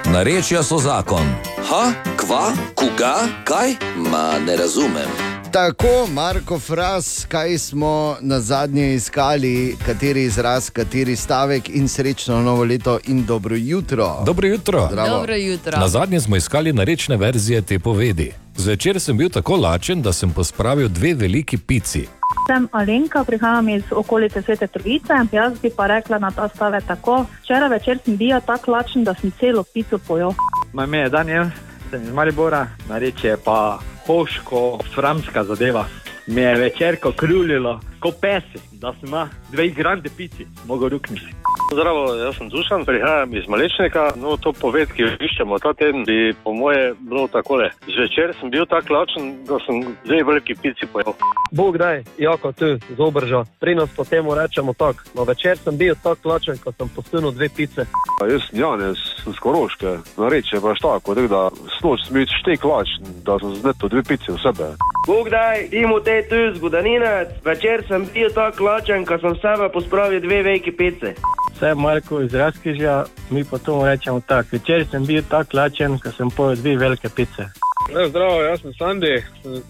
Narečja 0.06 0.62
so 0.62 0.78
zakon. 0.78 1.26
Ha, 1.60 1.92
kva, 2.16 2.52
koga, 2.74 3.14
kaj? 3.44 3.74
Ma 3.96 4.38
ne 4.38 4.56
razumem. 4.56 5.25
Tako, 5.56 6.06
Marko 6.12 6.58
Fras, 6.58 7.26
kaj 7.28 7.58
smo 7.58 8.16
na 8.20 8.40
zadnje 8.40 8.94
iskali, 8.94 9.76
kateri 9.86 10.22
izraz, 10.22 10.70
kateri 10.70 11.16
stavek 11.16 11.68
in 11.68 11.88
srečno 11.88 12.42
novo 12.42 12.64
leto 12.64 12.98
in 13.06 13.26
dobro 13.26 13.56
jutro. 13.56 14.22
Dobro 14.26 14.48
jutro. 14.48 14.88
Zdravo. 14.90 15.08
Dobro 15.08 15.34
jutro. 15.34 15.80
Na 15.80 15.88
zadnje 15.88 16.20
smo 16.20 16.36
iskali 16.36 16.72
narečne 16.72 17.16
verzije 17.16 17.62
te 17.62 17.78
povedi. 17.78 18.32
Zvečer 18.56 19.00
sem 19.00 19.16
bil 19.16 19.28
tako 19.28 19.56
lačen, 19.56 20.02
da 20.02 20.12
sem 20.12 20.30
pospravil 20.30 20.88
dve 20.88 21.14
veliki 21.14 21.58
pici. 21.58 22.06
Sem 22.48 22.68
Alenka, 22.72 23.24
prihajam 23.24 23.68
iz 23.68 23.82
okolice 23.90 24.42
Svete 24.42 24.66
Trojice. 24.66 25.12
Jaz 25.32 25.52
bi 25.62 25.70
pa 25.76 25.86
rekla 25.86 26.18
na 26.18 26.30
ta 26.30 26.48
stavek 26.48 26.84
tako. 26.86 27.24
Včeraj 27.42 27.68
večer 27.68 27.98
sem 28.04 28.16
bil 28.16 28.40
tako 28.46 28.70
lačen, 28.70 29.04
da 29.04 29.14
sem 29.14 29.32
celo 29.40 29.62
pico 29.62 29.98
pojel. 29.98 30.32
Moje 30.72 30.86
ime 30.86 30.98
je 30.98 31.08
Daniel, 31.08 31.44
sem 31.90 32.02
iz 32.02 32.12
Maribora, 32.12 32.66
narečje 32.88 33.36
pa 33.44 33.78
hoško, 34.06 34.78
framska 34.94 35.44
zadeva. 35.44 35.84
Mi 36.26 36.40
je 36.40 36.54
večerko 36.54 37.12
krulilo, 37.12 37.80
kot 38.00 38.14
pesi, 38.20 38.75
da 38.80 38.92
sem 39.00 39.08
ima 39.08 39.28
dve 39.52 39.68
grande 39.68 40.10
pici, 40.16 40.46
mogo 40.66 40.88
rukniti. 40.88 41.34
Zdravo, 41.72 42.14
jaz 42.14 42.36
sem 42.36 42.48
Dušan, 42.48 42.84
prihajam 42.84 43.34
iz 43.34 43.48
Malečnika. 43.48 44.10
No, 44.16 44.36
to 44.36 44.52
poved, 44.52 44.92
ki 44.92 45.02
jo 45.02 45.08
iščemo 45.20 45.58
ta 45.58 45.72
teden, 45.74 46.04
bi 46.04 46.34
po 46.44 46.52
moje 46.52 46.94
bilo 47.00 47.26
takole. 47.28 47.70
Zvečer 47.86 48.34
sem 48.40 48.50
bil 48.50 48.66
tako 48.70 48.94
lačen, 48.94 49.32
da 49.48 49.58
sem 49.66 49.80
dve 50.04 50.22
veliki 50.22 50.54
pici 50.62 50.86
pojel. 50.92 51.14
Bog 51.52 51.78
daj, 51.78 52.04
jako 52.18 52.52
tu, 52.52 52.68
z 52.96 52.98
obrža. 52.98 53.44
Pri 53.60 53.74
nas 53.74 53.90
po 53.96 54.04
temu 54.04 54.34
rečemo 54.34 54.72
tako. 54.72 55.02
No, 55.14 55.24
večer 55.24 55.58
sem 55.58 55.78
bil 55.78 55.94
tako 56.02 56.28
lačen, 56.28 56.58
ko 56.64 56.72
sem 56.72 56.88
postunil 56.96 57.32
dve 57.32 57.48
pice. 57.56 57.86
Jaz 58.30 58.46
sem 58.50 58.60
Janez, 58.60 59.02
sem 59.24 59.32
z 59.32 59.42
Koroške, 59.42 59.96
nareče 60.16 60.60
pač 60.62 60.82
tako, 60.82 61.14
tako 61.14 61.28
da 61.34 61.42
snoč 61.78 62.06
sem 62.06 62.14
bil 62.14 62.28
štek 62.42 62.64
lačen, 62.64 63.10
da 63.26 63.38
sem 63.42 63.54
zneto 63.54 63.88
dve 63.88 64.02
pice 64.06 64.32
v 64.32 64.38
sebe. 64.42 64.70
Bog 65.06 65.30
daj, 65.30 65.68
imo 65.72 66.00
te 66.00 66.22
tu 66.28 66.38
zgodaninec, 66.58 67.28
večer 67.44 67.84
sem 67.88 68.06
bil 68.14 68.30
tako 68.34 68.65
lačen, 68.66 69.04
ko 69.04 69.18
sem 69.18 69.36
sebe 69.42 69.68
pospravil 69.72 70.20
dve 70.20 70.42
veliki 70.42 70.72
pice. 70.72 71.14
Sem 71.58 71.78
Marko 71.78 72.20
iz 72.20 72.34
Razkrižja, 72.34 73.04
mi 73.30 73.44
pa 73.44 73.58
to 73.58 73.84
rečemo 73.84 74.20
tako. 74.20 74.48
Večer 74.52 74.86
sem 74.90 75.06
bil 75.06 75.22
tako 75.28 75.56
lačen, 75.56 75.98
ko 75.98 76.12
sem 76.12 76.30
pojel 76.30 76.56
dve 76.56 76.76
velike 76.76 77.08
pice. 77.08 77.65
Ne, 77.94 78.08
zdravo, 78.08 78.42
jaz 78.42 78.60
sem 78.60 78.72
Sandy, 78.74 79.22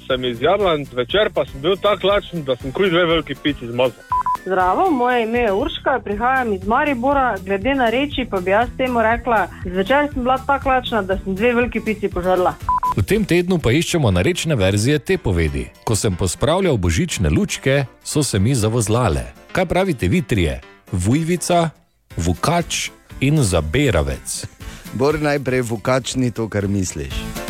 sem, 0.07 0.25
iz 0.25 0.43
Jadland, 0.43 0.89
večer 0.93 1.31
pa 1.35 1.45
sem 1.45 1.61
bil 1.61 1.77
tako 1.77 2.09
lačen, 2.09 2.45
da 2.45 2.57
sem 2.57 2.73
kuj 2.73 2.91
dve 2.91 3.05
veliki 3.07 3.35
pici 3.43 3.69
zmazal. 3.69 4.03
Zdravo, 4.47 4.91
moje 4.91 5.23
ime 5.23 5.39
je 5.39 5.53
Urška, 5.53 6.01
prihajam 6.05 6.53
iz 6.53 6.67
Maribora. 6.67 7.37
Glede 7.45 7.75
na 7.75 7.91
reči, 7.91 8.27
pa 8.31 8.41
bi 8.41 8.51
jaz 8.51 8.69
temu 8.77 9.03
rekla, 9.03 9.49
zvečer 9.65 10.09
sem 10.13 10.23
bila 10.23 10.39
tako 10.47 10.69
lačna, 10.69 11.03
da 11.03 11.19
sem 11.19 11.35
dve 11.35 11.55
veliki 11.55 11.81
pici 11.81 12.09
požrla. 12.09 12.55
V 12.97 13.03
tem 13.03 13.25
tednu 13.25 13.59
pa 13.59 13.73
iščemo 13.73 14.11
narečne 14.11 14.57
verzije 14.57 14.99
te 14.99 15.19
povedi. 15.19 15.67
Ko 15.85 15.97
sem 15.97 16.17
pospravljal 16.17 16.77
božične 16.77 17.31
lučke, 17.31 17.85
so 18.05 18.23
se 18.23 18.39
mi 18.39 18.55
zavozlale. 18.55 19.27
Kaj 19.53 19.67
pravite 19.67 20.09
vi 20.09 20.23
trije? 20.23 20.61
Vujvica, 20.93 21.71
vukač 22.17 22.89
in 23.21 23.43
zaberavec. 23.43 24.47
Bor 24.95 25.21
najprej 25.21 25.61
vukač 25.61 26.15
ni 26.15 26.31
to, 26.31 26.49
kar 26.49 26.69
misliš. 26.69 27.46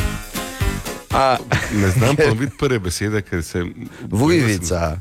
A, 1.16 1.36
Ne 1.82 1.90
znam 1.90 2.16
ponoviti 2.24 2.56
prve 2.58 2.78
besede, 2.78 3.22
ker 3.22 3.42
se. 3.42 3.64
Vujvica. 4.10 5.00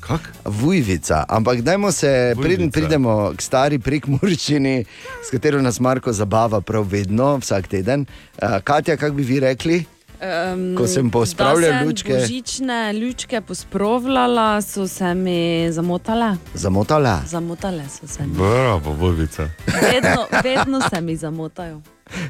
Kak? 0.00 0.20
Vujvica. 0.44 1.24
Ampak 1.28 1.60
dajmo 1.60 1.92
se, 1.92 2.34
preden 2.42 2.70
pridemo 2.70 3.32
k 3.36 3.42
stari 3.42 3.78
prekmurščini, 3.78 4.84
s 5.24 5.30
katero 5.30 5.62
nas 5.62 5.80
Marko 5.80 6.12
zabava 6.12 6.60
prav 6.60 6.84
vedno, 6.90 7.36
vsak 7.40 7.68
teden. 7.68 8.06
Uh, 8.42 8.58
Katja, 8.64 8.96
kako 8.96 9.14
bi 9.14 9.22
vi 9.22 9.40
rekli? 9.40 9.84
Um, 10.24 10.76
Ko 10.76 10.86
sem 10.86 11.10
pospravljal 11.10 11.72
da 11.72 11.78
sem 11.78 11.88
lučke. 11.88 12.14
Božične 12.14 12.92
lučke 12.92 13.40
pospravljala, 13.40 14.62
so 14.62 14.88
se 14.88 15.14
mi 15.14 15.72
zamotale. 15.72 16.36
Zamotala. 16.54 17.22
Zamotale 17.26 17.88
so 17.88 18.06
se 18.06 18.26
mi. 18.26 18.32
Bravo, 18.34 18.92
Vojvica. 18.92 19.48
Vedno, 19.66 20.26
vedno 20.44 20.80
se 20.90 21.00
mi 21.00 21.16
zamotajo. 21.16 21.80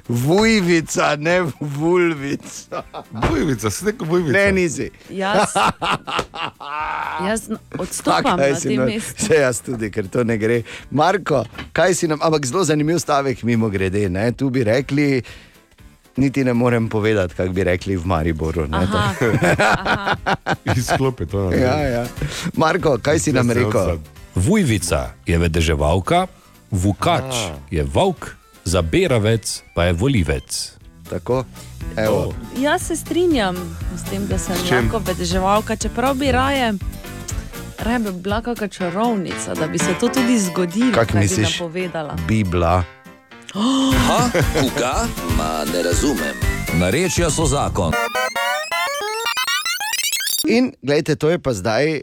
Vujvica, 0.09 1.17
ne 1.17 1.41
vulvica. 1.61 2.83
Vujvica, 3.11 3.71
si 3.71 3.85
rekel 3.85 4.07
Vujvica. 4.07 4.33
Ne, 4.39 4.53
nisi. 4.53 4.91
Jaz, 5.11 5.55
jaz 7.27 7.49
odstopam 7.79 8.39
na 8.39 8.55
tem 8.61 8.77
no- 8.79 8.87
mestu. 8.87 9.27
Saj 9.27 9.41
jaz 9.41 9.61
tudi, 9.61 9.91
ker 9.91 10.09
to 10.09 10.25
ne 10.25 10.39
gre. 10.39 10.63
Marko, 10.91 11.45
kaj 11.73 11.95
si 11.95 12.09
nam, 12.09 12.19
ampak 12.23 12.47
zelo 12.47 12.65
zanimiv 12.65 12.99
stavek, 12.99 13.43
mimo 13.43 13.69
grede. 13.69 14.09
Ne? 14.09 14.33
Tu 14.33 14.51
bi 14.51 14.65
rekli, 14.65 15.23
niti 16.17 16.45
ne 16.45 16.53
morem 16.53 16.89
povedati, 16.89 17.35
kako 17.35 17.53
bi 17.53 17.65
rekli 17.65 17.97
v 17.97 18.07
Mariboru. 18.07 18.67
Ne? 18.69 18.79
Aha, 18.79 20.17
Izklopi 20.77 21.27
to. 21.27 21.51
Ja, 21.53 21.77
ja. 21.81 22.07
Marko, 22.57 22.99
kaj 23.03 23.19
si 23.19 23.33
nam 23.33 23.51
rekel? 23.51 23.99
Vujvica 24.35 25.15
je 25.27 25.39
vedeževalka, 25.39 26.27
vukač 26.71 27.35
A. 27.35 27.59
je 27.71 27.83
volk, 27.85 28.35
zaberavec 28.65 29.63
pa 29.75 29.85
je 29.85 29.93
volivec. 29.93 30.73
Tako, 31.11 31.45
evo. 31.97 32.35
Jaz 32.59 32.83
se 32.83 32.97
strinjam 32.97 33.57
s 33.97 34.11
tem, 34.11 34.27
da 34.27 34.39
sem 34.39 34.57
lahko 34.71 34.99
vedeževalka, 35.07 35.77
čeprav 35.77 36.15
bi 36.15 36.33
raje, 36.33 36.73
raje 37.79 37.99
bi 37.99 38.13
bila 38.13 38.41
kakšna 38.43 38.69
čarovnica, 38.69 39.55
da 39.55 39.67
bi 39.67 39.79
se 39.79 39.95
to 40.01 40.09
tudi 40.09 40.39
zgodilo, 40.39 40.93
kaj 40.93 41.29
bi 41.29 41.43
napovedala. 41.43 42.17
Bibla. 42.29 42.85
Ha, 44.07 44.31
koga? 44.61 45.07
Ma 45.39 45.65
ne 45.73 45.83
razumem. 45.83 46.35
Narečja 46.81 47.31
so 47.31 47.47
zakon. 47.47 47.93
In 50.49 50.73
gledajte, 50.83 51.17
to 51.17 51.31
je 51.31 51.39
pa 51.39 51.53
zdaj 51.53 51.95
uh, 51.95 52.03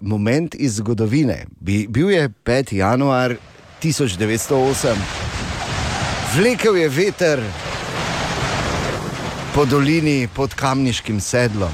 moment 0.00 0.54
iz 0.54 0.76
zgodovine. 0.76 1.46
Bi, 1.60 1.86
bil 1.88 2.10
je 2.10 2.28
5. 2.44 2.74
januar 2.74 3.36
1908, 3.82 4.94
vlekel 6.34 6.76
je 6.76 6.88
veter 6.88 7.42
po 9.54 9.64
dolini 9.64 10.28
pod 10.34 10.54
kamniškim 10.54 11.20
sedlom, 11.20 11.72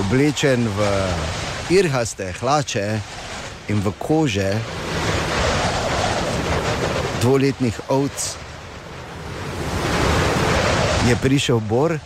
oblečen 0.00 0.68
v 0.76 0.80
irhaste 1.70 2.32
hlače 2.40 3.00
in 3.68 3.80
v 3.84 3.92
kože 3.98 4.50
dvoletnih 7.20 7.80
ovc. 7.88 8.36
Je 11.08 11.16
prišel 11.16 11.60
Bor, 11.60 11.98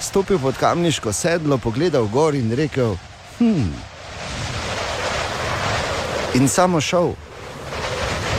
stopil 0.00 0.38
pod 0.38 0.56
kamniško 0.56 1.12
sedlo, 1.12 1.58
pogledal 1.58 2.08
gor 2.08 2.34
in 2.34 2.52
rekel: 2.56 2.96
Hm. 3.38 3.72
In 6.34 6.48
samo 6.48 6.80
šel. 6.80 7.21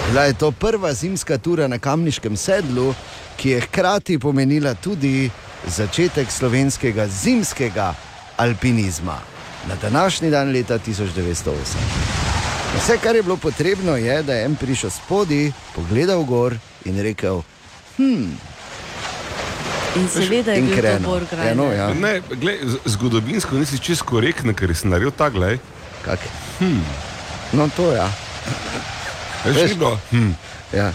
Bila 0.10 0.24
je 0.24 0.34
to 0.34 0.52
prva 0.52 0.94
zimska 0.94 1.38
tura 1.38 1.68
na 1.68 1.80
kamniškem 1.80 2.38
sedlu, 2.38 2.94
ki 3.38 3.50
je 3.50 3.62
hkrati 3.62 4.20
pomenila 4.20 4.74
tudi 4.74 5.30
začetek 5.68 6.32
slovenskega 6.32 7.08
zimskega 7.08 7.94
alpinizma 8.38 9.20
na 9.68 9.76
današnji 9.82 10.30
dan 10.30 10.52
leta 10.52 10.80
1908. 10.80 11.54
Vse, 12.78 12.98
kar 12.98 13.16
je 13.16 13.24
bilo 13.24 13.38
potrebno, 13.38 13.96
je, 13.96 14.24
da 14.24 14.34
je 14.34 14.46
en 14.46 14.56
prišel 14.56 14.90
spodaj, 14.90 15.52
pogledal 15.76 16.24
gor 16.24 16.56
in 16.86 17.02
rekel: 17.02 17.42
Hm. 17.98 18.32
In 19.96 20.08
seveda 20.10 20.52
je 20.52 20.60
In 20.60 20.66
bil 20.66 20.76
to 20.76 20.82
krenil. 20.82 21.10
Borgrajner. 21.10 21.48
Ja, 21.48 21.54
no, 21.54 21.72
ja. 21.72 21.94
Ne, 21.94 22.22
glej, 22.42 22.60
zgodovinsko 22.86 23.56
nisi 23.56 23.80
čisto 23.80 24.06
korekten, 24.06 24.54
ker 24.54 24.76
si 24.76 24.88
naredil 24.88 25.12
ta 25.12 25.30
glej. 25.30 25.60
Kak? 26.02 26.20
Hmm. 26.60 26.82
No, 27.54 27.70
to 27.78 27.92
ja. 27.94 28.10
Veš, 29.46 29.74
bilo. 29.76 30.00
Hmm. 30.12 30.36
Ja. 30.74 30.94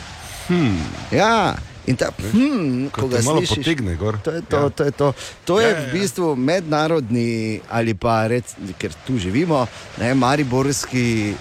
Hmm. 0.48 0.78
Ja. 1.10 1.54
In 1.86 1.96
ta, 1.96 2.10
hmm, 2.32 2.90
Ko 2.92 3.08
ga 3.08 3.22
slišiš, 3.22 3.56
potegne 3.56 3.94
gor. 3.96 4.18
To 4.20 4.30
je 4.30 4.42
to, 4.42 4.56
Ja. 4.56 4.68
to, 4.68 4.84
je, 4.84 4.90
to. 4.90 5.12
to 5.44 5.60
je 5.60 5.68
Ja, 5.68 5.72
ja, 5.72 5.80
v 5.80 5.86
ja. 5.86 5.92
bistvu 5.92 6.36
mednarodni 6.36 7.60
ali 7.70 7.94
pa 7.94 8.26
rec, 8.26 8.44
ker 8.78 8.92
tu 9.06 9.16
živimo, 9.18 9.66
ne, 9.96 10.14
mariborski 10.14 11.34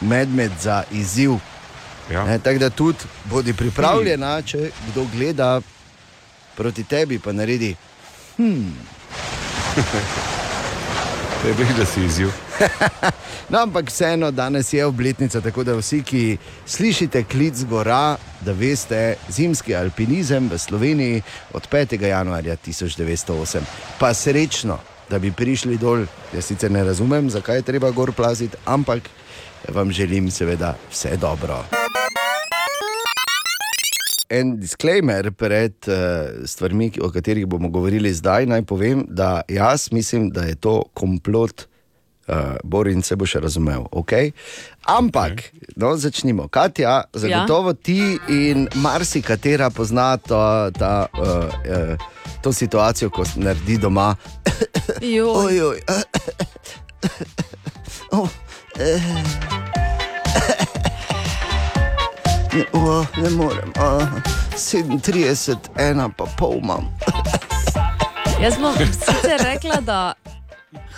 medved 0.00 0.50
za 0.60 0.82
izziv. 0.90 1.38
Ja. 2.10 2.24
Ne, 2.24 2.38
tako 2.38 2.58
da 2.58 2.70
tudi 2.70 2.98
bodi 3.24 3.52
pripravljena, 3.52 4.42
če 4.42 4.70
kdo 4.90 5.06
gleda 5.14 5.60
proti 6.56 6.84
tebi, 6.84 7.18
pa 7.18 7.32
naredi. 7.32 7.76
Hmm. 8.36 8.74
Te 11.44 11.52
veš, 11.52 11.74
da 11.78 11.84
si 11.84 12.04
izziv. 12.04 12.28
No, 13.48 13.58
ampak 13.58 13.90
vseeno, 13.90 14.30
danes 14.30 14.72
je 14.72 14.86
obletnica, 14.86 15.40
tako 15.40 15.64
da 15.64 15.74
vsi, 15.76 15.98
ki 16.02 16.36
slišite 16.66 17.24
klic 17.28 17.60
gora, 17.68 18.16
da 18.40 18.52
veste, 18.52 19.16
zimski 19.28 19.74
alpinizem 19.76 20.48
v 20.48 20.58
Sloveniji 20.58 21.22
od 21.52 21.68
5. 21.68 22.00
januarja 22.02 22.56
1908. 22.56 23.60
Pa 24.00 24.14
srečno, 24.14 24.78
da 25.10 25.18
bi 25.18 25.32
prišli 25.32 25.76
dol. 25.76 26.06
Jaz 26.32 26.48
sicer 26.48 26.72
ne 26.72 26.84
razumem, 26.84 27.30
zakaj 27.30 27.60
je 27.60 27.68
treba 27.68 27.90
gor 27.90 28.12
plaziti, 28.12 28.56
ampak 28.64 29.10
vam 29.68 29.92
želim 29.92 30.30
seveda 30.30 30.74
vse 30.90 31.16
dobro. 31.16 31.64
En 34.34 34.56
disclaimer 34.58 35.30
pred 35.30 35.74
uh, 35.86 36.46
stvarmi, 36.48 36.90
o 37.02 37.10
katerih 37.14 37.46
bomo 37.46 37.68
govorili 37.70 38.10
zdaj, 38.14 38.48
naj 38.50 38.64
povem, 38.66 39.04
da 39.08 39.42
jaz 39.48 39.92
mislim, 39.92 40.30
da 40.34 40.42
je 40.48 40.54
to 40.54 40.82
komplot, 40.94 41.66
uh, 42.26 42.56
Borin 42.64 43.02
se 43.02 43.16
bo 43.16 43.26
še 43.26 43.40
razumel. 43.44 43.86
Okay? 43.92 44.32
Ampak, 44.90 45.32
okay. 45.38 45.70
no, 45.76 45.94
začnimo. 45.96 46.48
Katja, 46.48 47.04
zagotovo 47.14 47.74
ja. 47.76 47.80
ti 47.82 48.00
in 48.28 48.66
marsikatera 48.74 49.70
pozna 49.70 50.16
to, 50.16 50.40
ta, 50.78 51.06
uh, 51.14 51.54
uh, 51.70 52.08
to 52.42 52.52
situacijo, 52.52 53.10
ko 53.14 53.24
se 53.28 53.40
naredi 53.40 53.78
doma. 53.78 54.14
Joj. 55.00 55.30
Ojoj. 55.46 55.78
Oh, 58.14 58.28
eh. 58.78 59.00
Ne, 62.54 62.64
oh, 62.72 63.06
ne 63.16 63.30
morem. 63.30 63.72
Oh, 63.80 64.02
37, 64.56 65.56
ena 65.78 66.08
pa 66.08 66.24
pol 66.38 66.58
imam. 66.62 66.86
Jaz 68.42 68.54
bom 68.60 68.74
sicer 68.92 69.40
rekla, 69.42 69.80
da 69.80 70.12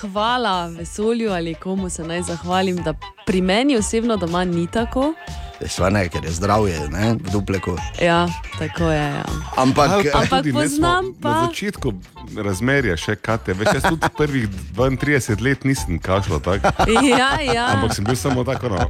hvala 0.00 0.66
vesolju 0.66 1.32
ali 1.32 1.54
komu 1.54 1.90
se 1.90 2.04
naj 2.04 2.22
zahvalim, 2.22 2.76
da 2.76 2.94
pri 3.26 3.40
meni 3.40 3.76
osebno 3.76 4.16
doma 4.16 4.44
ni 4.44 4.66
tako. 4.66 5.14
Svane, 5.62 6.08
ker 6.08 6.20
je 6.20 6.30
zdravje, 6.30 6.88
ne, 6.88 7.16
v 7.16 7.30
dupleku. 7.32 7.76
Ja, 7.96 8.28
tako 8.58 8.90
je. 8.90 9.00
Ja. 9.00 9.24
Ampak, 9.56 10.04
Ampak 10.04 10.28
tudi 10.30 10.52
ne 10.52 10.68
smo 10.68 10.68
poznam 10.68 11.04
Na 11.06 11.20
pa- 11.22 11.46
začetku 11.46 11.88
razmerja 12.36 12.96
še 12.96 13.16
kate. 13.16 13.54
Veš, 13.54 13.68
jaz 13.74 13.84
tudi 13.88 14.08
prvih 14.12 14.44
32 14.76 15.40
let 15.40 15.64
nisem 15.64 15.96
kašljal 15.96 16.40
tako. 16.40 16.68
Ja, 17.02 17.40
ja. 17.40 17.64
Ampak 17.72 17.94
sem 17.94 18.04
bil 18.04 18.16
samo 18.16 18.44
tako, 18.44 18.68
no, 18.68 18.84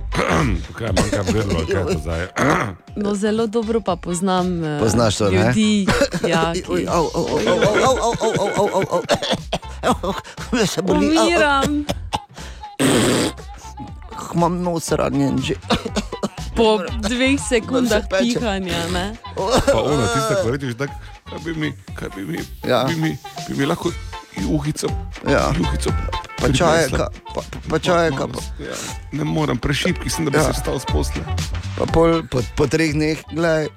kaj 0.75 0.91
manjka 0.91 1.23
grlo, 1.23 1.63
kaj 1.65 1.77
je 1.77 1.87
to 1.87 1.99
zdaj. 2.03 2.23
No, 2.97 3.15
zelo 3.15 3.47
dobro 3.47 3.79
pa 3.81 3.95
poznam 3.97 4.65
eh, 4.65 4.81
Poznaš 4.81 5.17
to, 5.17 5.31
ne? 5.31 5.37
ljudi. 5.39 5.87
Ja, 6.25 6.51
ki... 6.51 6.89
au, 6.89 7.07
au, 7.15 7.25
au, 7.31 7.39
au, 7.39 7.59
au, 7.63 7.97
au, 8.03 8.15
au, 8.19 8.33
au, 8.35 8.57
au, 8.57 8.69
au, 8.73 8.85
au. 8.91 9.03
Au, 10.03 10.15
me 10.53 10.67
se 10.67 10.83
boli. 10.83 11.15
Au, 11.15 11.21
au. 11.21 11.27
Umiram. 11.27 11.85
Imam 14.35 14.61
nos 14.61 14.91
ranjen 14.93 15.39
že. 15.39 15.55
Po 16.57 16.69
dveh 17.01 17.37
sekundah 17.39 18.09
pihanja. 18.09 18.89
Ne? 18.89 19.13
Pa 19.67 19.77
ono, 19.77 20.03
tiste, 20.09 20.35
ko 20.41 20.51
rečeš, 20.51 20.75
tako, 20.75 20.95
kaj 21.27 21.39
bi 21.45 21.53
mi, 21.55 21.69
kaj 21.95 22.09
bi 22.17 22.23
mi, 22.25 22.39
Ja. 22.65 22.85
bi 22.85 22.97
mi, 22.97 23.11
bi 23.49 23.53
mi 23.55 23.67
lahko 23.67 23.93
juhico, 24.35 24.89
Ja. 25.25 25.53
juhico. 25.53 25.93
Pa 26.37 26.49
čajeka, 26.49 27.07
pa, 27.35 27.41
pa 27.69 27.77
čajeka. 27.79 28.25
Pa, 28.27 28.41
Ja, 28.59 28.77
ne 29.13 29.25
morem, 29.25 29.57
prešipki 29.57 30.11
sem, 30.11 30.25
da 30.25 30.31
bi 30.31 30.37
Ja. 30.37 30.45
se 30.45 30.53
vstal 30.53 30.79
s 30.79 30.85
posle. 30.85 31.21
pa 31.79 31.85
pol, 31.87 32.23
po, 32.25 32.41
po 32.57 32.67
treh 32.67 32.93
dneh, 32.93 33.21
gledaj. 33.31 33.69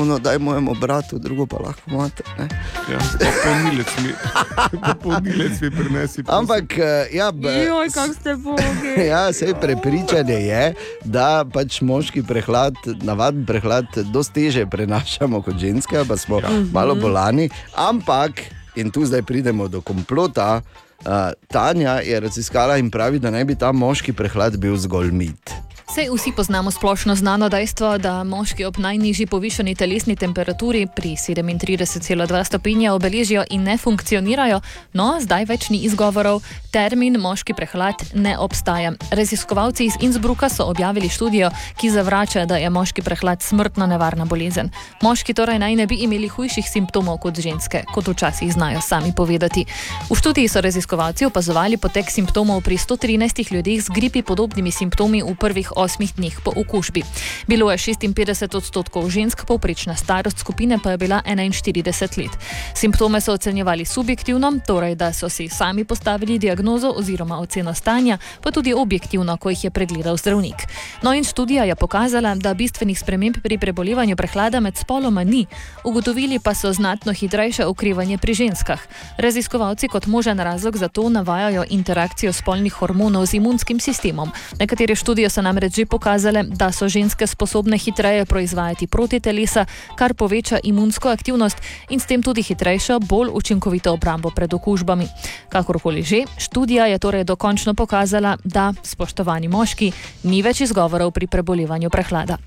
Ono 0.00 0.18
daj 0.18 0.38
mojemu 0.38 0.74
bratu, 0.80 1.18
drugo 1.18 1.46
pa 1.46 1.56
lahko 1.56 1.90
imate. 1.90 2.22
ne." 2.38 2.48
Ja, 2.92 2.98
popolnilec 2.98 3.92
mi, 4.02 4.12
popolnilec 4.88 5.60
mi 5.60 5.70
prinesi. 5.70 6.22
prosim. 6.22 6.38
Ampak, 6.38 6.78
eh, 6.78 7.08
ja, 7.12 7.32
Joj, 7.66 7.90
kako 7.94 8.14
ste 8.14 8.34
bogi. 8.34 8.94
Ja, 9.10 9.28
vse 9.28 9.54
prepričanje 9.60 10.34
je, 10.34 10.74
da 11.04 11.44
pač 11.52 11.80
moški 11.80 12.22
prehlad, 12.22 12.74
navaden 13.02 13.46
prehlad, 13.46 13.86
dosti 14.12 14.38
teže 14.38 14.66
prenašamo 14.70 15.42
kot 15.42 15.58
ženske, 15.58 16.04
pa 16.08 16.16
smo 16.16 16.38
ja. 16.38 16.50
malo 16.72 16.94
bolani. 16.94 17.48
Ampak, 17.74 18.40
in 18.78 18.90
tu 18.94 19.02
zdaj 19.04 19.22
pridemo 19.26 19.68
do 19.68 19.80
komplota, 19.80 20.60
uh, 20.62 21.34
Tanja 21.50 21.98
je 22.06 22.20
raziskala 22.20 22.78
in 22.78 22.90
pravi, 22.90 23.18
da 23.18 23.30
naj 23.34 23.44
bi 23.44 23.58
ta 23.58 23.72
moški 23.72 24.14
prehlad 24.14 24.56
bil 24.62 24.76
zgolj 24.78 25.10
mit. 25.10 25.67
Sej 25.88 26.12
vsi 26.12 26.32
poznamo 26.36 26.70
splošno 26.70 27.14
znano 27.16 27.48
dejstvo, 27.48 27.98
da 27.98 28.24
moški 28.24 28.64
ob 28.64 28.76
najnižji 28.76 29.26
povišeni 29.26 29.74
telesni 29.74 30.16
temperaturi 30.16 30.86
pri 30.96 31.16
37,2 31.16 32.44
stopinja 32.44 32.92
obeležijo 32.94 33.44
in 33.50 33.62
ne 33.62 33.78
funkcionirajo, 33.78 34.60
no 34.92 35.16
zdaj 35.20 35.44
več 35.48 35.70
ni 35.72 35.78
izgovorov, 35.88 36.42
termin 36.70 37.16
moški 37.16 37.54
prehlad 37.56 38.04
ne 38.14 38.36
obstaja. 38.38 38.92
Raziskovalci 39.10 39.86
iz 39.86 39.96
Innsbrucka 40.00 40.48
so 40.48 40.66
objavili 40.68 41.08
študijo, 41.08 41.48
ki 41.80 41.90
zavrača, 41.90 42.44
da 42.44 42.60
je 42.60 42.70
moški 42.70 43.02
prehlad 43.02 43.42
smrtno 43.42 43.86
nevarna 43.86 44.24
bolezen. 44.28 44.68
Moški 45.02 45.34
torej 45.34 45.58
naj 45.58 45.76
ne 45.76 45.86
bi 45.86 46.02
imeli 46.04 46.28
hujših 46.28 46.68
simptomov 46.68 47.16
kot 47.24 47.40
ženske, 47.40 47.84
kot 47.94 48.12
včasih 48.12 48.52
znajo 48.52 48.84
sami 48.84 49.14
povedati. 49.16 49.64
V 50.10 50.20
študiji 50.20 50.52
so 50.52 50.60
raziskovalci 50.60 51.24
opazovali 51.24 51.80
potek 51.80 52.12
simptomov 52.12 52.60
pri 52.60 52.76
113 52.76 53.52
ljudeh 53.56 53.80
z 53.80 53.88
gripi 53.88 54.22
podobnimi 54.22 54.70
simptomi 54.70 55.24
v 55.24 55.34
prvih 55.34 55.77
osmih 55.78 56.10
dneh 56.16 56.34
po 56.44 56.52
okužbi. 56.56 57.02
Bilo 57.46 57.70
je 57.70 57.78
56 57.78 58.56
odstotkov 58.56 59.10
žensk, 59.10 59.46
povprečna 59.46 59.94
starost 59.96 60.38
skupine 60.38 60.78
pa 60.82 60.90
je 60.90 60.98
bila 60.98 61.22
41 61.26 62.18
let. 62.18 62.34
Simptome 62.74 63.20
so 63.20 63.32
ocenjevali 63.32 63.84
subjektivno, 63.84 64.52
torej 64.66 64.94
da 64.94 65.12
so 65.12 65.28
si 65.28 65.48
sami 65.48 65.84
postavili 65.84 66.38
diagnozo 66.38 66.90
oziroma 66.96 67.38
oceno 67.38 67.74
stanja, 67.74 68.18
pa 68.42 68.50
tudi 68.50 68.74
objektivno, 68.74 69.36
ko 69.36 69.50
jih 69.50 69.64
je 69.64 69.70
pregledal 69.70 70.16
zdravnik. 70.16 70.66
No 71.02 71.14
in 71.14 71.24
študija 71.24 71.64
je 71.64 71.76
pokazala, 71.76 72.34
da 72.34 72.54
bistvenih 72.54 72.98
sprememb 72.98 73.36
pri 73.42 73.58
prebolevanju 73.58 74.16
prehlada 74.16 74.60
med 74.60 74.76
spoloma 74.76 75.24
ni, 75.24 75.46
ugotovili 75.84 76.38
pa 76.38 76.54
so 76.54 76.72
znatno 76.72 77.12
hitrejše 77.12 77.66
okrevanje 77.66 78.18
pri 78.18 78.34
ženskah. 78.34 78.80
Raziskovalci 79.18 79.88
kot 79.88 80.06
možen 80.06 80.40
razlog 80.40 80.76
za 80.76 80.88
to 80.88 81.08
navajajo 81.08 81.64
interakcijo 81.70 82.32
spolnih 82.32 82.72
hormonov 82.72 83.26
z 83.26 83.34
imunskim 83.34 83.80
sistemom. 83.80 84.30
Nekatere 84.58 84.94
študije 84.94 85.30
so 85.30 85.42
namreč 85.42 85.67
že 85.74 85.86
pokazale, 85.86 86.44
da 86.44 86.72
so 86.72 86.88
ženske 86.88 87.26
sposobne 87.26 87.78
hitreje 87.78 88.24
proizvajati 88.24 88.86
protitelesa, 88.86 89.66
kar 89.96 90.14
poveča 90.14 90.58
imunsko 90.62 91.08
aktivnost 91.08 91.56
in 91.90 92.00
s 92.00 92.06
tem 92.06 92.22
tudi 92.22 92.42
hitrejšo, 92.42 93.00
bolj 93.00 93.30
učinkovito 93.32 93.92
obrambo 93.92 94.30
pred 94.30 94.54
okužbami. 94.54 95.08
Kakorkoli 95.48 96.02
že, 96.02 96.24
študija 96.38 96.86
je 96.86 96.98
torej 96.98 97.24
dokončno 97.24 97.74
pokazala, 97.74 98.36
da, 98.44 98.72
spoštovani 98.82 99.48
moški, 99.48 99.92
ni 100.24 100.42
več 100.42 100.60
izgovorov 100.60 101.10
pri 101.10 101.26
prebolevanju 101.26 101.90
prehlada. 101.90 102.38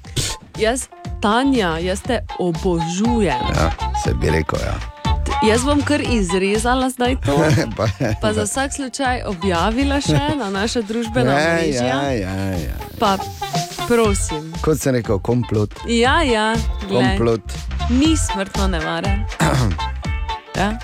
Jaz, 0.60 0.88
Tanja, 1.22 1.78
jaz 1.78 2.02
te 2.02 2.26
obožujem. 2.40 3.46
Ja, 3.56 3.72
se 4.04 4.14
bi 4.14 4.30
rekel, 4.30 4.60
ja. 4.60 5.01
Jaz 5.48 5.64
bom 5.66 5.82
kar 5.82 6.02
izrezala 6.02 6.90
zdaj 6.90 7.16
to. 7.26 7.34
pa, 7.78 7.88
Pa 8.22 8.34
za 8.34 8.44
vsak 8.44 8.74
slučaj 8.74 9.24
objavila 9.26 10.02
še 10.02 10.36
na 10.38 10.50
naša 10.50 10.82
družbena 10.82 11.40
ja, 11.40 11.56
mreža. 11.56 11.86
ja, 11.86 12.12
ja, 12.12 12.36
ja. 12.52 12.76
Pa 13.00 13.18
prosim. 13.88 14.54
Kot 14.62 14.78
sem 14.80 14.96
rekel, 14.96 15.20
komplot. 15.20 15.74
Ja, 15.90 16.22
ja, 16.24 16.54
glej, 16.88 17.18
komplot. 17.18 17.42
ni 17.90 18.14
smrtno 18.18 18.68
nevaren. 18.68 19.26
Ja? 20.52 20.76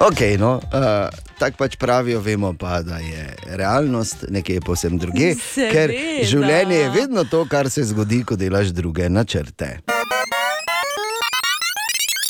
Ok, 0.00 0.20
no, 0.38 0.54
uh, 0.56 1.08
tako 1.38 1.56
pač 1.58 1.74
pravijo, 1.76 2.20
vemo 2.22 2.52
pa, 2.54 2.78
da 2.82 2.96
je 3.02 3.24
realnost 3.58 4.24
nekje 4.30 4.60
posebno 4.60 4.98
druge, 4.98 5.34
ker 5.54 5.90
Seveda. 5.90 6.26
življenje 6.30 6.76
je 6.76 6.90
vedno 6.94 7.24
to, 7.26 7.42
kar 7.50 7.70
se 7.70 7.82
zgodi, 7.84 8.22
ko 8.24 8.36
delaš 8.38 8.70
druge 8.78 9.08
načrte. 9.10 9.80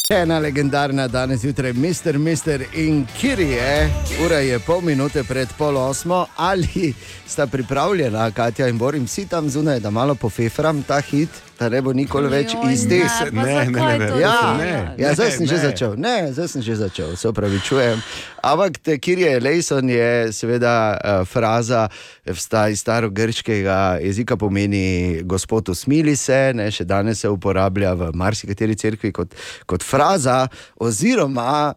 Še 0.09 0.23
Ena 0.25 0.39
legendarna 0.41 1.05
danes 1.13 1.43
zjutraj, 1.43 1.75
Mister, 1.77 2.17
Mister 2.19 2.63
in 2.81 3.03
Kirije, 3.19 3.91
ura 4.25 4.39
je 4.41 4.57
pol 4.65 4.81
minute 4.81 5.21
pred 5.29 5.51
pol 5.59 5.77
osmo, 5.77 6.23
ali 6.41 6.95
sta 7.29 7.45
pripravljena, 7.47 8.31
Katja 8.33 8.71
in 8.73 8.79
Borim, 8.81 9.05
si 9.05 9.27
tam 9.29 9.51
zunaj, 9.53 9.83
da 9.85 9.91
malo 9.93 10.15
pofefram 10.17 10.81
ta 10.89 11.03
hit, 11.05 11.29
da 11.59 11.69
ne 11.69 11.81
bo 11.83 11.93
nikoli 11.93 12.29
več 12.29 12.55
Joj, 12.55 12.73
isti. 12.73 12.99
ne, 12.99 13.09
Ne, 13.33 13.43
ne, 13.45 13.65
zakaj 13.67 13.99
ne, 13.99 14.09
Ja, 14.21 14.55
ne, 14.55 14.95
ja, 14.97 15.15
zdaj 15.15 15.27
ne, 15.27 15.37
sem 15.37 15.47
že 15.47 15.55
ne. 15.55 15.63
začel. 15.63 15.93
Ne, 15.97 16.33
zdaj 16.33 16.49
sem 16.49 16.63
že 16.63 16.75
začel, 16.77 17.17
se 17.17 17.29
opravičujem. 17.29 18.03
Ampak 18.41 18.79
te 18.79 18.99
Kirje 18.99 19.41
Lejson 19.41 19.89
je 19.89 20.33
seveda 20.33 20.75
uh, 20.93 21.27
fraza 21.27 21.89
vsta 22.25 22.69
iz 22.69 22.81
starogrškega 22.81 23.99
jezika, 23.99 24.37
pomeni 24.37 24.87
gospod 25.25 25.69
usmili 25.69 26.17
se, 26.17 26.53
ne, 26.55 26.71
še 26.71 26.85
danes 26.85 27.21
se 27.21 27.29
uporablja 27.29 27.95
v 27.95 28.13
marsikateri 28.15 28.77
cerkvi 28.77 29.13
kot, 29.13 29.35
kot 29.67 29.83
fraza, 29.83 30.47
oziroma 30.77 31.75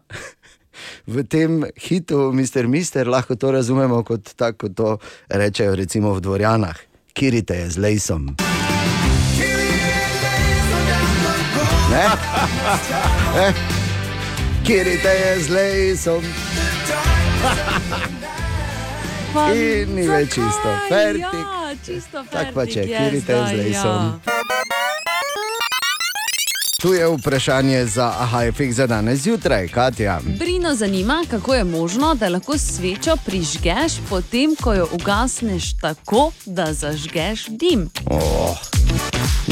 v 1.06 1.24
tem 1.24 1.66
hitu 1.76 2.30
Mister 2.32 2.68
Mister 2.68 3.08
lahko 3.08 3.34
to 3.34 3.50
razumemo 3.50 4.02
kot 4.02 4.32
tako, 4.36 4.58
kot 4.58 4.72
to 4.74 4.88
rečejo 5.28 5.74
recimo 5.74 6.14
v 6.14 6.20
dvorjanah. 6.20 6.78
Kirite 7.12 7.54
je 7.56 7.70
z 7.70 7.76
lejsom. 7.78 8.61
Ne? 11.92 12.04
Ne? 13.36 13.52
Kirite 14.66 15.08
je 15.08 15.40
z 15.40 15.48
lejsom. 15.50 16.24
Pa 19.34 19.48
In 19.52 19.94
ni 19.96 20.04
več 20.08 20.28
čisto, 20.36 20.70
fertik. 20.88 21.24
Ja, 21.24 21.72
čisto 21.86 22.24
Tako 22.30 22.52
pa 22.54 22.66
če, 22.66 22.84
fertik 22.84 22.92
je 22.92 22.98
kirite 22.98 23.32
z 23.32 23.40
zdaj, 23.40 23.56
lejsom. 23.56 24.00
Ja. 24.08 24.32
Tu 26.82 26.94
je 26.94 27.06
vprašanje 27.16 27.86
za 27.86 28.08
efekt 28.48 28.74
za 28.74 28.86
danes 28.86 29.20
zjutraj, 29.22 29.68
Katja. 29.68 30.20
Brino 30.38 30.74
zanima, 30.74 31.22
kako 31.30 31.54
je 31.54 31.64
možno, 31.64 32.14
da 32.14 32.28
lahko 32.28 32.58
svečo 32.58 33.16
prižgeš, 33.26 34.00
potem 34.08 34.56
ko 34.56 34.74
jo 34.74 34.88
ugasneš 34.92 35.76
tako, 35.80 36.32
da 36.46 36.72
zažgeš 36.72 37.46
dim. 37.48 37.90
Oh. 38.06 38.71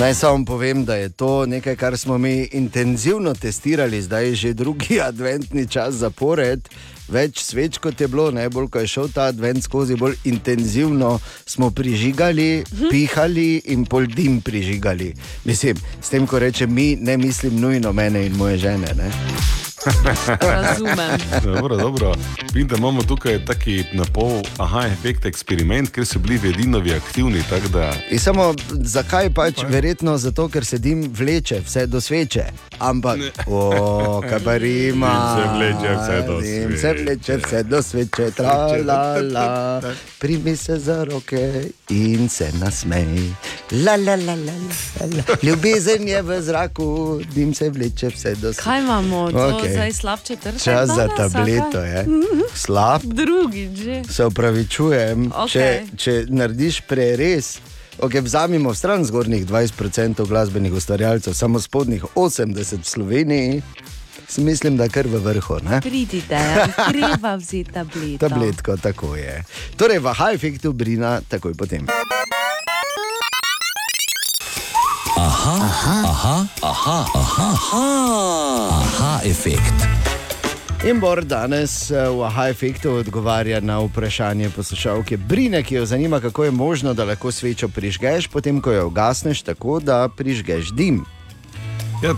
Naj 0.00 0.14
samo 0.14 0.44
povem, 0.44 0.84
da 0.84 0.94
je 0.94 1.08
to 1.08 1.46
nekaj, 1.46 1.76
kar 1.76 1.98
smo 1.98 2.18
mi 2.18 2.48
intenzivno 2.52 3.34
testirali, 3.34 4.02
zdaj 4.02 4.26
je 4.26 4.34
že 4.34 4.52
drugi 4.52 5.00
adventni 5.10 5.66
čas 5.66 5.94
zapored. 5.94 6.68
Več 7.08 7.42
sveč 7.44 7.78
kot 7.78 8.00
je 8.00 8.08
bilo, 8.08 8.30
najbolj 8.30 8.70
ko 8.70 8.80
je 8.80 8.86
šel 8.86 9.12
ta 9.12 9.28
advent 9.28 9.64
skozi, 9.64 9.96
bolj 9.96 10.16
intenzivno 10.24 11.18
smo 11.46 11.70
prižigali, 11.70 12.64
pihali 12.90 13.60
in 13.64 13.84
pol 13.84 14.06
dim 14.06 14.40
prižigali. 14.40 15.12
Mislim, 15.44 15.76
s 16.00 16.08
tem, 16.08 16.26
ko 16.26 16.38
rečem 16.38 16.74
mi, 16.74 16.96
ne 16.96 17.16
mislim 17.16 17.60
nujno 17.60 17.92
mene 17.92 18.26
in 18.26 18.36
moje 18.36 18.56
žene. 18.58 18.94
Ne? 18.96 19.10
Razumem. 20.40 21.20
Dobro, 21.44 21.76
dobro. 21.76 22.14
Vidim, 22.52 22.68
da 22.68 22.76
imamo 22.76 23.02
tukaj 23.02 23.44
taki 23.44 23.84
na 23.92 24.04
pol, 24.14 24.42
aha, 24.58 24.86
efekt 24.86 25.24
eksperiment, 25.26 25.90
ker 25.90 26.06
so 26.06 26.18
bili 26.18 26.38
vedinovi 26.42 26.94
aktivni. 26.94 27.42
Da... 27.72 27.92
In 28.10 28.18
samo 28.18 28.54
zakaj 28.70 29.30
pač? 29.34 29.62
Verjetno 29.68 30.18
zato, 30.18 30.48
ker 30.48 30.64
se 30.64 30.78
dim 30.78 31.10
vleče 31.18 31.60
vse 31.66 31.86
do 31.86 32.00
sveče. 32.00 32.44
Ampak, 32.78 33.20
o, 33.46 34.22
kaj 34.28 34.40
pa 34.44 34.56
rima. 34.56 35.36
Se 35.36 35.48
vleče 35.56 35.94
vse 35.96 36.22
do 36.26 36.40
Dim 36.40 36.70
se 36.70 36.78
sveče. 36.80 37.02
vleče 37.02 37.36
vse 37.36 37.62
do 37.62 37.82
sveče, 37.82 38.30
tra 38.30 38.66
la 38.86 39.20
la. 39.32 39.80
Primi 40.18 40.56
se 40.56 40.78
za 40.78 41.04
roke 41.04 41.64
in 41.88 42.28
se 42.28 42.50
nasmej. 42.60 43.32
La 43.72 43.96
la 43.96 44.16
la 44.16 44.34
la 44.34 44.52
la. 45.16 45.36
Ljubezen 45.42 46.08
je 46.08 46.22
v 46.22 46.42
zraku, 46.42 47.20
dim 47.34 47.54
se 47.54 47.70
vleče 47.70 48.08
vse 48.08 48.34
do 48.34 48.52
sveče. 48.52 48.64
Kaj 48.64 48.80
imamo, 48.80 49.28
okay. 49.30 49.69
Zdaj 49.72 49.92
slab 49.92 50.18
četrtek? 50.24 50.62
Čas 50.62 50.88
za 50.88 51.06
danes, 51.06 51.18
ali 51.18 51.30
tableto 51.32 51.80
je. 51.80 52.06
Slab. 52.54 53.02
Drugič 53.02 53.70
že. 53.78 54.02
Se 54.10 54.26
upravičujem, 54.26 55.32
Okej. 55.36 55.86
če, 55.96 55.96
če 55.96 56.24
narediš 56.28 56.80
prerez. 56.88 57.58
Okay, 58.00 58.24
vzamimo 58.24 58.74
stran 58.74 59.04
zgornjih 59.04 59.46
20% 59.46 60.28
glasbenih 60.28 60.72
ustvarjalcev, 60.72 61.34
samo 61.34 61.60
spodnjih 61.60 62.04
80% 62.14 62.80
v 62.80 62.84
Sloveniji, 62.84 63.62
mislim, 64.38 64.76
da 64.76 64.84
je 64.84 64.90
kar 64.90 65.06
v 65.06 65.18
vrhu. 65.18 65.58
Ne? 65.62 65.80
Pridite, 65.80 66.38
treba 66.88 67.34
vzeti 67.34 67.72
tableto. 67.72 68.18
Tabletko, 68.28 68.76
tako 68.76 69.16
je. 69.16 69.44
Torej, 69.76 69.98
v 69.98 70.14
high 70.14 70.34
efektu 70.34 70.72
brina 70.72 71.20
takoj 71.28 71.54
potem. 71.54 71.86
Aha, 75.20 75.56
aha, 75.60 75.96
aha, 76.08 76.36
aha, 76.62 76.98
aha, 77.14 77.48
aha, 77.52 77.84
aha 78.72 79.20
efekt. 79.28 79.84
In 80.80 80.96
Bor 80.96 81.20
danes 81.20 81.90
eh, 81.90 82.08
v 82.08 82.24
Aha 82.24 82.48
efektu 82.48 82.94
odgovarja 83.04 83.60
na 83.60 83.82
vprašanje 83.84 84.48
poslušalke 84.56 85.16
Brine, 85.16 85.60
ki 85.62 85.74
jo 85.74 85.84
zanima, 85.86 86.20
kako 86.20 86.44
je 86.44 86.50
možno, 86.50 86.94
da 86.94 87.04
lahko 87.04 87.28
svečo 87.32 87.68
prižgeš, 87.68 88.32
potem 88.32 88.60
ko 88.64 88.72
jo 88.72 88.86
ugasneš, 88.86 89.42
tako 89.42 89.76
da 89.80 90.08
prižgeš 90.08 90.72
dim. 90.72 91.04
Ja, 92.02 92.14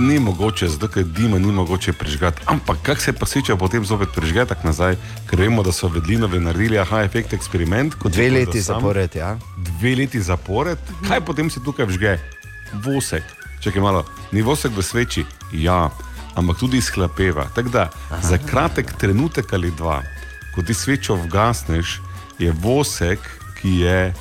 ni 0.00 0.16
mogoče, 0.20 0.68
zato 0.68 0.88
ker 0.88 1.04
dima 1.04 1.38
ni 1.38 1.52
mogoče 1.52 1.92
prižgati. 1.92 2.40
Ampak 2.46 2.76
kako 2.82 3.00
se 3.00 3.12
pa 3.12 3.26
sveča 3.26 3.56
potem 3.56 3.84
zopet 3.84 4.08
prižge 4.16 4.46
tako 4.48 4.72
nazaj, 4.72 4.96
ker 5.28 5.40
vemo, 5.44 5.60
da 5.62 5.72
so 5.76 5.92
vedlinovi 5.92 6.40
naredili 6.40 6.78
aha 6.80 7.02
efekt 7.04 7.36
eksperiment. 7.36 8.00
Dve 8.04 8.30
leti 8.30 8.60
zapored, 8.60 9.16
ja. 9.16 9.36
Dve 9.56 9.92
leti 9.96 10.20
zapored, 10.24 10.80
kaj 11.08 11.20
potem 11.20 11.52
se 11.52 11.60
tukaj 11.60 11.84
vžge? 11.92 12.16
Vosek. 12.72 13.22
Čakaj 13.60 13.82
malo, 13.82 14.04
ni 14.32 14.42
vosek 14.42 14.72
v 14.76 14.82
sveči, 14.82 15.24
ja, 15.52 15.90
ampak 16.34 16.58
tudi 16.58 16.78
izhlapeva. 16.78 17.48
Tako 17.54 17.68
da 17.68 17.90
za 18.22 18.38
kratek 18.38 18.92
trenutek 18.98 19.52
ali 19.52 19.70
dva, 19.70 20.02
ko 20.54 20.62
ti 20.62 20.74
svečo 20.74 21.16
vgasneš, 21.16 22.00
je 22.38 22.52
vosek, 22.52 23.18
ki 23.60 23.80
je 23.80 24.14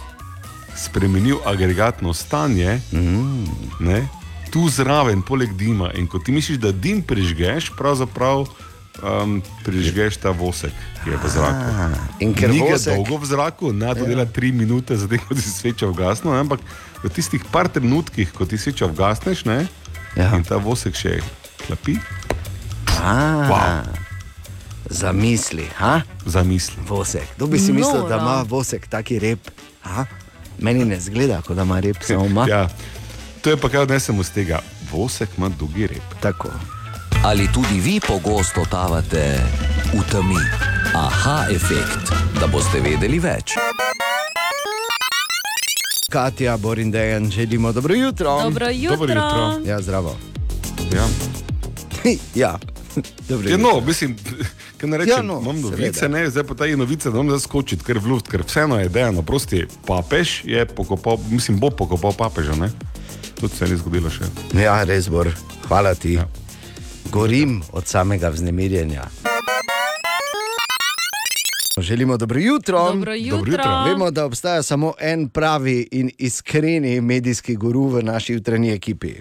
spremenil 0.75 1.37
agregatno 1.45 2.13
stanje, 2.13 2.79
mm. 2.91 3.45
ne, 3.79 4.07
tu 4.51 4.69
zraven, 4.69 5.21
poleg 5.21 5.53
dima. 5.53 5.91
In 5.93 6.07
ko 6.07 6.19
ti 6.19 6.31
misliš, 6.31 6.57
da 6.57 6.71
dim 6.71 7.01
prižgeš, 7.01 7.71
pravzaprav 7.77 8.45
um, 8.99 9.37
prižgeš 9.61 10.17
ta 10.17 10.29
vosek, 10.29 10.71
ki 11.01 11.09
je 11.09 11.17
v 11.17 11.25
zraku. 11.27 11.69
in 12.19 12.31
ker 12.31 12.49
Ni 12.49 12.59
vosek- 12.59 12.93
dolgo 12.93 13.17
v 13.17 13.25
zraku, 13.25 13.65
ne 13.71 13.89
to 13.89 14.05
dela 14.05 14.25
tri 14.25 14.51
minute, 14.51 14.91
zatem 14.91 15.19
ko 15.19 15.31
ti 15.31 15.41
sveča 15.43 15.87
vgasne, 15.87 16.27
ne, 16.27 16.39
ampak 16.39 16.59
v 16.99 17.09
tistih 17.09 17.43
par 17.45 17.67
trenutkih, 17.67 18.29
ko 18.29 18.43
ti 18.43 18.55
sveča 18.55 18.85
vgasneš, 18.85 19.45
ne, 19.45 19.67
ja. 20.13 20.31
in 20.33 20.41
ta 20.41 20.55
vosek 20.57 20.93
še 20.93 21.19
klapi. 21.59 21.97
Ah, 22.97 23.45
Wow. 23.45 23.83
Zamisli, 24.87 25.65
ha? 25.75 26.01
Zamisli. 26.25 26.77
Vosek. 26.83 27.25
Kdo 27.35 27.47
bi 27.47 27.57
si 27.57 27.71
mislil, 27.71 28.03
da 28.03 28.15
Noro. 28.15 28.21
ima 28.21 28.43
vosek 28.43 28.87
taki 28.87 29.19
rep? 29.19 29.41
Ha? 29.83 30.05
Meni 30.57 30.85
ne 30.85 30.95
zgleda, 30.95 31.41
kot 31.41 31.55
da 31.55 31.63
ima 31.63 31.79
rep, 31.79 31.97
samo 31.99 32.25
ima. 32.31 32.45
Ja, 32.45 32.69
to 33.41 33.49
je 33.49 33.57
pa 33.57 33.67
kaj 33.67 33.79
odnesemo 33.81 34.21
z 34.21 34.29
tega. 34.31 34.59
Vosek 34.87 35.29
ima 35.37 35.49
dolgi 35.49 35.87
rep. 35.87 36.05
Tako. 36.19 36.49
Ali 37.25 37.47
tudi 37.53 37.79
vi 37.79 37.99
pogosto 38.07 38.61
totavate 38.61 39.41
v 39.93 40.01
temi? 40.11 40.37
Aha, 40.93 41.49
efekt, 41.49 42.13
da 42.39 42.45
boste 42.45 42.77
vedeli 42.77 43.17
več. 43.17 43.55
Katja, 46.09 46.57
Borin 46.57 46.91
Dejan, 46.91 47.25
želimo 47.31 47.71
dobro 47.71 47.95
jutro. 47.95 48.37
Dobro 48.43 48.69
jutro. 48.69 48.97
Dobro 48.97 49.13
jutro. 49.13 49.61
Ja, 49.65 49.81
zdravo. 49.81 50.15
Ja. 50.93 51.07
ja. 52.45 52.59
Dobro 53.29 53.49
Ja, 53.49 53.57
no, 53.57 53.81
mislim, 53.81 54.15
kaj 54.77 54.89
ne 54.89 54.97
rečem, 54.97 55.11
Ja, 55.11 55.17
ja, 55.17 55.21
no, 55.23 55.41
imam 55.41 55.57
seveda. 55.57 55.77
novice, 55.77 56.09
ne, 56.09 56.29
zdaj 56.29 56.43
pa 56.43 56.53
ta 56.53 56.65
je 56.65 56.77
novica, 56.77 57.09
da 57.09 57.17
bom 57.17 57.33
zaskočil, 57.33 57.81
ker 57.81 57.97
v 57.97 58.13
luft, 58.13 58.29
ker 58.29 58.45
vseeno 58.45 58.77
je 58.79 58.89
dejano, 58.89 59.25
prosti 59.25 59.65
papež 59.87 60.43
je 60.45 60.65
pokopal, 60.65 61.17
mislim, 61.29 61.57
bo 61.59 61.73
pokopal 61.73 62.13
papeža, 62.13 62.53
ne? 62.55 62.69
Tudi 63.41 63.55
se 63.57 63.65
ni 63.65 63.81
zgodilo 63.81 64.13
še. 64.13 64.29
Ja, 64.53 64.83
res 64.85 65.09
bor, 65.09 65.33
hvala 65.67 65.97
ti. 65.97 66.21
Ja. 66.21 66.44
Gorim 67.15 67.61
od 67.71 67.87
samega 67.87 68.29
vznemirjenja. 68.29 69.03
Želimo 71.77 72.17
dobro 72.17 72.39
jutro. 72.39 72.77
Dobro 72.77 73.13
jutro. 73.13 73.37
Dobro 73.37 73.51
jutro. 73.51 73.83
Vemo, 73.85 74.11
da 74.11 74.25
obstaja 74.25 74.63
samo 74.63 74.93
en 74.99 75.29
pravi 75.29 75.87
in 75.91 76.11
iskreni 76.17 77.01
medijski 77.01 77.55
guru 77.55 77.87
v 77.87 78.03
naši 78.03 78.33
jutranji 78.33 78.71
ekipi. 78.71 79.13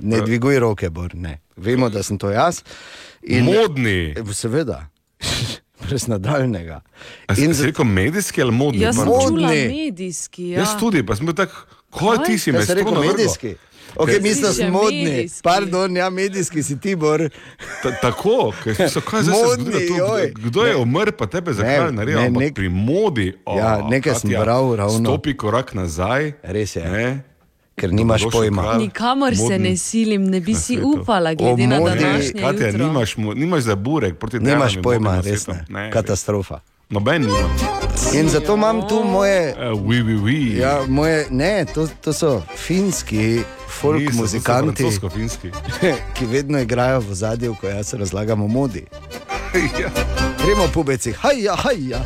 Ne 0.00 0.20
dviguj 0.20 0.58
roke, 0.58 0.90
Bor, 0.90 1.14
ne. 1.14 1.40
Vemo, 1.56 1.88
da 1.88 2.02
sem 2.02 2.18
to 2.18 2.30
jaz. 2.30 2.62
Modni. 3.42 4.14
Seveda, 4.34 4.86
brez 5.82 6.06
nadaljnega. 6.06 6.80
Si 7.34 7.54
si 7.54 7.66
rekel 7.66 7.84
medijski 7.84 8.42
ali 8.42 8.52
modni? 8.52 8.80
Jaz 8.80 8.96
sem 8.96 9.04
čula 9.04 9.48
medijski. 9.48 10.48
Ja. 10.48 10.60
Jaz 10.60 10.78
tudi, 10.80 11.06
pa 11.06 11.16
sem 11.16 11.26
bil 11.26 11.34
tak, 11.34 11.66
Kaj? 11.90 12.24
ti 12.26 12.38
si 12.38 12.52
me 12.52 12.64
rekel 12.64 13.00
medijski. 13.00 13.50
Ok, 13.50 13.71
Si 13.92 14.34
še 14.34 14.52
sem 14.54 14.72
modni. 14.72 15.28
Pardon, 15.42 15.96
ja, 15.96 16.10
medijski 16.10 16.62
si 16.62 16.76
ti, 16.76 16.94
Bor. 16.94 17.28
Ta, 17.82 17.90
tako, 17.92 18.52
ker 18.64 18.88
so 18.88 19.00
kaj 19.00 19.22
se 19.22 19.30
Modni, 19.30 19.64
zgodilo 19.64 19.78
tu, 19.80 19.94
joj. 19.96 20.32
Kdo 20.34 20.64
je 20.64 20.76
umrl, 20.76 21.12
pa 21.12 21.26
tebe 21.26 21.50
Ne, 21.50 21.56
zakaj 21.56 21.92
naredijo? 21.92 22.20
ne, 22.22 22.30
nek- 22.30 22.54
pri 22.54 22.68
modi. 22.68 23.32
O, 23.44 23.56
Ja, 23.56 23.80
nekaj 23.84 24.14
sem 24.16 24.30
bral 24.32 24.74
ravno. 24.74 24.98
Stopi 25.00 25.34
korak 25.34 25.74
nazaj. 25.74 26.32
Res 26.42 26.76
je. 26.76 26.84
Ne? 26.84 27.22
Ker 27.74 27.90
nimaš 27.90 28.22
pojma. 28.26 28.62
kralj. 28.62 28.78
Nikamor 28.78 29.32
se 29.34 29.42
Modni. 29.42 29.58
ne 29.60 29.76
silim, 29.76 30.24
ne 30.24 30.40
bi 30.40 30.54
si 30.54 30.74
svetu. 30.74 30.88
upala, 30.94 31.34
glede 31.34 31.66
na 31.66 31.78
današnje 31.80 32.32
Katja, 32.34 32.66
jutro. 32.66 32.84
nimaš, 32.84 33.16
nimaš 33.16 33.62
za 33.62 33.74
burek 33.76 34.14
proti 34.16 34.38
Nimaš 34.38 34.48
dejavam 34.70 34.82
pojma, 34.82 35.20
res 35.20 35.46
ne. 35.46 35.64
Ne, 35.68 35.90
Katastrofa. 35.90 36.60
Noben 36.90 37.22
nima. 37.22 37.48
In 38.14 38.28
zato 38.28 38.54
imam 38.54 38.88
tu 38.88 39.02
moje. 39.02 39.54
Uh, 39.72 39.80
oui, 39.80 40.02
oui, 40.02 40.16
oui. 40.16 40.58
Ja, 40.58 40.84
moje 40.88 41.26
ne, 41.30 41.64
to, 41.64 41.88
to 42.00 42.12
so 42.12 42.42
finski 42.56 43.40
folk 43.80 44.00
Niso, 44.00 44.20
muzikanti, 44.20 44.84
ki 46.14 46.26
vedno 46.26 46.60
igrajo 46.60 47.00
v 47.00 47.14
zadju, 47.14 47.54
ko 47.60 47.68
jaz 47.68 47.94
razlagam 47.94 48.42
o 48.42 48.46
modi. 48.46 48.84
ja. 49.80 49.90
Gremo 50.44 50.68
po 50.74 50.82
becih, 50.82 51.16
hajja, 51.16 51.56
hajja. 51.56 52.00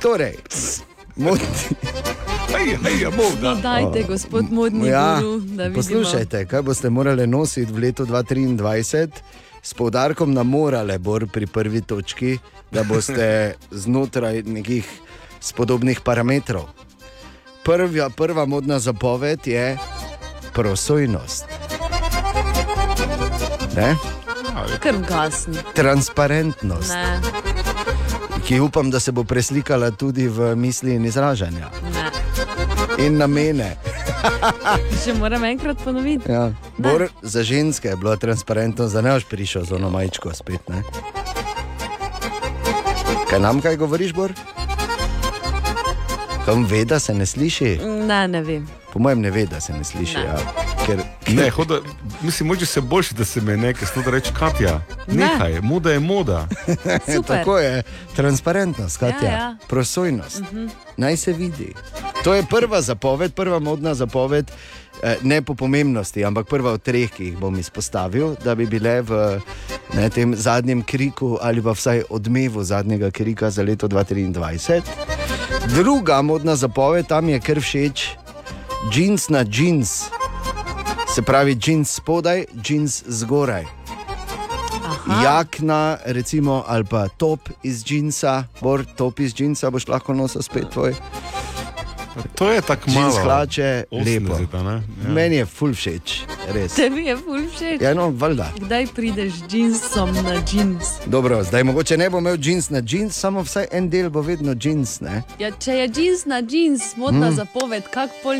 Torej, 0.00 0.36
modi. 1.16 1.44
Hej, 2.50 2.76
hej, 2.76 3.06
moda. 3.06 3.54
No, 3.54 3.60
dajte, 3.62 4.02
gospod 4.08 4.50
modni 4.52 4.88
Ja, 4.88 5.20
guru, 5.20 5.38
da 5.38 5.64
vidimo. 5.64 5.74
poslušajte, 5.74 6.46
kaj 6.46 6.62
boste 6.62 6.90
morali 6.90 7.26
nositi 7.26 7.72
v 7.72 7.78
letu 7.78 8.06
2023, 8.06 9.08
s 9.62 9.74
poudarkom 9.74 10.32
na 10.34 10.42
morale, 10.42 10.98
bor 10.98 11.26
pri 11.26 11.46
prvi 11.46 11.80
točki, 11.80 12.38
da 12.70 12.82
boste 12.82 13.54
znotraj 13.70 14.42
nekih 14.42 14.88
spodobnih 15.40 16.00
parametrov. 16.00 16.68
Prva, 17.70 18.10
prva 18.10 18.44
modna 18.46 18.78
zapoved 18.78 19.46
je 19.46 19.78
prosojnost. 20.52 21.44
Ne? 23.76 23.96
Transparentnost, 25.74 26.90
Ne, 26.90 27.20
ki 28.46 28.60
upam, 28.60 28.90
da 28.90 29.00
se 29.00 29.12
bo 29.12 29.24
preslikala 29.24 29.90
tudi 29.90 30.28
v 30.28 30.56
misli 30.56 30.94
in 30.94 31.04
izražanja 31.06 31.70
ne. 31.94 32.10
in 33.06 33.16
namene. 33.16 33.76
Še 35.04 35.14
moram 35.14 35.44
enkrat 35.44 35.78
ponoviti. 35.84 36.32
Ja. 36.32 36.50
Bor, 36.78 37.06
za 37.22 37.42
ženske 37.42 37.88
je 37.88 37.96
bilo 37.96 38.16
transparentno, 38.16 38.88
da 38.88 39.00
ne 39.00 39.14
boš 39.14 39.24
prišel 39.24 39.64
z 39.64 39.72
ono 39.72 39.90
majčko 39.90 40.34
spet. 40.34 40.68
Ne? 40.68 40.82
Kaj 43.30 43.40
nam 43.40 43.62
kaj 43.62 43.76
govoriš, 43.76 44.12
Bor? 44.12 44.34
Kam 46.50 46.64
ve, 46.64 46.84
da 46.84 46.98
se 47.00 47.14
ne 47.14 47.26
sliši? 47.26 47.78
Ne, 48.06 48.28
ne 48.28 48.42
vem. 48.42 48.68
Po 48.92 48.98
mojem 48.98 49.20
ne 49.20 49.30
ve, 49.30 49.46
da 49.46 49.60
se 49.60 49.72
ne 49.72 49.84
sliši. 49.84 50.16
Ne. 50.16 50.24
Ja. 50.24 50.36
Ker, 50.86 50.98
Ne, 51.28 51.50
hoda, 51.50 51.78
mislim, 52.22 52.46
moče 52.48 52.66
se 52.66 52.80
boljši, 52.80 53.14
da 53.14 53.24
se 53.24 53.40
me 53.40 53.56
nekaj 53.56 53.88
stvari 53.88 54.10
reče, 54.10 54.30
Katja. 54.38 54.80
Ne. 55.06 55.14
Nehaj, 55.14 55.60
moda 55.60 55.92
je 55.92 55.98
moda. 55.98 56.48
Tako 57.26 57.58
je, 57.58 57.82
transparentnost, 58.16 58.96
Katja, 58.96 59.28
Ja, 59.28 59.32
ja. 59.32 59.56
prosojnost. 59.68 60.40
Mhm. 60.40 60.66
Naj 60.96 61.16
se 61.16 61.32
vidi. 61.32 61.74
To 62.24 62.34
je 62.34 62.42
prva 62.42 62.80
zapoved, 62.80 63.34
prva 63.34 63.58
modna 63.58 63.94
zapoved, 63.94 64.50
eh, 65.02 65.16
ne 65.22 65.42
po 65.42 65.54
pomembnosti, 65.54 66.24
ampak 66.24 66.48
prva 66.48 66.72
od 66.72 66.82
treh, 66.82 67.10
ki 67.10 67.24
jih 67.24 67.38
bom 67.38 67.58
izpostavil, 67.58 68.34
da 68.44 68.54
bi 68.54 68.66
bile 68.66 69.02
v 69.02 69.40
ne, 69.94 70.10
tem 70.10 70.34
zadnjem 70.36 70.82
kriku 70.82 71.38
ali 71.42 71.62
pa 71.62 71.70
vsaj 71.70 72.02
odmevu 72.10 72.64
zadnjega 72.64 73.10
krika 73.10 73.50
za 73.50 73.62
leto 73.62 73.88
2023. 73.88 74.80
Druga 75.68 76.22
modna 76.22 76.56
zapoved, 76.56 77.06
tam 77.06 77.28
je 77.28 77.40
kar 77.40 77.60
všeč, 77.60 78.08
jeans 78.92 79.28
na 79.28 79.44
jeans. 79.52 80.08
Se 81.14 81.22
pravi, 81.22 81.58
jeans 81.66 81.90
spodaj, 82.00 82.44
jeans 82.64 83.02
zgoraj. 83.06 83.64
Aha. 84.84 85.22
Jakna, 85.24 85.98
recimo, 86.04 86.64
ali 86.66 86.84
pa 86.84 87.08
top 87.08 87.48
iz 87.62 87.84
džinsa, 87.84 88.44
bor 88.60 88.84
top 88.96 89.20
iz 89.20 89.34
džinsa, 89.34 89.70
boš 89.70 89.88
lahko 89.88 90.14
nosil 90.14 90.42
spet 90.42 90.70
tvoj. 90.72 90.94
To 92.34 92.50
je 92.52 92.60
tako 92.60 92.90
malo. 92.90 93.00
Jeans 93.14 93.24
hlače, 93.24 93.84
lepo. 93.92 94.34
80, 94.34 94.62
ne? 94.64 94.72
Ja. 95.04 95.10
Meni 95.14 95.36
je 95.36 95.46
full 95.46 95.72
všeč, 95.74 96.20
res. 96.54 96.74
Tebi 96.74 97.04
je 97.06 97.16
ful 97.16 97.44
všeč. 97.54 97.80
Ja, 97.80 97.94
no, 97.94 98.10
valjda. 98.10 98.48
Kdaj 98.58 98.86
prideš 98.96 99.32
z 99.32 99.48
džinsom 99.48 100.12
na 100.24 100.34
džins? 100.44 100.84
Dobro, 101.06 101.42
zdaj 101.44 101.64
mogoče 101.64 101.96
ne 101.96 102.10
bo 102.10 102.18
imel 102.18 102.36
džins 102.36 102.70
na 102.70 102.80
džins, 102.82 103.14
samo 103.14 103.42
vsaj 103.42 103.66
en 103.72 103.90
del 103.90 104.10
bo 104.10 104.20
vedno 104.20 104.54
džins. 104.54 105.00
ne? 105.00 105.22
Ja, 105.38 105.50
če 105.50 105.72
je 105.72 105.88
džins 105.88 106.24
na 106.26 106.42
džins, 106.42 106.96
modna 106.96 107.26
Mm. 107.26 107.32
mm. 107.32 107.36
zapoved, 107.36 107.82
kak 107.92 108.10
pol. 108.22 108.36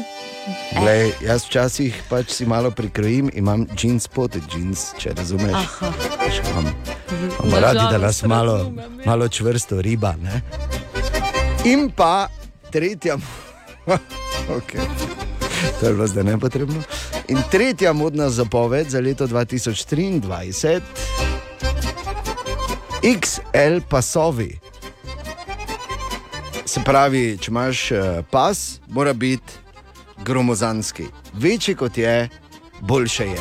Glej, 0.80 1.12
jaz 1.22 1.44
včasih 1.46 2.02
pač 2.08 2.30
si 2.30 2.46
malo 2.46 2.70
prikrojim, 2.70 3.30
imam 3.34 3.66
džins 3.76 4.08
pod 4.08 4.36
džins, 4.50 4.92
če 4.98 5.12
razumeš. 5.16 5.54
Aha. 5.54 5.92
Imam, 6.50 6.66
imamo 7.44 7.60
radi, 7.60 7.84
da 7.90 7.98
nas 7.98 8.22
malo, 8.22 8.56
ja. 8.76 8.88
malo 9.06 9.28
čvrsto 9.28 9.80
riba. 9.82 10.14
Ne? 10.22 10.40
In 11.64 11.90
pa 11.96 12.28
tretja, 12.70 13.16
okay. 14.58 14.80
to 15.80 15.86
je 15.86 15.92
bilo 15.92 16.06
zdaj 16.06 16.24
nepotrebno. 16.24 16.82
In 17.28 17.38
tretja 17.50 17.92
modna 17.92 18.30
zapoved 18.30 18.90
za 18.90 19.00
leto 19.00 19.26
2023, 19.26 20.80
XL 23.02 23.80
pasovi. 23.88 24.58
Se 26.64 26.80
pravi, 26.84 27.38
če 27.40 27.50
imaš 27.50 27.90
eh, 27.92 28.22
pas, 28.30 28.80
mora 28.88 29.12
biti 29.12 29.52
gromozanski. 30.24 31.04
Večji 31.34 31.74
kot 31.74 31.98
je, 31.98 32.28
boljše 32.80 33.26
je. 33.26 33.40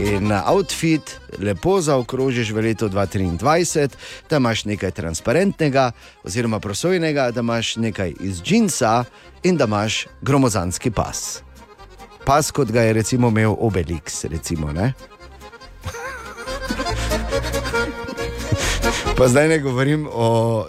In 0.00 0.32
outfit 0.32 1.20
lepo 1.38 1.80
zaokrožiš 1.80 2.50
v 2.50 2.60
letu 2.60 2.88
2023, 2.88 3.88
da 4.30 4.36
imaš 4.36 4.64
nekaj 4.64 4.90
transparentnega, 4.90 5.92
oziroma 6.24 6.60
prosojnega, 6.60 7.30
da 7.30 7.40
imaš 7.40 7.76
nekaj 7.76 8.14
iz 8.20 8.42
džinsa 8.42 9.04
in 9.42 9.56
da 9.56 9.64
imaš 9.64 10.06
gromozanski 10.22 10.90
pas. 10.90 11.42
Pas, 12.24 12.50
kot 12.50 12.70
ga 12.72 12.82
je 12.82 12.92
recimo 12.92 13.28
imel 13.28 13.54
Obelix. 13.60 14.24
Recimo, 14.26 14.72
ne? 14.72 14.92
Pa 19.16 19.28
zdaj 19.28 19.48
ne 19.48 19.58
govorim 19.58 20.08
o 20.12 20.58
uh, 20.58 20.66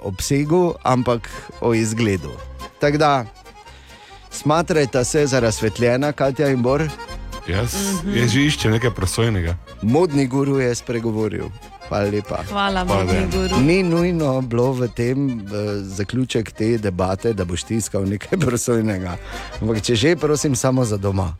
obsegu, 0.00 0.74
ampak 0.82 1.28
o 1.60 1.74
izgledu. 1.74 2.32
Tako 2.80 2.96
da, 2.98 3.24
smatrajte 4.30 5.04
se 5.04 5.26
za 5.26 5.40
razsvetljena, 5.40 6.12
Katja 6.12 6.48
in 6.48 6.62
Bor. 6.62 6.88
Jaz, 7.46 7.74
jaz 8.10 8.30
že 8.34 8.40
iščem 8.50 8.72
nekaj 8.74 8.90
prosojnega. 8.90 9.54
Modni 9.82 10.26
guru 10.26 10.58
je 10.58 10.74
spregovoril. 10.74 11.46
Hvala 11.86 12.10
lepa. 12.10 12.42
Hvala, 12.50 12.82
Hvala. 12.82 13.04
modni 13.04 13.26
guru. 13.30 13.60
Ni 13.62 13.82
nujno 13.86 14.40
bilo 14.42 14.72
v 14.72 14.88
tem 14.90 15.28
uh, 15.46 15.78
zaključek 15.78 16.50
te 16.50 16.78
debate, 16.78 17.32
da 17.32 17.44
boš 17.46 17.62
ti 17.62 17.76
iskal 17.78 18.02
nekaj 18.08 18.38
prosojnega. 18.44 19.16
Ampak 19.62 19.82
če 19.86 19.94
že, 19.94 20.16
prosim, 20.18 20.56
samo 20.58 20.84
za 20.84 20.96
doma. 20.98 21.36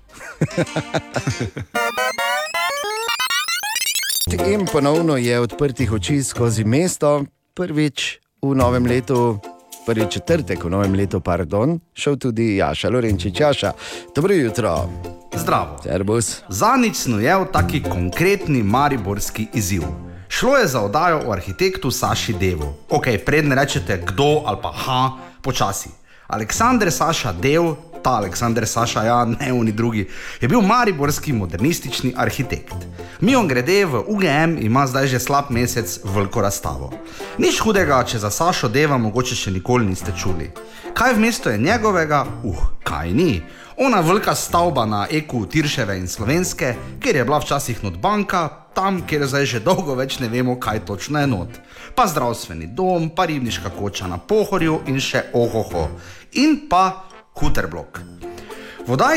In 4.47 4.67
ponovno 4.67 5.17
je 5.17 5.41
odprtih 5.41 5.93
oči 5.93 6.23
skozi 6.23 6.65
mesto, 6.65 7.25
prvič 7.55 8.19
v 8.43 8.55
novem 8.55 8.87
letu, 8.87 9.39
prvi 9.87 10.07
četrtek 10.11 10.65
v 10.65 10.71
novem 10.71 10.95
letu, 10.95 11.21
pardon, 11.21 11.81
šel 11.95 12.17
tudi 12.19 12.57
Jaša 12.57 12.91
Lorenčič. 12.91 13.41
Jaša, 13.41 13.73
dobro 14.15 14.35
jutro. 14.35 15.16
Zdravo. 15.37 15.77
Servus. 15.83 16.43
Zadnjič 16.49 16.97
snujel 16.97 17.45
taki 17.53 17.83
konkretni 17.83 18.63
mariborski 18.63 19.47
izziv. 19.55 19.83
Šlo 20.29 20.57
je 20.57 20.67
za 20.67 20.81
oddajo 20.81 21.23
o 21.27 21.33
arhitektu 21.33 21.91
Saši 21.91 22.33
Devu. 22.33 22.75
Ok, 22.91 23.07
predne 23.27 23.55
rečete 23.55 24.03
kdo 24.07 24.43
ali 24.47 24.59
pa 24.63 24.73
ha, 24.73 25.11
počasi. 25.43 25.89
Aleksandr 26.27 26.91
Saša 26.91 27.33
Dev, 27.33 27.75
ta 28.03 28.11
Aleksandr 28.11 28.67
Saša, 28.67 29.03
ja, 29.03 29.25
ne 29.25 29.53
oni 29.53 29.73
drugi, 29.73 30.09
je 30.41 30.49
bil 30.49 30.61
mariborski 30.61 31.33
modernistični 31.33 32.15
arhitekt. 32.17 32.75
Mi 33.21 33.37
on 33.37 33.49
grede 33.49 33.85
v 33.85 34.03
UGM 34.07 34.59
ima 34.59 34.87
zdaj 34.87 35.07
že 35.07 35.21
slab 35.21 35.51
mesec 35.51 36.01
veliko 36.05 36.41
razstavo. 36.41 36.93
Nič 37.39 37.61
hudega, 37.61 38.05
če 38.05 38.19
za 38.19 38.31
Sašo 38.31 38.69
Deva 38.69 38.99
mogoče 38.99 39.35
še 39.35 39.51
nikoli 39.51 39.87
niste 39.87 40.13
čuli. 40.19 40.51
Kaj 40.95 41.15
v 41.15 41.21
mestu 41.21 41.51
je 41.51 41.59
njegovega? 41.59 42.25
Uh, 42.43 42.59
kaj 42.83 43.13
ni. 43.13 43.43
Ona 43.79 44.01
velika 44.01 44.35
stavba 44.35 44.87
na 44.87 45.07
Eku 45.11 45.47
Tirševe 45.47 45.99
in 45.99 46.09
Slovenske, 46.09 46.75
kjer 47.01 47.17
je 47.17 47.25
bila 47.25 47.39
včasih 47.39 47.85
not 47.85 47.97
banka, 47.97 48.49
tam, 48.75 49.03
kjer 49.07 49.27
zdaj 49.27 49.45
že 49.47 49.61
dolgo 49.61 49.95
več 49.95 50.17
ne 50.19 50.29
vemo, 50.33 50.55
kaj 50.61 50.81
točno 50.89 51.21
je 51.21 51.27
not. 51.27 51.59
Pa 51.95 52.07
zdravstveni 52.07 52.71
dom, 52.73 53.11
pa 53.11 53.27
ribniška 53.29 53.71
koča 53.77 54.09
na 54.09 54.17
Pohorju 54.17 54.81
in 54.87 54.97
še 55.01 55.27
ohoho. 55.35 55.91
In 56.33 56.63
pa 56.71 57.05
Huterblok. 57.37 58.01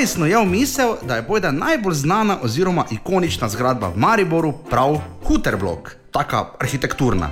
Smo 0.06 0.26
je 0.26 0.46
misel, 0.46 0.98
da 1.08 1.16
je 1.16 1.22
bojda 1.22 1.52
najbolj 1.52 1.94
znana 1.94 2.38
oziroma 2.44 2.86
ikonična 2.92 3.50
zgradba 3.50 3.88
v 3.88 3.98
Mariboru 3.98 4.54
prav 4.70 5.00
Huterblok, 5.24 5.96
taka 6.12 6.50
arhitekturna. 6.60 7.32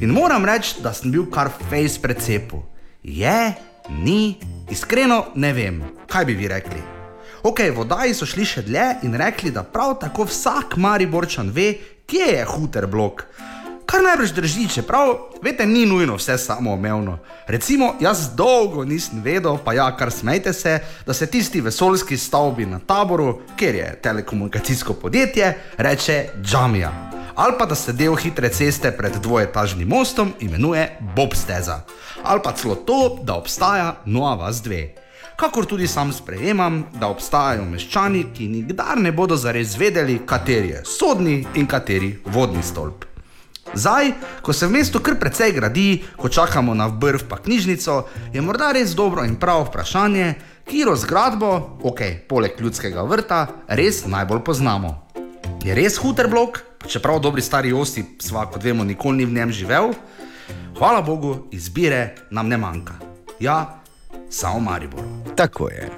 In 0.00 0.10
moram 0.10 0.44
reči, 0.44 0.82
da 0.82 0.92
sem 0.92 1.10
bil 1.10 1.30
kar 1.30 1.48
fejs 1.70 1.96
precepu. 1.98 2.62
Je, 3.02 3.54
ni, 3.88 4.36
iskreno 4.70 5.24
ne 5.34 5.52
vem, 5.52 5.82
kaj 6.08 6.24
bi 6.24 6.34
vi 6.34 6.48
rekli. 6.48 6.82
Ok, 7.42 7.60
vodaji 7.74 8.14
so 8.14 8.26
šli 8.26 8.44
še 8.44 8.62
dlje 8.66 8.86
in 9.06 9.14
rekli, 9.14 9.52
da 9.54 9.62
prav 9.62 9.98
tako 10.00 10.26
vsak 10.26 10.76
Mariborčan 10.76 11.50
ve, 11.54 11.74
kje 12.06 12.32
je 12.32 12.44
Huterblok. 12.44 13.22
Kar 13.86 14.02
najbrž 14.02 14.32
drži, 14.34 14.66
čeprav, 14.68 15.12
veste, 15.42 15.66
ni 15.66 15.84
nujno 15.86 16.16
vse 16.18 16.34
samoumevno. 16.38 17.18
Recimo, 17.46 17.94
jaz 18.02 18.32
dolgo 18.34 18.84
nisem 18.84 19.22
vedel, 19.22 19.60
pa 19.64 19.76
ja, 19.78 19.86
kar 19.96 20.10
smejte 20.10 20.52
se, 20.52 20.80
da 21.06 21.14
se 21.14 21.26
tisti 21.30 21.60
vesoljski 21.60 22.16
stavbi 22.18 22.66
na 22.66 22.80
taboru, 22.82 23.40
kjer 23.56 23.74
je 23.74 23.98
telekomunikacijsko 24.02 24.94
podjetje, 24.94 25.54
reče 25.78 26.24
Džamija. 26.42 27.05
Ali 27.36 27.52
pa 27.58 27.66
da 27.66 27.74
se 27.74 27.92
del 27.92 28.16
hitre 28.16 28.48
ceste 28.48 28.90
pred 28.96 29.16
dvoetažnim 29.22 29.88
mostom 29.88 30.32
imenuje 30.40 30.98
Bob 31.16 31.34
Steza. 31.34 31.80
Ali 32.22 32.40
pa 32.44 32.52
celo 32.52 32.74
to, 32.74 33.18
da 33.22 33.34
obstaja 33.34 33.96
Noa 34.04 34.34
Vas 34.34 34.62
2. 34.64 34.88
Kakor 35.36 35.66
tudi 35.66 35.86
sam 35.86 36.12
sprejemam, 36.12 36.84
da 36.94 37.10
obstajajo 37.12 37.64
meščani, 37.64 38.22
ki 38.34 38.48
nikdar 38.48 38.96
ne 38.96 39.12
bodo 39.12 39.36
zares 39.36 39.76
vedeli, 39.76 40.22
kateri 40.26 40.68
je 40.68 40.80
sodni 40.84 41.44
in 41.54 41.66
kateri 41.66 42.14
vodni 42.24 42.62
stolp. 42.62 43.04
Zdaj, 43.74 44.12
ko 44.42 44.52
se 44.52 44.66
v 44.66 44.72
mestu 44.78 45.02
kar 45.04 45.18
precej 45.20 45.52
gradi, 45.52 46.04
ko 46.16 46.28
čakamo 46.28 46.74
na 46.74 46.86
vrh 46.86 47.26
pa 47.28 47.36
knjižnico, 47.36 48.02
je 48.32 48.40
morda 48.40 48.70
res 48.72 48.94
dobro 48.96 49.24
in 49.28 49.36
prav 49.36 49.66
vprašanje, 49.66 50.34
kiro 50.64 50.96
zgradbo, 50.96 51.52
ok, 51.82 52.00
poleg 52.28 52.56
ljudskega 52.60 53.04
vrta, 53.04 53.46
res 53.68 54.06
najbolj 54.06 54.40
poznamo. 54.40 54.94
Je 55.64 55.74
res 55.74 55.98
Huterblok, 56.00 56.62
pa 56.62 56.65
čeprav 56.86 57.20
dobri 57.20 57.42
stari 57.42 57.72
Osti, 57.72 58.04
sva 58.20 58.46
kot 58.50 58.64
vemo, 58.64 58.84
nikoli 58.84 59.16
ni 59.16 59.26
v 59.26 59.32
njem 59.32 59.52
živel, 59.52 59.92
hvala 60.78 61.02
Bogu, 61.02 61.48
izbire 61.52 62.14
nam 62.30 62.48
ne 62.48 62.56
manjka. 62.56 62.94
Ja, 63.40 63.80
samo 64.30 64.60
Maribor. 64.60 65.04
Tako 65.36 65.68
je. 65.68 65.90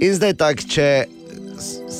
In 0.00 0.14
zdaj 0.14 0.34
tako, 0.34 0.62
če 0.68 0.86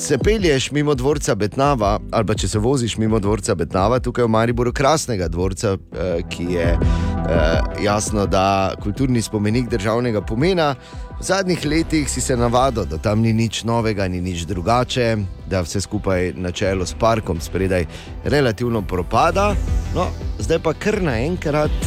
se 0.01 0.17
pelješ 0.17 0.71
mimo 0.71 0.95
dvorca 0.95 1.35
Betnava, 1.35 1.99
ali 2.11 2.25
pa 2.25 2.33
če 2.33 2.47
se 2.47 2.59
voziš 2.59 2.97
mimo 2.97 3.19
dvorca 3.19 3.55
Betnava, 3.55 3.99
tukaj 3.99 4.25
v 4.25 4.31
Mariboru, 4.33 4.73
krasnega 4.73 5.27
dvorca, 5.29 5.75
eh, 5.77 6.23
ki 6.29 6.47
je 6.55 6.65
eh, 6.71 7.59
jasno, 7.83 8.25
da 8.25 8.73
kulturni 8.81 9.21
spomenik 9.21 9.69
državnega 9.69 10.21
pomena. 10.21 10.73
V 11.21 11.25
zadnjih 11.25 11.65
letih 11.65 12.09
si 12.09 12.21
se 12.21 12.33
navadil, 12.37 12.85
da 12.89 12.97
tam 12.97 13.21
ni 13.21 13.29
nič 13.33 13.61
novega, 13.63 14.07
ni 14.07 14.21
nič 14.21 14.41
drugače, 14.49 15.17
da 15.45 15.61
vse 15.61 15.81
skupaj 15.81 16.33
na 16.33 16.49
čelu 16.51 16.85
s 16.85 16.97
parkom 16.97 17.37
spredaj 17.41 17.85
relativno 18.25 18.81
propada. 18.81 19.53
No, 19.93 20.07
zdaj 20.39 20.59
pa 20.65 20.73
kar 20.73 20.97
naenkrat 20.97 21.77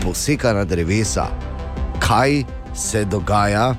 posekana 0.00 0.64
drevesa. 0.64 1.28
Kaj 2.00 2.44
se 2.72 3.04
dogaja 3.04 3.74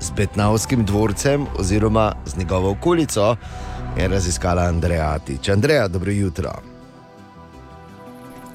z 0.00 0.10
Betnavskim 0.16 0.88
dvorcem 0.88 1.44
oziroma 1.58 2.14
z 2.24 2.38
njegovo 2.38 2.70
okolico, 2.70 3.36
je 3.98 4.08
raziskala 4.08 4.62
Andreja 4.62 5.18
Tič. 5.18 5.48
Andreja, 5.48 5.88
dobro 5.88 6.12
jutro. 6.12 6.73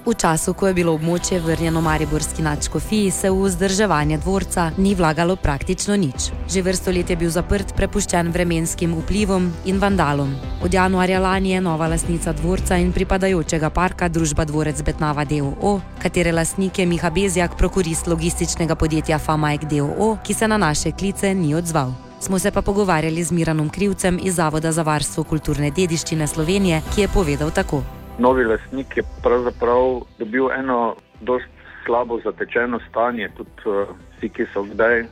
V 0.10 0.18
času, 0.18 0.58
ko 0.58 0.66
je 0.66 0.74
bilo 0.74 0.96
območje 0.98 1.38
vrnjeno 1.38 1.84
Mariborski 1.86 2.42
nadškofiji, 2.42 3.12
se 3.14 3.30
v 3.30 3.44
vzdrževanje 3.46 4.18
dvorca 4.18 4.72
ni 4.82 4.96
vlagalo 4.98 5.36
praktično 5.38 5.94
nič. 5.94 6.32
Že 6.50 6.64
vrsto 6.66 6.90
let 6.90 7.10
je 7.14 7.16
bil 7.16 7.30
zaprt, 7.30 7.76
prepuščen 7.78 8.32
vremenskim 8.34 8.96
vplivom 9.04 9.46
in 9.70 9.78
vandalom. 9.78 10.32
Od 10.66 10.74
januarja 10.74 11.20
lani 11.22 11.52
je 11.52 11.62
nova 11.62 11.92
lasnica 11.94 12.34
dvorca 12.34 12.80
in 12.82 12.90
pripadajočega 12.90 13.70
parka 13.70 14.10
družba 14.10 14.48
Dvorec 14.50 14.82
Betnava 14.82 15.28
DOO, 15.30 15.78
katere 16.02 16.34
lasnik 16.34 16.82
je 16.82 16.90
Miha 16.90 17.14
Bezjak, 17.14 17.54
prokurist 17.54 18.10
logističnega 18.10 18.74
podjetja 18.74 19.22
Famaek 19.22 19.70
DOO, 19.70 20.18
ki 20.26 20.34
se 20.34 20.48
na 20.48 20.58
naše 20.58 20.92
klice 20.92 21.36
ni 21.36 21.54
odzval. 21.54 21.94
Smo 22.20 22.40
se 22.40 22.52
pa 22.52 22.66
pogovarjali 22.66 23.24
z 23.24 23.32
Miranom 23.32 23.70
Krivcem 23.70 24.20
iz 24.24 24.42
Zavoda 24.42 24.72
za 24.72 24.82
varstvo 24.82 25.24
kulturne 25.24 25.70
dediščine 25.70 26.28
Slovenije, 26.28 26.82
ki 26.96 27.06
je 27.06 27.14
povedal 27.14 27.54
tako. 27.54 27.99
Novi 28.20 28.44
lastnik 28.46 28.98
je 28.98 29.04
pravzaprav 29.24 30.02
dobil 30.20 30.52
eno 30.52 30.96
dost 31.22 31.48
slabo 31.86 32.20
zatečeno 32.24 32.80
stanje. 32.90 33.30
Tudi 33.38 33.50
uh, 33.66 33.88
vsi, 34.18 34.30
ki 34.30 34.46
so 34.54 34.64
kdaj 34.64 35.04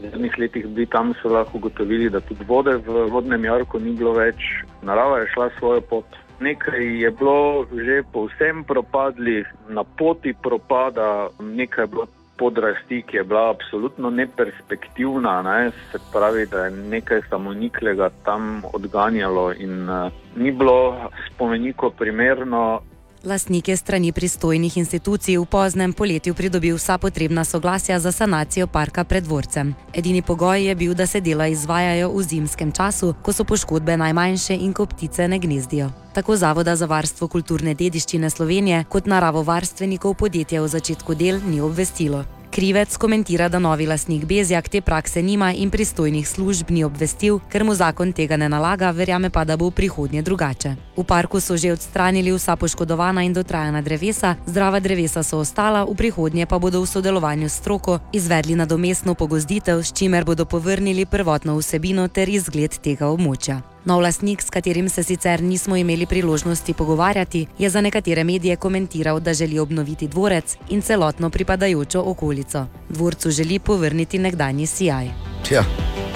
v 0.00 0.10
zadnjih 0.10 0.38
letih 0.38 0.66
bili 0.66 0.86
tam, 0.86 1.14
so 1.22 1.28
lahko 1.28 1.58
ugotovili, 1.58 2.10
da 2.10 2.20
tudi 2.20 2.44
vode 2.48 2.76
v 2.86 3.06
vodnem 3.10 3.44
jarku 3.44 3.78
ni 3.78 3.92
bilo 3.98 4.14
več, 4.16 4.64
narava 4.82 5.18
je 5.22 5.30
šla 5.34 5.50
svojo 5.58 5.80
pot. 5.80 6.18
Nekaj 6.40 6.82
je 7.02 7.10
bilo 7.10 7.66
že 7.70 8.02
povsem 8.12 8.64
propadlih, 8.64 9.46
na 9.68 9.84
poti 9.84 10.34
propada, 10.34 11.28
nekaj 11.38 11.84
je 11.84 11.92
bilo 11.94 12.06
podrasti, 12.42 13.02
ki 13.06 13.16
je 13.16 13.24
bila 13.24 13.50
absolutno 13.50 14.10
neperspektivna, 14.10 15.42
ne? 15.42 15.70
se 15.92 15.98
pravi, 16.12 16.46
da 16.50 16.64
je 16.64 16.70
nekaj 16.70 17.20
samoniklega 17.30 18.10
tam 18.26 18.62
odganjalo 18.72 19.52
in 19.52 19.88
uh, 19.88 20.10
ni 20.36 20.50
bilo 20.50 21.10
spomeniko 21.28 21.90
primerno 21.90 22.80
Lastnik 23.24 23.68
je 23.68 23.76
strani 23.76 24.12
pristojnih 24.12 24.76
institucij 24.76 25.38
v 25.38 25.46
poznem 25.46 25.92
poletju 25.92 26.34
pridobil 26.34 26.74
vsa 26.76 26.98
potrebna 26.98 27.44
soglasja 27.44 28.00
za 28.00 28.12
sanacijo 28.12 28.66
parka 28.66 29.04
pred 29.04 29.24
dvorcem. 29.24 29.74
Edini 29.94 30.22
pogoj 30.22 30.66
je 30.66 30.74
bil, 30.74 30.94
da 30.94 31.06
se 31.06 31.20
dela 31.20 31.46
izvajajo 31.46 32.10
v 32.10 32.22
zimskem 32.22 32.72
času, 32.72 33.14
ko 33.22 33.32
so 33.32 33.44
poškodbe 33.44 33.96
najmanjše 33.96 34.54
in 34.54 34.72
ko 34.72 34.86
ptice 34.86 35.28
ne 35.28 35.38
gnezdijo. 35.38 35.90
Tako 36.14 36.36
Zavoda 36.36 36.76
za 36.76 36.86
varstvo 36.86 37.28
kulturne 37.28 37.74
dediščine 37.74 38.30
Slovenije 38.30 38.84
kot 38.88 39.06
naravovarstvenikov 39.06 40.14
podjetje 40.14 40.60
v 40.60 40.68
začetku 40.68 41.14
del 41.14 41.40
ni 41.46 41.60
obvestilo. 41.60 42.41
Krivec 42.52 42.96
komentira, 42.96 43.48
da 43.48 43.58
novi 43.58 43.86
lastnik 43.86 44.24
Bezjak 44.24 44.68
te 44.68 44.80
prakse 44.80 45.22
nima 45.22 45.52
in 45.56 45.70
pristojnih 45.70 46.28
služb 46.28 46.70
ni 46.70 46.84
obvestil, 46.84 47.38
ker 47.48 47.64
mu 47.64 47.72
zakon 47.74 48.12
tega 48.12 48.36
ne 48.36 48.48
nalaga, 48.48 48.90
verjame 48.90 49.30
pa, 49.32 49.44
da 49.44 49.56
bo 49.56 49.70
v 49.70 49.74
prihodnje 49.78 50.22
drugače. 50.22 50.74
V 50.96 51.04
parku 51.04 51.40
so 51.40 51.56
že 51.56 51.72
odstranili 51.72 52.32
vsa 52.32 52.56
poškodovana 52.56 53.24
in 53.24 53.32
dotrajana 53.32 53.80
drevesa, 53.80 54.34
zdrava 54.46 54.80
drevesa 54.80 55.22
so 55.22 55.40
ostala, 55.40 55.86
v 55.88 55.96
prihodnje 55.96 56.46
pa 56.46 56.58
bodo 56.58 56.82
v 56.82 56.92
sodelovanju 56.92 57.48
s 57.48 57.56
stroko 57.56 57.98
izvedli 58.12 58.54
nadomestno 58.54 59.14
pogozditev, 59.14 59.80
s 59.80 59.92
čimer 59.92 60.24
bodo 60.24 60.44
povrnili 60.44 61.06
prvotno 61.06 61.56
vsebino 61.56 62.08
ter 62.08 62.28
izgled 62.28 62.76
tega 62.84 63.08
območja. 63.08 63.62
Nov 63.84 64.00
lastnik, 64.00 64.42
s 64.42 64.50
katerim 64.50 64.88
se 64.88 65.02
sicer 65.02 65.42
nismo 65.42 65.76
imeli 65.76 66.06
priložnosti 66.06 66.74
pogovarjati, 66.74 67.46
je 67.58 67.70
za 67.70 67.80
nekatere 67.80 68.24
medije 68.24 68.56
komentiral, 68.56 69.20
da 69.20 69.34
želi 69.34 69.58
obnoviti 69.58 70.08
dvorec 70.08 70.56
in 70.68 70.82
celotno 70.82 71.30
pripadajočo 71.30 72.02
okolico. 72.06 72.66
Dvorcu 72.88 73.30
želi 73.30 73.58
povrniti 73.58 74.18
nekdanji 74.18 74.66
sijaj. 74.66 75.08
Tja, 75.48 75.64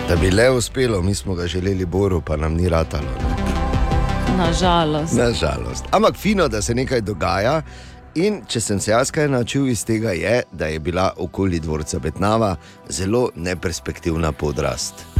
da 0.08 0.16
bi 0.16 0.30
le 0.30 0.50
uspelo, 0.50 1.02
mi 1.02 1.14
smo 1.14 1.34
ga 1.34 1.46
želeli 1.46 1.86
Boru, 1.86 2.20
pa 2.20 2.36
nam 2.36 2.54
ni 2.54 2.68
ratalo. 2.68 3.10
Nažalost. 4.38 5.12
Nažalost. 5.16 5.84
Ampak 5.90 6.16
fino, 6.16 6.48
da 6.48 6.62
se 6.62 6.74
nekaj 6.74 7.00
dogaja. 7.00 7.62
In 8.14 8.40
če 8.48 8.60
sem 8.60 8.80
se 8.80 8.90
jaz 8.90 9.10
kaj 9.10 9.28
naučil 9.28 9.66
iz 9.68 9.84
tega, 9.84 10.10
je, 10.10 10.42
da 10.52 10.66
je 10.66 10.78
bila 10.78 11.12
okoli 11.16 11.60
dvorca 11.60 11.98
Betnava 11.98 12.56
zelo 12.88 13.30
neperspektivna 13.34 14.32
podrast. 14.32 15.15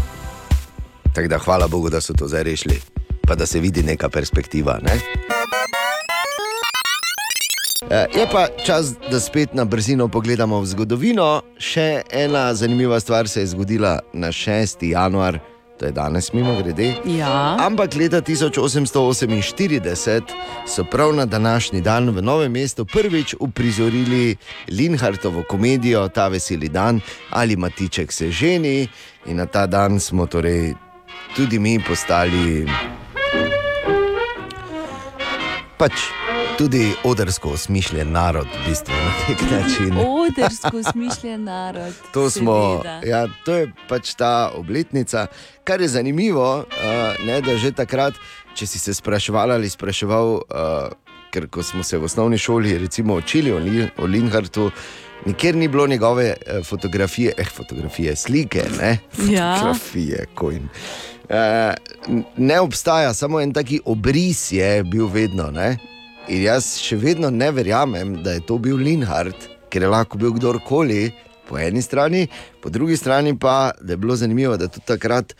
Tako 1.17 1.29
da 1.29 1.39
hvala 1.39 1.69
Bogu, 1.69 1.91
da 1.91 2.01
so 2.01 2.13
to 2.13 2.29
zdaj 2.29 2.43
rešili, 2.43 2.81
pa 3.27 3.35
da 3.35 3.47
se 3.47 3.61
vidi 3.61 3.83
neka 3.83 4.09
perspektiva. 4.09 4.79
Ne? 4.83 4.93
Eh, 7.91 8.07
Je 8.15 8.27
pa 8.33 8.47
čas, 8.67 8.93
da 9.11 9.21
spet 9.21 9.55
na 9.55 9.65
brzino 9.65 10.09
pogledamo 10.09 10.61
v 10.61 10.67
zgodovino. 10.67 11.43
Še 11.59 12.03
ena 12.11 12.55
zanimiva 12.55 13.01
stvar 13.01 13.29
se 13.29 13.41
je 13.41 13.47
zgodila 13.47 13.99
na 14.13 14.29
6. 14.29 14.91
januar, 14.91 15.39
to 15.79 15.87
je 15.87 15.93
danes, 15.93 16.33
mimo 16.33 16.63
grede. 16.63 16.95
Ja. 17.05 17.57
Ampak 17.61 17.97
leta 17.97 18.21
1848 18.21 20.21
so 20.67 20.85
prav 20.85 21.17
na 21.17 21.25
današnji 21.25 21.81
dan 21.81 22.11
v 22.11 22.23
Novem 22.23 22.53
mestu 22.53 22.85
prvič 22.85 23.35
uprizorili 23.41 24.37
Linhartovo 24.69 25.43
komedijo 25.49 26.09
Ta 26.09 26.29
veseli 26.29 26.69
dan 26.69 27.01
ali 27.31 27.57
Matiček 27.57 28.13
se 28.13 28.31
ženi. 28.31 28.89
In 29.27 29.37
na 29.37 29.47
ta 29.47 29.67
dan 29.67 30.01
smo 30.01 30.27
torej 30.27 30.75
tudi 31.37 31.59
mi 31.59 31.77
postali 31.89 32.65
pač 35.77 35.93
tudi 36.59 36.93
odrsko 37.05 37.51
osmišljen 37.53 38.13
narod, 38.13 38.47
v 38.49 38.69
bistvu 38.69 38.95
na 38.95 39.13
nek 39.29 39.41
način. 39.51 39.99
Odersko 40.25 40.81
smišljen 40.93 41.45
narod. 41.45 41.95
To, 42.13 42.31
smo, 42.31 42.83
ja, 43.05 43.27
to 43.45 43.55
je 43.55 43.73
pač 43.89 44.15
ta 44.17 44.51
obletnica. 44.57 45.27
Kar 45.65 45.81
je 45.81 45.89
zanimivo, 45.89 46.65
uh, 46.65 47.27
ne, 47.27 47.41
da 47.45 47.59
že 47.61 47.75
takrat, 47.77 48.17
če 48.57 48.67
si 48.67 48.81
se 48.81 48.95
spraševal 48.97 49.53
ali 49.53 49.69
spraševal, 49.69 50.33
uh, 50.41 51.19
ker 51.29 51.51
ko 51.53 51.61
smo 51.63 51.85
se 51.85 52.01
v 52.01 52.09
osnovni 52.09 52.41
šoli 52.41 52.79
recimo, 52.81 53.21
učili 53.21 53.53
o, 53.53 53.59
Li, 53.61 53.85
o 54.01 54.09
Linhartu, 54.09 54.71
nikjer 55.29 55.57
ni 55.57 55.69
bilo 55.69 55.85
njegove 55.87 56.33
uh, 56.33 56.65
fotografije, 56.65 57.35
eh, 57.37 57.45
fotografije, 57.45 58.17
slike, 58.17 58.65
ne, 58.81 58.99
Ja. 59.29 59.53
fotografije, 59.61 60.25
kojn. 60.35 60.65
Uh, 60.73 61.16
ne 62.37 62.61
obstaja, 62.61 63.15
samo 63.15 63.41
en 63.41 63.53
taki 63.53 63.81
obris 63.85 64.53
je 64.53 64.85
bil 64.85 65.07
vedno. 65.07 65.51
Ne? 65.51 65.77
In 66.29 66.43
jaz 66.43 66.77
še 66.83 66.99
vedno 66.99 67.31
ne 67.31 67.51
verjamem, 67.55 68.17
da 68.23 68.37
je 68.37 68.45
to 68.47 68.59
bil 68.59 68.77
Linhart, 68.83 69.49
ker 69.71 69.87
je 69.87 69.91
lahko 69.91 70.19
bil 70.19 70.35
kdorkoli, 70.35 71.13
po 71.47 71.59
eni 71.59 71.83
strani, 71.83 72.27
po 72.63 72.71
drugi 72.71 72.97
strani 72.97 73.37
pa 73.39 73.71
je 73.89 73.97
bilo 73.97 74.17
zanimivo, 74.17 74.57
da 74.57 74.69
tudi 74.69 74.87
takrat 74.87 75.35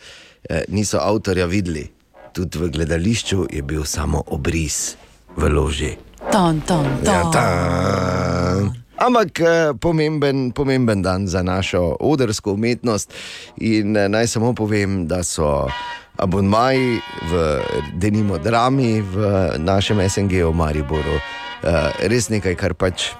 eh, 0.49 0.63
niso 0.67 0.99
avtorja 1.03 1.45
videli. 1.45 1.87
Tudi 2.33 2.57
v 2.57 2.71
gledališču 2.71 3.47
je 3.51 3.61
bil 3.61 3.83
samo 3.83 4.23
obris 4.27 4.95
v 5.35 5.49
loži. 5.51 5.95
Ton, 6.31 6.61
ton, 6.61 6.85
ton. 7.03 7.13
Ja, 7.13 7.31
ta. 7.31 8.86
Ampak 8.97 9.39
eh, 9.39 9.73
pomemben, 9.77 10.51
pomemben 10.51 11.01
dan 11.01 11.27
za 11.27 11.43
našo 11.43 11.95
odrsko 11.99 12.53
umetnost. 12.57 13.13
In 13.57 13.97
eh, 13.97 14.09
naj 14.09 14.27
samo 14.27 14.53
povem, 14.53 15.05
da 15.07 15.23
so 15.23 15.69
abonmaji 16.17 16.97
v 17.29 17.61
denimo 17.93 18.37
drami 18.37 19.01
v 19.01 19.15
našem 19.57 20.01
SNG-u 20.09 20.53
Mariboru 20.53 21.21
eh, 21.21 22.09
res 22.09 22.29
nekaj, 22.33 22.55
kar 22.57 22.73
pač 22.73 23.13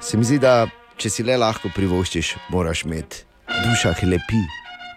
se 0.00 0.16
mi 0.16 0.24
zdi, 0.24 0.38
da 0.38 0.70
če 0.96 1.10
si 1.10 1.26
le 1.26 1.34
lahko 1.36 1.72
privoščiš, 1.74 2.36
moraš 2.54 2.84
imeti 2.86 3.26
duša 3.50 3.96
lepi, 4.06 4.42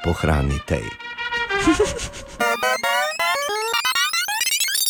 pohranite. 0.05 0.81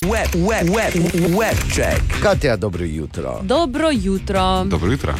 Web, 0.05 0.29
web, 0.35 0.69
web, 0.69 0.93
web 1.35 1.55
check. 1.73 2.01
Katja, 2.21 2.55
dobro 2.57 2.85
jutro. 2.85 3.39
Dobro 3.43 3.89
jutro. 3.91 4.63
Dobro 4.65 4.91
jutro. 4.91 5.13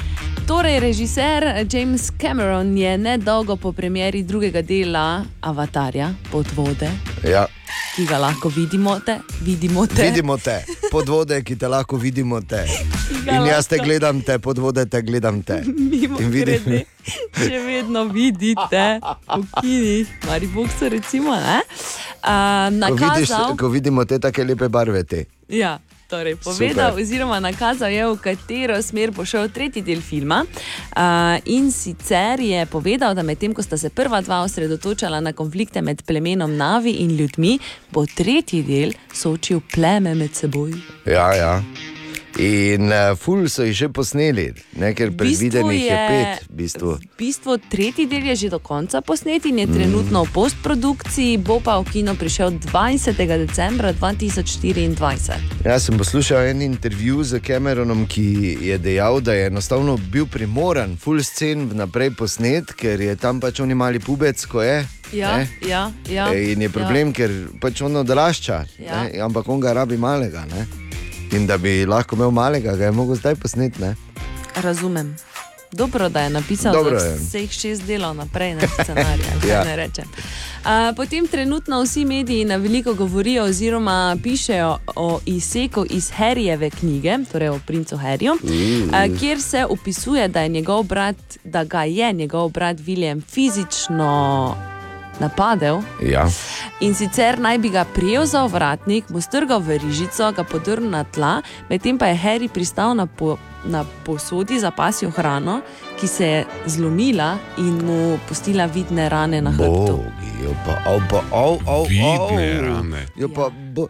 Torej, 0.47 0.79
režiser 0.79 1.43
James 1.65 2.11
Cameron 2.11 2.71
je 2.71 2.97
nedolgo 2.97 3.55
po 3.55 3.71
premjeri 3.71 4.23
drugega 4.23 4.61
dela 4.61 5.25
Avatarja 5.41 6.13
pod 6.31 6.47
vode, 6.55 6.87
Ja. 7.23 7.47
ki 7.95 8.05
ga 8.05 8.17
lahko 8.17 8.47
vidimo, 8.49 8.99
te, 8.99 9.17
vidimo 9.41 9.87
te. 9.87 10.03
Vidimo 10.03 10.37
te, 10.37 10.61
pod 10.91 11.09
vode, 11.09 11.41
ki 11.43 11.55
te 11.55 11.67
lahko 11.67 11.97
vidimo. 11.97 12.39
Te. 12.41 12.63
In 13.27 13.45
jaz 13.45 13.67
te 13.67 13.77
gledam, 13.77 14.21
te 14.21 14.39
pod 14.39 14.57
vode 14.57 14.85
te 14.85 15.01
gledam. 15.01 15.41
Te. 15.41 15.61
Mimo 15.91 16.19
In 16.19 16.31
vidim- 16.31 16.63
grede, 16.65 16.85
če 17.33 17.59
vedno 17.59 18.05
vidite, 18.05 18.85
v 19.27 19.43
kinih, 19.57 20.07
Mariboku, 20.27 20.69
recimo, 20.89 21.35
ne, 21.35 21.59
uh, 22.23 22.87
Ko, 22.87 22.95
vidiš, 22.95 23.29
nakazal. 23.29 23.57
ko 23.57 23.67
vidimo 23.69 24.05
te 24.05 24.19
tako 24.19 24.43
lepe 24.43 24.69
barve. 24.69 25.03
Te. 25.03 25.25
Ja, 25.49 25.79
torej 26.07 26.35
povedal, 26.35 26.91
Super. 26.91 27.03
oziroma 27.03 27.39
nakazal 27.39 27.91
je, 27.91 28.05
v 28.07 28.17
katero 28.23 28.81
smer 28.81 29.11
bo 29.11 29.25
šel 29.25 29.49
tretji 29.49 29.83
del 29.83 30.01
filma. 30.01 30.43
Uh, 30.95 31.37
in 31.45 31.71
sicer 31.71 32.39
je 32.39 32.65
povedal, 32.65 33.15
da 33.15 33.23
medtem 33.23 33.53
ko 33.53 33.63
sta 33.63 33.77
se 33.77 33.89
prva 33.89 34.21
dva 34.21 34.41
osredotočala 34.47 35.19
na 35.19 35.33
konflikte 35.33 35.81
med 35.81 36.03
plemenom 36.07 36.55
Navi 36.57 36.97
in 37.03 37.17
ljudmi, 37.17 37.57
bo 37.91 38.05
tretji 38.05 38.63
del 38.63 38.95
soočil 39.13 39.61
pleme 39.73 40.15
med 40.15 40.35
seboj. 40.35 40.73
Ja, 41.05 41.33
ja. 41.35 41.53
In 42.37 42.91
uh, 42.93 43.15
ful 43.17 43.47
so 43.49 43.63
jih 43.65 43.73
že 43.73 43.87
posneli, 43.89 44.51
ne, 44.77 44.91
ker 44.93 45.09
predvidenih 45.17 45.79
je, 45.81 45.87
je 45.89 46.01
pet. 46.05 46.43
V 46.45 46.53
bistvu. 46.59 46.91
V 47.01 47.17
bistvu 47.17 47.57
tretji 47.57 48.05
del 48.05 48.29
je 48.29 48.35
že 48.45 48.49
do 48.53 48.59
konca 48.61 49.01
posnet 49.01 49.45
in 49.49 49.57
je 49.57 49.65
trenutno 49.65 50.21
v 50.21 50.29
postprodukciji, 50.35 51.41
bo 51.41 51.57
pa 51.57 51.81
v 51.81 51.89
kino 51.89 52.13
prišel 52.13 52.61
20. 52.61 53.17
decembra 53.41 53.89
2024. 53.93 55.65
Jaz 55.65 55.89
sem 55.89 55.97
poslušal 55.97 56.53
en 56.53 56.61
intervju 56.61 57.23
z 57.25 57.41
Cameronom, 57.41 58.05
ki 58.05 58.57
je 58.69 58.77
dejal, 58.77 59.17
da 59.21 59.33
je 59.33 59.49
enostavno 59.49 59.97
bil 59.97 60.29
primoran, 60.29 60.93
full 60.93 61.23
scen 61.25 61.65
vnaprej 61.73 62.13
posnet, 62.21 62.69
ker 62.77 63.01
je 63.01 63.17
tam 63.17 63.41
pač 63.41 63.65
oni 63.65 63.73
mali 63.73 63.97
pubec, 63.99 64.37
ko 64.45 64.61
je. 64.61 64.85
Ja, 65.09 65.37
ne. 65.41 65.49
ja, 65.65 65.89
ja. 66.05 66.29
E, 66.35 66.51
In 66.53 66.61
je 66.61 66.69
problem, 66.69 67.07
ja. 67.07 67.13
ker 67.23 67.31
pač 67.57 67.81
on 67.81 67.95
odrašča, 67.97 68.65
Ja. 68.77 69.07
ja. 69.09 69.25
ampak 69.25 69.49
on 69.49 69.57
ga 69.59 69.73
rabi 69.73 69.97
malega. 69.97 70.45
Ne? 70.45 70.86
In 71.31 71.47
da 71.47 71.57
bi 71.57 71.85
lahko 71.85 72.15
imel 72.15 72.31
malega, 72.31 72.75
ga 72.75 72.85
je 72.85 72.91
mogel 72.93 73.15
zdaj 73.15 73.35
posneti. 73.35 73.81
ne. 73.81 73.95
Razumem. 74.55 75.15
Dobro, 75.71 76.09
da 76.09 76.21
je 76.21 76.29
napisal 76.29 76.73
Dobro 76.73 76.97
je. 76.97 77.15
vseh 77.17 77.51
šest 77.51 77.83
delov 77.83 78.15
naprej, 78.15 78.55
ne 78.55 78.67
scenarija. 78.73 79.33
Ja. 79.49 79.63
ne 79.63 79.75
rečem. 79.75 80.05
A, 80.63 80.93
potem 80.95 81.27
trenutno 81.27 81.81
vsi 81.81 82.05
mediji 82.05 82.45
na 82.45 82.55
veliko 82.55 82.93
govorijo 82.93 83.43
oziroma 83.43 84.17
pišejo 84.23 84.77
o 84.95 85.19
izseku 85.25 85.85
iz 85.89 86.11
Harryjeve 86.11 86.69
knjige, 86.71 87.17
torej 87.31 87.49
o 87.49 87.59
princu 87.59 87.97
Harryju, 87.97 88.33
Mm. 88.43 88.93
a, 88.93 89.07
kjer 89.19 89.41
se 89.41 89.65
opisuje, 89.65 90.27
da, 90.27 90.41
je 90.41 90.49
njegov 90.49 90.83
brat, 90.83 91.15
da 91.43 91.63
ga 91.63 91.83
je 91.83 92.13
njegov 92.13 92.49
brat 92.49 92.77
William 92.77 93.21
fizično 93.23 94.55
napadel. 95.19 95.81
Ja. 96.01 96.27
In 96.79 96.95
sicer 96.95 97.39
naj 97.39 97.57
bi 97.57 97.69
ga 97.69 97.85
prijel 97.85 98.25
za 98.25 98.43
ovratnik, 98.43 99.09
mu 99.09 99.21
strgal 99.21 99.59
v 99.59 99.77
rižico, 99.77 100.31
ga 100.31 100.43
podrl 100.43 100.89
na 100.89 101.03
tla, 101.03 101.41
medtem 101.69 101.97
pa 101.97 102.05
je 102.07 102.17
Harry 102.17 102.47
pristal 102.47 102.93
na, 102.95 103.05
po, 103.05 103.37
na 103.65 103.85
posodi 104.03 104.59
za 104.59 104.71
pasjo 104.71 105.09
hrano, 105.09 105.61
ki 105.99 106.07
se 106.07 106.25
je 106.27 106.45
zlomila 106.65 107.37
in 107.57 107.81
mu 107.85 108.19
pustila 108.27 108.65
vidne 108.65 109.09
rane 109.09 109.41
na 109.41 109.51
hrbtu. 109.51 109.97
Bogi, 109.97 110.31
jo 110.43 110.53
pa, 110.65 110.77
au, 110.85 111.01
pa, 111.09 111.23
au, 111.31 111.59
au, 111.65 111.83
Vidne 111.85 112.59
au. 112.59 112.65
rane. 112.65 113.05
Jo 113.15 113.29
pa, 113.29 113.49
bo, 113.49 113.87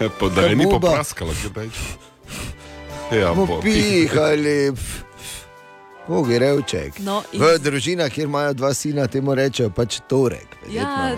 Pa 0.00 0.28
da 0.28 0.40
je 0.42 0.56
ni 0.56 0.64
Buba. 0.64 0.78
popraskalo, 0.80 1.32
kaj 1.32 1.64
reči. 1.64 1.80
Ja, 3.12 3.34
Popihali. 3.34 4.72
Bogi 6.10 6.38
revček. 6.38 6.98
No, 7.00 7.22
in- 7.32 7.38
V 7.40 7.58
družinah, 7.58 8.10
kjer 8.10 8.26
imajo 8.26 8.52
dva 8.54 8.74
sina, 8.74 9.06
temu 9.06 9.34
rečejo 9.34 9.70
pač 9.70 10.00
torek. 10.08 10.56
Ja, 10.66 11.14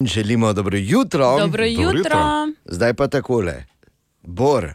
Želimo 0.00 0.52
dobro 0.52 0.78
jutro. 0.78 1.38
Dobro 1.38 1.64
jutro. 1.64 2.18
Zdaj 2.64 2.94
pa 2.94 3.08
takole. 3.08 3.64
Bor. 4.22 4.74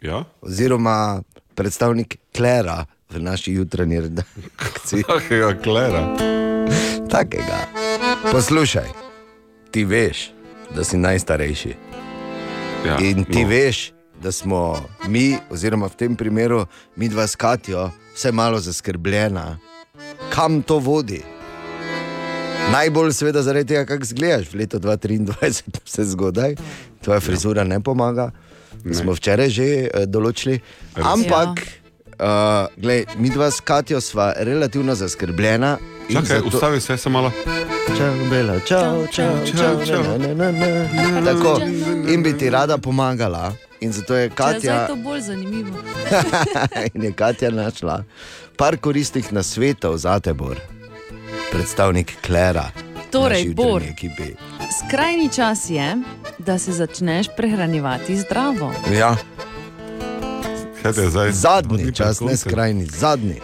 Ja? 0.00 0.24
Oziroma 0.40 1.22
predstavnik 1.60 2.16
Klera 2.36 2.84
v 3.10 3.20
naši 3.20 3.52
jutranji 3.52 4.00
redakciji. 4.00 5.02
Takega 5.02 5.54
Klera. 5.62 6.16
Takega. 7.10 7.58
Poslušaj, 8.32 8.88
ti 9.70 9.84
veš, 9.84 10.30
da 10.76 10.84
si 10.84 10.96
najstarejši. 10.96 11.74
Ja, 12.86 12.96
In 13.04 13.24
ti 13.24 13.42
no. 13.44 13.48
veš, 13.48 13.92
da 14.22 14.32
smo 14.32 14.80
mi, 15.08 15.36
oziroma 15.50 15.86
v 15.86 15.96
tem 16.00 16.16
primeru 16.16 16.64
mi 16.96 17.08
dva 17.08 17.26
s 17.26 17.36
Katijo, 17.36 17.90
vse 18.14 18.32
malo 18.32 18.60
zaskrbljena, 18.60 19.58
kam 20.32 20.62
to 20.62 20.78
vodi. 20.78 21.20
Najbolj 22.72 23.12
seveda 23.12 23.42
zaradi 23.42 23.74
tega, 23.74 23.84
kako 23.84 24.04
zgledaš 24.04 24.48
v 24.52 24.62
letu 24.64 24.78
2023, 24.80 25.84
vse 25.84 26.04
zgodaj, 26.04 26.56
tvoja 27.04 27.20
frizura 27.20 27.64
ne 27.64 27.82
pomaga. 27.84 28.30
Ne. 28.84 28.94
Smo 28.94 29.12
včeraj 29.12 29.48
že 29.48 29.66
uh, 29.86 30.04
določili. 30.06 30.60
Res. 30.94 31.06
Ampak, 31.06 31.62
uh, 32.18 32.66
glej, 32.76 33.04
mi 33.16 33.30
dva 33.30 33.50
s 33.50 33.60
Katijo 33.60 34.00
sva 34.00 34.32
relativno 34.36 34.94
zaskrbljena. 34.94 35.78
in 36.08 36.16
Čakaj, 36.16 36.38
zato- 36.38 36.48
ustavi 36.48 36.80
se, 36.80 36.96
se 36.96 37.08
malo. 37.10 37.32
Čau, 37.98 38.14
bela, 38.30 38.60
čau, 38.60 39.06
čau, 39.12 39.34
čau, 39.46 39.84
čau, 39.86 40.02
na, 40.18 40.34
na, 40.34 40.50
na, 40.50 40.68
na. 41.20 41.32
Tako, 41.32 41.60
in 42.08 42.22
bi 42.22 42.38
ti 42.38 42.50
rada 42.50 42.78
pomagala. 42.78 43.52
In 43.80 43.92
zato 43.92 44.14
je 44.14 44.22
je 44.22 44.30
Katja, 44.30 44.86
to 44.86 44.96
bolj 44.96 45.20
zanimivo. 45.20 45.76
in 46.94 47.02
je 47.02 47.12
Katja 47.12 47.50
našla 47.50 48.04
par 48.56 48.76
koristnih 48.76 49.32
nasvetov 49.32 49.96
za 49.96 50.20
te, 50.20 50.32
Bor, 50.32 50.60
predstavnik 51.52 52.12
Klera. 52.20 52.70
Torej, 53.10 53.54
Bor. 53.54 53.82
Ekipi. 53.82 54.36
Skrajni 54.70 55.28
čas 55.28 55.70
je, 55.70 55.96
da 56.38 56.58
se 56.58 56.72
začneš 56.72 57.26
prehranjevati 57.36 58.16
zdravo. 58.16 58.72
Ja, 58.92 59.16
Kaj 60.82 60.92
te 60.92 61.10
zdaj? 61.10 61.32
zadnji 61.32 61.92
čas, 61.94 62.20
ne 62.20 62.36
skrajni, 62.36 62.86
zadnji. 62.86 63.40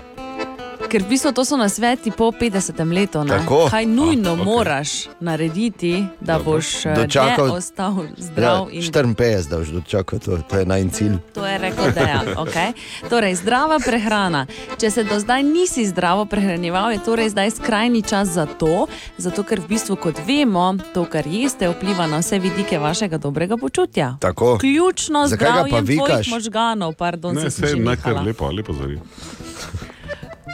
Ker 0.97 1.05
v 1.05 1.13
bistvu 1.13 1.29
to 1.37 1.45
so 1.45 1.61
nasveti 1.61 2.09
po 2.09 2.33
50. 2.33 2.73
letu. 2.89 3.21
ne? 3.21 3.29
Tako. 3.29 3.69
Kaj 3.69 3.85
nujno 3.85 4.31
A, 4.31 4.35
okay. 4.35 4.45
moraš 4.45 4.91
narediti, 5.21 6.07
da 6.21 6.39
boš 6.39 6.87
eh, 6.87 6.97
Dočakal- 6.97 7.53
ostal 7.53 8.09
zdrav. 8.17 8.73
Ja, 8.73 8.81
in 8.81 8.93
54, 9.13 9.49
da 9.49 9.59
boš 9.59 9.69
dočakal 9.69 10.19
to, 10.19 10.39
to 10.41 10.57
je 10.57 10.65
najn 10.65 10.89
cilj. 10.91 11.19
To 11.35 11.45
je 11.47 11.59
rekel 11.59 11.93
Dejan. 11.93 12.27
Okay? 12.39 12.73
Torej, 13.13 13.35
zdrava 13.35 13.77
prehrana. 13.77 14.47
Če 14.79 14.91
se 14.91 15.05
do 15.05 15.21
zdaj 15.21 15.43
nisi 15.43 15.85
zdravo 15.85 16.25
prehranjeval, 16.25 16.93
je 16.93 17.05
torej 17.05 17.29
zdaj 17.29 17.51
skrajni 17.51 18.01
čas 18.01 18.29
za 18.29 18.47
to, 18.49 18.89
zato 19.19 19.45
ker 19.45 19.61
v 19.61 19.69
bistvu, 19.69 20.01
kot 20.01 20.17
vemo, 20.25 20.81
to, 20.97 21.05
kar 21.05 21.29
jeste, 21.29 21.69
vpliva 21.69 22.09
na 22.09 22.25
vse 22.25 22.39
vidike 22.39 22.79
vašega 22.79 23.19
dobrega 23.19 23.61
počutja. 23.61 24.17
Tako. 24.17 24.57
Ključno 24.57 25.29
zdravje 25.29 25.77
tvojih 25.77 26.29
možganov, 26.31 26.97
pardon, 26.97 27.37
Ne, 27.37 27.51
se 27.51 27.77
nehala. 27.77 28.25
lepo, 28.25 28.49
lepo 28.49 28.73
zveni. 28.73 28.97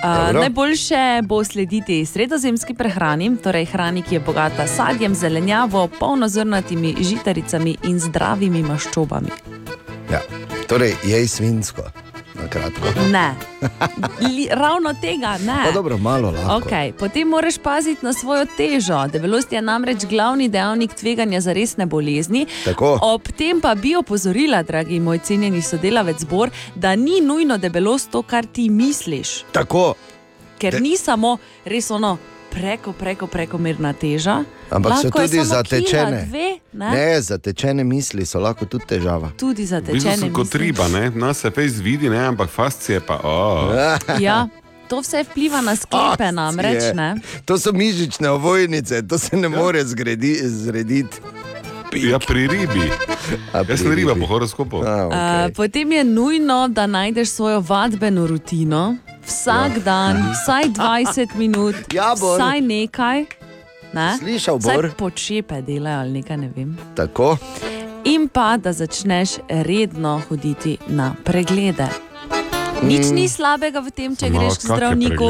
Uh, 0.03 0.41
najboljše 0.41 1.23
bo 1.23 1.45
slediti 1.45 2.07
sredozemski 2.07 2.75
prehrani, 2.75 3.37
torej 3.43 3.65
hrani, 3.65 4.03
ki 4.03 4.15
je 4.15 4.21
bogata 4.21 4.67
s 4.67 4.77
sadjem, 4.77 5.15
zelenjavo, 5.15 5.89
polnozrnatimi 5.99 6.97
žitaricami 7.01 7.77
in 7.85 8.01
zdravimi 8.01 8.63
maščobami. 8.63 9.31
Ja. 10.13 10.21
Torej, 10.69 10.95
jej 11.05 11.29
svinsko, 11.29 11.83
na 12.43 12.49
kratko. 12.49 12.87
Ne, 13.11 13.35
Li, 14.21 14.49
ravno 14.51 14.95
tega 14.95 15.39
ne. 15.39 15.63
Pa 15.65 15.71
dobro, 15.71 15.99
malo 15.99 16.31
lahko. 16.31 16.69
Okay. 16.69 16.93
Potem 16.93 17.29
moraš 17.29 17.59
paziti 17.59 18.05
na 18.05 18.13
svojo 18.13 18.47
težo. 18.57 19.07
Debelost 19.09 19.53
je 19.53 19.63
namreč 19.63 20.05
glavni 20.05 20.49
dejavnik 20.49 20.95
tveganja 20.95 21.41
za 21.41 21.53
resne 21.53 21.87
bolezni. 21.87 22.47
Tako. 22.65 22.99
Ob 23.03 23.29
tem 23.29 23.61
pa 23.61 23.75
bi 23.75 23.97
opozorila, 23.97 24.63
dragi 24.63 25.01
moj 25.01 25.19
cenjeni 25.19 25.63
sodelavec 25.63 26.21
Zbor, 26.21 26.51
da 26.75 26.97
ni 26.97 27.21
nujno 27.21 27.59
debelost 27.59 28.11
to, 28.11 28.23
kar 28.23 28.47
ti 28.47 28.71
misliš. 28.71 29.45
Tako. 29.53 29.95
Ker 30.59 30.73
De- 30.73 30.81
ni 30.81 30.97
samo 30.97 31.37
res 31.65 31.91
ono 31.91 32.19
preko, 32.53 32.93
preko, 32.93 33.27
prekomerna 33.27 33.93
teža. 33.93 34.45
Ampak 34.71 34.93
so 34.93 35.09
lahko 35.09 35.21
je 35.21 35.29
tudi 35.29 35.45
zatečene. 35.45 36.21
Kila, 36.21 36.29
dve, 36.29 36.49
ne? 36.73 36.91
Ne, 36.91 37.21
zatečene 37.21 37.85
misli 37.85 38.27
so 38.27 38.41
lahko 38.41 38.67
tudi 38.67 38.87
težava. 38.87 39.33
Tudi 39.37 39.65
V 39.65 39.81
bistvu 39.81 40.01
zatečene. 40.01 40.33
kot 40.33 40.55
riba, 40.55 40.89
ne? 40.89 41.11
nas 41.11 41.41
se 41.41 41.51
fejs 41.51 41.81
vidi, 41.81 42.11
ne? 42.11 42.19
ampak 42.19 42.51
fascije 42.51 43.01
pa. 43.01 43.21
Oh. 43.25 43.73
Ja, 44.21 44.49
to 44.89 45.01
vse 45.01 45.25
vpliva 45.25 45.61
na 45.61 45.77
sklepe, 45.77 46.33
namreč. 46.33 46.83
Je. 46.83 46.95
Ne? 46.95 47.15
To 47.45 47.59
so 47.59 47.73
mišične 47.73 48.31
ovojnice, 48.31 49.03
to 49.09 49.19
se 49.19 49.37
ne 49.37 49.49
more 49.49 49.85
zgredi, 49.85 50.37
zrediti. 50.49 51.21
Ja, 51.93 52.19
pri 52.19 52.49
ribi. 52.49 52.89
Jaz 53.69 53.81
sem 53.81 53.93
riba 53.93 54.15
po 54.17 54.27
horoskopu. 54.27 54.81
Okay. 54.81 55.09
Uh, 55.13 55.53
potem 55.57 55.93
je 55.93 56.05
nujno, 56.05 56.69
da 56.69 56.87
najdeš 56.87 57.29
svojo 57.29 57.61
vadbeno 57.61 58.27
rutino, 58.27 58.97
vsak 59.23 59.73
ja. 59.73 59.83
dan, 59.83 60.33
vsaj 60.33 60.65
20 60.67 61.35
minut, 61.41 61.75
Ja, 61.91 62.15
Bor. 62.15 62.37
vsaj 62.37 62.61
nekaj. 62.61 63.25
Ne? 63.93 64.17
Slišal, 64.19 64.59
Bor. 64.59 64.91
počepe 64.95 65.61
delajo 65.61 65.99
ali 66.01 66.13
nekaj, 66.13 66.37
ne 66.39 66.49
vem. 66.49 66.79
Tako. 66.95 67.37
In 68.05 68.29
pa, 68.29 68.57
da 68.57 68.73
začneš 68.73 69.31
redno 69.47 70.23
hoditi 70.29 70.79
na 70.87 71.15
preglede. 71.25 71.87
Nič 72.83 73.07
Mm. 73.07 73.15
ni 73.15 73.29
slabega 73.29 73.79
v 73.79 73.91
tem, 73.91 74.11
če 74.13 74.27
No, 74.27 74.41
greš 74.41 74.59
k 74.59 74.63
zdravniku. 74.65 75.29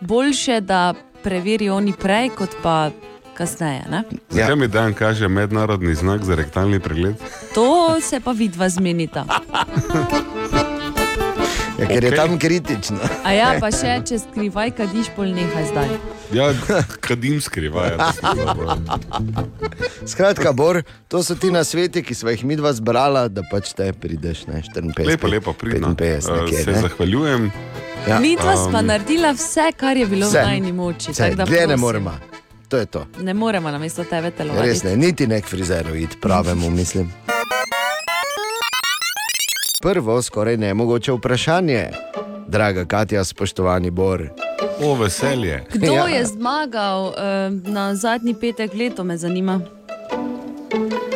Boljše, 0.00 0.60
da 0.60 0.94
preverijo 1.22 1.76
oni 1.76 1.92
prej, 1.92 2.30
kot 2.30 2.50
pa 2.58 2.90
kasneje. 3.34 3.86
Ne? 3.88 4.02
Zakaj 4.30 4.56
mi 4.56 4.66
dan 4.66 4.90
kaže 4.92 5.28
mednarodni 5.28 5.94
znak 5.94 6.24
za 6.24 6.34
rektalni 6.34 6.80
pregled? 6.80 7.14
To 7.54 7.68
se 8.00 8.18
pa 8.18 8.32
vidva 8.32 8.68
zmenita. 8.68 9.22
Ja, 11.82 11.88
ker 11.88 12.04
okay. 12.04 12.10
je 12.10 12.16
tam 12.16 12.38
kritično. 12.38 12.98
A 13.26 13.32
ja, 13.34 13.48
pa 13.60 13.70
še 13.74 13.98
če 14.08 14.18
skrivaj, 14.22 14.70
kadiš 14.78 15.10
pol 15.16 15.32
nehaj 15.34 15.66
zdaj. 15.72 15.90
Ja, 16.32 16.48
kadim 17.02 17.40
skrivaj. 17.42 17.98
Skratka, 20.06 20.52
Bor, 20.52 20.82
to 21.08 21.22
so 21.22 21.34
ti 21.34 21.50
na 21.50 21.64
sveti, 21.64 22.02
ki 22.02 22.14
smo 22.14 22.30
jih 22.30 22.44
mi 22.44 22.56
dva 22.56 22.72
zbrala, 22.72 23.26
da 23.28 23.42
pač 23.50 23.74
te 23.76 23.92
prideš, 23.92 24.46
ne 24.46 24.62
54. 24.62 25.06
Lepo, 25.06 25.26
lepo, 25.28 25.52
pridno. 25.52 25.94
55 25.98 26.30
Uh, 26.32 26.42
nekje, 26.42 26.64
se 26.64 26.70
ne? 26.70 26.80
zahvaljujem. 26.80 27.50
Ja. 28.08 28.20
Mi 28.20 28.36
dva 28.36 28.54
Um, 28.54 28.86
naredila 28.86 29.32
vse, 29.32 29.72
kar 29.76 29.96
je 29.96 30.06
bilo 30.06 30.26
Vse. 30.26 30.38
v 30.38 30.44
najni 30.44 30.72
moči. 30.72 31.12
Dlje 31.46 31.66
ne 31.66 31.76
moremo. 31.76 32.14
To 32.68 32.76
je 32.76 32.86
to. 32.86 33.06
Ne 33.20 33.34
moremo 33.34 33.70
na 33.70 33.78
mesto 33.78 34.04
tebe 34.04 34.30
Res 34.30 34.36
telovati. 34.36 34.86
ne, 34.86 34.96
niti 34.96 35.26
nek 35.26 35.44
frizeru 35.44 35.94
id 35.94 36.16
pravemu, 36.20 36.70
mislim. 36.70 37.12
Prvo, 39.82 40.22
skoraj 40.22 40.56
nemogoče 40.56 41.12
vprašanje. 41.12 41.88
Draga 42.48 42.84
Katja, 42.84 43.24
spoštovani 43.24 43.90
Bor, 43.90 44.28
O, 44.80 44.94
veselje. 44.94 45.64
Kdo 45.72 45.86
Ja. 45.86 45.92
ja. 45.94 46.08
je 46.08 46.26
zmagal 46.26 47.02
uh, 47.02 47.14
na 47.64 47.94
zadnji 47.94 48.34
petek 48.34 48.74
leto, 48.74 49.04
me 49.04 49.16
zanima. 49.16 49.60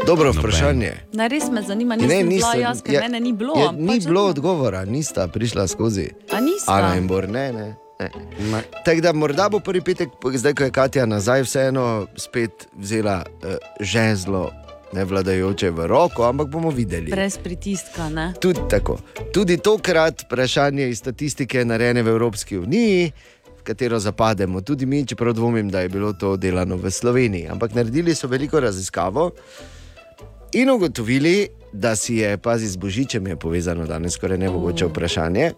Dobro 0.06 0.32
vprašanje. 0.32 0.92
Ne, 1.12 1.28
res 1.28 1.44
me 1.50 1.62
zanima, 1.62 1.96
Ne, 1.96 2.02
nisem 2.02 2.28
bila 2.28 2.48
nisem- 2.48 2.60
jaz, 2.60 2.82
ker 2.82 2.94
je- 2.94 3.00
mene 3.00 3.20
ni 3.20 3.32
bilo. 3.32 3.54
Je, 3.56 3.62
ampak 3.64 3.80
ni 3.80 3.86
pač 3.88 4.04
bilo 4.04 4.22
odgovora, 4.24 4.84
nista 4.84 5.28
prišla 5.28 5.66
skozi. 5.66 6.08
A 6.32 6.40
nista? 6.40 6.72
Ana 6.72 6.96
in 6.96 7.06
Bor, 7.06 7.28
ne, 7.28 7.52
ne. 7.52 7.76
ne. 7.98 8.62
Tako 8.84 9.00
da 9.00 9.12
morda 9.12 9.48
bo 9.48 9.58
prvi 9.60 9.80
petek, 9.82 10.08
zdaj 10.32 10.54
ko 10.54 10.62
je 10.62 10.70
Katja 10.70 11.06
nazaj, 11.06 11.42
vseeno 11.42 12.06
spet 12.16 12.50
vzela 12.74 13.22
uh, 13.24 13.50
žezlo 13.80 14.50
nevladajoče 14.92 15.70
v 15.70 15.86
roko, 15.86 16.24
ampak 16.24 16.48
bomo 16.48 16.70
videli. 16.70 17.10
Brez 17.10 17.38
pritiska, 17.38 18.08
ne? 18.08 18.32
Tudi 18.40 18.60
tako. 18.70 18.98
Tudi 19.32 19.56
tokrat 19.56 20.22
vprašanje 20.22 20.88
iz 20.88 20.98
statistike 20.98 21.64
narejene 21.64 22.02
v 22.02 22.08
Evropski 22.08 22.58
uniji, 22.58 23.12
v 23.58 23.62
katero 23.62 23.98
zapademo 23.98 24.60
tudi 24.60 24.86
mi, 24.86 25.06
čeprav 25.06 25.34
dvomim, 25.34 25.68
da 25.68 25.80
je 25.80 25.88
bilo 25.88 26.12
to 26.12 26.36
delano 26.36 26.76
v 26.76 26.90
Sloveniji. 26.90 27.48
Ampak 27.50 27.74
naredili 27.74 28.14
so 28.14 28.28
veliko 28.28 28.60
raziskavo 28.60 29.30
in 30.52 30.70
ugotovili, 30.70 31.48
da 31.72 31.96
si 31.96 32.16
je, 32.16 32.38
pazi, 32.38 32.68
z 32.68 32.76
božičem 32.76 33.26
je 33.26 33.36
povezano 33.36 33.86
danes 33.86 34.14
skoraj 34.14 34.38
nemogoče 34.38 34.86
vprašanje. 34.86 35.52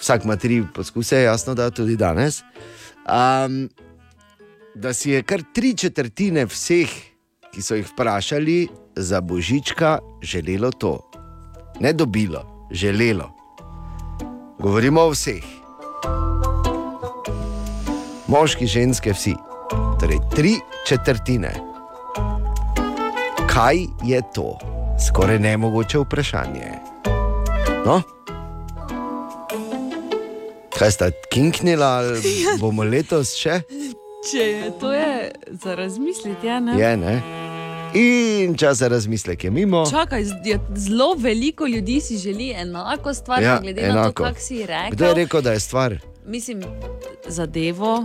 Vsak 0.00 0.24
ima 0.24 0.36
tri 0.36 0.62
poskuse, 0.74 1.22
jasno, 1.22 1.54
da 1.54 1.70
tudi 1.70 1.96
danes. 1.96 2.42
Um, 3.06 3.68
da 4.74 4.92
si 4.92 5.10
je 5.10 5.22
kar 5.22 5.42
tri 5.54 5.74
četrtine 5.74 6.44
vseh, 6.46 6.90
ki 7.56 7.62
so 7.62 7.74
jih 7.74 7.86
vprašali 7.88 8.68
za 8.96 9.20
božička, 9.20 9.98
želelo 10.22 10.70
to. 10.70 11.10
Ne 11.80 11.92
dobilo, 11.92 12.68
želelo. 12.70 13.30
Govorimo 14.58 15.00
o 15.00 15.10
vseh. 15.10 15.44
Moški, 18.28 18.66
ženske, 18.66 19.12
vsi. 19.12 19.32
Torej, 20.00 20.18
tri 20.34 20.52
četrtine. 20.88 21.54
Kaj 23.48 23.76
je 24.04 24.20
to? 24.34 24.58
Skoraj 25.08 25.38
nemogoče 25.38 25.98
vprašanje. 25.98 26.68
No? 27.86 28.02
Kaj 30.78 30.90
sta 30.90 31.10
kinknila, 31.32 31.86
ali 31.86 32.20
bomo 32.60 32.84
letos 32.84 33.32
še? 33.32 33.62
Če 34.30 34.44
je 34.44 34.70
to 34.80 34.92
je 34.92 35.32
za 35.62 35.74
razmisliti, 35.74 36.46
ja, 36.46 36.60
ne? 36.60 36.76
Je, 36.80 36.96
ne? 36.96 37.45
In 37.96 38.56
čas 38.56 38.78
za 38.78 38.88
razmislek 38.88 39.44
je 39.44 39.50
mimo. 39.50 39.84
Čakaj, 39.90 40.24
zelo 40.74 41.14
veliko 41.18 41.66
ljudi 41.66 42.00
si 42.00 42.16
želi 42.16 42.50
enako 42.52 43.14
stvar, 43.14 43.42
Ja, 43.42 43.58
glede 43.60 43.80
enako. 43.80 43.98
na 43.98 44.04
to, 44.04 44.12
kako 44.24 44.40
si 44.40 44.58
rekel. 44.58 44.90
Kdo 44.90 45.04
je 45.04 45.14
rekel, 45.14 45.42
da 45.42 45.52
je 45.52 45.60
stvar? 45.60 45.98
Mislim, 46.26 46.62
zadevo. 47.28 48.04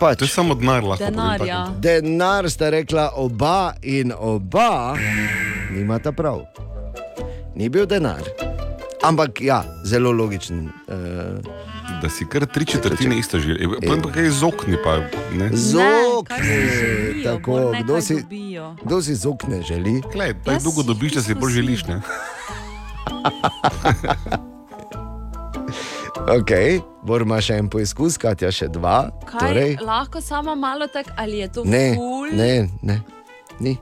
Pač. 0.00 0.18
To 0.18 0.24
je 0.24 0.28
samo 0.28 0.54
denar, 0.54 0.84
lahko 0.84 1.04
Denar, 1.04 1.46
ja. 1.46 1.74
Denar 1.78 2.50
sta 2.50 2.70
rekla 2.70 3.10
oba 3.14 3.72
in 3.82 4.12
oba, 4.18 4.96
nimata 5.70 6.12
prav. 6.12 6.40
Ni 7.54 7.68
bil 7.68 7.86
denar. 7.86 8.22
Ampak 9.02 9.40
ja, 9.40 9.64
zelo 9.84 10.12
logičen. 10.12 10.68
Uh, 10.88 10.92
Da 12.02 12.08
si 12.10 12.26
kar 12.26 12.46
tri 12.46 12.66
četrtine 12.66 13.18
isto 13.18 13.38
želi. 13.38 13.68
Potem 13.74 14.02
pa 14.02 14.10
kaj 14.10 14.30
z 14.30 14.44
okni, 14.44 14.76
pa 14.84 14.96
ne. 15.38 15.50
Zokne, 15.52 16.58
tako, 17.24 17.72
kdo 17.82 18.00
si, 18.00 18.24
kdo 18.82 19.02
si 19.02 19.14
zokne 19.14 19.62
želi? 19.62 20.02
Glej, 20.12 20.34
tako 20.44 20.62
dolgo 20.64 20.82
dobiš, 20.82 21.12
da 21.12 21.22
si 21.22 21.34
bolj 21.34 21.52
želiš, 21.52 21.86
ne? 21.86 22.00
Ok, 26.22 26.50
Bor 27.02 27.22
ima 27.22 27.40
še 27.42 27.56
en 27.58 27.66
poizkus, 27.70 28.14
Katja 28.20 28.52
še 28.54 28.68
dva. 28.70 29.10
Kaj, 29.26 29.40
Torej, 29.40 29.72
lahko 29.82 30.20
samo 30.22 30.54
malo 30.54 30.86
tako, 30.86 31.10
ali 31.18 31.40
je 31.42 31.48
to 31.52 31.64
ne, 31.66 31.94
ful? 31.98 32.30
ne, 32.38 32.68
ne, 32.82 33.00
ni. 33.58 33.74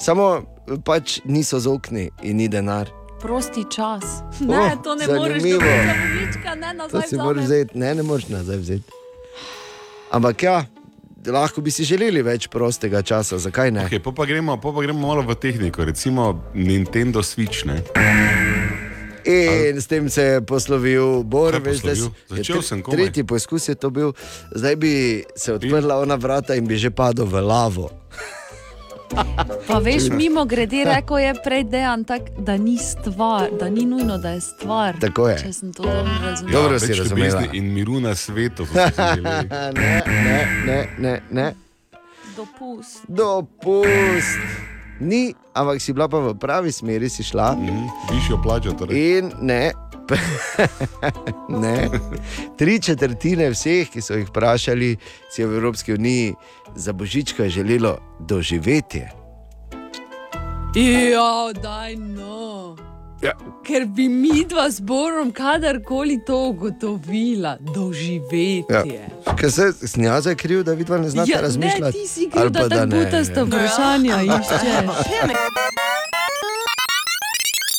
Samo 0.00 0.44
pač 0.84 1.18
niso 1.28 1.60
zokni 1.60 2.08
in 2.22 2.40
ni 2.40 2.48
denar. 2.48 2.88
Prosti 3.24 3.64
čas. 3.66 4.04
Oh, 4.38 4.46
Ne, 4.50 4.76
to 4.78 4.94
ne 4.94 5.06
moreš 5.08 5.40
zanimivo. 5.40 5.60
dobiti 5.60 5.88
božička, 6.14 6.54
ne 6.54 6.68
To 6.68 6.76
nazaj. 6.76 7.00
si 7.02 7.06
vzamem. 7.08 7.24
moraš 7.26 7.44
vzeti, 7.44 7.72
ne, 7.74 7.94
ne 7.94 8.02
moreš 8.02 8.28
nazaj 8.28 8.56
vzeti. 8.58 8.90
Ampak 10.10 10.42
ja, 10.42 10.56
lahko 11.26 11.60
bi 11.60 11.70
si 11.70 11.84
želeli 11.84 12.20
več 12.22 12.46
prostega 12.46 13.02
časa, 13.02 13.38
zakaj 13.38 13.70
ne? 13.70 13.86
Okay, 13.86 13.98
pa, 13.98 14.12
pa, 14.12 14.24
gremo, 14.24 14.56
pa, 14.56 14.68
pa 14.70 14.80
gremo 14.80 15.00
malo 15.00 15.22
v 15.22 15.34
tehniko, 15.34 15.82
recimo 15.82 16.26
Nintendo 16.54 17.20
Switch. 17.20 17.64
Ne? 17.64 17.80
In 19.24 19.74
s 19.74 19.86
tem 19.86 20.04
se 20.06 20.22
je 20.22 20.40
poslovil 20.42 21.24
Bor, 21.24 21.56
veš, 21.56 21.80
da 21.80 21.94
si- 21.94 22.12
Začel 22.28 22.60
sem 22.62 22.82
komaj. 22.82 22.96
Tretji 22.98 23.24
poskus 23.24 23.64
je 23.64 23.74
to 23.74 23.88
bil, 23.88 24.12
zdaj 24.52 24.76
bi 24.76 24.92
se 25.34 25.52
odprla 25.54 25.96
ona 25.96 26.14
vrata 26.16 26.52
in 26.52 26.66
bi 26.66 26.76
že 26.76 26.92
padel 26.92 27.24
v 27.24 27.40
lavo. 27.42 27.88
Pa 29.66 29.78
veš, 29.78 30.08
mimo 30.10 30.44
grede, 30.44 30.84
rekel 30.84 31.18
je 31.18 31.34
prej 31.44 31.64
dejan, 31.64 32.04
tak, 32.04 32.22
da 32.38 32.56
ni 32.56 32.78
stvar, 32.78 33.48
da 33.60 33.70
ni 33.70 33.86
nujno, 33.86 34.18
da 34.18 34.30
je 34.30 34.40
stvar. 34.40 34.98
Tako 35.00 35.28
je. 35.28 35.38
Če 35.38 35.52
sem 35.52 35.72
to 35.72 35.82
dobro 35.82 36.12
razumel. 36.22 36.52
Dobro 36.52 36.78
si 36.78 36.92
ljubezni 36.92 37.48
In 37.52 37.72
miru 37.74 38.00
na 38.00 38.14
svetu. 38.14 38.66
ne, 38.74 40.02
ne, 40.06 40.46
ne, 40.66 40.88
ne, 40.98 41.20
ne. 41.30 41.54
Dopust. 42.36 43.04
Dopust. 43.08 44.38
Ni, 45.00 45.34
ampak 45.54 45.82
si 45.82 45.92
bila 45.92 46.08
pa 46.08 46.18
v 46.18 46.34
pravi 46.38 46.72
smeri, 46.72 47.08
si 47.10 47.22
šla. 47.22 47.54
Mm, 47.58 47.88
Višjo 48.14 48.38
plačo. 48.42 48.72
Torej. 48.72 49.18
In 49.18 49.32
ne. 49.40 49.72
ne. 51.62 51.88
Tri 52.58 52.80
četrtine 52.80 53.50
vseh, 53.50 53.88
ki 53.90 54.00
so 54.00 54.14
jih 54.14 54.28
vprašali, 54.28 54.96
si 55.30 55.42
je 55.42 55.46
v 55.46 55.56
Evropski 55.56 55.92
uniji 55.92 56.34
za 56.74 56.92
božička 56.92 57.48
želelo 57.48 57.98
doživetje. 58.20 59.10
Ja, 60.74 61.52
daj 61.62 61.96
no. 61.96 62.76
Ja. 63.22 63.32
Ker 63.64 63.86
bi 63.86 64.08
mi 64.08 64.44
dva 64.44 64.70
z 64.70 64.80
Borom 64.80 65.30
kadarkoli 65.32 66.20
to 66.26 66.48
ugotovila, 66.48 67.56
doživeti. 67.60 68.64
Ja. 68.68 69.34
Ker 69.38 69.52
se 69.52 69.72
snjaza 69.72 70.30
je 70.30 70.36
kriv, 70.36 70.62
da 70.62 70.72
vidva 70.72 70.98
ne 70.98 71.10
znate 71.10 71.30
Ja, 71.30 71.36
ne, 71.36 71.42
razmišljati. 71.42 71.98
ti 71.98 72.08
si 72.08 72.30
kriv, 72.30 72.42
Ali 72.42 72.50
da 72.50 72.60
pa 72.60 72.68
tako 72.68 72.86
ne. 72.86 73.04
butaste 73.04 73.44
vprašanja 73.44 74.22
iščeš. 74.22 74.60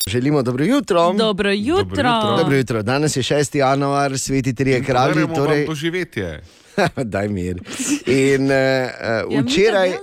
Želimo 0.08 0.42
dobro 0.42 0.66
jutro. 0.66 1.14
Dobro 1.14 1.52
jutro. 1.52 2.38
Dobro 2.38 2.56
jutro. 2.56 2.84
Danes 2.84 3.18
je 3.18 3.24
6. 3.24 3.58
januar, 3.58 4.20
sveti 4.20 4.56
trije 4.56 4.84
kralji. 4.84 5.28
Torej... 5.36 5.66
doživetje. 5.66 6.42
Daj 7.14 7.28
mir. 7.28 7.62
In 8.06 8.44
uh, 8.44 8.52
Ja, 8.52 9.42
včeraj. 9.42 9.94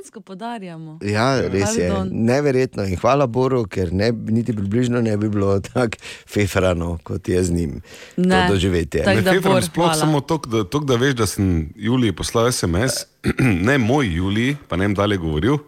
Ja, 1.03 1.41
res 1.49 1.77
je. 1.77 1.93
Neverjetno 2.11 2.85
in 2.85 2.97
hvala 2.97 3.27
Boru, 3.27 3.65
ker 3.65 3.93
ne, 3.93 4.13
niti 4.13 4.53
približno 4.53 5.01
ne 5.01 5.17
bi 5.17 5.29
bilo 5.29 5.61
tako 5.61 5.97
fefrano, 6.29 6.99
kot 7.03 7.29
je 7.29 7.45
z 7.45 7.53
njim. 7.53 7.81
Ne. 8.17 8.47
To 8.49 8.55
doživetje. 8.55 9.03
Tako 9.05 9.17
Ne 9.17 9.23
da 9.23 9.33
fefram 9.33 9.63
sploh 9.63 9.87
hvala. 9.87 9.95
samo 9.95 10.21
to, 10.21 10.41
da, 10.47 10.65
tok, 10.65 10.85
da 10.85 10.97
veš, 10.97 11.15
da 11.15 11.27
sem 11.27 11.73
Juliji 11.77 12.13
poslal 12.13 12.53
SMS, 12.53 13.07
ne 13.69 13.79
moj 13.79 14.17
Juliji, 14.17 14.57
pa 14.69 14.77
ne 14.77 14.87
vem 14.87 14.95
dalje 14.95 15.17
govoril, 15.17 15.59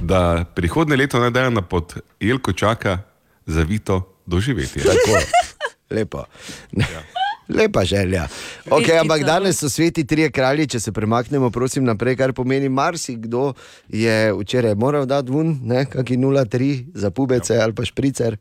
da 0.00 0.44
prihodne 0.54 0.96
leto 0.96 1.20
naj 1.20 1.30
dajo 1.30 1.50
na 1.50 1.62
pot 1.62 1.94
Jelko 2.20 2.52
čaka 2.52 2.98
zavito 3.48 4.02
doživetje. 4.26 4.82
Tako, 4.82 5.20
lepo. 5.96 6.24
Ja. 6.72 7.02
Lepa 7.48 7.84
želja. 7.84 8.28
Okay, 8.66 9.00
ampak 9.00 9.24
danes 9.24 9.58
so 9.58 9.68
sveti 9.68 10.04
trije 10.04 10.30
kralji, 10.30 10.66
če 10.66 10.80
se 10.80 10.92
premaknemo, 10.92 11.50
prosim, 11.50 11.84
naprej, 11.84 12.16
kar 12.20 12.32
pomeni, 12.36 12.68
marsikdo 12.68 13.54
je 13.88 14.34
včeraj 14.36 14.74
moral 14.74 15.06
dati 15.08 15.32
ven, 15.32 15.54
kakšni 15.88 16.16
0,3 16.16 16.84
za 16.94 17.10
pubece 17.10 17.56
ali 17.56 17.74
pa 17.74 17.84
špricer, 17.88 18.36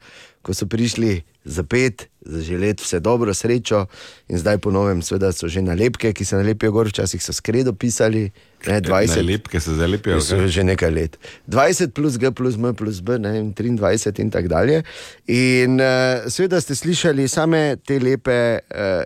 ko 0.47 0.55
so 0.55 0.63
prišli 0.65 1.21
za 1.43 1.63
pet, 1.63 2.07
zaželeti 2.21 2.83
vse 2.83 2.99
dobro, 2.99 3.33
srečo. 3.33 3.85
In 4.27 4.39
zdaj 4.39 4.57
po 4.63 4.71
novem, 4.71 5.01
seveda, 5.03 5.31
so 5.35 5.47
že 5.51 5.61
nalepke, 5.61 6.13
ki 6.13 6.25
se 6.25 6.39
nalepijo 6.39 6.71
gor, 6.71 6.87
včasih 6.87 7.23
so 7.23 7.35
skredo 7.35 7.73
pisali. 7.73 8.29
Ne, 8.67 8.79
20, 8.81 9.19
Nalepke 9.21 9.59
se 9.59 9.75
zalepijo. 9.75 10.21
So 10.21 10.47
že 10.47 10.63
nekaj 10.63 10.91
let. 10.91 11.17
20 11.47 11.91
plus 11.95 12.17
G 12.17 12.31
plus 12.31 12.55
M 12.55 12.73
plus 12.75 13.01
B, 13.01 13.19
ne, 13.19 13.37
in 13.39 13.53
23 13.53 14.21
in 14.23 14.31
tako 14.31 14.47
dalje. 14.47 14.83
In 15.27 15.79
uh, 15.79 16.27
seveda 16.31 16.61
ste 16.61 16.75
slišali 16.75 17.27
same 17.27 17.75
te 17.85 17.99
lepe, 17.99 18.59
uh, 18.59 19.03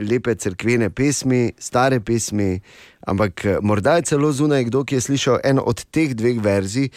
lepe 0.00 0.36
crkvene 0.36 0.90
pesmi, 0.90 1.52
stare 1.58 2.00
pesmi, 2.00 2.60
ampak 3.06 3.44
morda 3.62 3.96
je 3.96 4.12
celo 4.12 4.32
zunaj 4.32 4.68
kdo, 4.68 4.84
ki 4.84 4.94
je 4.96 5.00
slišal 5.00 5.40
eno 5.44 5.62
od 5.66 5.84
teh 5.90 6.14
dveh 6.14 6.40
verzij, 6.42 6.88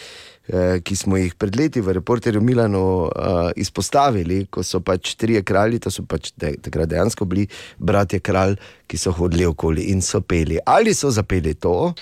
ki 0.84 0.96
smo 0.96 1.16
jih 1.16 1.34
pred 1.38 1.56
leti 1.56 1.80
v 1.80 1.94
reporterju 2.00 2.40
Milano 2.42 2.82
uh, 3.06 3.50
izpostavili, 3.56 4.46
ko 4.50 4.64
so 4.66 4.80
pač 4.80 5.14
trije 5.14 5.42
kralji, 5.46 5.78
to 5.78 5.90
so 5.90 6.02
pač 6.02 6.32
takrat 6.36 6.90
dejansko 6.90 7.24
bili 7.24 7.46
bratje 7.78 8.20
kralj, 8.20 8.56
ki 8.90 8.98
so 8.98 9.14
hodili 9.14 9.46
okoli 9.46 9.90
in 9.94 10.02
so 10.02 10.20
peli. 10.20 10.58
Ali 10.66 10.94
so 10.94 11.10
zapeli 11.10 11.54
to? 11.54 11.94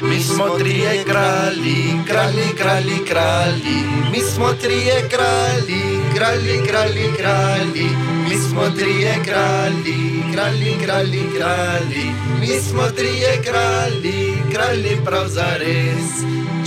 Mi 0.00 0.20
smo 0.22 0.48
trije 0.58 1.04
kralji, 1.04 1.98
kralji, 2.06 2.48
kralji, 2.58 2.98
kralji, 3.08 3.78
mi 4.12 4.20
smo 4.20 4.52
trije 4.62 5.08
kralji, 5.10 6.07
kralji, 6.18 6.66
kralji, 6.68 7.08
kralji, 7.18 7.88
mi 8.28 8.36
smo 8.36 8.62
trije 8.76 9.14
kralji, 9.24 10.22
kralji, 10.34 10.72
kralji, 10.84 11.22
kralji, 11.38 12.06
mi 12.40 12.60
smo 12.60 12.82
trije 12.96 13.42
kralji, 13.42 14.32
kralji 14.54 14.98
prav 15.04 15.28
za 15.28 15.50
res. 15.60 16.10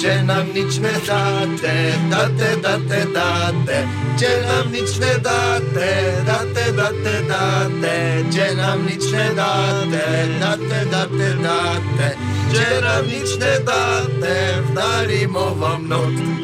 Če 0.01 0.23
nam 0.23 0.47
nič 0.55 0.79
ne 0.81 0.91
date, 1.07 1.73
date, 2.09 2.49
date, 2.63 3.01
date, 3.13 3.79
če 4.19 4.31
nam 4.47 4.71
nič 4.71 4.95
ne 5.03 5.11
date, 5.25 5.89
date, 6.25 6.63
date, 6.77 7.15
date, 7.29 7.95
če 8.33 8.47
nam 8.55 8.85
nič 8.87 9.11
ne 9.11 9.27
date, 9.37 10.05
date, 10.39 10.79
date, 10.93 11.29
date, 11.43 12.09
če 12.55 12.69
nam 12.87 13.11
nič 13.11 13.35
ne 13.43 13.53
date, 13.67 14.37
vdarimo 14.71 15.45
vam 15.59 15.85
not. 15.91 16.41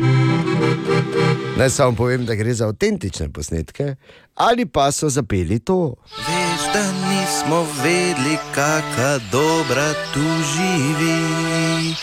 Naj 1.58 1.70
samo 1.70 1.96
povem, 1.96 2.26
da 2.26 2.36
gre 2.36 2.54
za 2.54 2.68
avtentične 2.68 3.32
posnetke, 3.34 3.96
ali 4.36 4.66
pa 4.66 4.92
so 4.92 5.10
zapeli 5.10 5.60
to. 5.60 5.96
Veš, 6.18 6.66
da 6.74 6.84
nismo 7.10 7.66
vedeli, 7.84 8.38
kakšna 8.56 9.18
dobra 9.32 9.94
tu 10.14 10.28
živi. 10.54 11.96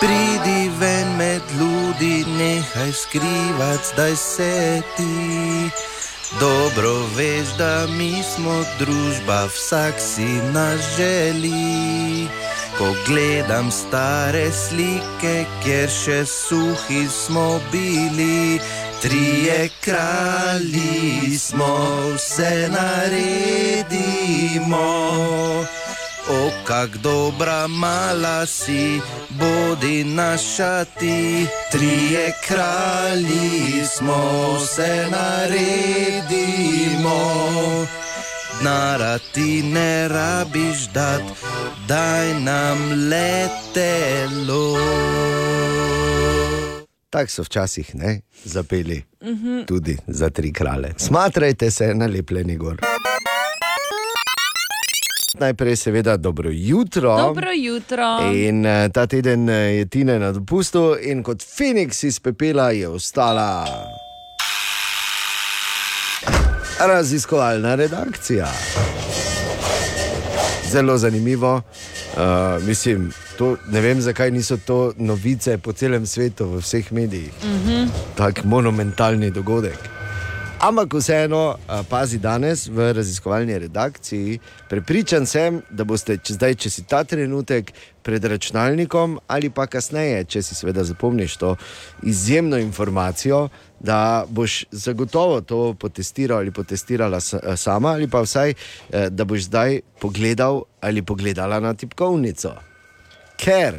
Pridi 0.00 0.70
ven 0.80 1.16
med 1.16 1.42
ljudi, 1.60 2.24
nehaj 2.38 2.92
skrivati, 2.92 3.88
zdaj 3.94 4.16
se 4.16 4.82
ti. 4.96 5.70
Dobro 6.40 6.92
veš, 7.16 7.56
da 7.58 7.86
mi 7.98 8.22
smo 8.34 8.64
družba, 8.78 9.44
vsak 9.44 9.94
si 10.00 10.28
nas 10.52 10.80
želi. 10.96 12.28
Ko 12.78 12.94
gledam 13.06 13.70
stare 13.70 14.50
slike, 14.52 15.46
kjer 15.64 15.88
še 15.90 16.24
suhi 16.26 17.08
smo 17.08 17.60
bili, 17.72 18.60
trije 19.02 19.68
kralji 19.80 21.38
smo, 21.38 21.98
vse 22.14 22.68
naredimo. 22.70 23.98
O, 26.30 26.50
kak 26.64 26.90
dobra 26.96 27.66
mala 27.66 28.46
si, 28.46 29.00
bodi 29.28 30.04
naša 30.04 30.84
ti, 30.84 31.46
trije 31.72 32.32
kralji 32.48 33.86
smo, 33.96 34.52
vse 34.62 35.06
naredimo. 35.10 36.68
Nara 38.62 39.18
ti 39.18 39.62
ne 39.62 40.08
rabiš 40.08 40.78
dat, 40.94 41.22
daj 41.88 42.34
nam 42.40 43.08
letelo. 43.10 44.78
Tako 47.10 47.30
so 47.30 47.42
včasih 47.42 47.94
ne, 47.94 48.20
zapeli 48.44 49.02
Mhm. 49.22 49.62
tudi 49.62 49.96
za 50.06 50.30
tri 50.30 50.52
krale. 50.52 50.92
Smatrajte 50.96 51.70
se 51.70 51.94
na 51.94 52.06
lepljeni 52.06 52.56
gor. 52.56 52.76
Najprej, 55.34 55.76
seveda, 55.76 56.16
dobro 56.16 56.50
jutro. 56.52 57.16
Dobro 57.18 57.50
jutro. 57.54 58.18
In 58.34 58.66
uh, 58.66 58.92
ta 58.92 59.06
teden 59.06 59.48
eh, 59.48 59.52
je 59.52 59.86
Tina 59.86 60.18
na 60.18 60.32
dopustu, 60.32 60.96
in 61.02 61.22
kot 61.22 61.42
Feniks 61.48 62.02
iz 62.02 62.20
pepela 62.20 62.70
je 62.70 62.88
ostala 62.88 63.66
raziskovalna 66.80 67.74
redakcija. 67.74 68.48
Zelo 70.64 70.98
zanimivo. 70.98 71.62
Uh, 72.08 72.22
mislim, 72.62 73.12
to, 73.38 73.56
ne 73.70 73.80
vem, 73.80 74.00
zakaj 74.02 74.30
niso 74.34 74.58
to 74.66 74.92
novice 74.96 75.58
po 75.58 75.72
celem 75.72 76.06
svetu, 76.06 76.48
v 76.56 76.64
vseh 76.64 76.92
medijih. 76.92 77.32
Mhm. 77.44 77.86
Tak 78.16 78.44
monumentalni 78.44 79.30
dogodek. 79.30 79.98
Ampak 80.58 80.94
vseeno, 80.94 81.54
pazi 81.88 82.18
danes 82.18 82.66
v 82.66 82.92
raziskovalni 82.92 83.58
redakciji. 83.58 84.38
Prepričan 84.68 85.26
sem, 85.26 85.60
da 85.70 85.84
boste 85.86 86.16
če, 86.18 86.34
zdaj, 86.34 86.56
če 86.58 86.70
si 86.70 86.82
ta 86.82 87.04
trenutek 87.06 87.70
pred 88.02 88.24
računalnikom 88.24 89.20
ali 89.30 89.52
pa 89.54 89.68
kasneje, 89.70 90.24
če 90.24 90.42
si 90.42 90.58
seveda 90.58 90.82
zapomniš 90.84 91.36
to 91.38 91.54
izjemno 92.02 92.58
informacijo, 92.58 93.48
da 93.78 94.24
boš 94.28 94.64
zagotovo 94.70 95.40
to 95.40 95.74
potestiral 95.78 96.42
ali 96.42 96.50
potestirala 96.50 97.20
sama, 97.20 97.94
ali 97.94 98.10
pa 98.10 98.24
vsaj, 98.26 98.50
eh, 98.50 99.10
da 99.10 99.24
boš 99.24 99.46
zdaj 99.46 99.80
pogledal 100.00 100.64
ali 100.80 101.02
pogledala 101.02 101.60
na 101.60 101.74
tipkovnico. 101.74 102.67
Ker 103.38 103.74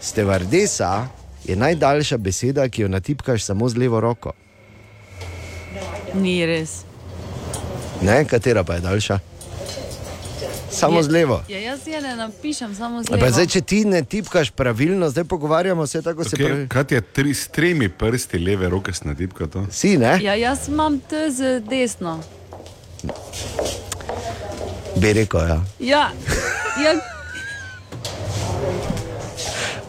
stevardesa 0.00 1.06
je 1.44 1.56
najdaljša 1.56 2.16
beseda, 2.18 2.68
ki 2.68 2.82
jo 2.82 2.88
natipkaš 2.88 3.42
samo 3.44 3.68
z 3.68 3.76
levo 3.76 4.00
roko. 4.00 4.32
Ni 6.14 6.46
res. 6.46 6.82
Ne, 8.02 8.24
katera 8.24 8.64
pa 8.64 8.74
je 8.74 8.80
daljša? 8.80 9.18
Samo 10.70 10.96
Je- 10.96 11.02
z 11.02 11.08
levo. 11.08 11.42
Ja, 11.48 11.58
jaz 11.60 11.86
je 11.86 12.00
ne 12.02 12.16
napišem, 12.16 12.74
samo 12.74 13.02
z 13.02 13.06
Pa 13.06 13.14
levo. 13.16 13.30
zdaj, 13.30 13.46
če 13.46 13.60
ti 13.62 13.84
ne 13.84 14.02
tipkaš 14.04 14.50
pravilno, 14.50 15.08
zdaj 15.08 15.24
pogovarjamo 15.24 15.86
se 15.86 16.02
tako, 16.02 16.24
se 16.24 16.36
pravi. 16.36 16.52
Okay, 16.54 16.68
kaj 16.68 16.84
je 16.90 17.00
tri, 17.02 17.34
s 17.34 17.48
tremi 17.48 17.88
prsti 17.90 18.38
leve 18.38 18.68
roke 18.68 18.92
s 18.92 19.04
natipka 19.04 19.46
to? 19.46 19.66
Si, 19.70 19.96
ne? 19.96 20.18
Ja, 20.22 20.34
jaz 20.34 20.68
imam 20.68 21.00
T 21.00 21.30
z 21.30 21.60
desno. 21.60 22.20
Bi 24.96 25.12
rekel, 25.12 25.40
ja. 25.42 25.60
Ja, 25.80 26.10
ja. 26.78 27.15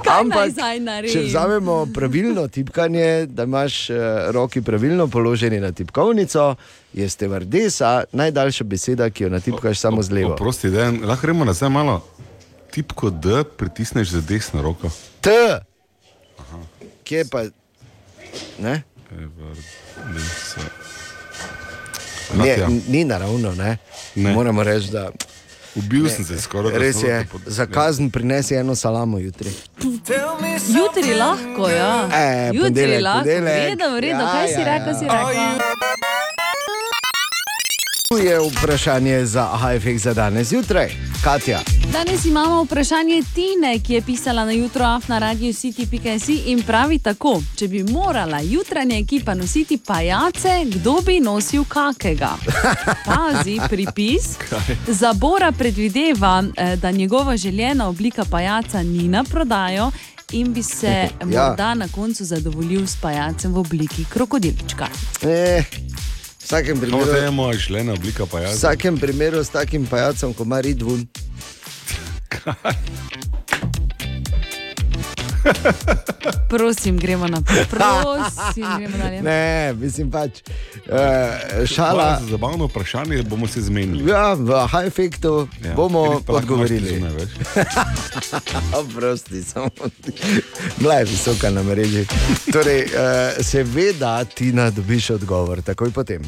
Kaj 0.08 0.22
Ampak, 0.22 0.52
če 1.12 1.22
vzamemo 1.26 1.88
pravilno 1.94 2.48
tipkanje, 2.48 3.26
da 3.26 3.44
imaš 3.44 3.90
uh, 3.90 3.98
roki 4.32 4.62
pravilno 4.62 5.08
položeni 5.08 5.60
na 5.60 5.72
tipkovnico, 5.72 6.56
je 6.94 7.10
stevardesa 7.10 8.04
najdaljša 8.12 8.64
beseda, 8.64 9.10
ki 9.10 9.24
jo 9.24 9.30
natipkaš 9.30 9.80
samo 9.80 10.04
z 10.04 10.12
levo. 10.12 10.36
Prosti, 10.36 10.70
da 10.70 10.92
lahko 10.92 11.22
gremo 11.22 11.46
nazaj 11.46 11.70
malo. 11.70 12.00
Tipko 12.72 13.10
D 13.10 13.44
pritisneš 13.58 14.10
za 14.10 14.22
desno 14.22 14.62
roko. 14.62 14.90
T. 15.22 15.30
Kje 17.04 17.26
pa? 17.32 17.44
Ne? 18.60 18.82
Stevardesa. 19.08 20.62
Ne, 22.36 22.58
ni 22.88 23.06
naravno, 23.06 23.56
ne? 23.56 23.78
Ne. 24.16 24.34
Moramo 24.34 24.64
reči, 24.64 24.92
da. 24.92 25.12
Ubil 25.78 26.04
Ne, 26.04 26.10
sem 26.10 26.26
se 26.26 26.38
skoraj. 26.40 26.72
da 26.72 26.80
Res 26.80 26.96
je, 26.98 27.14
lahko 27.14 27.38
pod- 27.38 27.48
za 27.48 27.66
kazen 27.68 28.10
prinesi 28.10 28.56
eno 28.56 28.76
salamo 28.76 29.18
jutri. 29.20 29.50
Jutri 30.70 31.14
lahko, 31.16 31.70
ja. 31.70 32.10
E, 32.14 32.48
Jutri 32.48 32.60
ponedeljek, 32.62 33.02
lahko. 33.02 33.20
ponedeljek. 33.22 33.64
Vredo, 33.68 33.90
vredo, 33.92 34.20
Ja, 34.20 34.32
kaj 34.32 34.48
si 34.48 34.54
ja, 34.54 34.66
rekel, 34.68 34.88
ja. 34.88 34.96
si 34.96 35.06
rekel. 35.06 36.07
Tu 38.10 38.18
je 38.18 38.40
vprašanje 38.42 39.26
za 39.26 39.50
AHFX 39.54 39.98
za 39.98 40.14
danes 40.14 40.48
zjutraj. 40.48 40.90
Katja. 41.24 41.60
Danes 41.94 42.26
imamo 42.26 42.64
vprašanje 42.64 43.22
Tine, 43.36 43.80
ki 43.80 43.94
je 43.94 44.02
pisala 44.02 44.46
na 44.46 44.52
jutro 44.52 44.86
af 44.86 45.08
na 45.08 45.20
radio 45.20 45.54
city.si 45.54 46.34
in 46.46 46.64
pravi 46.64 47.00
tako: 47.00 47.42
Če 47.56 47.68
bi 47.68 47.84
morala 47.84 48.40
jutranja 48.42 48.98
ekipa 48.98 49.34
nositi 49.34 49.78
pajace, 49.78 50.50
kdo 50.66 51.02
bi 51.06 51.20
nosil 51.20 51.64
kakega? 51.66 52.30
Pazi, 53.06 53.60
pripis. 53.70 54.24
Zabora 55.02 55.52
predvideva, 55.52 56.44
eh, 56.58 56.76
da 56.76 56.92
njegova 56.92 57.38
željena 57.38 57.88
oblika 57.88 58.26
pajaca 58.26 58.84
ni 58.84 59.08
na 59.08 59.24
prodajo 59.24 59.92
in 60.32 60.54
bi 60.54 60.64
se 60.64 60.88
Ja. 60.88 61.26
morda 61.26 61.74
na 61.74 61.88
koncu 61.88 62.26
zadovoljil 62.26 62.88
s 62.88 62.96
pajacem 63.02 63.54
v 63.54 63.58
obliki 63.58 64.06
krokodilčka. 64.06 64.88
E, 65.22 65.64
v 66.17 66.17
vsakem 66.48 66.80
primeru, 66.80 67.06
te 67.06 67.18
je 67.18 67.32
moja 67.32 67.58
želena 67.58 67.94
oblika 67.94 68.26
pa 68.26 68.40
v 68.40 68.54
vsakem 68.54 68.98
primeru 68.98 69.44
s 69.44 69.50
takim 69.50 69.86
pajacom, 69.86 70.34
ko 70.34 70.44
ima 70.44 70.62
ridvun. 70.62 71.08
Prosim, 76.50 76.98
gremo 76.98 77.28
naprej. 77.28 77.66
Prosim, 77.70 78.66
gremo 78.78 78.98
dalje. 78.98 79.22
Ne, 79.22 79.74
mislim 79.74 80.12
pač. 80.12 80.42
Uh, 80.88 81.66
šala. 81.66 82.20
Za 82.22 82.28
zabavno 82.28 82.66
vprašanje, 82.66 83.24
bomo 83.24 83.48
se 83.48 83.62
zmenili. 83.62 84.12
Ja, 84.12 84.34
v 84.34 84.68
high-efektu 84.72 85.48
ja, 85.66 85.74
bomo 85.74 86.22
odgovorili. 86.28 87.04
Oprosti, 88.80 89.44
samo 89.44 89.70
bila 90.78 90.94
je 90.94 91.06
visoka 91.06 91.50
na 91.50 91.64
mreži. 91.64 92.06
Torej, 92.54 92.84
uh, 92.84 93.44
seveda, 93.44 94.26
Tina, 94.26 94.70
dobiš 94.70 95.10
odgovor, 95.10 95.62
takoj 95.62 95.92
potem. 95.92 96.22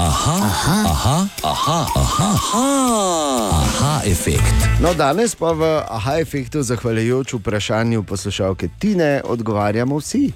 Aha, 0.00 0.36
aha, 0.42 0.82
aha, 0.88 1.28
aha, 1.44 1.86
aha, 1.94 2.28
aha, 2.32 3.50
aha 3.52 4.00
efekt. 4.08 4.54
No, 4.80 4.94
danes 4.94 5.34
pa 5.36 5.52
v 5.52 5.66
aha 5.88 6.14
efektu, 6.20 6.62
zahvaljujoč 6.62 7.34
vprašanju 7.34 8.02
poslušalke 8.02 8.68
Tine, 8.78 9.20
odgovarjamo 9.24 9.98
vsi. 9.98 10.32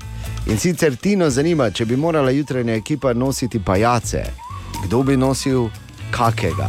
In 0.47 0.59
sicer 0.59 0.97
Tino 0.97 1.31
zanima, 1.31 1.71
če 1.71 1.87
bi 1.89 1.97
morala 1.97 2.31
jutranja 2.31 2.75
ekipa 2.77 3.15
nositi 3.17 3.61
pajace, 3.61 4.27
kdo 4.85 5.01
bi 5.03 5.17
nosil 5.17 5.71
kakega. 6.13 6.69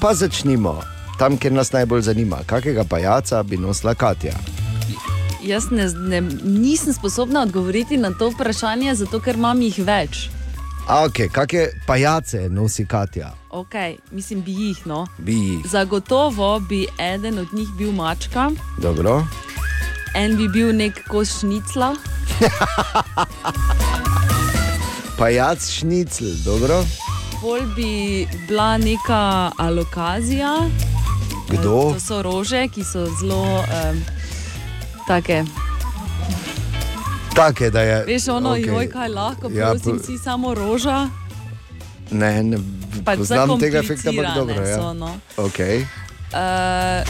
Pa 0.00 0.12
začnimo 0.14 0.76
tam, 1.18 1.38
kjer 1.40 1.52
nas 1.56 1.72
najbolj 1.72 2.02
zanima, 2.02 2.42
kakega 2.46 2.84
pajaca 2.84 3.40
bi 3.42 3.56
nosila 3.56 3.94
Katja. 3.94 4.36
Jaz 5.40 5.70
ne, 5.70 5.88
ne, 5.88 6.20
nisem 6.44 6.92
sposobna 6.92 7.46
odgovoriti 7.48 7.96
na 7.96 8.12
to 8.12 8.28
vprašanje, 8.28 8.94
zato 8.94 9.22
ker 9.24 9.40
imam 9.40 9.64
jih 9.64 9.80
več. 9.88 10.28
A, 10.88 11.04
ok, 11.04 11.28
kakšne 11.32 11.68
pajace 11.86 12.48
nosi 12.48 12.86
Katja? 12.86 13.32
Okay, 13.50 13.96
mislim, 14.10 14.42
bi 14.42 14.52
jih. 14.52 14.86
No. 14.86 15.06
Bi 15.18 15.32
jih. 15.34 15.66
Zagotovo 15.66 16.60
bi 16.60 16.86
eden 16.98 17.38
od 17.38 17.54
njih 17.54 17.68
bil 17.78 17.92
mačka, 17.92 18.50
Dobro. 18.78 19.26
en 20.14 20.36
bi 20.36 20.48
bil 20.48 20.76
nek 20.76 21.00
kos 21.08 21.38
šnicla, 21.40 21.94
Pajac 25.18 25.70
šnicl, 25.70 26.24
dobro. 26.44 26.84
bolj 27.42 27.62
bi 27.76 28.26
bila 28.48 28.78
neka 28.78 29.50
alokazija. 29.58 30.56
Kdo? 31.48 31.92
To 31.94 32.00
so 32.00 32.22
rože, 32.22 32.68
ki 32.68 32.84
so 32.84 33.06
zelo 33.20 33.42
um, 33.60 34.04
take. 35.08 35.44
Take, 37.34 37.70
da 37.70 37.80
je. 37.80 38.04
Veš, 38.04 38.28
ono, 38.28 38.50
okay. 38.54 38.66
joj, 38.66 38.88
kaj 38.90 39.08
lahko, 39.08 39.48
Ja, 39.52 39.70
prosim, 39.70 39.98
po- 39.98 40.04
si 40.04 40.18
samo 40.18 40.54
roža. 40.54 41.08
Ne, 42.10 42.42
ne 42.42 42.58
Pač 43.04 43.18
poznam 43.18 43.58
tega 43.60 43.78
efekta, 43.78 44.10
ampak 44.10 44.34
dobro. 44.34 44.62
Ja. 44.66 44.76
so, 44.76 44.92
no. 44.94 45.14
Okay. 45.36 45.86
Uh, 46.32 47.02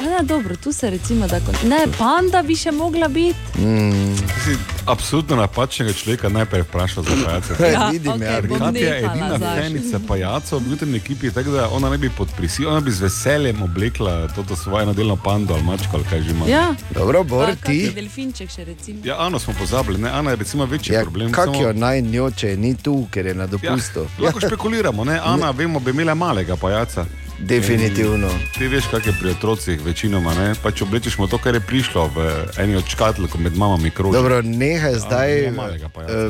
ne, 0.00 0.22
dobro, 0.22 0.56
tu 0.56 0.72
se 0.72 0.90
recimo 0.90 1.26
da 1.26 1.40
kot. 1.40 1.62
Ne, 1.62 1.78
panda 1.98 2.42
bi 2.42 2.56
še 2.56 2.70
mogla 2.70 3.08
biti. 3.08 3.38
Mm. 3.58 4.14
Si 4.16 4.54
absolutno 4.86 5.36
napačnega 5.36 5.92
človeka 5.92 6.28
najprej 6.28 6.62
vprašal 6.62 7.02
za 7.02 7.16
pajace. 7.24 7.54
Ja, 7.72 7.88
Vidim, 7.90 8.12
okej, 8.12 8.26
ja, 8.26 8.58
Katja 8.58 8.94
je 8.94 9.04
edina 9.04 9.38
fenica 9.38 10.00
pajacov 10.08 10.60
v 10.60 10.70
jutrni 10.70 10.96
ekipi, 10.96 11.30
tako 11.30 11.50
da 11.50 11.68
ona 11.68 11.90
ne 11.90 11.98
bi 11.98 12.10
pod 12.10 12.28
prisilom, 12.36 12.72
ona 12.72 12.80
bi 12.80 12.90
z 12.90 13.00
veseljem 13.00 13.62
oblekla 13.62 14.28
to 14.28 14.56
svojo 14.56 14.86
nedelno 14.86 15.16
pando 15.16 15.54
ali 15.54 15.62
mačko 15.62 15.96
ali 15.96 16.04
kaj 16.04 16.22
že 16.22 16.30
ima. 16.30 16.46
Ja. 16.46 16.74
Dobro, 16.90 17.24
Bor, 17.24 17.46
Pa 17.46 17.66
ti. 17.66 17.90
Delfinček 17.94 18.50
še 18.50 18.64
recimo. 18.64 19.00
Ja, 19.04 19.18
Ano 19.18 19.38
smo 19.38 19.54
pozabili, 19.58 19.98
ne? 19.98 20.10
Ana 20.10 20.30
je 20.30 20.36
recimo 20.36 20.64
večji 20.66 20.94
Ja, 20.94 21.02
problem. 21.02 21.32
Kak 21.32 21.44
samo- 21.44 21.62
jo 21.62 21.72
naj 21.72 22.02
njoče, 22.02 22.56
ni 22.56 22.74
tu, 22.76 23.06
ker 23.10 23.26
je 23.26 23.34
na 23.34 23.46
dopustu. 23.46 24.06
Ja, 24.18 24.24
lahko 24.24 24.40
špekuliramo, 24.40 25.04
ne? 25.04 25.20
Ana, 25.24 25.50
vemo, 25.50 25.80
bi 25.80 25.90
imela 25.90 26.14
malega 26.14 26.56
pajaca. 26.56 27.04
Definitivno. 27.40 28.26
In 28.28 28.67
Ti 28.68 28.74
veš, 28.74 28.86
kak 28.90 29.06
je 29.06 29.12
pri 29.20 29.30
otrocih 29.30 29.80
večinoma, 29.80 30.34
ne? 30.34 30.52
Pač 30.62 30.82
oblečeš 30.84 31.16
mu 31.18 31.24
to, 31.24 31.38
kar 31.40 31.56
je 31.56 31.60
prišlo 31.60 32.10
v 32.12 32.18
eni 32.60 32.76
od 32.76 32.84
škatl, 32.84 33.24
ko 33.24 33.40
med 33.40 33.56
mamami 33.56 33.88
kroži. 33.88 34.12
Dobro, 34.12 34.42
nehaj 34.44 34.92
zdaj 35.08 35.30
nima 35.40 35.62
malega 35.62 35.88
pajaca. 35.88 36.12
eh, 36.12 36.28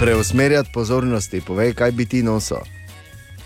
preusmerjati 0.00 0.74
pozornosti. 0.74 1.38
Povej, 1.40 1.78
kaj 1.78 1.92
bi 1.92 2.06
ti 2.06 2.22
nosil. 2.22 2.66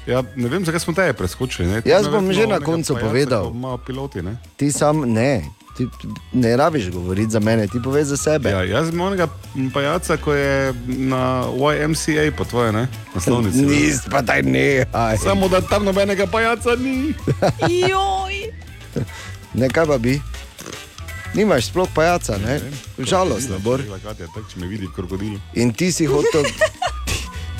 Ja, 0.06 0.24
ne 0.36 0.48
vem, 0.48 0.64
zakaj 0.64 0.80
smo 0.80 0.96
teje 0.96 1.12
preskočili. 1.12 1.68
Ne? 1.68 1.82
Jaz 1.84 2.08
bom 2.08 2.32
že 2.32 2.48
na 2.48 2.56
onega 2.56 2.64
koncu 2.64 2.94
pajaca, 2.94 3.08
povedal. 3.08 3.52
piloti, 3.86 4.22
ne? 4.22 4.40
Ti 4.56 4.72
sam 4.72 5.04
ne. 5.04 5.44
Ti 5.76 5.88
ne 6.32 6.56
rabiš 6.56 6.90
govoriti 6.90 7.30
za 7.30 7.40
mene, 7.40 7.66
ti 7.66 7.78
povej 7.84 8.04
za 8.04 8.16
sebe. 8.16 8.50
Ja, 8.50 8.62
jaz 8.64 8.88
imam 8.88 9.06
onega 9.06 9.28
pajaca, 9.74 10.16
ko 10.16 10.34
je 10.34 10.74
na 10.86 11.44
YMCA, 11.48 12.36
po 12.36 12.44
tvoje, 12.44 12.72
ne? 12.72 12.88
Naslovnici. 13.14 13.62
Nis, 13.62 14.00
pa 14.10 14.20
daj 14.22 14.42
ne. 14.42 14.84
Samo 15.24 15.48
da 15.48 15.60
tam 15.60 15.84
nobenega 15.84 16.26
pajaca 16.26 16.76
ni. 16.76 17.14
Joj. 17.88 18.52
Ne, 19.54 19.68
kaj 19.68 19.86
pa 19.86 19.98
bi? 19.98 20.20
Nimaš 21.34 21.66
sploh 21.66 21.88
pajaca, 21.94 22.36
ne? 22.38 22.60
Žalostno, 22.98 23.58
Bor. 23.58 23.80
In 25.54 25.72
ti 25.72 25.92
si 25.92 26.06
hotel, 26.06 26.44
ti, 27.08 27.16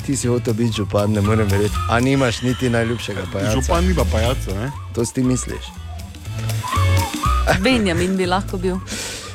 ti 0.07 0.17
si 0.17 0.29
hotel 0.29 0.55
biti 0.55 0.77
župan, 0.77 1.13
ne 1.13 1.21
morem 1.21 1.49
verjeti. 1.49 1.75
A 1.91 2.01
nimaš 2.01 2.43
niti 2.43 2.71
najljubšega 2.71 3.23
pajaca. 3.33 3.61
Župan 3.61 3.85
nima 3.85 4.05
pajaca, 4.13 4.55
ne? 4.55 4.71
To 4.95 5.05
si 5.05 5.15
ti 5.15 5.23
misliš. 5.23 5.65
Benjamin 7.65 8.17
bi 8.19 8.27
lahko 8.27 8.59
bil. 8.63 8.79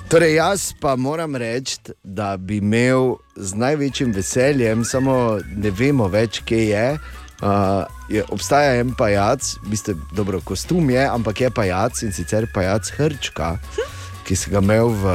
Torej, 0.07 0.37
jaz 0.37 0.73
pa 0.79 0.95
moram 0.95 1.35
reči, 1.35 1.77
da 2.03 2.37
bi 2.37 2.57
imel 2.57 3.17
z 3.35 3.59
največjim 3.59 4.13
veseljem, 4.15 4.85
samo 4.87 5.39
ne 5.55 5.71
vemo 5.71 6.07
več, 6.07 6.39
kje 6.47 6.61
je. 6.69 6.85
Uh, 7.37 7.83
je 8.09 8.23
obstaja 8.31 8.79
en 8.79 8.95
pajac, 8.97 9.43
v 9.65 9.73
bistvu, 9.73 9.97
dobro, 10.15 10.39
kostum 10.41 10.89
je, 10.89 11.03
ampak 11.05 11.41
je 11.41 11.51
pajac 11.51 11.99
in 12.07 12.15
sicer 12.15 12.47
pajac 12.53 12.87
Hrčka, 12.95 13.57
ki 14.25 14.35
si 14.35 14.49
ga 14.49 14.63
imel 14.63 14.89
v 14.95 15.11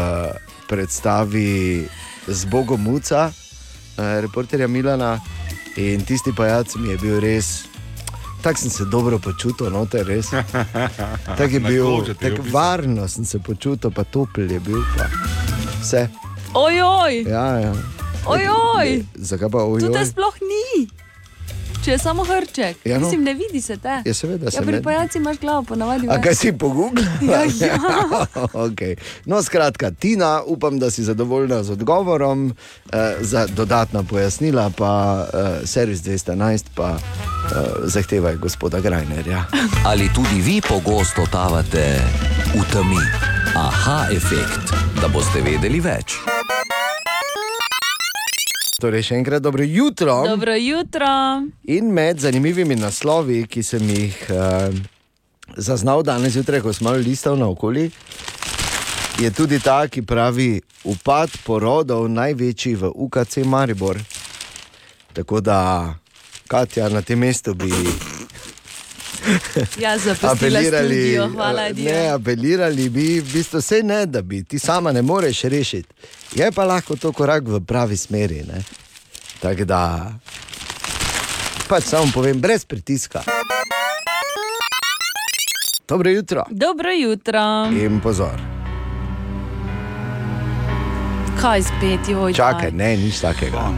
predstavi 0.68 1.88
z 2.28 2.52
Bogom 2.52 2.84
Muca, 2.84 3.30
uh, 3.32 4.20
reporterja 4.20 4.68
Milana. 4.68 5.16
In 5.80 6.04
tisti 6.04 6.36
pajac 6.36 6.76
mi 6.76 6.92
je 6.92 7.00
bil 7.00 7.16
res, 7.24 7.64
tako 8.42 8.58
sem 8.58 8.70
se 8.70 8.84
dobro 8.84 9.18
počutil, 9.18 9.70
no, 9.70 9.86
te 9.86 10.02
res. 10.02 10.26
Tako 11.38 11.42
je 11.44 11.60
bil, 11.60 11.86
tako 12.14 12.42
varno 12.50 13.08
sem 13.08 13.24
se 13.24 13.38
počutil, 13.38 13.90
pa 13.90 14.04
topel 14.04 14.50
je 14.50 14.60
bil. 14.60 14.80
Pa. 14.98 15.04
Vse. 15.80 16.08
Ojoj, 16.54 17.22
Ja, 17.22 17.46
ja. 17.58 17.72
ojoj, 18.26 19.04
Zakaj 19.16 19.48
pa 19.48 19.58
tu 19.58 19.78
te 19.80 19.88
ojoj? 19.88 20.06
sploh 20.06 20.34
ni. 20.42 20.88
Če 21.82 21.90
je 21.90 21.98
samo 21.98 22.24
hrček, 22.24 22.76
Ja, 22.84 22.98
no. 22.98 23.00
mislim, 23.00 23.24
ne 23.24 23.34
vidi 23.34 23.60
se 23.60 23.76
te. 23.76 24.02
Ja, 24.04 24.14
seveda 24.14 24.44
Ja, 24.44 24.50
se 24.50 24.60
pri 24.60 24.72
ne- 24.72 24.82
pajaci 24.82 25.18
imaš 25.18 25.38
glavo, 25.38 25.62
ponavadi. 25.64 26.06
A 26.08 26.20
kaj 26.20 26.34
si 26.34 26.52
pogooglil? 26.54 27.06
Ja, 27.22 27.42
ja. 27.42 27.78
okay. 28.66 28.94
No, 29.24 29.42
skratka, 29.42 29.90
Tina, 29.92 30.42
upam, 30.46 30.78
da 30.78 30.90
si 30.90 31.02
zadovoljna 31.02 31.62
z 31.62 31.70
odgovorom. 31.70 32.54
Eh, 32.92 32.96
za 33.20 33.46
dodatna 33.48 34.02
pojasnila 34.02 34.70
pa 34.70 34.92
eh, 35.26 35.66
servis 35.66 36.00
211 36.00 36.64
pa 36.74 36.90
eh, 36.90 37.54
zahtevaj 37.84 38.36
gospoda 38.36 38.80
Grajnerja. 38.80 39.44
Ali 39.84 40.08
tudi 40.14 40.40
vi 40.40 40.60
pogosto 40.60 41.22
totavate 41.22 41.98
v 42.54 42.62
temi? 42.72 43.02
Aha, 43.56 44.06
efekt, 44.10 44.70
da 44.96 45.08
boste 45.08 45.40
vedeli 45.40 45.80
več. 45.80 46.16
Torej, 48.82 49.04
še 49.06 49.20
enkrat 49.20 49.42
dobro 49.42 49.62
jutro. 49.62 50.16
Dobro 50.26 50.56
jutro. 50.58 51.06
In 51.70 51.92
med 51.94 52.18
zanimivimi 52.18 52.74
naslovi, 52.74 53.44
ki 53.46 53.62
sem 53.62 53.84
jih 53.86 54.16
uh, 54.34 54.74
zaznal 55.54 56.02
danes 56.02 56.34
zjutraj, 56.34 56.64
ko 56.64 56.72
sem 56.74 56.88
malo 56.88 56.98
listal 56.98 57.38
naokoli, 57.38 57.84
je 59.22 59.30
tudi 59.30 59.60
ta, 59.62 59.84
ki 59.86 60.02
pravi: 60.02 60.58
upad 60.82 61.30
porodov 61.46 62.08
največji 62.10 62.74
v 62.82 62.90
UKC 63.06 63.44
Maribor. 63.46 64.02
Tako 65.14 65.38
da, 65.40 65.94
Katja, 66.50 66.90
na 66.90 67.06
tem 67.06 67.22
mestu 67.22 67.54
bi. 67.54 67.70
Ja, 69.78 69.96
hvala, 71.34 71.66
eh, 71.68 71.72
Dio. 71.72 71.92
ne, 71.92 72.08
apelirali 72.08 72.88
bi, 72.88 73.20
v 73.20 73.32
bistvu 73.32 73.58
vse 73.58 73.82
ne, 73.82 74.06
da 74.06 74.22
bi 74.22 74.44
ti 74.44 74.58
sama 74.58 74.92
ne 74.92 75.02
moreš 75.02 75.42
rešiti. 75.42 75.88
Je 76.34 76.52
pa 76.52 76.64
lahko 76.64 76.96
to 76.96 77.12
korak 77.12 77.44
v 77.46 77.60
pravi 77.60 77.96
smeri. 77.96 78.42
ne. 78.42 78.62
Tako 79.40 79.64
da, 79.64 80.12
pač 81.68 81.84
samo 81.84 82.10
povem, 82.14 82.40
brez 82.40 82.64
pritiska. 82.64 83.22
Dobro 85.88 86.10
jutro 86.10 86.44
Dobro 86.50 86.90
jutro. 86.90 87.66
in 87.70 88.00
pozor. 88.00 88.40
Kaj 91.40 91.62
spet, 91.62 92.08
joj. 92.08 92.32
Čakaj, 92.34 92.70
ne, 92.72 92.96
nič 92.96 93.20
takega. 93.20 93.72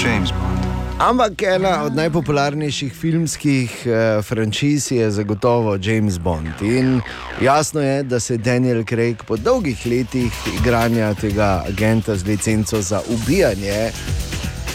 James 0.00 0.30
Bond. 0.32 0.73
Ampak 0.98 1.42
ena 1.42 1.82
od 1.82 1.94
najpopularnejših 1.98 2.94
filmskih 2.94 3.86
eh, 3.86 4.22
franšiz 4.22 4.92
je 4.92 5.10
zagotovo 5.10 5.78
James 5.82 6.18
Bond. 6.18 6.62
In 6.62 7.00
jasno 7.42 7.80
je, 7.80 8.02
da 8.02 8.20
se 8.20 8.36
Daniel 8.36 8.84
Craig 8.84 9.16
po 9.26 9.36
dolgih 9.36 9.86
letih 9.86 10.32
igranja 10.60 11.14
tega 11.14 11.64
agenta 11.68 12.16
z 12.16 12.26
licenco 12.26 12.82
za 12.82 13.02
ubijanje 13.08 13.90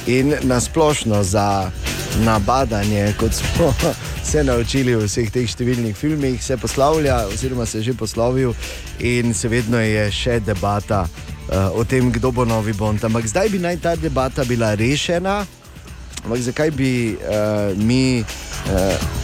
in 0.08 0.36
nasplošno 0.44 1.24
za 1.24 1.72
nabadanje, 2.26 3.14
kot 3.20 3.34
smo 3.34 3.74
se 4.32 4.44
naučili 4.44 4.96
v 4.96 5.06
vseh 5.08 5.32
teh 5.32 5.48
številnih 5.48 5.96
filmih, 5.96 6.44
se 6.44 6.58
poslavlja, 6.58 7.28
oziroma 7.32 7.66
se 7.66 7.80
je 7.80 7.84
že 7.84 7.94
poslovil, 7.94 8.54
in 9.00 9.34
se 9.34 9.48
vedno 9.48 9.80
je 9.80 10.12
še 10.12 10.40
debata 10.40 11.06
uh, 11.06 11.80
o 11.80 11.86
tem, 11.86 12.12
kdo 12.12 12.32
bo 12.32 12.46
novi 12.46 12.74
Bond. 12.74 13.04
Ampak 13.04 13.28
zdaj 13.28 13.50
bi 13.50 13.60
naj 13.60 13.80
ta 13.80 13.96
debata 13.96 14.44
bila 14.44 14.76
rešena. 14.76 15.46
Ampak 16.24 16.40
zakaj 16.42 16.72
bi 16.72 17.16
uh, 17.16 17.78
mi 17.78 18.22
uh, 18.22 19.20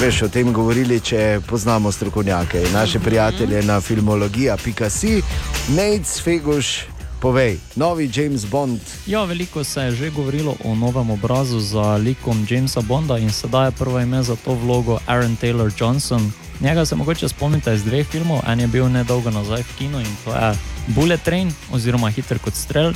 veš, 0.00 0.22
o 0.22 0.28
tem 0.28 0.52
govorili, 0.52 1.00
če 1.00 1.40
poznamo 1.46 1.92
strokovnjake, 1.92 2.64
naše 2.72 2.98
prijatelje 3.00 3.62
na 3.62 3.80
filmologija.si, 3.80 5.22
Nate 5.68 6.22
Feguš, 6.24 6.86
povej, 7.20 7.58
novi 7.76 8.10
James 8.14 8.44
Bond. 8.46 8.80
Ja, 9.06 9.24
veliko 9.24 9.64
se 9.64 9.80
je 9.80 9.92
že 9.92 10.10
govorilo 10.10 10.56
o 10.64 10.74
novem 10.74 11.10
obrazu 11.10 11.60
za 11.60 11.96
likom 11.96 12.46
Jamesa 12.50 12.80
Bonda 12.80 13.18
in 13.18 13.30
sedaj 13.30 13.66
je 13.66 13.78
prvo 13.78 14.00
ime 14.00 14.22
za 14.22 14.36
to 14.36 14.54
vlogo 14.54 14.98
Aaron 15.06 15.36
Taylor 15.42 15.70
Johnson. 15.78 16.32
Njega 16.60 16.84
se 16.84 16.96
mogoče 16.96 17.28
spomnite 17.28 17.74
iz 17.74 17.84
dveh 17.84 18.06
filmov, 18.06 18.40
en 18.46 18.60
je 18.60 18.66
bil 18.66 18.88
nedolgo 18.88 19.30
nazaj 19.30 19.62
v 19.62 19.78
kinu 19.78 20.00
in 20.00 20.16
to 20.24 20.34
je 20.34 20.54
Bullet 20.86 21.22
Train 21.22 21.52
oziroma 21.72 22.10
Hiter 22.10 22.38
kot 22.38 22.54
strel. 22.54 22.92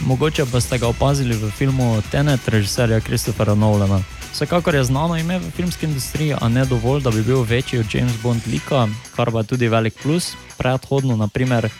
Mogoče 0.00 0.44
pa 0.52 0.60
ste 0.60 0.78
ga 0.78 0.88
opazili 0.88 1.34
v 1.34 1.50
filmu 1.50 2.02
Tenet 2.10 2.48
režiserja 2.48 3.00
Christophera 3.00 3.54
Nolana. 3.54 4.00
Vsekakor 4.32 4.74
je 4.74 4.84
znano 4.84 5.16
ime 5.16 5.38
v 5.38 5.50
filmski 5.50 5.86
industriji, 5.86 6.34
a 6.40 6.48
ne 6.48 6.64
dovolj, 6.64 7.02
da 7.02 7.10
bi 7.10 7.22
bil 7.22 7.42
večji 7.42 7.78
od 7.78 7.94
James 7.94 8.12
Bond 8.22 8.42
lika, 8.46 8.88
kar 9.16 9.30
pa 9.32 9.38
je 9.38 9.44
tudi 9.44 9.68
velik 9.68 9.94
plus. 10.02 10.36
Predhodno, 10.58 11.16
naprimer, 11.16 11.70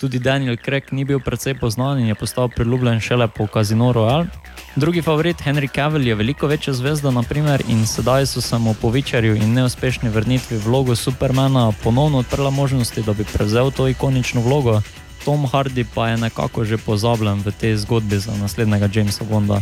tudi 0.00 0.18
Daniel 0.18 0.56
Craig 0.56 0.92
ni 0.92 1.04
bil 1.04 1.20
precej 1.20 1.54
poznan 1.60 1.98
in 1.98 2.06
je 2.06 2.14
postal 2.14 2.48
priljubljen 2.48 3.00
šele 3.00 3.28
po 3.28 3.46
Casino 3.46 3.92
Royale. 3.92 4.26
Drugi 4.76 5.02
favorit 5.02 5.36
Henry 5.44 5.68
Cavill 5.74 6.06
je 6.06 6.14
veliko 6.14 6.46
večja 6.46 6.72
zvezda, 6.72 7.10
naprimer, 7.10 7.62
in 7.68 7.86
sedaj 7.86 8.26
so 8.26 8.40
se 8.40 8.58
mu 8.58 8.74
po 8.74 8.90
večerju 8.90 9.36
in 9.36 9.52
neuspešni 9.52 10.08
vrnitvi 10.08 10.58
vlogo 10.58 10.96
Supermana 10.96 11.72
ponovno 11.84 12.18
odprla 12.18 12.50
možnosti, 12.50 13.02
da 13.02 13.12
bi 13.12 13.24
prevzel 13.24 13.70
to 13.70 13.88
ikonično 13.88 14.40
vlogo. 14.40 14.80
Tom 15.26 15.42
Hardy 15.50 15.82
pa 15.82 16.14
je 16.14 16.22
nekako 16.22 16.62
že 16.62 16.78
pozabljen 16.78 17.42
v 17.42 17.50
tej 17.50 17.74
zgodbi 17.82 18.14
za 18.22 18.30
naslednjega 18.38 18.86
Jamesa 18.94 19.26
Bonda. 19.26 19.58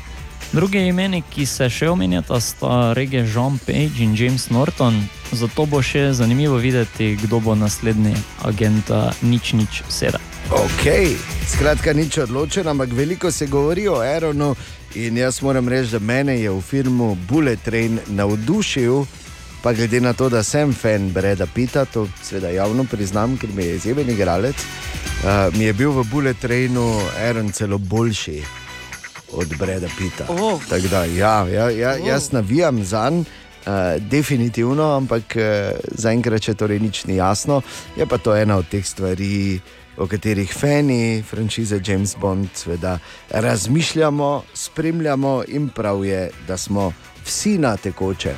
Drugi 0.52 0.78
imeni, 0.78 1.22
ki 1.34 1.46
se 1.48 1.70
še 1.72 1.88
omenjata, 1.88 2.36
sta 2.40 2.92
rege 2.92 3.24
Jean 3.24 3.56
Page 3.58 4.04
in 4.04 4.12
James 4.12 4.50
Norton, 4.52 5.00
zato 5.32 5.64
bo 5.66 5.80
še 5.82 6.12
zanimivo 6.12 6.60
videti, 6.60 7.16
kdo 7.16 7.40
bo 7.40 7.56
naslednji 7.56 8.12
agent 8.44 8.92
eh, 8.92 9.08
nič 9.24 9.56
nič 9.56 9.80
sedem. 9.88 10.20
Ok, 10.52 11.16
skratka, 11.48 11.96
nič 11.96 12.20
odločen, 12.28 12.68
ampak 12.68 12.92
veliko 12.92 13.32
se 13.32 13.48
govori 13.48 13.88
o 13.88 13.98
Aeronu. 14.04 14.52
In 14.94 15.16
jaz 15.16 15.40
moram 15.42 15.68
reči, 15.68 15.96
da 15.96 15.98
mene 15.98 16.36
je 16.38 16.52
v 16.52 16.60
filmu 16.60 17.16
Bullet 17.26 17.64
Train 17.64 17.98
navdušil, 18.06 19.06
pa 19.64 19.72
glede 19.72 20.00
na 20.00 20.12
to, 20.12 20.28
da 20.28 20.42
sem 20.42 20.72
fan 20.76 21.08
Breda 21.12 21.46
Pita, 21.46 21.84
to 21.84 22.08
seveda 22.22 22.50
javno 22.52 22.84
priznam, 22.84 23.38
ker 23.40 23.48
mi 23.56 23.64
je 23.64 23.76
izjemen 23.76 24.10
igralec, 24.10 24.56
uh, 24.60 25.54
mi 25.56 25.64
je 25.64 25.72
bil 25.72 25.90
v 25.90 26.04
Bullet 26.10 26.36
Trainu 26.40 27.00
Aaron 27.16 27.48
celo 27.52 27.78
boljši 27.78 28.42
od 29.32 29.56
Breda 29.58 29.88
Pita. 29.98 30.26
Oh. 30.28 30.60
Tako 30.68 30.88
da, 30.88 31.04
ja, 31.04 31.48
ja, 31.48 31.70
ja, 31.70 31.96
jaz 31.96 32.32
navijam 32.32 32.84
za 32.84 33.10
njim. 33.10 33.24
Uh, 33.64 33.72
definitivno, 34.10 34.90
ampak 34.96 35.32
uh, 35.40 35.80
zaenkrat 35.96 36.44
še 36.44 36.52
torej 36.54 36.82
nič 36.84 37.06
ni 37.08 37.16
jasno. 37.16 37.62
Je 37.96 38.04
pa 38.06 38.18
to 38.20 38.36
ena 38.36 38.58
od 38.60 38.68
teh 38.68 38.84
stvari, 38.84 39.60
o 39.96 40.04
katerih 40.06 40.52
fani 40.52 41.24
franšize 41.24 41.80
James 41.80 42.12
Bond 42.20 42.52
sveda 42.52 42.98
razmišljamo, 43.30 44.42
spremljamo 44.54 45.42
in 45.48 45.72
prav 45.72 46.04
je, 46.04 46.28
da 46.48 46.60
smo 46.60 46.92
vsi 47.24 47.56
na 47.58 47.76
tekočem. 47.76 48.36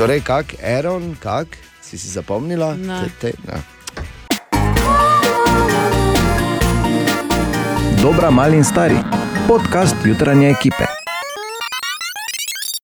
Torej, 0.00 0.24
kak, 0.24 0.56
Aaron, 0.64 1.12
kak, 1.20 1.60
si 1.84 2.00
si 2.00 2.08
zapomnila? 2.08 2.72
Ne. 2.72 3.04
Te, 3.20 3.20
te, 3.20 3.30
ne. 3.44 3.60
Dobra, 8.00 8.30
mali 8.32 8.56
in 8.56 8.64
stari. 8.64 8.96
Podcast 9.44 9.92
jutranje 10.00 10.48
ekipe. 10.56 10.99